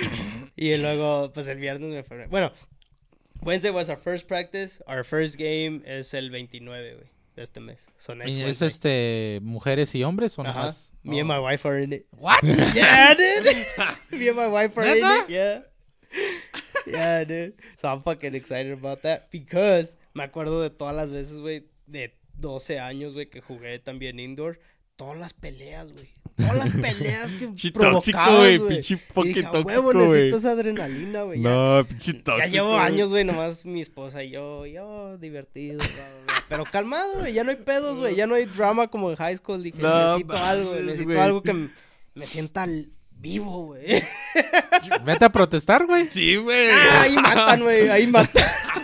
Y 0.56 0.76
luego, 0.78 1.32
pues 1.34 1.48
el 1.50 1.58
viernes 1.60 1.90
me 1.92 2.04
fue. 2.04 2.26
Bueno, 2.28 2.54
Wednesday 3.42 3.70
was 3.72 3.90
our 3.90 3.98
first 3.98 4.28
practice. 4.30 4.82
Our 4.88 5.04
first 5.04 5.38
game 5.38 5.82
es 5.86 6.14
el 6.14 6.30
29, 6.30 6.94
güey, 6.96 7.08
de 7.36 7.44
este 7.44 7.60
mes. 7.60 7.86
So 7.98 8.14
next 8.16 8.30
¿Y 8.30 8.42
¿Es 8.42 8.46
Wednesday. 8.62 8.68
este 8.68 9.40
mujeres 9.42 9.94
y 9.96 10.04
hombres 10.04 10.38
o 10.38 10.42
Ajá. 10.44 10.54
nomás? 10.54 10.94
Me 11.04 11.20
and 11.20 11.30
Oh. 11.30 11.34
my 11.36 11.40
wife 11.40 11.68
are 11.68 11.82
in 11.82 11.94
it. 11.94 12.06
What? 12.12 12.42
Yeah, 12.76 13.14
dude. 13.16 13.56
Me 14.12 14.28
and 14.30 14.38
my 14.38 14.48
wife 14.48 14.78
are 14.80 14.86
in 14.88 15.04
it. 15.04 15.30
Yeah. 15.30 15.64
Yeah, 16.86 17.24
dude. 17.26 17.56
So 17.78 17.88
I'm 17.90 18.02
fucking 18.02 18.36
excited 18.36 18.72
about 18.74 19.02
that 19.04 19.30
because 19.32 19.98
me 20.14 20.24
acuerdo 20.24 20.62
de 20.62 20.70
todas 20.70 20.96
las 20.96 21.10
veces, 21.10 21.40
güey, 21.40 21.66
de 21.88 22.16
12 22.38 22.80
años, 22.80 23.14
güey, 23.14 23.30
que 23.30 23.42
jugué 23.42 23.80
también 23.80 24.20
indoor. 24.20 24.60
Todas 24.96 25.18
las 25.18 25.34
peleas, 25.34 25.92
güey. 25.92 26.10
Todas 26.36 26.56
las 26.56 26.70
peleas 26.70 27.32
que 27.32 27.46
Pinche 27.48 27.72
tóxico, 27.72 27.80
provocabas, 28.18 28.58
güey. 28.60 28.68
Pinche 28.70 28.98
fucking 29.14 29.34
dije, 29.36 29.46
"A 29.46 29.52
tóxico, 29.52 29.68
huevo, 29.70 29.94
necesito 29.94 30.38
esa 30.38 30.52
adrenalina, 30.52 31.22
güey. 31.24 31.40
No, 31.40 31.86
pinche 31.88 32.14
tóxico. 32.14 32.38
ya 32.40 32.46
llevo 32.48 32.76
años, 32.78 33.10
güey, 33.12 33.24
nomás 33.24 33.66
mi 33.66 33.82
esposa 33.82 34.24
y 34.24 34.32
yo, 34.32 34.66
yo, 34.66 35.18
divertido, 35.20 35.78
bla, 35.78 35.88
bla, 35.88 36.06
bla. 36.26 36.46
Pero 36.50 36.64
calmado, 36.66 37.20
güey, 37.20 37.34
ya 37.34 37.44
no 37.44 37.52
hay 37.52 37.58
pedos, 37.58 38.00
güey, 38.00 38.16
ya 38.16 38.26
no 38.26 38.36
hay 38.36 38.46
drama 38.46 38.88
como 38.88 39.12
en 39.12 39.16
high 39.18 39.38
school. 39.38 39.62
Dije, 39.62 39.78
No 39.82 40.08
necesito 40.08 40.38
algo, 40.38 40.70
güey, 40.72 40.84
necesito 40.84 41.10
güey. 41.10 41.20
algo 41.20 41.44
que 41.44 41.52
m- 41.52 41.70
me 42.16 42.26
sienta 42.26 42.66
vivo, 43.12 43.66
güey. 43.68 44.04
Vete 45.06 45.26
a 45.26 45.30
protestar, 45.30 45.86
güey. 45.86 46.08
Sí, 46.12 46.36
güey. 46.36 46.70
Ah, 46.72 47.02
ahí 47.04 47.16
matan, 47.16 47.62
güey, 47.62 47.90
ahí 47.90 48.08
matan. 48.08 48.44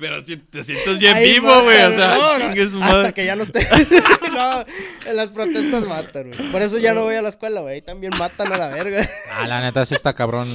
Pero 0.00 0.24
si 0.24 0.36
te 0.38 0.64
sientes 0.64 0.98
bien 0.98 1.14
Ahí 1.14 1.32
vivo, 1.32 1.62
güey. 1.62 1.82
O 1.82 1.90
sea, 1.90 2.16
no, 2.16 2.38
no, 2.38 2.84
Hasta 2.84 3.12
que 3.12 3.26
ya 3.26 3.36
no 3.36 3.42
esté. 3.42 3.60
no, 4.32 4.64
en 5.06 5.16
las 5.16 5.28
protestas 5.28 5.86
matan, 5.86 6.30
güey. 6.30 6.50
Por 6.50 6.62
eso 6.62 6.78
ya 6.78 6.94
no 6.94 7.04
voy 7.04 7.16
a 7.16 7.22
la 7.22 7.28
escuela, 7.28 7.60
güey, 7.60 7.74
ahí 7.74 7.82
también 7.82 8.12
matan 8.18 8.52
a 8.52 8.56
la 8.56 8.68
verga. 8.68 9.08
Ah, 9.32 9.46
la 9.46 9.60
neta 9.60 9.84
sí 9.84 9.94
está 9.94 10.14
cabrón. 10.14 10.48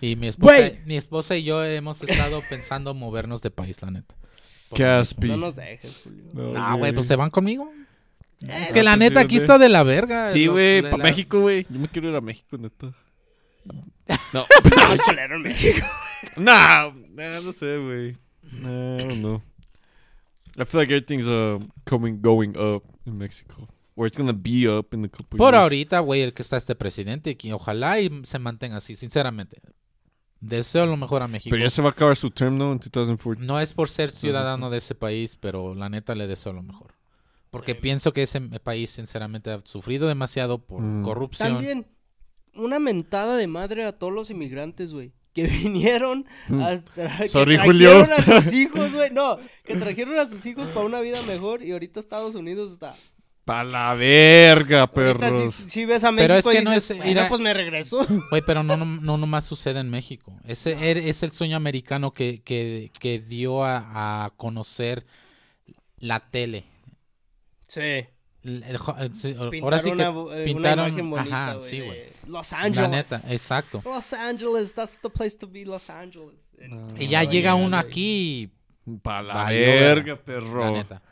Y 0.00 0.16
mi 0.16 0.28
esposa, 0.28 0.72
mi 0.84 0.96
esposa 0.96 1.36
y 1.36 1.44
yo 1.44 1.64
hemos 1.64 2.02
estado 2.02 2.42
pensando 2.48 2.94
movernos 2.94 3.42
de 3.42 3.50
país, 3.50 3.80
la 3.82 3.90
neta. 3.90 4.14
Qué 4.74 4.84
aspi. 4.84 5.28
No 5.28 5.36
nos 5.36 5.56
dejes, 5.56 6.00
Julio. 6.02 6.24
No, 6.32 6.78
güey, 6.78 6.92
pues 6.92 7.06
se 7.06 7.16
van 7.16 7.30
conmigo. 7.30 7.70
Es 8.40 8.70
Ah, 8.70 8.72
que 8.72 8.82
la 8.82 8.92
pues, 8.92 8.98
neta 8.98 9.20
aquí 9.20 9.36
está 9.36 9.58
de 9.58 9.68
la 9.68 9.82
verga. 9.82 10.30
Sí, 10.30 10.46
güey, 10.46 10.82
para 10.82 10.98
la- 10.98 11.04
México, 11.04 11.40
güey. 11.40 11.66
Yo 11.70 11.78
me 11.78 11.88
quiero 11.88 12.10
ir 12.10 12.16
a 12.16 12.20
México, 12.20 12.58
neta. 12.58 12.92
No, 14.32 14.44
nah, 16.36 16.90
nah, 17.14 17.40
no 17.40 17.52
sé, 17.52 17.78
güey. 17.78 18.16
I 18.62 19.04
don't 19.04 19.20
know. 19.20 19.42
I 20.56 20.64
feel 20.64 20.80
like 20.80 20.90
everything's 20.92 21.26
uh, 21.26 21.58
coming, 21.84 22.20
going 22.20 22.56
up 22.56 22.84
in 23.06 23.18
Mexico. 23.18 23.68
Or 23.96 24.06
it's 24.06 24.16
gonna 24.18 24.32
be 24.32 24.66
up 24.68 24.92
in 24.94 25.04
a 25.04 25.08
couple 25.08 25.36
Por 25.38 25.52
years. 25.54 25.62
ahorita, 25.62 26.00
güey, 26.00 26.22
el 26.22 26.32
que 26.34 26.42
está 26.42 26.56
este 26.56 26.74
presidente, 26.74 27.36
que 27.36 27.52
ojalá 27.52 28.00
y 28.00 28.10
se 28.24 28.38
mantenga 28.38 28.76
así, 28.78 28.96
sinceramente. 28.96 29.58
Deseo 30.40 30.84
lo 30.86 30.96
mejor 30.96 31.22
a 31.22 31.28
México. 31.28 31.50
Pero 31.54 31.62
ya 31.62 31.70
se 31.70 31.80
va 31.80 31.88
a 31.88 31.92
acabar 31.92 32.16
su 32.16 32.30
term, 32.30 32.58
¿no? 32.58 32.72
En 32.72 32.78
2014. 32.78 33.40
No 33.46 33.60
es 33.60 33.72
por 33.72 33.88
ser 33.88 34.10
ciudadano 34.10 34.68
de 34.68 34.78
ese 34.78 34.94
país, 34.94 35.36
pero 35.40 35.74
la 35.74 35.88
neta 35.88 36.14
le 36.14 36.26
deseo 36.26 36.52
lo 36.52 36.62
mejor. 36.62 36.92
Porque 37.50 37.74
pienso 37.76 38.12
que 38.12 38.24
ese 38.24 38.40
país, 38.60 38.90
sinceramente, 38.90 39.50
ha 39.52 39.60
sufrido 39.64 40.08
demasiado 40.08 40.58
por 40.58 40.82
Mm. 40.82 41.02
corrupción. 41.02 41.52
También, 41.52 41.86
una 42.54 42.78
mentada 42.80 43.36
de 43.36 43.46
madre 43.46 43.84
a 43.84 43.92
todos 43.92 44.12
los 44.12 44.28
inmigrantes, 44.30 44.92
güey. 44.92 45.12
Que 45.34 45.44
vinieron 45.48 46.26
a, 46.48 46.74
tra- 46.74 47.18
que 47.18 47.28
Sorry, 47.28 47.56
trajeron 47.56 47.64
Julio. 47.64 48.08
a 48.16 48.22
sus 48.22 48.52
hijos, 48.54 48.92
güey. 48.94 49.10
No, 49.10 49.38
que 49.64 49.76
trajeron 49.76 50.18
a 50.18 50.26
sus 50.28 50.46
hijos 50.46 50.68
para 50.68 50.86
una 50.86 51.00
vida 51.00 51.20
mejor 51.22 51.62
y 51.62 51.72
ahorita 51.72 51.98
Estados 52.00 52.34
Unidos 52.36 52.70
está. 52.72 52.94
Pa' 53.44 53.62
la 53.62 53.92
verga, 53.94 54.86
perros. 54.90 55.54
si, 55.54 55.68
si 55.68 55.84
ves 55.84 56.02
a 56.04 56.10
México 56.12 56.28
Pero 56.28 56.38
es 56.38 56.46
que 56.56 56.62
y 56.62 56.64
no 56.64 56.70
dices, 56.70 56.90
es- 56.92 56.96
"Bueno, 56.96 57.10
mira- 57.10 57.28
pues 57.28 57.40
me 57.42 57.52
regreso. 57.52 58.06
Güey, 58.30 58.42
pero 58.46 58.62
no, 58.62 58.76
no, 58.78 58.86
no 58.86 59.18
nomás 59.18 59.44
sucede 59.44 59.80
en 59.80 59.90
México. 59.90 60.32
Ese 60.46 60.78
er- 60.78 60.96
es 60.96 61.22
el 61.22 61.30
sueño 61.30 61.56
americano 61.56 62.10
que, 62.12 62.42
que, 62.42 62.90
que 62.98 63.18
dio 63.18 63.62
a, 63.64 64.24
a 64.24 64.30
conocer 64.30 65.04
la 65.98 66.20
tele. 66.30 66.64
Sí. 67.68 68.06
El- 68.44 68.62
el 68.62 68.78
el- 68.98 69.14
sí, 69.14 69.34
ahora 69.62 69.78
sí 69.78 69.90
que 69.90 69.94
una, 69.94 70.04
eh, 70.04 70.10
una 70.10 70.44
pintaron, 70.44 70.88
imagen 70.88 71.10
bonita, 71.10 71.44
ajá, 71.46 71.54
güey, 71.54 71.70
sí, 71.70 71.80
güey. 71.80 72.02
Los 72.26 72.52
La 72.52 72.58
Angeles. 72.60 72.90
neta, 72.90 73.20
exacto. 73.32 73.82
Los 73.84 74.12
Angeles, 74.12 74.74
that's 74.74 74.98
the 75.00 75.08
place 75.10 75.36
to 75.38 75.48
be, 75.48 75.64
Los 75.64 75.88
Angeles. 75.90 76.52
Y 76.98 77.08
ya 77.08 77.24
no, 77.24 77.30
llega 77.30 77.50
ya, 77.50 77.54
uno 77.54 77.76
aquí, 77.78 78.50
Pa' 79.02 79.22
la 79.22 79.44
verga, 79.48 80.12
la 80.14 80.22
perro. 80.22 80.70
neta. 80.72 81.02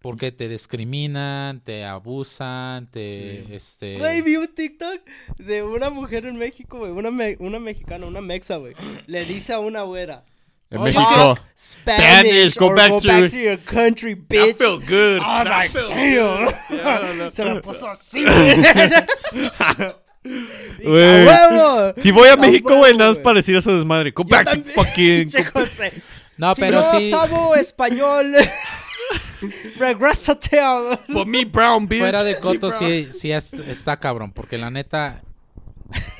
Porque 0.00 0.32
te 0.32 0.48
discriminan, 0.48 1.60
te 1.60 1.84
abusan, 1.84 2.90
te... 2.90 3.54
Este... 3.54 3.98
Güey, 3.98 4.22
vi 4.22 4.36
un 4.36 4.48
TikTok 4.48 5.02
de 5.36 5.62
una 5.62 5.90
mujer 5.90 6.24
en 6.24 6.36
México, 6.36 6.78
güey. 6.78 6.90
Una, 6.90 7.10
me- 7.10 7.36
una 7.38 7.58
mexicana, 7.58 8.06
una 8.06 8.22
mexa, 8.22 8.56
güey. 8.56 8.72
Le 9.06 9.26
dice 9.26 9.52
a 9.52 9.58
una 9.58 9.82
güera. 9.82 10.24
En 10.72 10.78
Oye, 10.78 10.92
México. 10.92 11.36
Spanish, 11.56 12.54
Spanish, 12.54 12.54
go 12.56 12.66
or 12.68 12.76
back 12.76 12.90
go 12.90 13.00
to 13.00 13.08
back 13.08 13.18
your- 13.20 13.30
to 13.30 13.38
your 13.38 13.58
country, 13.58 14.14
That 14.14 14.28
bitch. 14.28 14.56
felt 14.58 14.86
good. 14.86 15.20
I 15.20 15.38
was 15.38 15.44
That 15.44 15.50
like, 15.50 15.72
damn. 15.72 17.18
no. 17.18 17.30
Se 17.32 17.44
me 17.44 17.60
puso 17.60 17.88
así. 17.88 18.24
Si 22.02 22.10
voy 22.12 22.28
a 22.28 22.36
México, 22.36 22.76
güey, 22.76 22.96
nada 22.96 23.10
más 23.12 23.18
para 23.20 23.36
decir 23.36 23.56
eso 23.56 23.74
desmadre. 23.74 24.10
Go 24.10 24.22
Yo 24.24 24.28
back 24.28 24.50
to 24.52 24.60
fucking. 24.74 25.28
Che 25.30 25.44
José. 25.44 25.92
No, 26.36 26.54
Si 26.54 26.60
pero 26.60 26.80
no 26.82 26.98
sí... 27.00 27.10
sabo 27.10 27.54
español. 27.54 28.34
Regrésate 29.78 30.60
a... 30.60 30.98
Me 31.26 31.44
brown, 31.44 31.86
bitch. 31.88 32.00
Fuera 32.00 32.22
de 32.22 32.38
coto, 32.38 32.70
sí, 32.70 33.08
sí 33.12 33.32
es- 33.32 33.54
está 33.54 33.96
cabrón. 33.98 34.32
Porque 34.32 34.58
la 34.58 34.70
neta, 34.70 35.22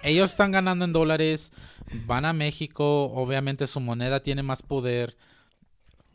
ellos 0.03 0.31
están 0.31 0.51
ganando 0.53 0.85
en 0.85 0.93
dólares. 0.93 1.53
Van 2.07 2.25
a 2.25 2.33
México. 2.33 3.05
Obviamente 3.13 3.67
su 3.67 3.81
moneda 3.81 4.23
tiene 4.23 4.43
más 4.43 4.63
poder. 4.63 5.17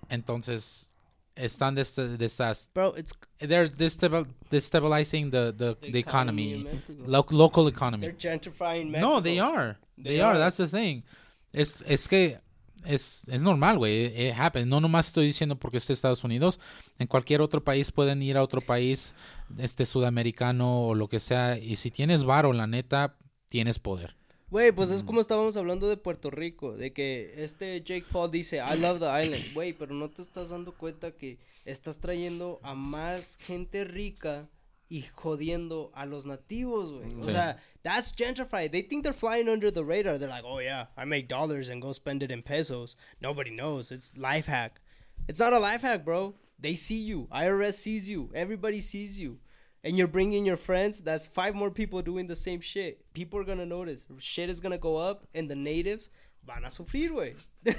Entonces, 0.10 0.94
están 1.36 1.76
des- 1.76 1.96
desas- 1.98 2.70
Bro, 2.74 2.96
it's 2.98 3.14
they're 3.40 3.70
destabil- 3.70 4.28
destabilizing 4.52 5.32
the, 5.32 5.52
the, 5.54 5.76
the 5.92 6.00
economy. 6.00 6.64
Mexico. 6.64 7.04
Lo- 7.08 7.26
local 7.32 7.68
economy. 7.68 8.02
They're 8.02 8.18
gentrifying 8.18 8.90
Mexico. 8.90 9.16
No, 9.16 9.22
they 9.22 9.40
are. 9.40 9.78
They, 9.98 10.04
They 10.04 10.22
are. 10.22 10.32
are. 10.36 10.40
That's 10.40 10.58
the 10.58 10.68
thing. 10.68 11.04
Es, 11.52 11.84
es 11.88 12.08
que 12.08 12.40
es, 12.86 13.28
es 13.30 13.42
normal, 13.42 13.78
güey. 13.80 14.06
It, 14.06 14.20
it 14.20 14.34
happens. 14.38 14.68
No 14.68 14.80
nomás 14.80 15.08
estoy 15.08 15.26
diciendo 15.26 15.56
porque 15.58 15.78
es 15.78 15.90
Estados 15.90 16.24
Unidos. 16.24 16.60
En 17.00 17.08
cualquier 17.08 17.42
otro 17.42 17.64
país 17.64 17.92
pueden 17.92 18.22
ir 18.22 18.38
a 18.38 18.44
otro 18.44 18.62
país, 18.62 19.16
este 19.58 19.86
sudamericano 19.86 20.84
o 20.88 20.96
lo 20.96 21.08
que 21.10 21.20
sea. 21.20 21.58
Y 21.58 21.76
si 21.78 21.90
tienes 21.92 22.24
varo, 22.24 22.54
la 22.54 22.68
neta, 22.68 23.16
tienes 23.56 23.80
poder. 23.80 24.16
Güey, 24.50 24.72
pues 24.74 24.90
Mm. 24.90 24.94
es 24.96 25.04
como 25.04 25.22
estábamos 25.22 25.56
hablando 25.56 25.88
de 25.88 25.96
Puerto 25.98 26.30
Rico, 26.30 26.76
de 26.76 26.92
que 26.92 27.32
este 27.38 27.82
Jake 27.82 28.06
Paul 28.12 28.30
dice, 28.32 28.58
I 28.58 28.78
love 28.78 29.00
the 29.00 29.06
island. 29.24 29.54
Güey, 29.54 29.72
pero 29.74 29.94
no 29.94 30.10
te 30.10 30.22
estás 30.22 30.50
dando 30.50 30.74
cuenta 30.74 31.12
que 31.12 31.38
estás 31.64 32.00
trayendo 32.00 32.60
a 32.64 32.74
más 32.76 33.38
gente 33.40 33.86
rica 33.86 34.50
y 34.90 35.04
jodiendo 35.16 35.90
a 35.96 36.06
los 36.06 36.26
nativos, 36.26 36.92
güey. 36.92 37.16
O 37.20 37.24
sea, 37.24 37.58
that's 37.82 38.14
gentrified. 38.14 38.72
They 38.72 38.84
think 38.84 39.04
they're 39.04 39.18
flying 39.18 39.48
under 39.50 39.72
the 39.72 39.84
radar. 39.84 40.20
They're 40.20 40.30
like, 40.30 40.46
oh 40.46 40.60
yeah, 40.62 40.90
I 40.98 41.06
make 41.06 41.28
dollars 41.28 41.70
and 41.70 41.82
go 41.82 41.94
spend 41.94 42.22
it 42.24 42.30
in 42.30 42.44
pesos. 42.44 42.98
Nobody 43.22 43.52
knows. 43.52 43.90
It's 43.92 44.16
life 44.18 44.48
hack. 44.48 44.82
It's 45.30 45.40
not 45.40 45.54
a 45.54 45.60
life 45.60 45.82
hack, 45.82 46.04
bro. 46.04 46.36
They 46.60 46.76
see 46.76 47.02
you. 47.02 47.28
IRS 47.32 47.78
sees 47.78 48.08
you. 48.08 48.30
Everybody 48.34 48.80
sees 48.82 49.18
you. 49.18 49.40
And 49.86 49.98
you're 50.00 50.08
bringing 50.08 50.46
your 50.46 50.58
friends. 50.58 51.00
That's 51.00 51.28
five 51.28 51.54
more 51.54 51.70
people 51.70 52.02
doing 52.02 52.26
the 52.26 52.36
same 52.36 52.60
shit. 52.60 53.06
People 53.14 53.40
are 53.40 53.44
gonna 53.44 53.68
notice. 53.68 54.06
Shit 54.18 54.50
is 54.50 54.60
gonna 54.60 54.80
go 54.80 54.98
up, 54.98 55.28
and 55.36 55.48
the 55.48 55.56
natives 55.56 56.10
van 56.46 56.66
a 56.66 56.70
sufrir, 56.70 57.12
güey. 57.12 57.36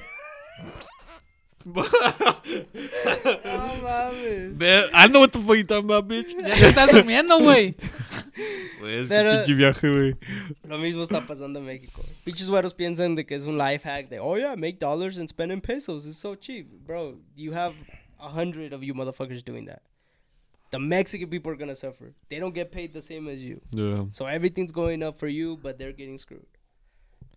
no 1.67 1.83
mames. 3.83 4.57
Man, 4.57 4.85
I 4.95 5.09
know 5.09 5.19
what 5.19 5.33
the 5.33 5.41
fuck 5.41 5.57
you 5.57 5.65
talking 5.65 5.87
about, 5.87 6.07
bitch. 6.07 6.33
Ya 6.33 6.55
te 6.55 6.69
estás 6.69 6.91
durmiendo, 6.91 7.41
güey. 7.41 7.75
Güey, 8.81 9.03
es 9.03 9.09
Pero- 9.09 9.33
pinche 9.45 9.55
viaje, 9.55 9.89
güey. 9.89 10.17
Lo 10.65 10.79
mismo 10.79 11.03
está 11.03 11.27
pasando 11.27 11.59
en 11.59 11.67
México. 11.67 12.05
Pinches 12.25 12.49
güeros 12.49 12.73
piensan 12.73 13.17
de 13.17 13.25
que 13.27 13.35
es 13.35 13.47
un 13.47 13.59
life 13.59 13.83
hack 13.83 14.09
de, 14.11 14.21
oh 14.21 14.37
yeah, 14.37 14.55
make 14.55 14.79
dollars 14.79 15.19
and 15.19 15.29
spend 15.29 15.51
in 15.51 15.61
pesos. 15.61 16.07
It's 16.07 16.19
so 16.19 16.37
cheap. 16.37 16.69
Bro, 16.87 17.17
you 17.35 17.51
have 17.51 17.75
a 18.21 18.29
hundred 18.29 18.73
of 18.73 18.85
you 18.85 18.95
motherfuckers 18.95 19.45
doing 19.45 19.67
that. 19.67 19.83
The 20.71 20.79
Mexican 20.79 21.29
people 21.29 21.53
are 21.53 21.57
gonna 21.57 21.75
suffer. 21.77 22.13
They 22.29 22.39
don't 22.39 22.55
get 22.55 22.73
paid 22.73 22.93
the 22.93 23.03
same 23.03 23.29
as 23.29 23.43
you. 23.43 23.61
Yeah. 23.71 24.07
So 24.11 24.27
everything's 24.27 24.73
going 24.73 25.03
up 25.03 25.19
for 25.19 25.29
you, 25.29 25.57
but 25.57 25.79
they're 25.79 25.93
getting 25.93 26.19
screwed. 26.19 26.47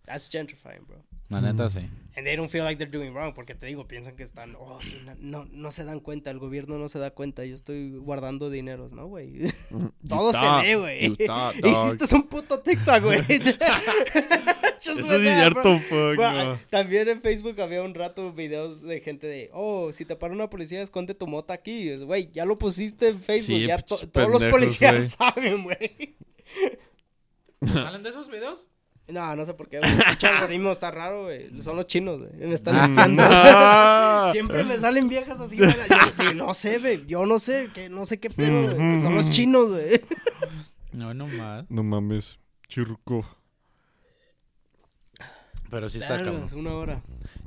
That's 0.06 0.28
gentrifying, 0.28 0.86
bro. 0.86 0.98
La 1.30 1.40
neta, 1.40 1.68
sí. 1.70 1.88
And 2.16 2.26
they 2.26 2.36
don't 2.36 2.50
feel 2.50 2.64
like 2.64 2.76
they're 2.76 2.90
doing 2.90 3.14
wrong 3.14 3.32
porque 3.34 3.54
te 3.54 3.66
digo, 3.66 3.86
piensan 3.86 4.16
que 4.16 4.24
están, 4.24 4.56
oh, 4.58 4.80
sí, 4.82 5.00
no, 5.04 5.14
no, 5.20 5.48
no 5.52 5.70
se 5.70 5.84
dan 5.84 6.00
cuenta, 6.00 6.30
el 6.32 6.40
gobierno 6.40 6.76
no 6.76 6.88
se 6.88 6.98
da 6.98 7.12
cuenta, 7.12 7.44
yo 7.44 7.54
estoy 7.54 7.92
guardando 7.98 8.50
dineros, 8.50 8.92
¿no, 8.92 9.06
güey? 9.06 9.44
Todo 10.08 10.32
se 10.32 10.66
ve, 10.66 10.76
güey. 10.76 11.06
Hiciste 11.64 12.14
un 12.16 12.24
puto 12.24 12.58
TikTok, 12.60 13.02
güey. 13.04 13.20
Eso 14.80 14.92
es 14.92 15.22
cierto, 15.22 15.78
fuck. 15.78 16.18
No. 16.18 16.58
También 16.70 17.08
en 17.08 17.20
Facebook 17.22 17.60
había 17.60 17.82
un 17.82 17.94
rato 17.94 18.32
videos 18.32 18.80
de 18.82 19.00
gente 19.00 19.26
de, 19.26 19.50
oh, 19.52 19.92
si 19.92 20.04
te 20.04 20.16
para 20.16 20.34
una 20.34 20.50
policía, 20.50 20.82
esconde 20.82 21.14
tu 21.14 21.26
mota 21.26 21.52
aquí. 21.54 21.94
Güey, 21.96 22.30
ya 22.32 22.44
lo 22.44 22.58
pusiste 22.58 23.08
en 23.08 23.20
Facebook, 23.20 23.58
Sí, 23.60 23.66
ya 23.66 23.78
to- 23.82 24.08
todos 24.08 24.30
los 24.30 24.44
policías 24.50 25.10
saben, 25.18 25.62
güey. 25.64 26.16
¿Salen 27.72 28.02
de 28.02 28.08
esos 28.10 28.30
videos? 28.30 28.68
No, 29.12 29.36
no 29.36 29.44
sé 29.44 29.54
por 29.54 29.68
qué. 29.68 29.78
El 29.78 29.84
algoritmo 30.28 30.70
está 30.70 30.90
raro, 30.90 31.24
güey. 31.24 31.60
Son 31.62 31.76
los 31.76 31.86
chinos, 31.86 32.18
güey. 32.20 32.32
Me 32.48 32.54
están 32.54 32.76
Ah. 32.76 32.84
espiando. 32.84 34.32
Siempre 34.32 34.64
me 34.64 34.76
salen 34.78 35.08
viejas 35.08 35.40
así, 35.40 35.56
güey. 35.56 35.70
Yo, 35.72 35.96
güey, 36.16 36.34
no 36.34 36.54
sé, 36.54 36.78
güey. 36.78 37.06
Yo 37.06 37.26
no 37.26 37.38
sé, 37.38 37.70
que 37.74 37.88
no 37.88 38.06
sé 38.06 38.18
qué 38.20 38.30
pedo, 38.30 38.74
güey. 38.74 39.00
Son 39.00 39.14
los 39.14 39.28
chinos, 39.30 39.70
güey. 39.70 40.00
No, 40.92 41.14
no 41.14 41.26
más. 41.28 41.64
No 41.70 41.82
mames, 41.82 42.38
chirruco. 42.68 43.24
Pero 45.70 45.88
sí 45.88 45.98
está 45.98 46.16
cabrón. 46.16 46.46
una 46.54 46.74
hora. 46.74 47.02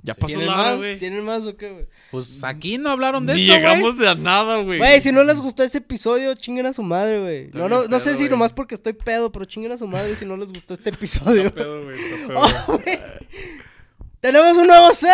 Ya 0.05 0.13
pasó 0.15 0.27
¿Tienen 0.27 0.47
la 0.47 0.55
más? 0.55 0.65
hora, 0.67 0.75
güey. 0.75 0.97
¿Tienen 0.97 1.23
más 1.23 1.45
o 1.47 1.55
qué, 1.55 1.69
güey? 1.71 1.85
Pues 2.11 2.43
aquí 2.43 2.77
no 2.77 2.89
hablaron 2.89 3.25
de 3.25 3.35
Ni 3.35 3.43
esto, 3.49 3.53
güey. 3.53 3.63
llegamos 3.75 3.97
de 3.97 4.09
a 4.09 4.15
nada, 4.15 4.57
güey. 4.61 4.77
Güey, 4.77 4.99
si 4.99 5.13
no 5.13 5.23
les 5.23 5.39
gustó 5.39 5.63
ese 5.63 5.77
episodio, 5.77 6.33
chinguen 6.35 6.65
a 6.65 6.73
su 6.73 6.83
madre, 6.83 7.21
güey. 7.21 7.49
No, 7.53 7.69
no, 7.69 7.87
no 7.87 7.99
sé 8.01 8.11
si 8.11 8.17
güey. 8.23 8.29
nomás 8.29 8.51
porque 8.51 8.75
estoy 8.75 8.91
pedo, 8.93 9.31
pero 9.31 9.45
chinguen 9.45 9.71
a 9.71 9.77
su 9.77 9.87
madre 9.87 10.15
si 10.17 10.25
no 10.25 10.35
les 10.35 10.51
gustó 10.51 10.73
este 10.73 10.89
episodio. 10.89 11.43
Está 11.43 11.55
pedo, 11.55 11.83
güey, 11.83 11.95
está 11.97 12.27
pedo. 12.27 12.41
Oh, 12.41 12.77
güey. 12.83 12.99
Tenemos 14.19 14.57
un 14.57 14.67
nuevo 14.67 14.93
set. 14.93 15.09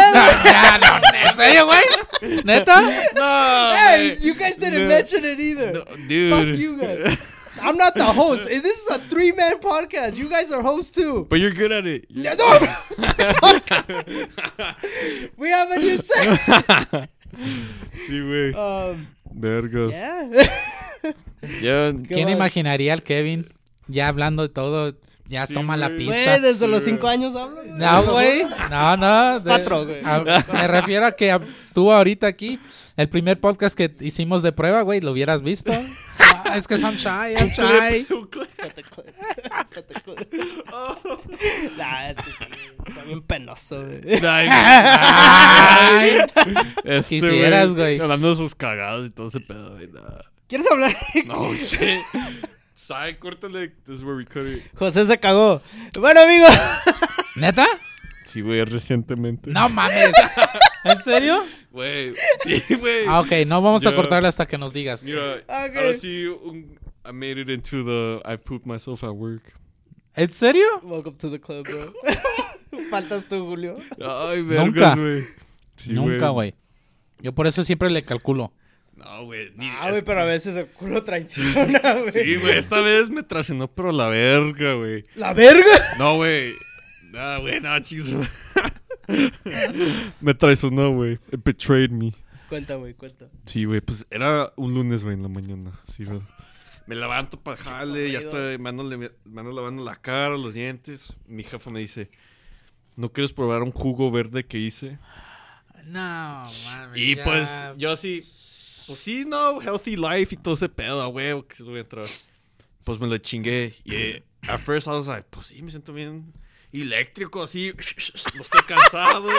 Ya, 0.46 0.80
no, 0.80 1.28
¿en 1.30 1.36
serio, 1.36 1.66
güey? 1.66 2.44
¿Neta? 2.44 2.82
No, 3.16 3.76
Hey, 3.76 4.16
güey. 4.18 4.28
you 4.28 4.34
guys 4.36 4.58
didn't 4.58 4.82
No. 4.84 4.88
mention 4.88 5.26
it 5.26 5.40
either. 5.40 5.74
No, 5.74 5.82
Fuck 5.86 5.98
dude. 6.08 6.58
you 6.58 6.78
guys. 6.78 7.18
I'm 7.62 7.78
not 7.78 7.94
the 7.96 8.06
host. 8.06 8.48
This 8.48 8.80
is 8.84 8.90
a 8.90 9.00
three 9.10 9.32
man 9.32 9.60
podcast. 9.60 10.16
You 10.16 10.30
guys 10.30 10.52
are 10.52 10.62
hosts 10.62 10.92
too. 10.92 11.26
But 11.30 11.40
you're 11.40 11.54
good 11.54 11.72
at 11.72 11.86
it. 11.86 12.06
Yeah, 12.10 12.36
no. 12.36 12.50
we 15.38 15.50
have 15.50 15.72
a 15.72 15.80
new 15.80 15.98
set. 16.10 17.10
Sí, 18.08 18.20
güey. 18.22 18.54
Um, 18.56 19.08
Vergas. 19.34 19.92
yeah. 19.92 20.30
Ya. 21.62 21.94
¿Qué 21.94 22.16
¿Quién 22.16 22.26
más? 22.26 22.36
imaginaría 22.36 22.92
al 22.92 23.02
Kevin 23.02 23.46
ya 23.88 24.10
hablando 24.10 24.42
de 24.44 24.50
todo? 24.50 24.94
Ya 25.30 25.46
Sí, 25.46 25.54
toma 25.54 25.78
la 25.78 25.90
pista. 25.90 26.14
Güey, 26.14 26.42
desde 26.42 26.68
los 26.68 26.84
Sí, 26.84 26.90
cinco 26.90 27.04
güey. 27.04 27.14
años 27.14 27.36
hablo. 27.36 27.56
güey. 27.64 27.70
No, 27.78 28.04
güey. 28.04 28.44
No, 28.70 28.98
no. 28.98 29.40
de- 29.40 29.50
Cuatro, 29.50 29.86
güey. 29.86 30.02
a- 30.04 30.44
me 30.52 30.68
refiero 30.68 31.06
a 31.06 31.12
que 31.12 31.32
a- 31.32 31.40
tú 31.74 31.92
ahorita 31.92 32.26
aquí, 32.28 32.60
el 32.98 33.08
primer 33.10 33.40
podcast 33.40 33.78
que 33.78 33.96
hicimos 34.02 34.42
de 34.42 34.52
prueba, 34.52 34.82
güey, 34.82 35.00
lo 35.02 35.12
hubieras 35.12 35.42
visto. 35.44 35.72
Ah, 36.18 36.58
es 36.58 36.68
que 36.68 36.76
I'm 36.78 36.96
shy, 36.96 37.36
I'm 37.38 37.50
shy. 37.50 38.08
Nah, 41.78 42.10
es 42.10 42.18
que 42.18 42.32
sí, 42.32 42.46
soy 42.94 43.04
bien 43.06 43.22
penoso, 43.22 43.84
güey. 43.86 44.20
Ay, 44.26 44.50
este, 46.84 47.20
Quisieras, 47.22 47.74
güey. 47.74 48.00
Hablando 48.00 48.30
de 48.32 48.36
sus 48.36 48.56
cagadas 48.56 49.08
y 49.08 49.10
todo 49.12 49.28
ese 49.28 49.40
pedo, 49.40 49.76
güey. 49.76 49.88
nah. 49.92 50.02
¿Quieres 50.48 50.68
hablar? 50.72 50.92
No, 51.26 51.54
shit. 51.54 52.02
Sai, 52.90 53.20
córtale. 53.20 53.70
This 53.86 54.00
is 54.00 54.04
where 54.04 54.16
we 54.18 54.26
cut 54.26 54.48
it. 54.48 54.64
José 54.76 55.06
se 55.06 55.20
cagó. 55.20 55.62
Bueno, 56.00 56.22
amigos. 56.22 56.50
¿Neta? 57.36 57.64
Sí, 58.26 58.42
güey, 58.42 58.66
recientemente. 58.66 59.52
No 59.52 59.70
mames. 59.70 60.12
¿En 60.86 61.00
serio? 61.04 61.46
Güey. 61.70 62.16
Sí, 62.44 62.74
güey. 62.74 63.06
Ah, 63.08 63.20
ok, 63.20 63.32
no 63.46 63.62
vamos 63.62 63.86
a 63.86 63.94
cortarle 63.94 64.28
hasta 64.28 64.48
que 64.48 64.58
nos 64.58 64.74
digas. 64.74 65.04
Mira, 65.04 65.36
Ok. 65.36 65.50
ahora 65.50 65.94
sí, 66.02 66.26
un- 66.26 66.80
I 67.08 67.12
made 67.14 67.40
it 67.42 67.50
into 67.50 67.84
the 67.86 68.22
I 68.26 68.38
pooped 68.38 68.66
myself 68.66 69.04
at 69.04 69.12
work. 69.12 69.44
¿En 70.16 70.32
serio? 70.32 70.66
Welcome 70.82 71.18
to 71.20 71.30
the 71.30 71.40
club, 71.40 71.68
bro. 71.68 71.94
Faltas 72.90 73.28
tú, 73.28 73.46
Julio. 73.46 73.78
Ay, 74.04 74.42
Nunca. 74.42 74.96
vergas, 74.96 74.98
güey. 74.98 75.24
Sí, 75.76 75.94
Nunca, 75.94 76.30
güey. 76.30 76.56
Yo 77.22 77.34
por 77.36 77.46
eso 77.46 77.64
siempre 77.64 77.92
le 77.92 78.02
calculo. 78.02 78.52
No, 79.00 79.26
güey. 79.26 79.52
Ah, 79.60 79.88
güey, 79.90 80.04
pero 80.04 80.20
a 80.22 80.26
veces 80.26 80.56
el 80.56 80.68
culo 80.68 81.04
traiciona, 81.04 81.80
güey. 82.02 82.12
Sí, 82.12 82.36
güey, 82.36 82.58
esta 82.58 82.82
vez 82.82 83.10
me 83.10 83.24
traicionó, 83.24 83.68
pero 83.68 83.92
la 83.92 84.08
verga, 84.08 84.74
güey. 84.74 85.04
¿La 85.16 85.34
verga? 85.34 85.64
No, 85.98 86.18
güey. 86.18 86.54
No, 87.12 87.42
güey, 87.42 87.60
no, 87.62 87.80
chicos. 87.80 88.16
me 90.22 90.34
traicionó, 90.34 90.92
güey. 90.94 91.14
It 91.32 91.42
betrayed 91.44 91.92
me. 91.92 92.14
Cuenta, 92.50 92.76
güey, 92.76 92.94
cuenta. 92.94 93.30
Sí, 93.46 93.66
güey, 93.66 93.82
pues 93.82 94.06
era 94.10 94.52
un 94.56 94.74
lunes, 94.74 95.04
güey, 95.04 95.16
en 95.16 95.24
la 95.24 95.30
mañana. 95.30 95.72
Sí, 95.86 96.04
güey. 96.04 96.22
Me 96.88 96.96
levanto 96.96 97.40
para 97.40 97.56
jale, 97.58 98.12
ya 98.12 98.20
estoy, 98.20 98.58
me 98.58 98.70
ando, 98.70 98.84
le- 98.84 98.98
me 98.98 99.42
ando 99.42 99.52
lavando 99.54 99.84
la 99.84 99.96
cara, 99.96 100.36
los 100.38 100.56
dientes. 100.56 101.14
Mi 101.28 101.44
jefa 101.44 101.70
me 101.70 101.80
dice, 101.80 102.10
¿no 102.96 103.12
quieres 103.14 103.32
probar 103.32 103.62
un 103.62 103.72
jugo 103.72 104.10
verde 104.10 104.46
que 104.46 104.58
hice? 104.58 104.98
No, 105.86 106.44
mames. 106.66 106.98
Y 106.98 107.16
ya. 107.16 107.24
pues 107.24 107.50
yo 107.78 107.96
sí, 107.96 108.28
pues 108.90 109.02
sí, 109.02 109.24
no, 109.24 109.62
healthy 109.62 109.96
life 109.96 110.34
y 110.34 110.38
todo 110.40 110.56
ese 110.56 110.68
pedo, 110.68 111.00
a 111.00 111.08
huevo, 111.08 111.46
que 111.46 111.58
se 111.58 111.62
voy 111.62 111.78
a 111.78 111.82
entrar. 111.82 112.08
Pues 112.84 113.00
me 113.00 113.06
lo 113.06 113.20
chingué. 113.20 113.76
Y 113.84 113.94
eh, 113.94 114.24
at 114.48 114.60
first 114.60 114.88
I 114.88 114.90
was 114.90 115.06
like, 115.06 115.28
pues 115.30 115.46
sí, 115.46 115.62
me 115.62 115.70
siento 115.70 115.94
bien 115.94 116.34
eléctrico, 116.74 117.44
así, 117.44 117.72
no 118.36 118.42
estoy 118.42 118.62
cansado. 118.68 119.30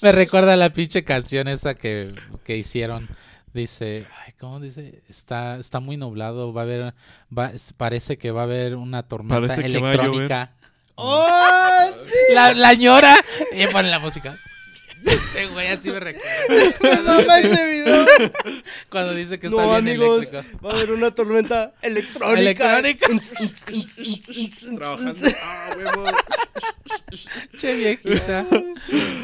Me 0.00 0.12
recuerda 0.12 0.52
a 0.52 0.56
la 0.56 0.72
pinche 0.72 1.02
canción 1.02 1.48
esa 1.48 1.74
que, 1.74 2.14
que 2.44 2.56
hicieron. 2.56 3.08
Dice, 3.52 4.06
ay, 4.24 4.34
¿cómo 4.38 4.60
dice? 4.60 5.02
Está, 5.08 5.58
está 5.58 5.80
muy 5.80 5.96
nublado, 5.96 6.52
va 6.52 6.60
a 6.60 6.64
haber, 6.64 6.94
va, 7.36 7.50
parece 7.76 8.18
que 8.18 8.30
va 8.30 8.42
a 8.42 8.44
haber 8.44 8.76
una 8.76 9.02
tormenta 9.02 9.48
Parece 9.48 9.68
que 9.68 9.80
va 9.80 9.90
a 9.90 9.94
electrónica. 9.94 10.52
¡Oh, 10.94 11.88
sí! 12.06 12.34
La, 12.34 12.54
la 12.54 12.74
ñora 12.74 13.16
y 13.50 13.66
pone 13.66 13.90
la 13.90 13.98
música. 13.98 14.38
Este 15.04 15.46
güey 15.46 15.66
así 15.68 15.90
me 15.90 16.00
recuerda. 16.00 16.76
Me 16.82 17.02
mama 17.02 17.38
ese 17.40 17.64
video. 17.70 18.06
Cuando 18.90 19.14
dice 19.14 19.38
que 19.38 19.48
está 19.48 19.62
No, 19.62 19.68
bien 19.68 19.78
amigos, 19.98 20.28
eléctrico. 20.28 20.64
va 20.66 20.70
a 20.70 20.74
haber 20.74 20.90
una 20.92 21.10
tormenta 21.14 21.74
electrónica. 21.82 22.78
Electrónica. 22.78 23.18
Trabajando. 24.76 25.20
Ah, 25.42 25.70
huevo. 25.76 26.04
Che 27.58 27.74
viejita. 27.76 28.46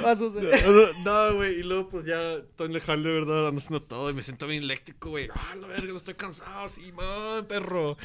Va 0.04 0.10
a 0.12 0.16
suceder. 0.16 0.94
No, 1.04 1.34
güey, 1.34 1.60
y 1.60 1.62
luego 1.62 1.88
pues 1.88 2.04
ya 2.04 2.34
estoy 2.34 2.66
en 2.68 2.74
el 2.74 2.80
jale, 2.80 3.08
de 3.08 3.14
verdad, 3.14 3.48
ando 3.48 3.58
haciendo 3.60 3.82
todo 3.82 4.10
y 4.10 4.14
me 4.14 4.22
siento 4.22 4.46
bien 4.46 4.62
eléctrico, 4.62 5.10
güey. 5.10 5.28
Ah, 5.34 5.54
la 5.60 5.66
verga, 5.66 5.92
no 5.92 5.98
estoy 5.98 6.14
cansado, 6.14 6.68
sí, 6.68 6.92
man, 6.92 7.44
perro. 7.46 7.96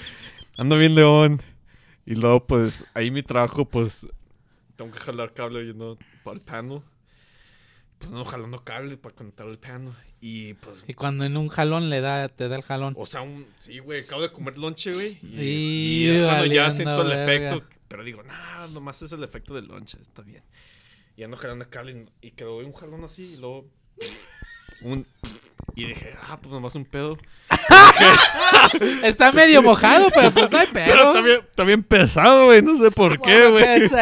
Ando 0.57 0.77
bien 0.77 0.95
león. 0.95 1.41
Y 2.05 2.15
luego 2.15 2.45
pues 2.45 2.85
ahí 2.93 3.11
mi 3.11 3.23
trabajo, 3.23 3.65
pues 3.65 4.05
tengo 4.75 4.91
que 4.91 4.99
jalar 4.99 5.33
cable, 5.33 5.65
you 5.65 5.73
know, 5.73 5.97
para 6.23 6.35
el 6.35 6.41
panel. 6.41 6.81
Pues 8.03 8.11
no 8.11 8.25
jalando 8.25 8.63
cable 8.65 8.97
para 8.97 9.15
conectar 9.15 9.47
el 9.47 9.57
panel. 9.57 9.93
Y 10.19 10.55
pues, 10.55 10.83
Y 10.87 10.93
cuando 10.93 11.23
en 11.23 11.37
un 11.37 11.47
jalón 11.47 11.89
le 11.89 12.01
da, 12.01 12.27
te 12.27 12.49
da 12.49 12.57
el 12.57 12.63
jalón. 12.63 12.93
o 12.97 13.05
sea, 13.05 13.21
un, 13.21 13.47
sí, 13.59 13.79
güey, 13.79 14.01
acabo 14.01 14.21
de 14.21 14.31
comer 14.31 14.57
lonche, 14.57 14.93
güey. 14.93 15.19
Y, 15.21 16.09
es 16.09 16.21
cuando 16.21 16.45
ya 16.47 16.71
siento 16.71 17.01
el 17.01 17.07
verga. 17.07 17.23
efecto. 17.23 17.67
Pero 17.87 18.03
digo, 18.03 18.23
nah, 18.23 18.67
nomás 18.67 19.01
es 19.01 19.11
el 19.13 19.23
efecto 19.23 19.53
del 19.53 19.67
lonche, 19.67 19.97
está 20.01 20.21
bien. 20.21 20.43
Y 21.15 21.23
ando 21.23 21.37
jalando 21.37 21.69
cable 21.69 22.07
y, 22.21 22.27
y 22.27 22.31
quedó 22.31 22.57
un 22.57 22.73
jalón 22.73 23.05
así 23.05 23.35
y 23.35 23.37
luego 23.37 23.69
un 24.81 25.07
y 25.75 25.85
dije, 25.85 26.13
ah, 26.29 26.37
pues 26.39 26.51
nomás 26.51 26.75
un 26.75 26.85
pedo. 26.85 27.17
Está 29.03 29.31
medio 29.31 29.61
mojado, 29.61 30.09
pero 30.13 30.31
pues 30.31 30.49
no 30.51 30.57
hay 30.57 30.67
Pero 30.73 30.85
pedo. 30.95 31.07
está 31.13 31.21
bien, 31.21 31.39
está 31.49 31.63
bien 31.63 31.83
pesado, 31.83 32.45
güey, 32.45 32.61
no 32.61 32.77
sé 32.81 32.91
por 32.91 33.19
qué, 33.21 33.47
güey. 33.49 33.63
pants 33.63 33.93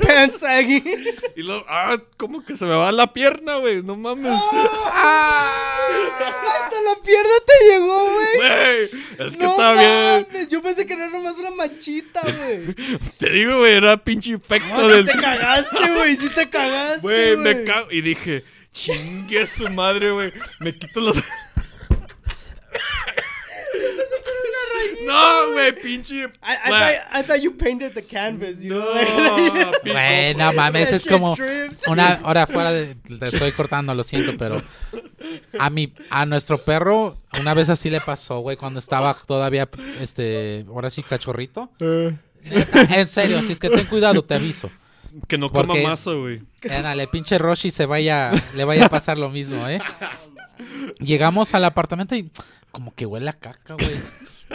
pants? 0.00 0.42
Y 1.36 1.42
luego, 1.42 1.64
ah, 1.68 1.96
como 2.16 2.44
que 2.44 2.56
se 2.56 2.64
me 2.64 2.74
va 2.74 2.90
la 2.92 3.12
pierna, 3.12 3.56
güey, 3.56 3.82
no 3.82 3.96
mames. 3.96 4.32
Hasta 5.44 6.76
la 6.80 7.02
pierna 7.04 7.34
te 7.46 7.64
llegó, 7.72 8.10
güey. 8.12 8.88
Es 9.28 9.36
que 9.36 9.44
no 9.44 9.56
bien. 9.56 10.26
mames, 10.30 10.48
yo 10.48 10.62
pensé 10.62 10.86
que 10.86 10.94
era 10.94 11.08
nomás 11.08 11.36
una 11.38 11.50
manchita, 11.50 12.20
güey. 12.22 12.74
Te 13.18 13.30
digo, 13.30 13.58
güey, 13.58 13.74
era 13.74 13.96
pinche 14.02 14.34
efecto 14.34 14.74
No, 14.74 14.88
del 14.88 15.06
sí 15.08 15.16
te 15.16 15.22
cagaste, 15.22 15.90
güey, 15.94 16.16
sí 16.16 16.28
te 16.30 16.48
cagaste, 16.48 17.00
güey. 17.02 17.36
me 17.36 17.64
cago. 17.64 17.86
Y 17.90 18.00
dije, 18.00 18.44
chingue 18.74 19.46
su 19.46 19.70
madre, 19.70 20.10
güey. 20.10 20.32
Me 20.60 20.74
quito 20.76 21.00
los. 21.00 21.16
no, 25.06 25.52
güey, 25.52 25.72
pinche. 25.80 26.24
I, 26.24 26.28
I, 26.64 26.68
thought, 26.68 26.94
I 27.12 27.22
thought 27.22 27.40
you 27.40 27.52
painted 27.56 27.94
the 27.94 28.02
canvas, 28.02 28.60
you 28.60 28.70
No, 28.74 28.80
know? 28.84 29.72
pinche- 29.84 29.92
Güey, 29.92 30.34
no 30.34 30.52
mames, 30.52 30.92
es 30.92 31.04
como 31.04 31.36
una 31.86 32.20
hora 32.24 32.46
fuera 32.46 32.72
de... 32.72 32.94
Te 32.96 33.26
estoy 33.28 33.52
cortando, 33.52 33.94
lo 33.94 34.02
siento, 34.02 34.36
pero... 34.36 34.62
A 35.58 35.70
mi, 35.70 35.92
a 36.10 36.26
nuestro 36.26 36.58
perro, 36.58 37.16
una 37.40 37.54
vez 37.54 37.70
así 37.70 37.88
le 37.90 38.00
pasó, 38.00 38.40
güey, 38.40 38.56
cuando 38.56 38.78
estaba 38.78 39.14
todavía, 39.26 39.68
este, 40.00 40.64
ahora 40.68 40.90
sí 40.90 41.02
cachorrito. 41.02 41.70
Eh, 41.80 42.14
En 42.90 43.06
serio, 43.08 43.40
si 43.42 43.52
es 43.52 43.60
que 43.60 43.70
ten 43.70 43.86
cuidado, 43.86 44.22
te 44.22 44.34
aviso. 44.34 44.70
Que 45.28 45.38
no 45.38 45.50
coma 45.50 45.74
masa, 45.82 46.12
güey. 46.12 46.42
Ándale, 46.70 47.06
pinche 47.08 47.38
Roshi 47.38 47.70
se 47.70 47.86
vaya, 47.86 48.32
le 48.54 48.64
vaya 48.64 48.86
a 48.86 48.88
pasar 48.88 49.18
lo 49.18 49.30
mismo, 49.30 49.68
¿eh? 49.68 49.80
Llegamos 50.98 51.54
al 51.54 51.64
apartamento 51.64 52.14
y 52.14 52.30
como 52.70 52.94
que 52.94 53.06
huele 53.06 53.30
a 53.30 53.32
caca, 53.32 53.74
güey. 53.74 53.96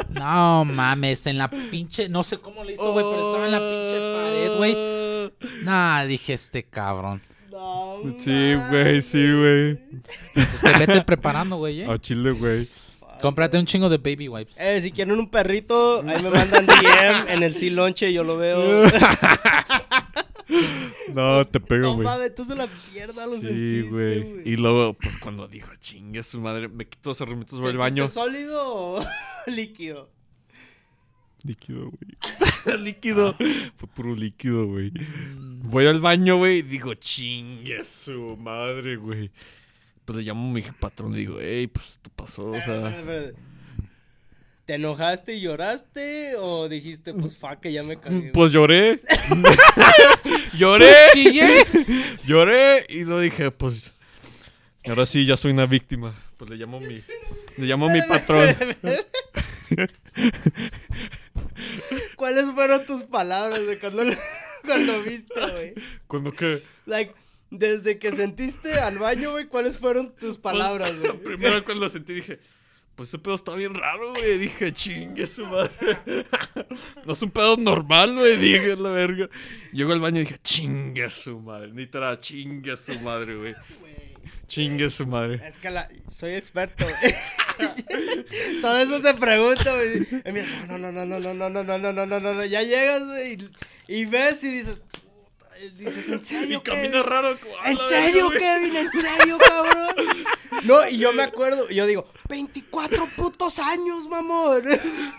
No 0.10 0.66
mames, 0.66 1.26
en 1.28 1.38
la 1.38 1.50
pinche, 1.50 2.10
no 2.10 2.24
sé 2.24 2.38
cómo 2.40 2.64
le 2.64 2.74
hizo, 2.74 2.92
güey, 2.92 3.06
pero 3.10 3.28
estaba 3.28 3.46
en 3.46 3.52
la 3.52 3.60
pinche 3.60 4.16
pared, 4.16 4.58
güey. 4.58 5.64
Nah, 5.64 6.06
dije 6.06 6.34
este 6.34 6.64
cabrón. 6.64 7.22
No, 7.52 7.98
Sí, 8.20 8.56
güey, 8.70 9.02
sí, 9.02 9.32
güey. 9.34 9.80
Es 10.36 10.62
que 10.62 10.80
vete 10.80 11.02
preparando, 11.02 11.58
güey, 11.58 11.84
A 11.84 11.96
¿eh? 11.96 12.00
chile, 12.00 12.32
güey. 12.32 12.68
Cómprate 13.22 13.58
un 13.58 13.66
chingo 13.66 13.90
de 13.90 13.98
baby 13.98 14.30
wipes. 14.30 14.58
Eh, 14.60 14.80
si 14.82 14.92
quieren 14.92 15.20
un 15.20 15.30
perrito, 15.30 16.02
ahí 16.08 16.24
me 16.24 16.30
mandan 16.30 16.66
DM 16.66 17.30
en 17.30 17.44
el 17.44 17.54
silonche, 17.54 18.14
yo 18.14 18.24
lo 18.24 18.38
veo. 18.38 18.90
No, 21.14 21.46
te 21.48 21.60
pego, 21.60 21.84
No 21.84 21.96
güey. 21.96 22.06
mames, 22.08 22.36
tú 22.36 22.46
se 22.46 22.56
la 22.56 22.68
pierdas, 22.92 23.28
lo 23.28 23.40
Sí, 23.40 23.82
güey. 23.90 24.42
Y 24.46 24.58
luego, 24.58 24.94
pues 24.94 25.18
cuando 25.18 25.48
dijo, 25.48 25.72
chingue 25.80 26.24
su 26.24 26.40
madre, 26.42 26.68
me 26.68 26.88
quito 26.88 27.12
los 27.12 27.22
herramientas 27.22 27.60
voy 27.60 27.72
al 27.72 27.78
baño. 27.78 28.08
¿Sentiste 28.08 28.20
sólido 28.20 28.76
o 28.76 29.00
líquido? 29.48 30.10
Líquido, 31.44 31.92
güey. 31.92 32.80
líquido. 32.84 33.36
Fue 33.78 33.88
puro 33.90 34.14
líquido, 34.16 34.68
güey. 34.68 34.92
Voy 35.64 35.88
al 35.88 36.00
baño, 36.00 36.38
güey, 36.38 36.58
y 36.58 36.62
digo, 36.64 36.94
chingue 36.96 37.84
su 37.86 38.36
madre, 38.38 38.98
güey. 38.98 39.32
Pues 40.06 40.18
le 40.18 40.24
llamo 40.24 40.50
a 40.50 40.54
mi 40.54 40.62
patrón 40.62 41.14
y 41.14 41.18
digo, 41.20 41.38
hey, 41.40 41.68
pues 41.68 41.92
esto 41.92 42.10
pasó, 42.16 42.52
o 42.52 42.60
sea. 42.60 42.94
¿Te 44.66 44.76
enojaste 44.76 45.36
y 45.36 45.42
lloraste 45.42 46.34
o 46.38 46.70
dijiste, 46.70 47.14
pues 47.16 47.36
fuck, 47.38 47.60
que 47.60 47.72
ya 47.74 47.82
me 47.82 48.00
cagué? 48.00 48.32
Pues 48.32 48.52
lloré. 48.52 49.02
Lloré. 50.60 50.94
Chillé. 51.14 51.66
Lloré 52.26 52.86
y 52.90 53.06
lo 53.06 53.20
dije, 53.20 53.52
pues. 53.52 53.94
Ahora 54.86 55.06
sí, 55.06 55.26
ya 55.26 55.38
soy 55.38 55.52
una 55.52 55.66
víctima. 55.66 56.16
Pues 56.38 56.52
le 56.52 56.58
llamo 56.58 56.78
a 56.78 56.82
mi. 56.82 57.02
Le 57.58 57.66
llamo 57.66 57.90
a 57.90 57.94
mi 57.94 58.02
patrón. 58.02 58.56
¿Cuáles 62.16 62.52
fueron 62.52 62.86
tus 62.86 63.04
palabras 63.04 63.66
de 63.66 63.78
cuando, 63.80 64.04
cuando 64.66 65.02
viste, 65.04 65.40
güey? 65.40 65.74
Cuando 66.08 66.32
que. 66.32 66.62
Like, 66.86 67.14
desde 67.52 67.98
que 68.00 68.12
sentiste 68.12 68.74
al 68.74 69.00
baño, 69.00 69.32
güey, 69.32 69.48
¿cuáles 69.48 69.78
fueron 69.78 70.16
tus 70.16 70.38
palabras, 70.38 71.00
güey? 71.00 71.18
Primero 71.18 71.64
cuando 71.64 71.86
lo 71.86 71.90
sentí 71.90 72.14
dije, 72.14 72.40
pues 73.00 73.08
ese 73.12 73.18
pedo 73.20 73.36
está 73.36 73.56
bien 73.56 73.74
raro, 73.76 74.14
güey. 74.14 74.38
Dije, 74.40 74.74
chingue 74.74 75.26
su 75.26 75.46
madre. 75.46 75.72
no 77.06 77.14
es 77.14 77.22
un 77.22 77.32
pedo 77.32 77.56
normal, 77.56 78.14
güey. 78.14 78.36
Dije, 78.36 78.76
la 78.76 78.90
verga. 78.90 79.30
Llego 79.72 79.94
al 79.94 80.02
baño 80.02 80.18
y 80.18 80.26
dije, 80.26 80.38
chingue 80.44 81.10
su 81.10 81.40
madre. 81.40 81.70
Literal, 81.74 82.20
chingue 82.20 82.76
su 82.76 83.00
madre, 83.00 83.38
güey. 83.38 83.56
Chingue 84.50 84.90
su 84.90 85.08
madre. 85.08 85.40
Es 85.48 85.58
que 85.60 85.70
la, 85.70 85.88
soy 86.10 86.34
experto, 86.34 86.84
güey. 86.84 87.16
Todo 88.62 88.78
eso 88.80 89.00
se 89.00 89.14
pregunta, 89.14 89.74
güey. 89.76 90.00
Y 90.02 90.68
No, 90.68 90.78
no, 90.78 90.92
no, 90.92 91.06
no, 91.06 91.20
no, 91.22 91.34
no, 91.34 91.50
no, 91.50 91.64
no, 91.64 91.78
no, 91.78 91.94
no, 91.94 92.06
no, 92.06 92.20
no, 92.20 92.34
no. 92.34 92.46
Ya 92.46 92.62
llegas, 92.64 93.06
güey, 93.06 93.38
y, 93.88 93.96
y 94.02 94.06
ves 94.06 94.44
y 94.44 94.52
dices, 94.58 94.80
puta, 94.92 95.58
y 95.62 95.70
dices, 95.70 96.10
¿en 96.10 96.20
Y 96.20 96.24
serio, 96.24 96.64
camina 96.64 96.90
Kevin? 96.92 97.04
raro. 97.10 97.38
como, 97.40 97.56
"A 97.62 97.72
¿En 97.72 97.78
serio, 97.78 98.30
verga, 98.30 98.58
güey". 98.60 98.72
Kevin? 98.72 98.76
¿En 98.76 98.92
serio, 98.92 99.38
cabrón? 99.38 99.96
No, 100.64 100.88
y 100.90 100.98
yo 100.98 101.14
me 101.14 101.24
acuerdo, 101.24 101.68
y 101.70 101.76
yo 101.76 101.86
digo, 101.86 102.06
24 102.28 103.08
putos 103.16 103.60
años, 103.60 104.08
mamón. 104.10 104.62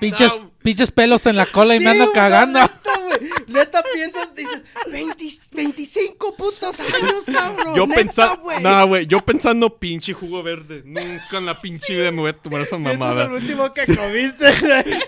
Pinches, 0.00 0.32
No. 0.38 0.50
pinches 0.62 0.90
pelos 0.90 1.26
en 1.26 1.36
la 1.36 1.46
cola 1.46 1.74
y 1.74 1.78
Sí, 1.78 1.84
me 1.84 1.90
ando 1.90 2.12
cagando. 2.12 2.60
Neta, 2.60 2.92
güey. 3.06 3.30
Neta 3.48 3.82
piensas, 3.94 4.34
dices, 4.34 4.64
20 4.90 5.24
25 5.52 6.36
putos 6.36 6.78
años, 6.80 7.24
cabrón. 7.32 7.74
Yo 7.74 7.86
pensando, 7.88 8.42
güey. 8.42 8.62
nah, 8.62 8.84
güey, 8.84 9.06
yo 9.06 9.20
pensando 9.20 9.78
pinche 9.78 10.12
jugo 10.12 10.42
verde. 10.42 10.82
Nunca 10.84 11.38
en 11.38 11.46
la 11.46 11.60
pinche 11.60 11.94
vida 11.94 12.10
me 12.12 12.20
voy 12.20 12.30
a 12.30 12.36
tomar 12.36 12.60
esa 12.62 12.78
mamada. 12.78 13.24
el 13.24 13.32
último 13.32 13.72
que 13.72 13.84
comiste, 13.86 14.52
güey. 14.60 14.98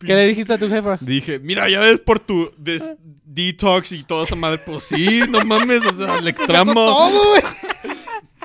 ¿Qué 0.00 0.14
le 0.14 0.26
dijiste 0.28 0.54
a 0.54 0.58
tu 0.58 0.68
jefa? 0.68 0.96
Dije, 1.00 1.38
mira, 1.40 1.68
ya 1.68 1.80
ves 1.80 2.00
por 2.00 2.18
tu 2.20 2.50
des- 2.56 2.94
detox 3.26 3.92
y 3.92 4.02
toda 4.02 4.24
esa 4.24 4.34
madre. 4.34 4.56
Pues 4.58 4.84
sí, 4.84 5.20
no 5.28 5.44
mames, 5.44 5.82
o 5.86 5.94
sea, 5.94 6.14
sacó 6.16 6.26
extremo. 6.26 6.72
todo, 6.86 7.28
güey. 7.30 7.42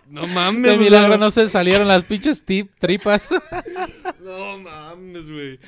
No 0.07 0.27
mames. 0.27 0.71
De 0.71 0.77
milagro 0.77 1.17
no 1.17 1.31
se 1.31 1.47
salieron 1.47 1.87
las 1.87 2.03
pinches 2.03 2.43
tip, 2.43 2.71
tripas. 2.79 3.33
No 4.23 4.57
mames, 4.57 5.29
güey. 5.29 5.59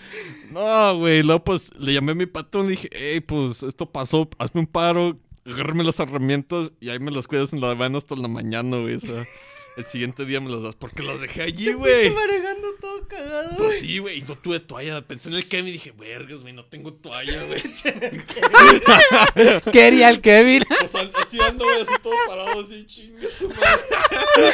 No, 0.52 0.98
güey. 0.98 1.22
Luego, 1.22 1.44
pues, 1.44 1.70
le 1.78 1.94
llamé 1.94 2.14
a 2.14 2.16
mi 2.16 2.26
patrón 2.26 2.66
y 2.66 2.70
dije, 2.70 2.90
hey, 2.92 3.20
pues, 3.20 3.62
esto 3.62 3.86
pasó. 3.86 4.28
Hazme 4.40 4.62
un 4.62 4.68
paro, 4.68 5.16
agárrame 5.46 5.84
las 5.84 6.00
herramientas 6.00 6.72
y 6.80 6.90
ahí 6.90 6.98
me 7.00 7.12
las 7.12 7.28
cuidas 7.28 7.54
en 7.54 7.62
la 7.62 7.76
van 7.76 7.96
hasta 7.96 8.16
la 8.16 8.28
mañana, 8.28 8.78
güey. 8.78 8.96
O 8.96 9.00
sea, 9.00 9.26
el 9.78 9.86
siguiente 9.86 10.26
día 10.26 10.42
me 10.42 10.50
las 10.50 10.64
das 10.64 10.76
porque 10.76 11.04
las 11.04 11.22
dejé 11.22 11.44
allí, 11.44 11.72
güey. 11.72 12.08
Estoy 12.08 12.28
manejando 12.28 12.68
todo 12.82 13.08
cagado, 13.08 13.58
Pues 13.58 13.80
sí, 13.80 14.00
güey, 14.00 14.18
y 14.18 14.22
no 14.24 14.36
tuve 14.36 14.60
toalla. 14.60 15.02
Pensé 15.06 15.30
en 15.30 15.36
el 15.36 15.48
Kevin 15.48 15.68
y 15.68 15.72
dije, 15.74 15.92
vergas, 15.92 16.42
güey, 16.42 16.54
no 16.54 16.66
tengo 16.66 16.94
toalla, 16.94 17.44
güey. 17.48 17.62
Quería 19.72 20.10
el 20.10 20.22
Kevin. 20.22 20.64
O 20.84 20.88
sea, 20.88 21.02
así 21.22 21.40
ando, 21.40 21.64
güey, 21.64 21.82
así 21.82 21.94
todo 22.02 22.14
parado, 22.28 22.62
así, 22.62 22.86
chingue 22.88 23.30
su 23.30 23.50
madre. 23.50 23.62
Ay, 24.36 24.52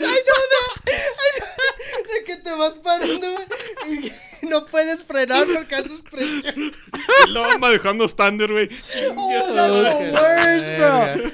no, 0.00 0.08
no. 0.08 0.82
Ay, 0.86 1.40
no. 1.40 2.12
De 2.12 2.24
que 2.24 2.36
te 2.36 2.50
vas 2.52 2.76
parando, 2.78 3.26
güey. 3.30 4.06
Y 4.42 4.46
no 4.46 4.64
puedes 4.66 5.02
frenar 5.04 5.46
porque 5.52 5.74
haces 5.74 6.00
presión. 6.10 6.72
Y 7.26 7.30
luego 7.30 7.58
manejando 7.58 8.04
estándar, 8.06 8.50
güey. 8.50 8.68
Oh, 9.16 9.30
that's 9.30 9.52
the 9.52 10.10
worst, 10.12 10.70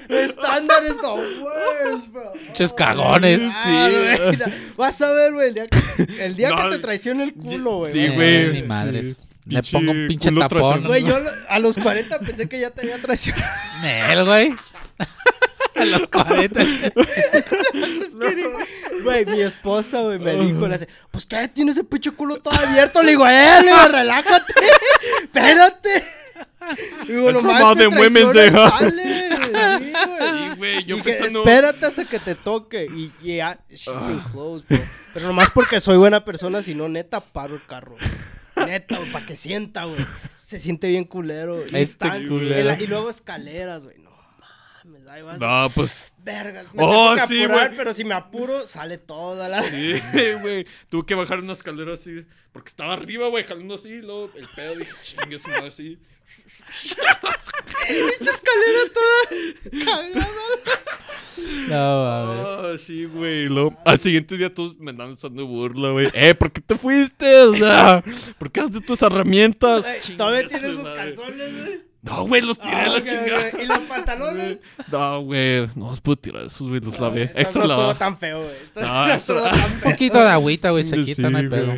bro. 0.09 0.17
Estándar 0.19 0.85
es 0.85 1.01
the 1.01 1.07
worst, 1.41 2.09
bro. 2.09 2.33
Pinches 2.33 2.73
cagones. 2.73 3.28
Ah, 3.53 3.89
Sí. 3.91 4.37
güey. 4.37 4.39
Vas 4.77 5.01
a 5.03 5.13
ver, 5.13 5.33
güey, 5.33 5.49
el 5.49 5.55
día 5.55 5.67
que, 5.67 6.25
el 6.25 6.37
día 6.37 6.51
No. 6.55 6.57
que 6.71 6.77
te 6.77 6.79
traicione 6.79 7.25
el 7.25 7.35
culo, 7.35 7.77
güey. 7.79 7.93
Sí, 7.93 8.07
a 8.07 8.13
güey. 8.15 8.53
Ni 8.53 8.63
madres. 8.63 9.17
Sí. 9.17 9.23
Me 9.55 9.63
pongo 9.63 9.93
un 9.93 10.07
pinche 10.09 10.31
tapón. 10.33 10.85
Güey, 10.85 11.05
yo 11.05 11.17
a 11.49 11.59
los 11.59 11.79
40 11.79 12.19
pensé 12.21 12.49
que 12.49 12.61
ya 12.61 12.71
te 12.71 12.83
había 12.83 12.99
traicionado. 13.01 13.45
Nel, 13.83 14.25
güey. 14.25 14.55
A 15.77 15.85
los 15.85 16.09
40. 16.09 16.61
Just 16.61 18.21
kidding. 18.21 18.53
Güey, 19.05 19.25
mi 19.27 19.41
esposa, 19.43 20.01
güey, 20.01 20.19
me 20.19 20.33
dijo, 20.35 20.67
le 20.67 20.75
hace, 20.75 20.89
pues, 21.13 21.25
¿qué? 21.25 21.47
Tienes 21.47 21.77
el 21.77 21.87
pinche 21.87 22.11
culo 22.11 22.39
todo 22.39 22.53
abierto. 22.55 23.01
Le 23.05 23.11
digo, 23.11 23.25
eh, 23.29 23.61
le 23.61 23.67
digo, 23.69 23.89
relájate. 23.89 24.55
Espérate. 25.23 26.05
Digo, 27.07 27.31
nomás 27.31 27.75
te 27.77 27.83
them 27.83 27.93
women's 27.97 28.13
traiciona 28.13 28.31
y 28.31 28.51
there, 28.51 28.57
huh? 28.59 28.79
sale. 28.79 29.29
Sí, 29.79 29.93
güey. 30.19 30.38
Güey, 30.59 30.85
yo 30.85 30.97
Dije, 30.97 31.13
pensando... 31.15 31.39
espérate 31.41 31.87
hasta 31.87 32.05
que 32.05 32.19
te 32.19 32.35
toque. 32.35 32.87
Y 32.87 33.13
y 33.23 33.37
ya, 33.37 33.59
she's 33.71 33.87
been 33.87 34.21
close, 34.33 34.65
bro. 34.69 34.79
Pero 35.15 35.27
nomás 35.29 35.51
porque 35.55 35.81
soy 35.81 35.97
buena 35.97 36.25
persona, 36.25 36.63
si 36.63 36.75
no, 36.75 36.89
neta, 36.89 37.21
paro 37.21 37.55
el 37.55 37.67
carro. 37.67 37.97
Neta, 38.57 38.99
güey, 38.99 39.13
para 39.13 39.25
que 39.25 39.37
sienta, 39.37 39.85
güey. 39.85 40.05
Se 40.35 40.59
siente 40.61 40.89
bien 40.89 41.05
culero. 41.05 41.61
Y, 41.61 41.65
Este 41.67 41.81
están- 41.81 42.27
culero. 42.29 42.61
y 42.61 42.65
la- 42.65 42.81
y 42.83 42.87
luego 42.87 43.09
escaleras, 43.09 43.85
güey. 43.85 43.97
Ahí 45.09 45.23
vas. 45.23 45.41
No, 45.41 45.69
pues. 45.75 46.13
Vergas, 46.25 46.67
me 46.75 46.83
Oh, 46.83 47.15
tengo 47.15 47.27
que 47.29 47.35
sí, 47.35 47.45
apurar, 47.45 47.75
pero 47.77 47.95
si 47.95 48.05
me 48.05 48.15
apuro, 48.15 48.67
sale 48.67 48.99
toda 48.99 49.49
la... 49.49 49.63
Sí, 49.63 50.01
güey. 50.43 50.67
Tuve 50.91 51.07
que 51.07 51.15
bajar 51.15 51.39
una 51.41 51.55
escalera 51.55 51.95
así. 51.95 52.25
Porque 52.53 52.69
estaba 52.69 52.93
arriba, 52.93 53.29
güey, 53.29 53.45
jalando 53.45 53.75
así. 53.75 53.89
y 53.89 54.03
Luego 54.03 54.31
el 54.37 54.47
pedo 54.55 54.75
dije, 54.77 54.93
chingue 55.03 55.39
su 55.39 55.49
madre 55.49 55.69
así. 55.69 55.99
pinche 57.89 58.31
escalera 58.31 58.93
toda 58.93 59.85
cagada. 59.85 60.29
No, 61.69 62.05
mames. 62.05 62.47
Ah, 62.47 62.75
sí, 62.79 63.05
güey. 63.07 63.47
luego, 63.47 63.77
Al 63.85 64.01
siguiente 64.01 64.37
día 64.37 64.53
todos 64.53 64.77
me 64.79 64.91
andaban 64.91 65.15
echando 65.15 65.47
burla, 65.47 65.91
güey. 65.91 66.09
Eh, 66.13 66.35
¿por 66.35 66.51
qué 66.53 66.61
te 66.61 66.77
fuiste? 66.77 67.43
O 67.45 67.55
sea, 67.55 68.03
¿por 68.39 68.51
qué 68.51 68.61
haces 68.61 68.85
tus 68.85 69.01
herramientas? 69.03 69.85
Todavía 70.17 70.47
tienes 70.47 70.65
esos 70.65 70.83
madre. 70.83 70.97
calzones, 70.97 71.65
güey. 71.65 71.88
No, 72.09 72.27
güey, 72.27 72.43
los 72.43 72.59
tiré 72.59 72.73
a 72.75 72.85
Ah, 72.85 72.89
la 72.89 72.99
ok, 72.99 73.05
chingada. 73.05 73.49
ok. 73.53 73.63
¿Y 73.63 73.67
los 73.67 73.79
pantalones? 73.81 74.61
No, 74.93 75.23
güey. 75.23 75.67
No 75.75 75.91
los 75.91 76.01
puedo 76.01 76.17
tirar 76.17 76.45
esos, 76.47 76.69
güey. 76.69 76.81
Los 76.81 76.99
lavé. 76.99 77.23
Entonces 77.23 77.45
Extra 77.47 77.65
no 77.67 77.73
estuvo 77.75 77.95
tan 77.97 78.19
feo, 78.19 78.43
güey. 78.45 78.57
No, 78.77 79.07
No 79.07 79.13
estuvo 79.15 79.43
tan 79.43 79.55
Un 79.73 79.79
feo. 79.79 79.91
poquito 79.93 80.19
de 80.23 80.29
agüita, 80.31 80.71
güey, 80.71 80.85
se 80.85 80.97
Sí, 80.97 81.05
quita, 81.05 81.31
no 81.31 81.39
hay 81.39 81.49
pedo. 81.49 81.75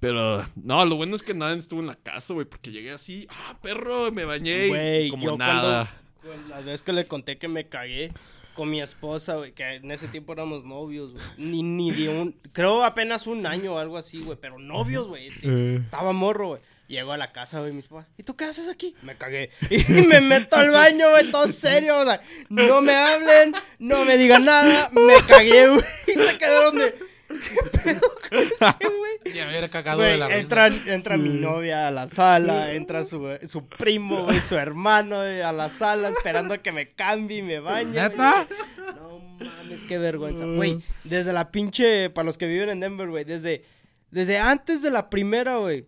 Pero, 0.00 0.44
no, 0.56 0.84
lo 0.84 0.96
bueno 0.96 1.16
es 1.16 1.22
que 1.22 1.34
nadie 1.34 1.58
estuvo 1.58 1.80
en 1.80 1.86
la 1.86 1.96
casa, 1.96 2.34
güey, 2.34 2.46
porque 2.46 2.70
llegué 2.70 2.92
así, 2.92 3.26
ah, 3.30 3.56
perro, 3.62 4.12
me 4.12 4.24
bañé, 4.26 4.66
y 4.66 4.68
Güey, 4.68 5.08
como 5.08 5.24
yo 5.24 5.36
nada. 5.38 5.90
cuando... 6.22 6.48
Las 6.50 6.64
veces 6.64 6.82
que 6.82 6.92
le 6.92 7.06
conté 7.06 7.38
que 7.38 7.48
me 7.48 7.66
cagué 7.66 8.12
con 8.54 8.68
mi 8.70 8.80
esposa, 8.82 9.36
güey, 9.36 9.52
que 9.52 9.64
en 9.76 9.90
ese 9.90 10.06
tiempo 10.08 10.32
éramos 10.34 10.64
novios, 10.64 11.12
güey. 11.14 11.24
Ni, 11.38 11.62
ni 11.62 11.90
de 11.92 12.08
un... 12.10 12.34
Creo 12.52 12.84
apenas 12.84 13.26
un 13.26 13.46
año 13.46 13.74
o 13.74 13.78
algo 13.78 13.96
así, 13.96 14.20
güey, 14.20 14.36
pero 14.40 14.58
novios, 14.58 15.08
güey. 15.08 15.28
Eh. 15.42 15.78
Estaba 15.80 16.12
morro, 16.12 16.48
güey. 16.48 16.60
Llego 16.88 17.12
a 17.12 17.16
la 17.16 17.32
casa, 17.32 17.60
güey, 17.60 17.72
mis 17.72 17.88
papás. 17.88 18.06
¿Y 18.16 18.22
tú 18.22 18.36
qué 18.36 18.44
haces 18.44 18.68
aquí? 18.68 18.94
Me 19.02 19.16
cagué. 19.16 19.50
Y 19.70 20.06
me 20.06 20.20
meto 20.20 20.56
al 20.56 20.70
baño, 20.70 21.10
güey, 21.10 21.30
todo 21.30 21.48
serio. 21.48 21.98
O 21.98 22.04
sea, 22.04 22.20
no 22.48 22.80
me 22.80 22.94
hablen, 22.94 23.54
no 23.78 24.04
me 24.04 24.16
digan 24.16 24.44
nada. 24.44 24.90
Me 24.92 25.14
cagué, 25.26 25.68
güey. 25.68 25.84
Y 26.06 26.12
se 26.12 26.38
quedaron 26.38 26.78
de. 26.78 26.94
¿Qué 27.28 27.80
pedo 27.82 28.00
con 28.28 28.38
este, 28.38 28.86
güey? 28.98 29.34
Ya 29.34 29.44
me 29.44 29.50
hubiera 29.50 29.68
cagado 29.68 30.02
de 30.02 30.16
la 30.16 30.28
risa. 30.28 30.38
entra, 30.38 30.66
entra 30.66 31.16
mi 31.16 31.28
novia 31.28 31.88
a 31.88 31.90
la 31.90 32.06
sala, 32.06 32.72
entra 32.72 33.04
su, 33.04 33.36
su 33.48 33.66
primo, 33.66 34.24
güey, 34.24 34.40
su 34.40 34.56
hermano 34.56 35.16
güey, 35.16 35.40
a 35.40 35.50
la 35.50 35.68
sala 35.68 36.08
esperando 36.08 36.54
a 36.54 36.58
que 36.58 36.70
me 36.70 36.92
cambie 36.92 37.38
y 37.38 37.42
me 37.42 37.58
bañe. 37.58 38.00
¿Neta? 38.00 38.46
No 38.94 39.18
mames, 39.40 39.82
qué 39.82 39.98
vergüenza. 39.98 40.44
Güey, 40.44 40.80
desde 41.02 41.32
la 41.32 41.50
pinche, 41.50 42.10
para 42.10 42.26
los 42.26 42.38
que 42.38 42.46
viven 42.46 42.68
en 42.68 42.80
Denver, 42.80 43.08
güey, 43.08 43.24
desde, 43.24 43.64
desde 44.12 44.38
antes 44.38 44.80
de 44.82 44.92
la 44.92 45.10
primera, 45.10 45.56
güey, 45.56 45.84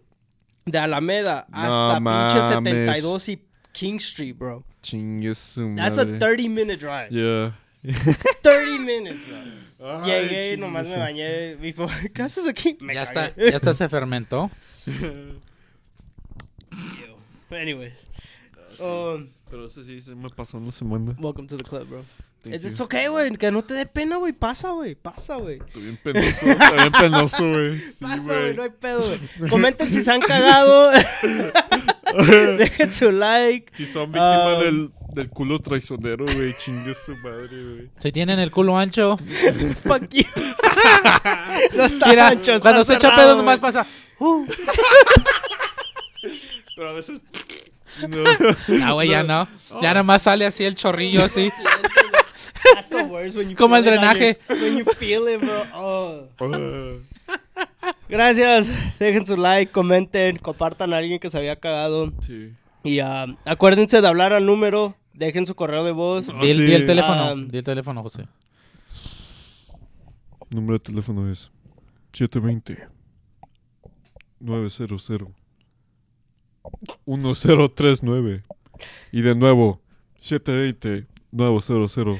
de 0.70 0.78
Alameda 0.78 1.46
hasta 1.52 1.94
pinche 1.94 2.00
mames. 2.00 2.48
72 2.48 3.28
y 3.28 3.42
King 3.72 3.96
Street, 3.96 4.36
bro. 4.36 4.64
Chingue 4.82 5.34
su 5.34 5.74
That's 5.74 5.98
a 5.98 6.04
madre. 6.04 6.18
30 6.36 6.48
minute 6.48 6.76
drive. 6.78 7.10
Yeah. 7.10 7.54
30 8.42 8.78
minutes, 8.84 9.24
bro. 9.26 9.36
Ay, 10.02 10.10
Llegué 10.10 10.24
y 10.26 10.50
chingue 10.52 10.56
nomás 10.58 10.86
me 10.88 10.96
bañé. 10.96 11.72
Papá, 11.74 11.94
¿qué 12.14 12.22
haces 12.22 12.48
aquí? 12.48 12.76
Me 12.80 12.94
Ya 12.94 13.02
está, 13.02 13.34
ya 13.36 13.44
está, 13.48 13.72
se 13.74 13.88
fermentó. 13.88 14.50
Anyways. 17.50 17.92
Um, 18.80 19.28
Pero 19.50 19.66
eso 19.66 19.82
sí, 19.84 20.00
se 20.00 20.14
me 20.14 20.28
pasó 20.30 20.58
una 20.58 20.70
semana. 20.72 21.16
welcome 21.18 21.48
to 21.48 21.56
the 21.56 21.64
club, 21.64 21.88
bro. 21.88 22.04
It's 22.44 22.80
okay, 22.80 23.08
güey. 23.08 23.30
Que 23.36 23.50
no 23.50 23.62
te 23.62 23.74
dé 23.74 23.84
pena, 23.86 24.16
güey. 24.16 24.32
Pasa, 24.32 24.70
güey. 24.70 24.94
Pasa, 24.94 25.36
güey. 25.36 25.58
Estoy 25.66 25.82
bien 25.82 25.96
penoso, 26.02 26.28
estoy 26.46 26.76
bien 26.78 26.92
penoso, 26.92 27.48
güey. 27.50 27.78
Sí, 27.78 27.96
Pasa, 28.00 28.34
güey. 28.34 28.54
No 28.54 28.62
hay 28.62 28.70
pedo, 28.70 29.02
güey. 29.06 29.50
Comenten 29.50 29.92
si 29.92 30.02
se 30.02 30.10
han 30.10 30.20
cagado. 30.20 30.90
Dejen 32.58 32.90
su 32.90 33.12
like. 33.12 33.72
Si 33.76 33.86
son 33.86 34.12
víctimas 34.12 34.56
Um, 34.58 34.60
del, 34.64 34.90
del 35.14 35.28
culo 35.30 35.58
traicionero, 35.60 36.24
güey, 36.24 36.54
chingue 36.58 36.94
su 36.94 37.14
madre, 37.16 37.48
güey. 37.50 37.90
Si 38.00 38.12
tienen 38.12 38.38
el 38.38 38.50
culo 38.50 38.78
ancho, 38.78 39.18
Fuck 39.84 40.08
you. 40.10 40.24
no 41.74 41.84
está 41.84 42.08
mira, 42.08 42.28
ancho, 42.28 42.52
está 42.54 42.70
cuando 42.70 42.84
se 42.84 42.94
echa 42.94 43.14
pedo 43.14 43.34
güey. 43.34 43.36
nomás 43.38 43.58
pasa. 43.58 43.84
Pero 46.76 46.88
a 46.88 46.92
veces... 46.92 47.20
No. 48.08 48.18
No, 48.68 48.94
güey, 48.94 49.08
ya 49.08 49.22
no. 49.24 49.48
Ya 49.82 49.92
nomás 49.92 50.22
sale 50.22 50.46
así 50.46 50.64
el 50.64 50.76
chorrillo 50.76 51.24
así. 51.24 51.50
That's 52.74 52.88
the 52.88 53.02
worst 53.04 53.36
when 53.36 53.50
you 53.50 53.56
Como 53.56 53.76
el 53.76 53.84
drenaje. 53.84 54.38
your- 54.48 54.60
When 54.62 54.76
you 54.78 54.84
feel 54.96 55.28
it, 55.28 55.40
bro. 55.40 55.64
Oh. 55.74 56.24
Gracias. 58.08 58.70
Dejen 58.98 59.26
su 59.26 59.36
like, 59.36 59.70
comenten, 59.72 60.36
compartan 60.36 60.92
a 60.92 60.98
alguien 60.98 61.18
que 61.18 61.30
se 61.30 61.38
había 61.38 61.56
cagado. 61.56 62.12
sí. 62.26 62.52
Y 62.84 63.00
ah, 63.00 63.26
acuérdense 63.44 64.00
de 64.00 64.06
hablar 64.08 64.32
al 64.32 64.46
número. 64.46 64.94
Dejen 65.12 65.46
su 65.46 65.54
correo 65.56 65.84
de 65.84 65.90
voz. 65.92 66.28
Ah, 66.30 66.38
Di, 66.40 66.50
el- 66.50 66.56
sí. 66.58 66.62
di 66.64 66.72
el 66.74 66.86
teléfono. 66.86 67.22
Ah, 67.22 67.34
di 67.36 67.58
el 67.58 67.64
teléfono, 67.64 68.02
José. 68.02 68.26
Número 70.50 70.74
de 70.74 70.78
teléfono 70.80 71.30
es 71.30 71.50
720 72.12 72.86
900 74.40 75.08
1039 77.06 78.42
y 79.12 79.20
de 79.22 79.34
nuevo 79.34 79.80
720 80.20 81.06
900 81.32 82.18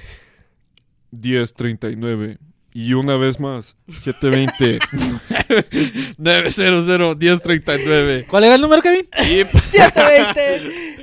1039 1.10 2.38
y 2.72 2.92
una 2.94 3.16
vez 3.16 3.40
más 3.40 3.76
720 3.88 4.78
900 6.18 7.16
1039 7.16 8.26
¿Cuál 8.28 8.44
era 8.44 8.54
el 8.54 8.60
número, 8.60 8.82
Kevin? 8.82 9.08
y 9.22 9.40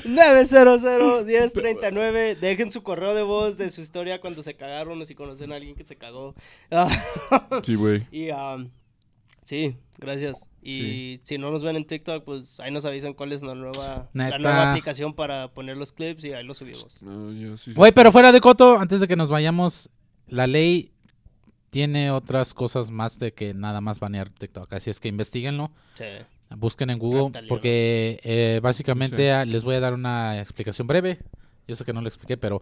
720-900-1039. 0.05 2.35
Dejen 2.39 2.71
su 2.71 2.83
correo 2.83 3.15
de 3.15 3.23
voz 3.23 3.57
de 3.57 3.69
su 3.71 3.81
historia 3.81 4.21
cuando 4.21 4.43
se 4.43 4.55
cagaron 4.55 5.01
o 5.01 5.05
si 5.05 5.15
conocen 5.15 5.51
a 5.51 5.55
alguien 5.55 5.75
que 5.75 5.85
se 5.85 5.95
cagó. 5.95 6.35
Sí 7.63 7.73
güey 7.75 8.07
y 8.11 8.29
um, 8.29 8.69
sí, 9.45 9.77
gracias. 9.97 10.49
Y 10.61 11.19
si 11.23 11.37
no 11.37 11.51
nos 11.51 11.63
ven 11.63 11.75
en 11.77 11.85
TikTok, 11.85 12.23
pues 12.25 12.59
ahí 12.59 12.71
nos 12.71 12.83
avisan 12.85 13.13
cuál 13.13 13.31
es 13.31 13.41
la 13.43 13.55
nueva, 13.55 14.09
la 14.13 14.37
nueva 14.39 14.71
aplicación 14.71 15.13
para 15.13 15.47
poner 15.53 15.77
los 15.77 15.91
clips 15.93 16.25
y 16.25 16.33
ahí 16.33 16.43
los 16.43 16.57
subimos. 16.57 17.01
No, 17.03 17.31
ya, 17.31 17.57
sí. 17.57 17.71
Güey, 17.73 17.91
pero 17.93 18.11
fuera 18.11 18.31
de 18.33 18.41
coto, 18.41 18.77
antes 18.79 18.99
de 18.99 19.07
que 19.07 19.15
nos 19.15 19.29
vayamos, 19.29 19.89
la 20.27 20.47
ley 20.47 20.91
tiene 21.69 22.09
otras 22.11 22.53
cosas 22.53 22.89
más 22.91 23.19
de 23.19 23.33
que 23.33 23.53
nada 23.53 23.79
más 23.79 23.99
banear 23.99 24.29
TikTok. 24.29 24.73
Así 24.73 24.89
es 24.89 24.99
que 24.99 25.07
investiguenlo, 25.07 25.71
Sí. 25.93 26.05
busquen 26.57 26.89
en 26.89 26.97
Google, 26.99 27.31
porque 27.47 28.19
eh, 28.23 28.59
básicamente 28.63 29.31
Sí. 29.43 29.49
les 29.49 29.63
voy 29.63 29.75
a 29.75 29.79
dar 29.81 29.93
una 29.93 30.39
explicación 30.41 30.87
breve. 30.87 31.19
Yo 31.67 31.75
sé 31.75 31.83
que 31.85 31.93
no 31.93 32.01
lo 32.01 32.07
expliqué, 32.07 32.37
pero 32.37 32.61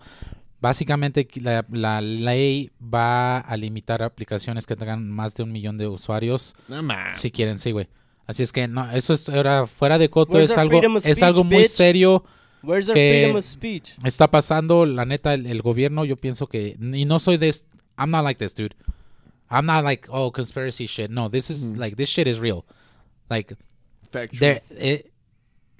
básicamente 0.62 1.28
la, 1.42 1.66
la 1.72 2.02
ley 2.02 2.72
va 2.82 3.40
a 3.40 3.58
limitar 3.58 4.02
aplicaciones 4.04 4.66
que 4.66 4.76
tengan 4.76 5.10
más 5.10 5.36
de 5.36 5.44
un 5.44 5.52
millón 5.52 5.78
de 5.78 5.88
usuarios. 5.88 6.56
no 6.68 6.82
más 6.84 7.20
Si 7.20 7.32
quieren, 7.32 7.60
sí, 7.60 7.72
güey. 7.72 7.88
Así 8.26 8.44
es 8.44 8.54
que 8.54 8.68
no, 8.70 8.90
eso 8.92 9.14
es 9.14 9.28
ahora 9.28 9.68
fuera 9.68 9.98
de 9.98 10.10
coto, 10.10 10.34
Where's 10.34 10.50
es 10.52 10.56
our 10.56 10.62
algo, 10.62 10.78
freedom 10.78 10.96
of 10.96 11.06
es 11.06 11.12
speech, 11.18 11.24
algo 11.24 11.44
muy 11.44 11.58
bitch? 11.64 11.68
serio. 11.72 12.24
Where's 12.64 12.88
our 12.88 12.94
Que- 12.96 13.20
freedom 13.24 13.36
of 13.40 13.46
speech? 13.46 13.90
está 14.06 14.32
pasando, 14.32 14.86
la 14.86 15.04
neta, 15.04 15.34
el, 15.34 15.46
el 15.48 15.62
gobierno, 15.62 16.06
yo 16.06 16.16
pienso 16.16 16.48
que, 16.48 16.78
y 16.80 17.04
no 17.04 17.20
soy 17.20 17.36
de, 17.36 17.54
I'm 17.98 18.10
not 18.12 18.24
like 18.24 18.38
this, 18.40 18.56
dude. 18.56 18.74
I'm 19.52 19.66
not 19.66 19.84
like, 19.84 20.08
oh, 20.10 20.32
conspiracy 20.32 20.88
shit. 20.88 21.12
No, 21.12 21.30
this 21.30 21.50
is, 21.50 21.76
like, 21.78 21.98
this 21.98 22.08
shit 22.10 22.26
is 22.28 22.40
real. 22.40 22.66
Like, 23.30 23.56
Factual. 24.10 24.40
there, 24.40 24.62
it, 24.80 25.12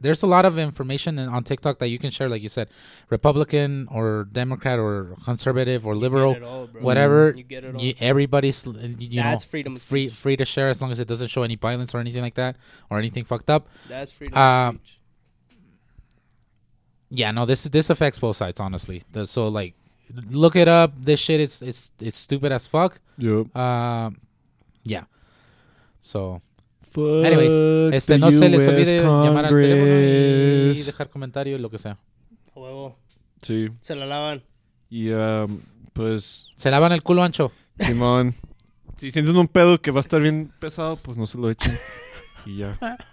there's 0.04 0.22
a 0.22 0.28
lot 0.28 0.46
of 0.46 0.60
information 0.60 1.18
on 1.18 1.44
TikTok 1.44 1.80
that 1.80 1.88
you 1.88 1.98
can 1.98 2.12
share, 2.12 2.30
like 2.30 2.44
you 2.44 2.50
said, 2.50 2.68
Republican 3.10 3.88
or 3.90 4.28
Democrat 4.32 4.78
or 4.78 5.16
conservative 5.26 5.88
or 5.88 5.96
liberal, 5.96 6.36
all, 6.44 6.68
whatever. 6.88 7.34
You 7.36 7.44
get 7.44 7.64
it 7.64 7.74
all. 7.76 7.82
you- 7.82 7.96
everybody's, 8.00 8.66
you 8.68 9.18
know, 9.22 9.24
That's 9.32 9.44
freedom 9.44 9.76
of 9.78 9.82
free, 9.82 10.10
free 10.10 10.38
to 10.38 10.46
share 10.46 10.70
as 10.70 10.82
long 10.82 10.92
as 10.92 11.00
it 11.00 11.08
doesn't 11.08 11.30
show 11.30 11.44
any 11.44 11.56
violence 11.56 11.96
or 11.96 12.00
anything 12.00 12.22
like 12.22 12.36
that 12.36 12.58
or 12.90 13.00
anything 13.00 13.24
fucked 13.24 13.50
up. 13.50 13.68
That's 13.90 14.12
freedom 14.12 14.38
Uh, 14.38 14.70
of 14.70 14.76
speech. 14.76 15.00
Yeah, 17.16 17.32
no, 17.32 17.46
this 17.46 17.64
this 17.66 17.90
affects 17.90 18.20
both 18.20 18.36
sides, 18.38 18.60
honestly. 18.60 19.04
The- 19.12 19.28
so 19.28 19.48
like, 19.48 19.76
look 20.32 20.56
it 20.56 20.68
up. 20.68 20.92
This 20.98 21.20
shit 21.20 21.40
is 21.40 21.62
it's 21.62 21.92
it's 22.00 22.18
stupid 22.18 22.52
as 22.52 22.66
fuck. 22.68 23.00
Yup. 23.18 23.56
Um, 23.56 24.18
yeah. 24.84 25.06
So, 26.02 26.42
Fuck 26.94 27.26
anyways, 27.26 27.94
este 27.94 28.20
no 28.20 28.30
se 28.30 28.50
les 28.50 28.68
olvide 28.68 29.02
llamar 29.02 29.46
al 29.46 29.54
teléfono 29.56 30.80
y 30.80 30.84
dejar 30.84 31.10
comentario 31.10 31.58
y 31.58 31.60
lo 31.60 31.70
que 31.70 31.80
sea. 31.80 31.98
A 32.56 32.60
huevo. 32.60 32.96
Sí. 33.42 33.70
Se 33.82 33.96
la 33.96 34.06
lavan. 34.06 34.44
Y 34.92 35.10
um, 35.10 35.60
pues, 35.94 36.48
Se 36.56 36.70
lavan 36.70 36.92
el 36.92 37.02
culo 37.02 37.24
ancho. 37.24 37.52
Simón, 37.80 38.36
si 38.98 39.10
sienten 39.10 39.36
un 39.36 39.48
pedo 39.48 39.82
que 39.82 39.90
va 39.90 40.00
a 40.00 40.02
estar 40.02 40.22
bien 40.22 40.52
pesado, 40.60 40.98
pues 40.98 41.18
no 41.18 41.26
se 41.26 41.40
lo 41.40 41.50
echen. 41.50 41.74
Y 42.46 42.58
ya. 42.58 42.78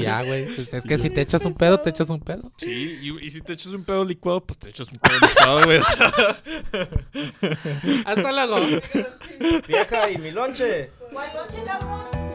Ya, 0.00 0.22
güey. 0.22 0.54
Pues 0.54 0.72
es 0.74 0.84
que 0.84 0.98
si 0.98 1.10
te 1.10 1.20
echas 1.20 1.44
un 1.44 1.54
pedo, 1.54 1.78
te 1.80 1.90
echas 1.90 2.08
un 2.10 2.20
pedo. 2.20 2.52
Sí, 2.58 2.98
y, 3.02 3.26
y 3.26 3.30
si 3.30 3.40
te 3.40 3.52
echas 3.52 3.72
un 3.72 3.84
pedo 3.84 4.04
licuado, 4.04 4.44
pues 4.44 4.58
te 4.58 4.70
echas 4.70 4.88
un 4.90 4.98
pedo 4.98 5.14
licuado, 5.20 5.64
güey. 5.64 5.80
Hasta 8.04 8.32
luego. 8.32 8.80
Vieja, 9.66 10.10
¿y 10.10 10.18
mi 10.18 10.30
lonche? 10.30 10.90
¿Cuál 11.12 11.28
noche, 11.34 11.62
cabrón? 11.64 12.27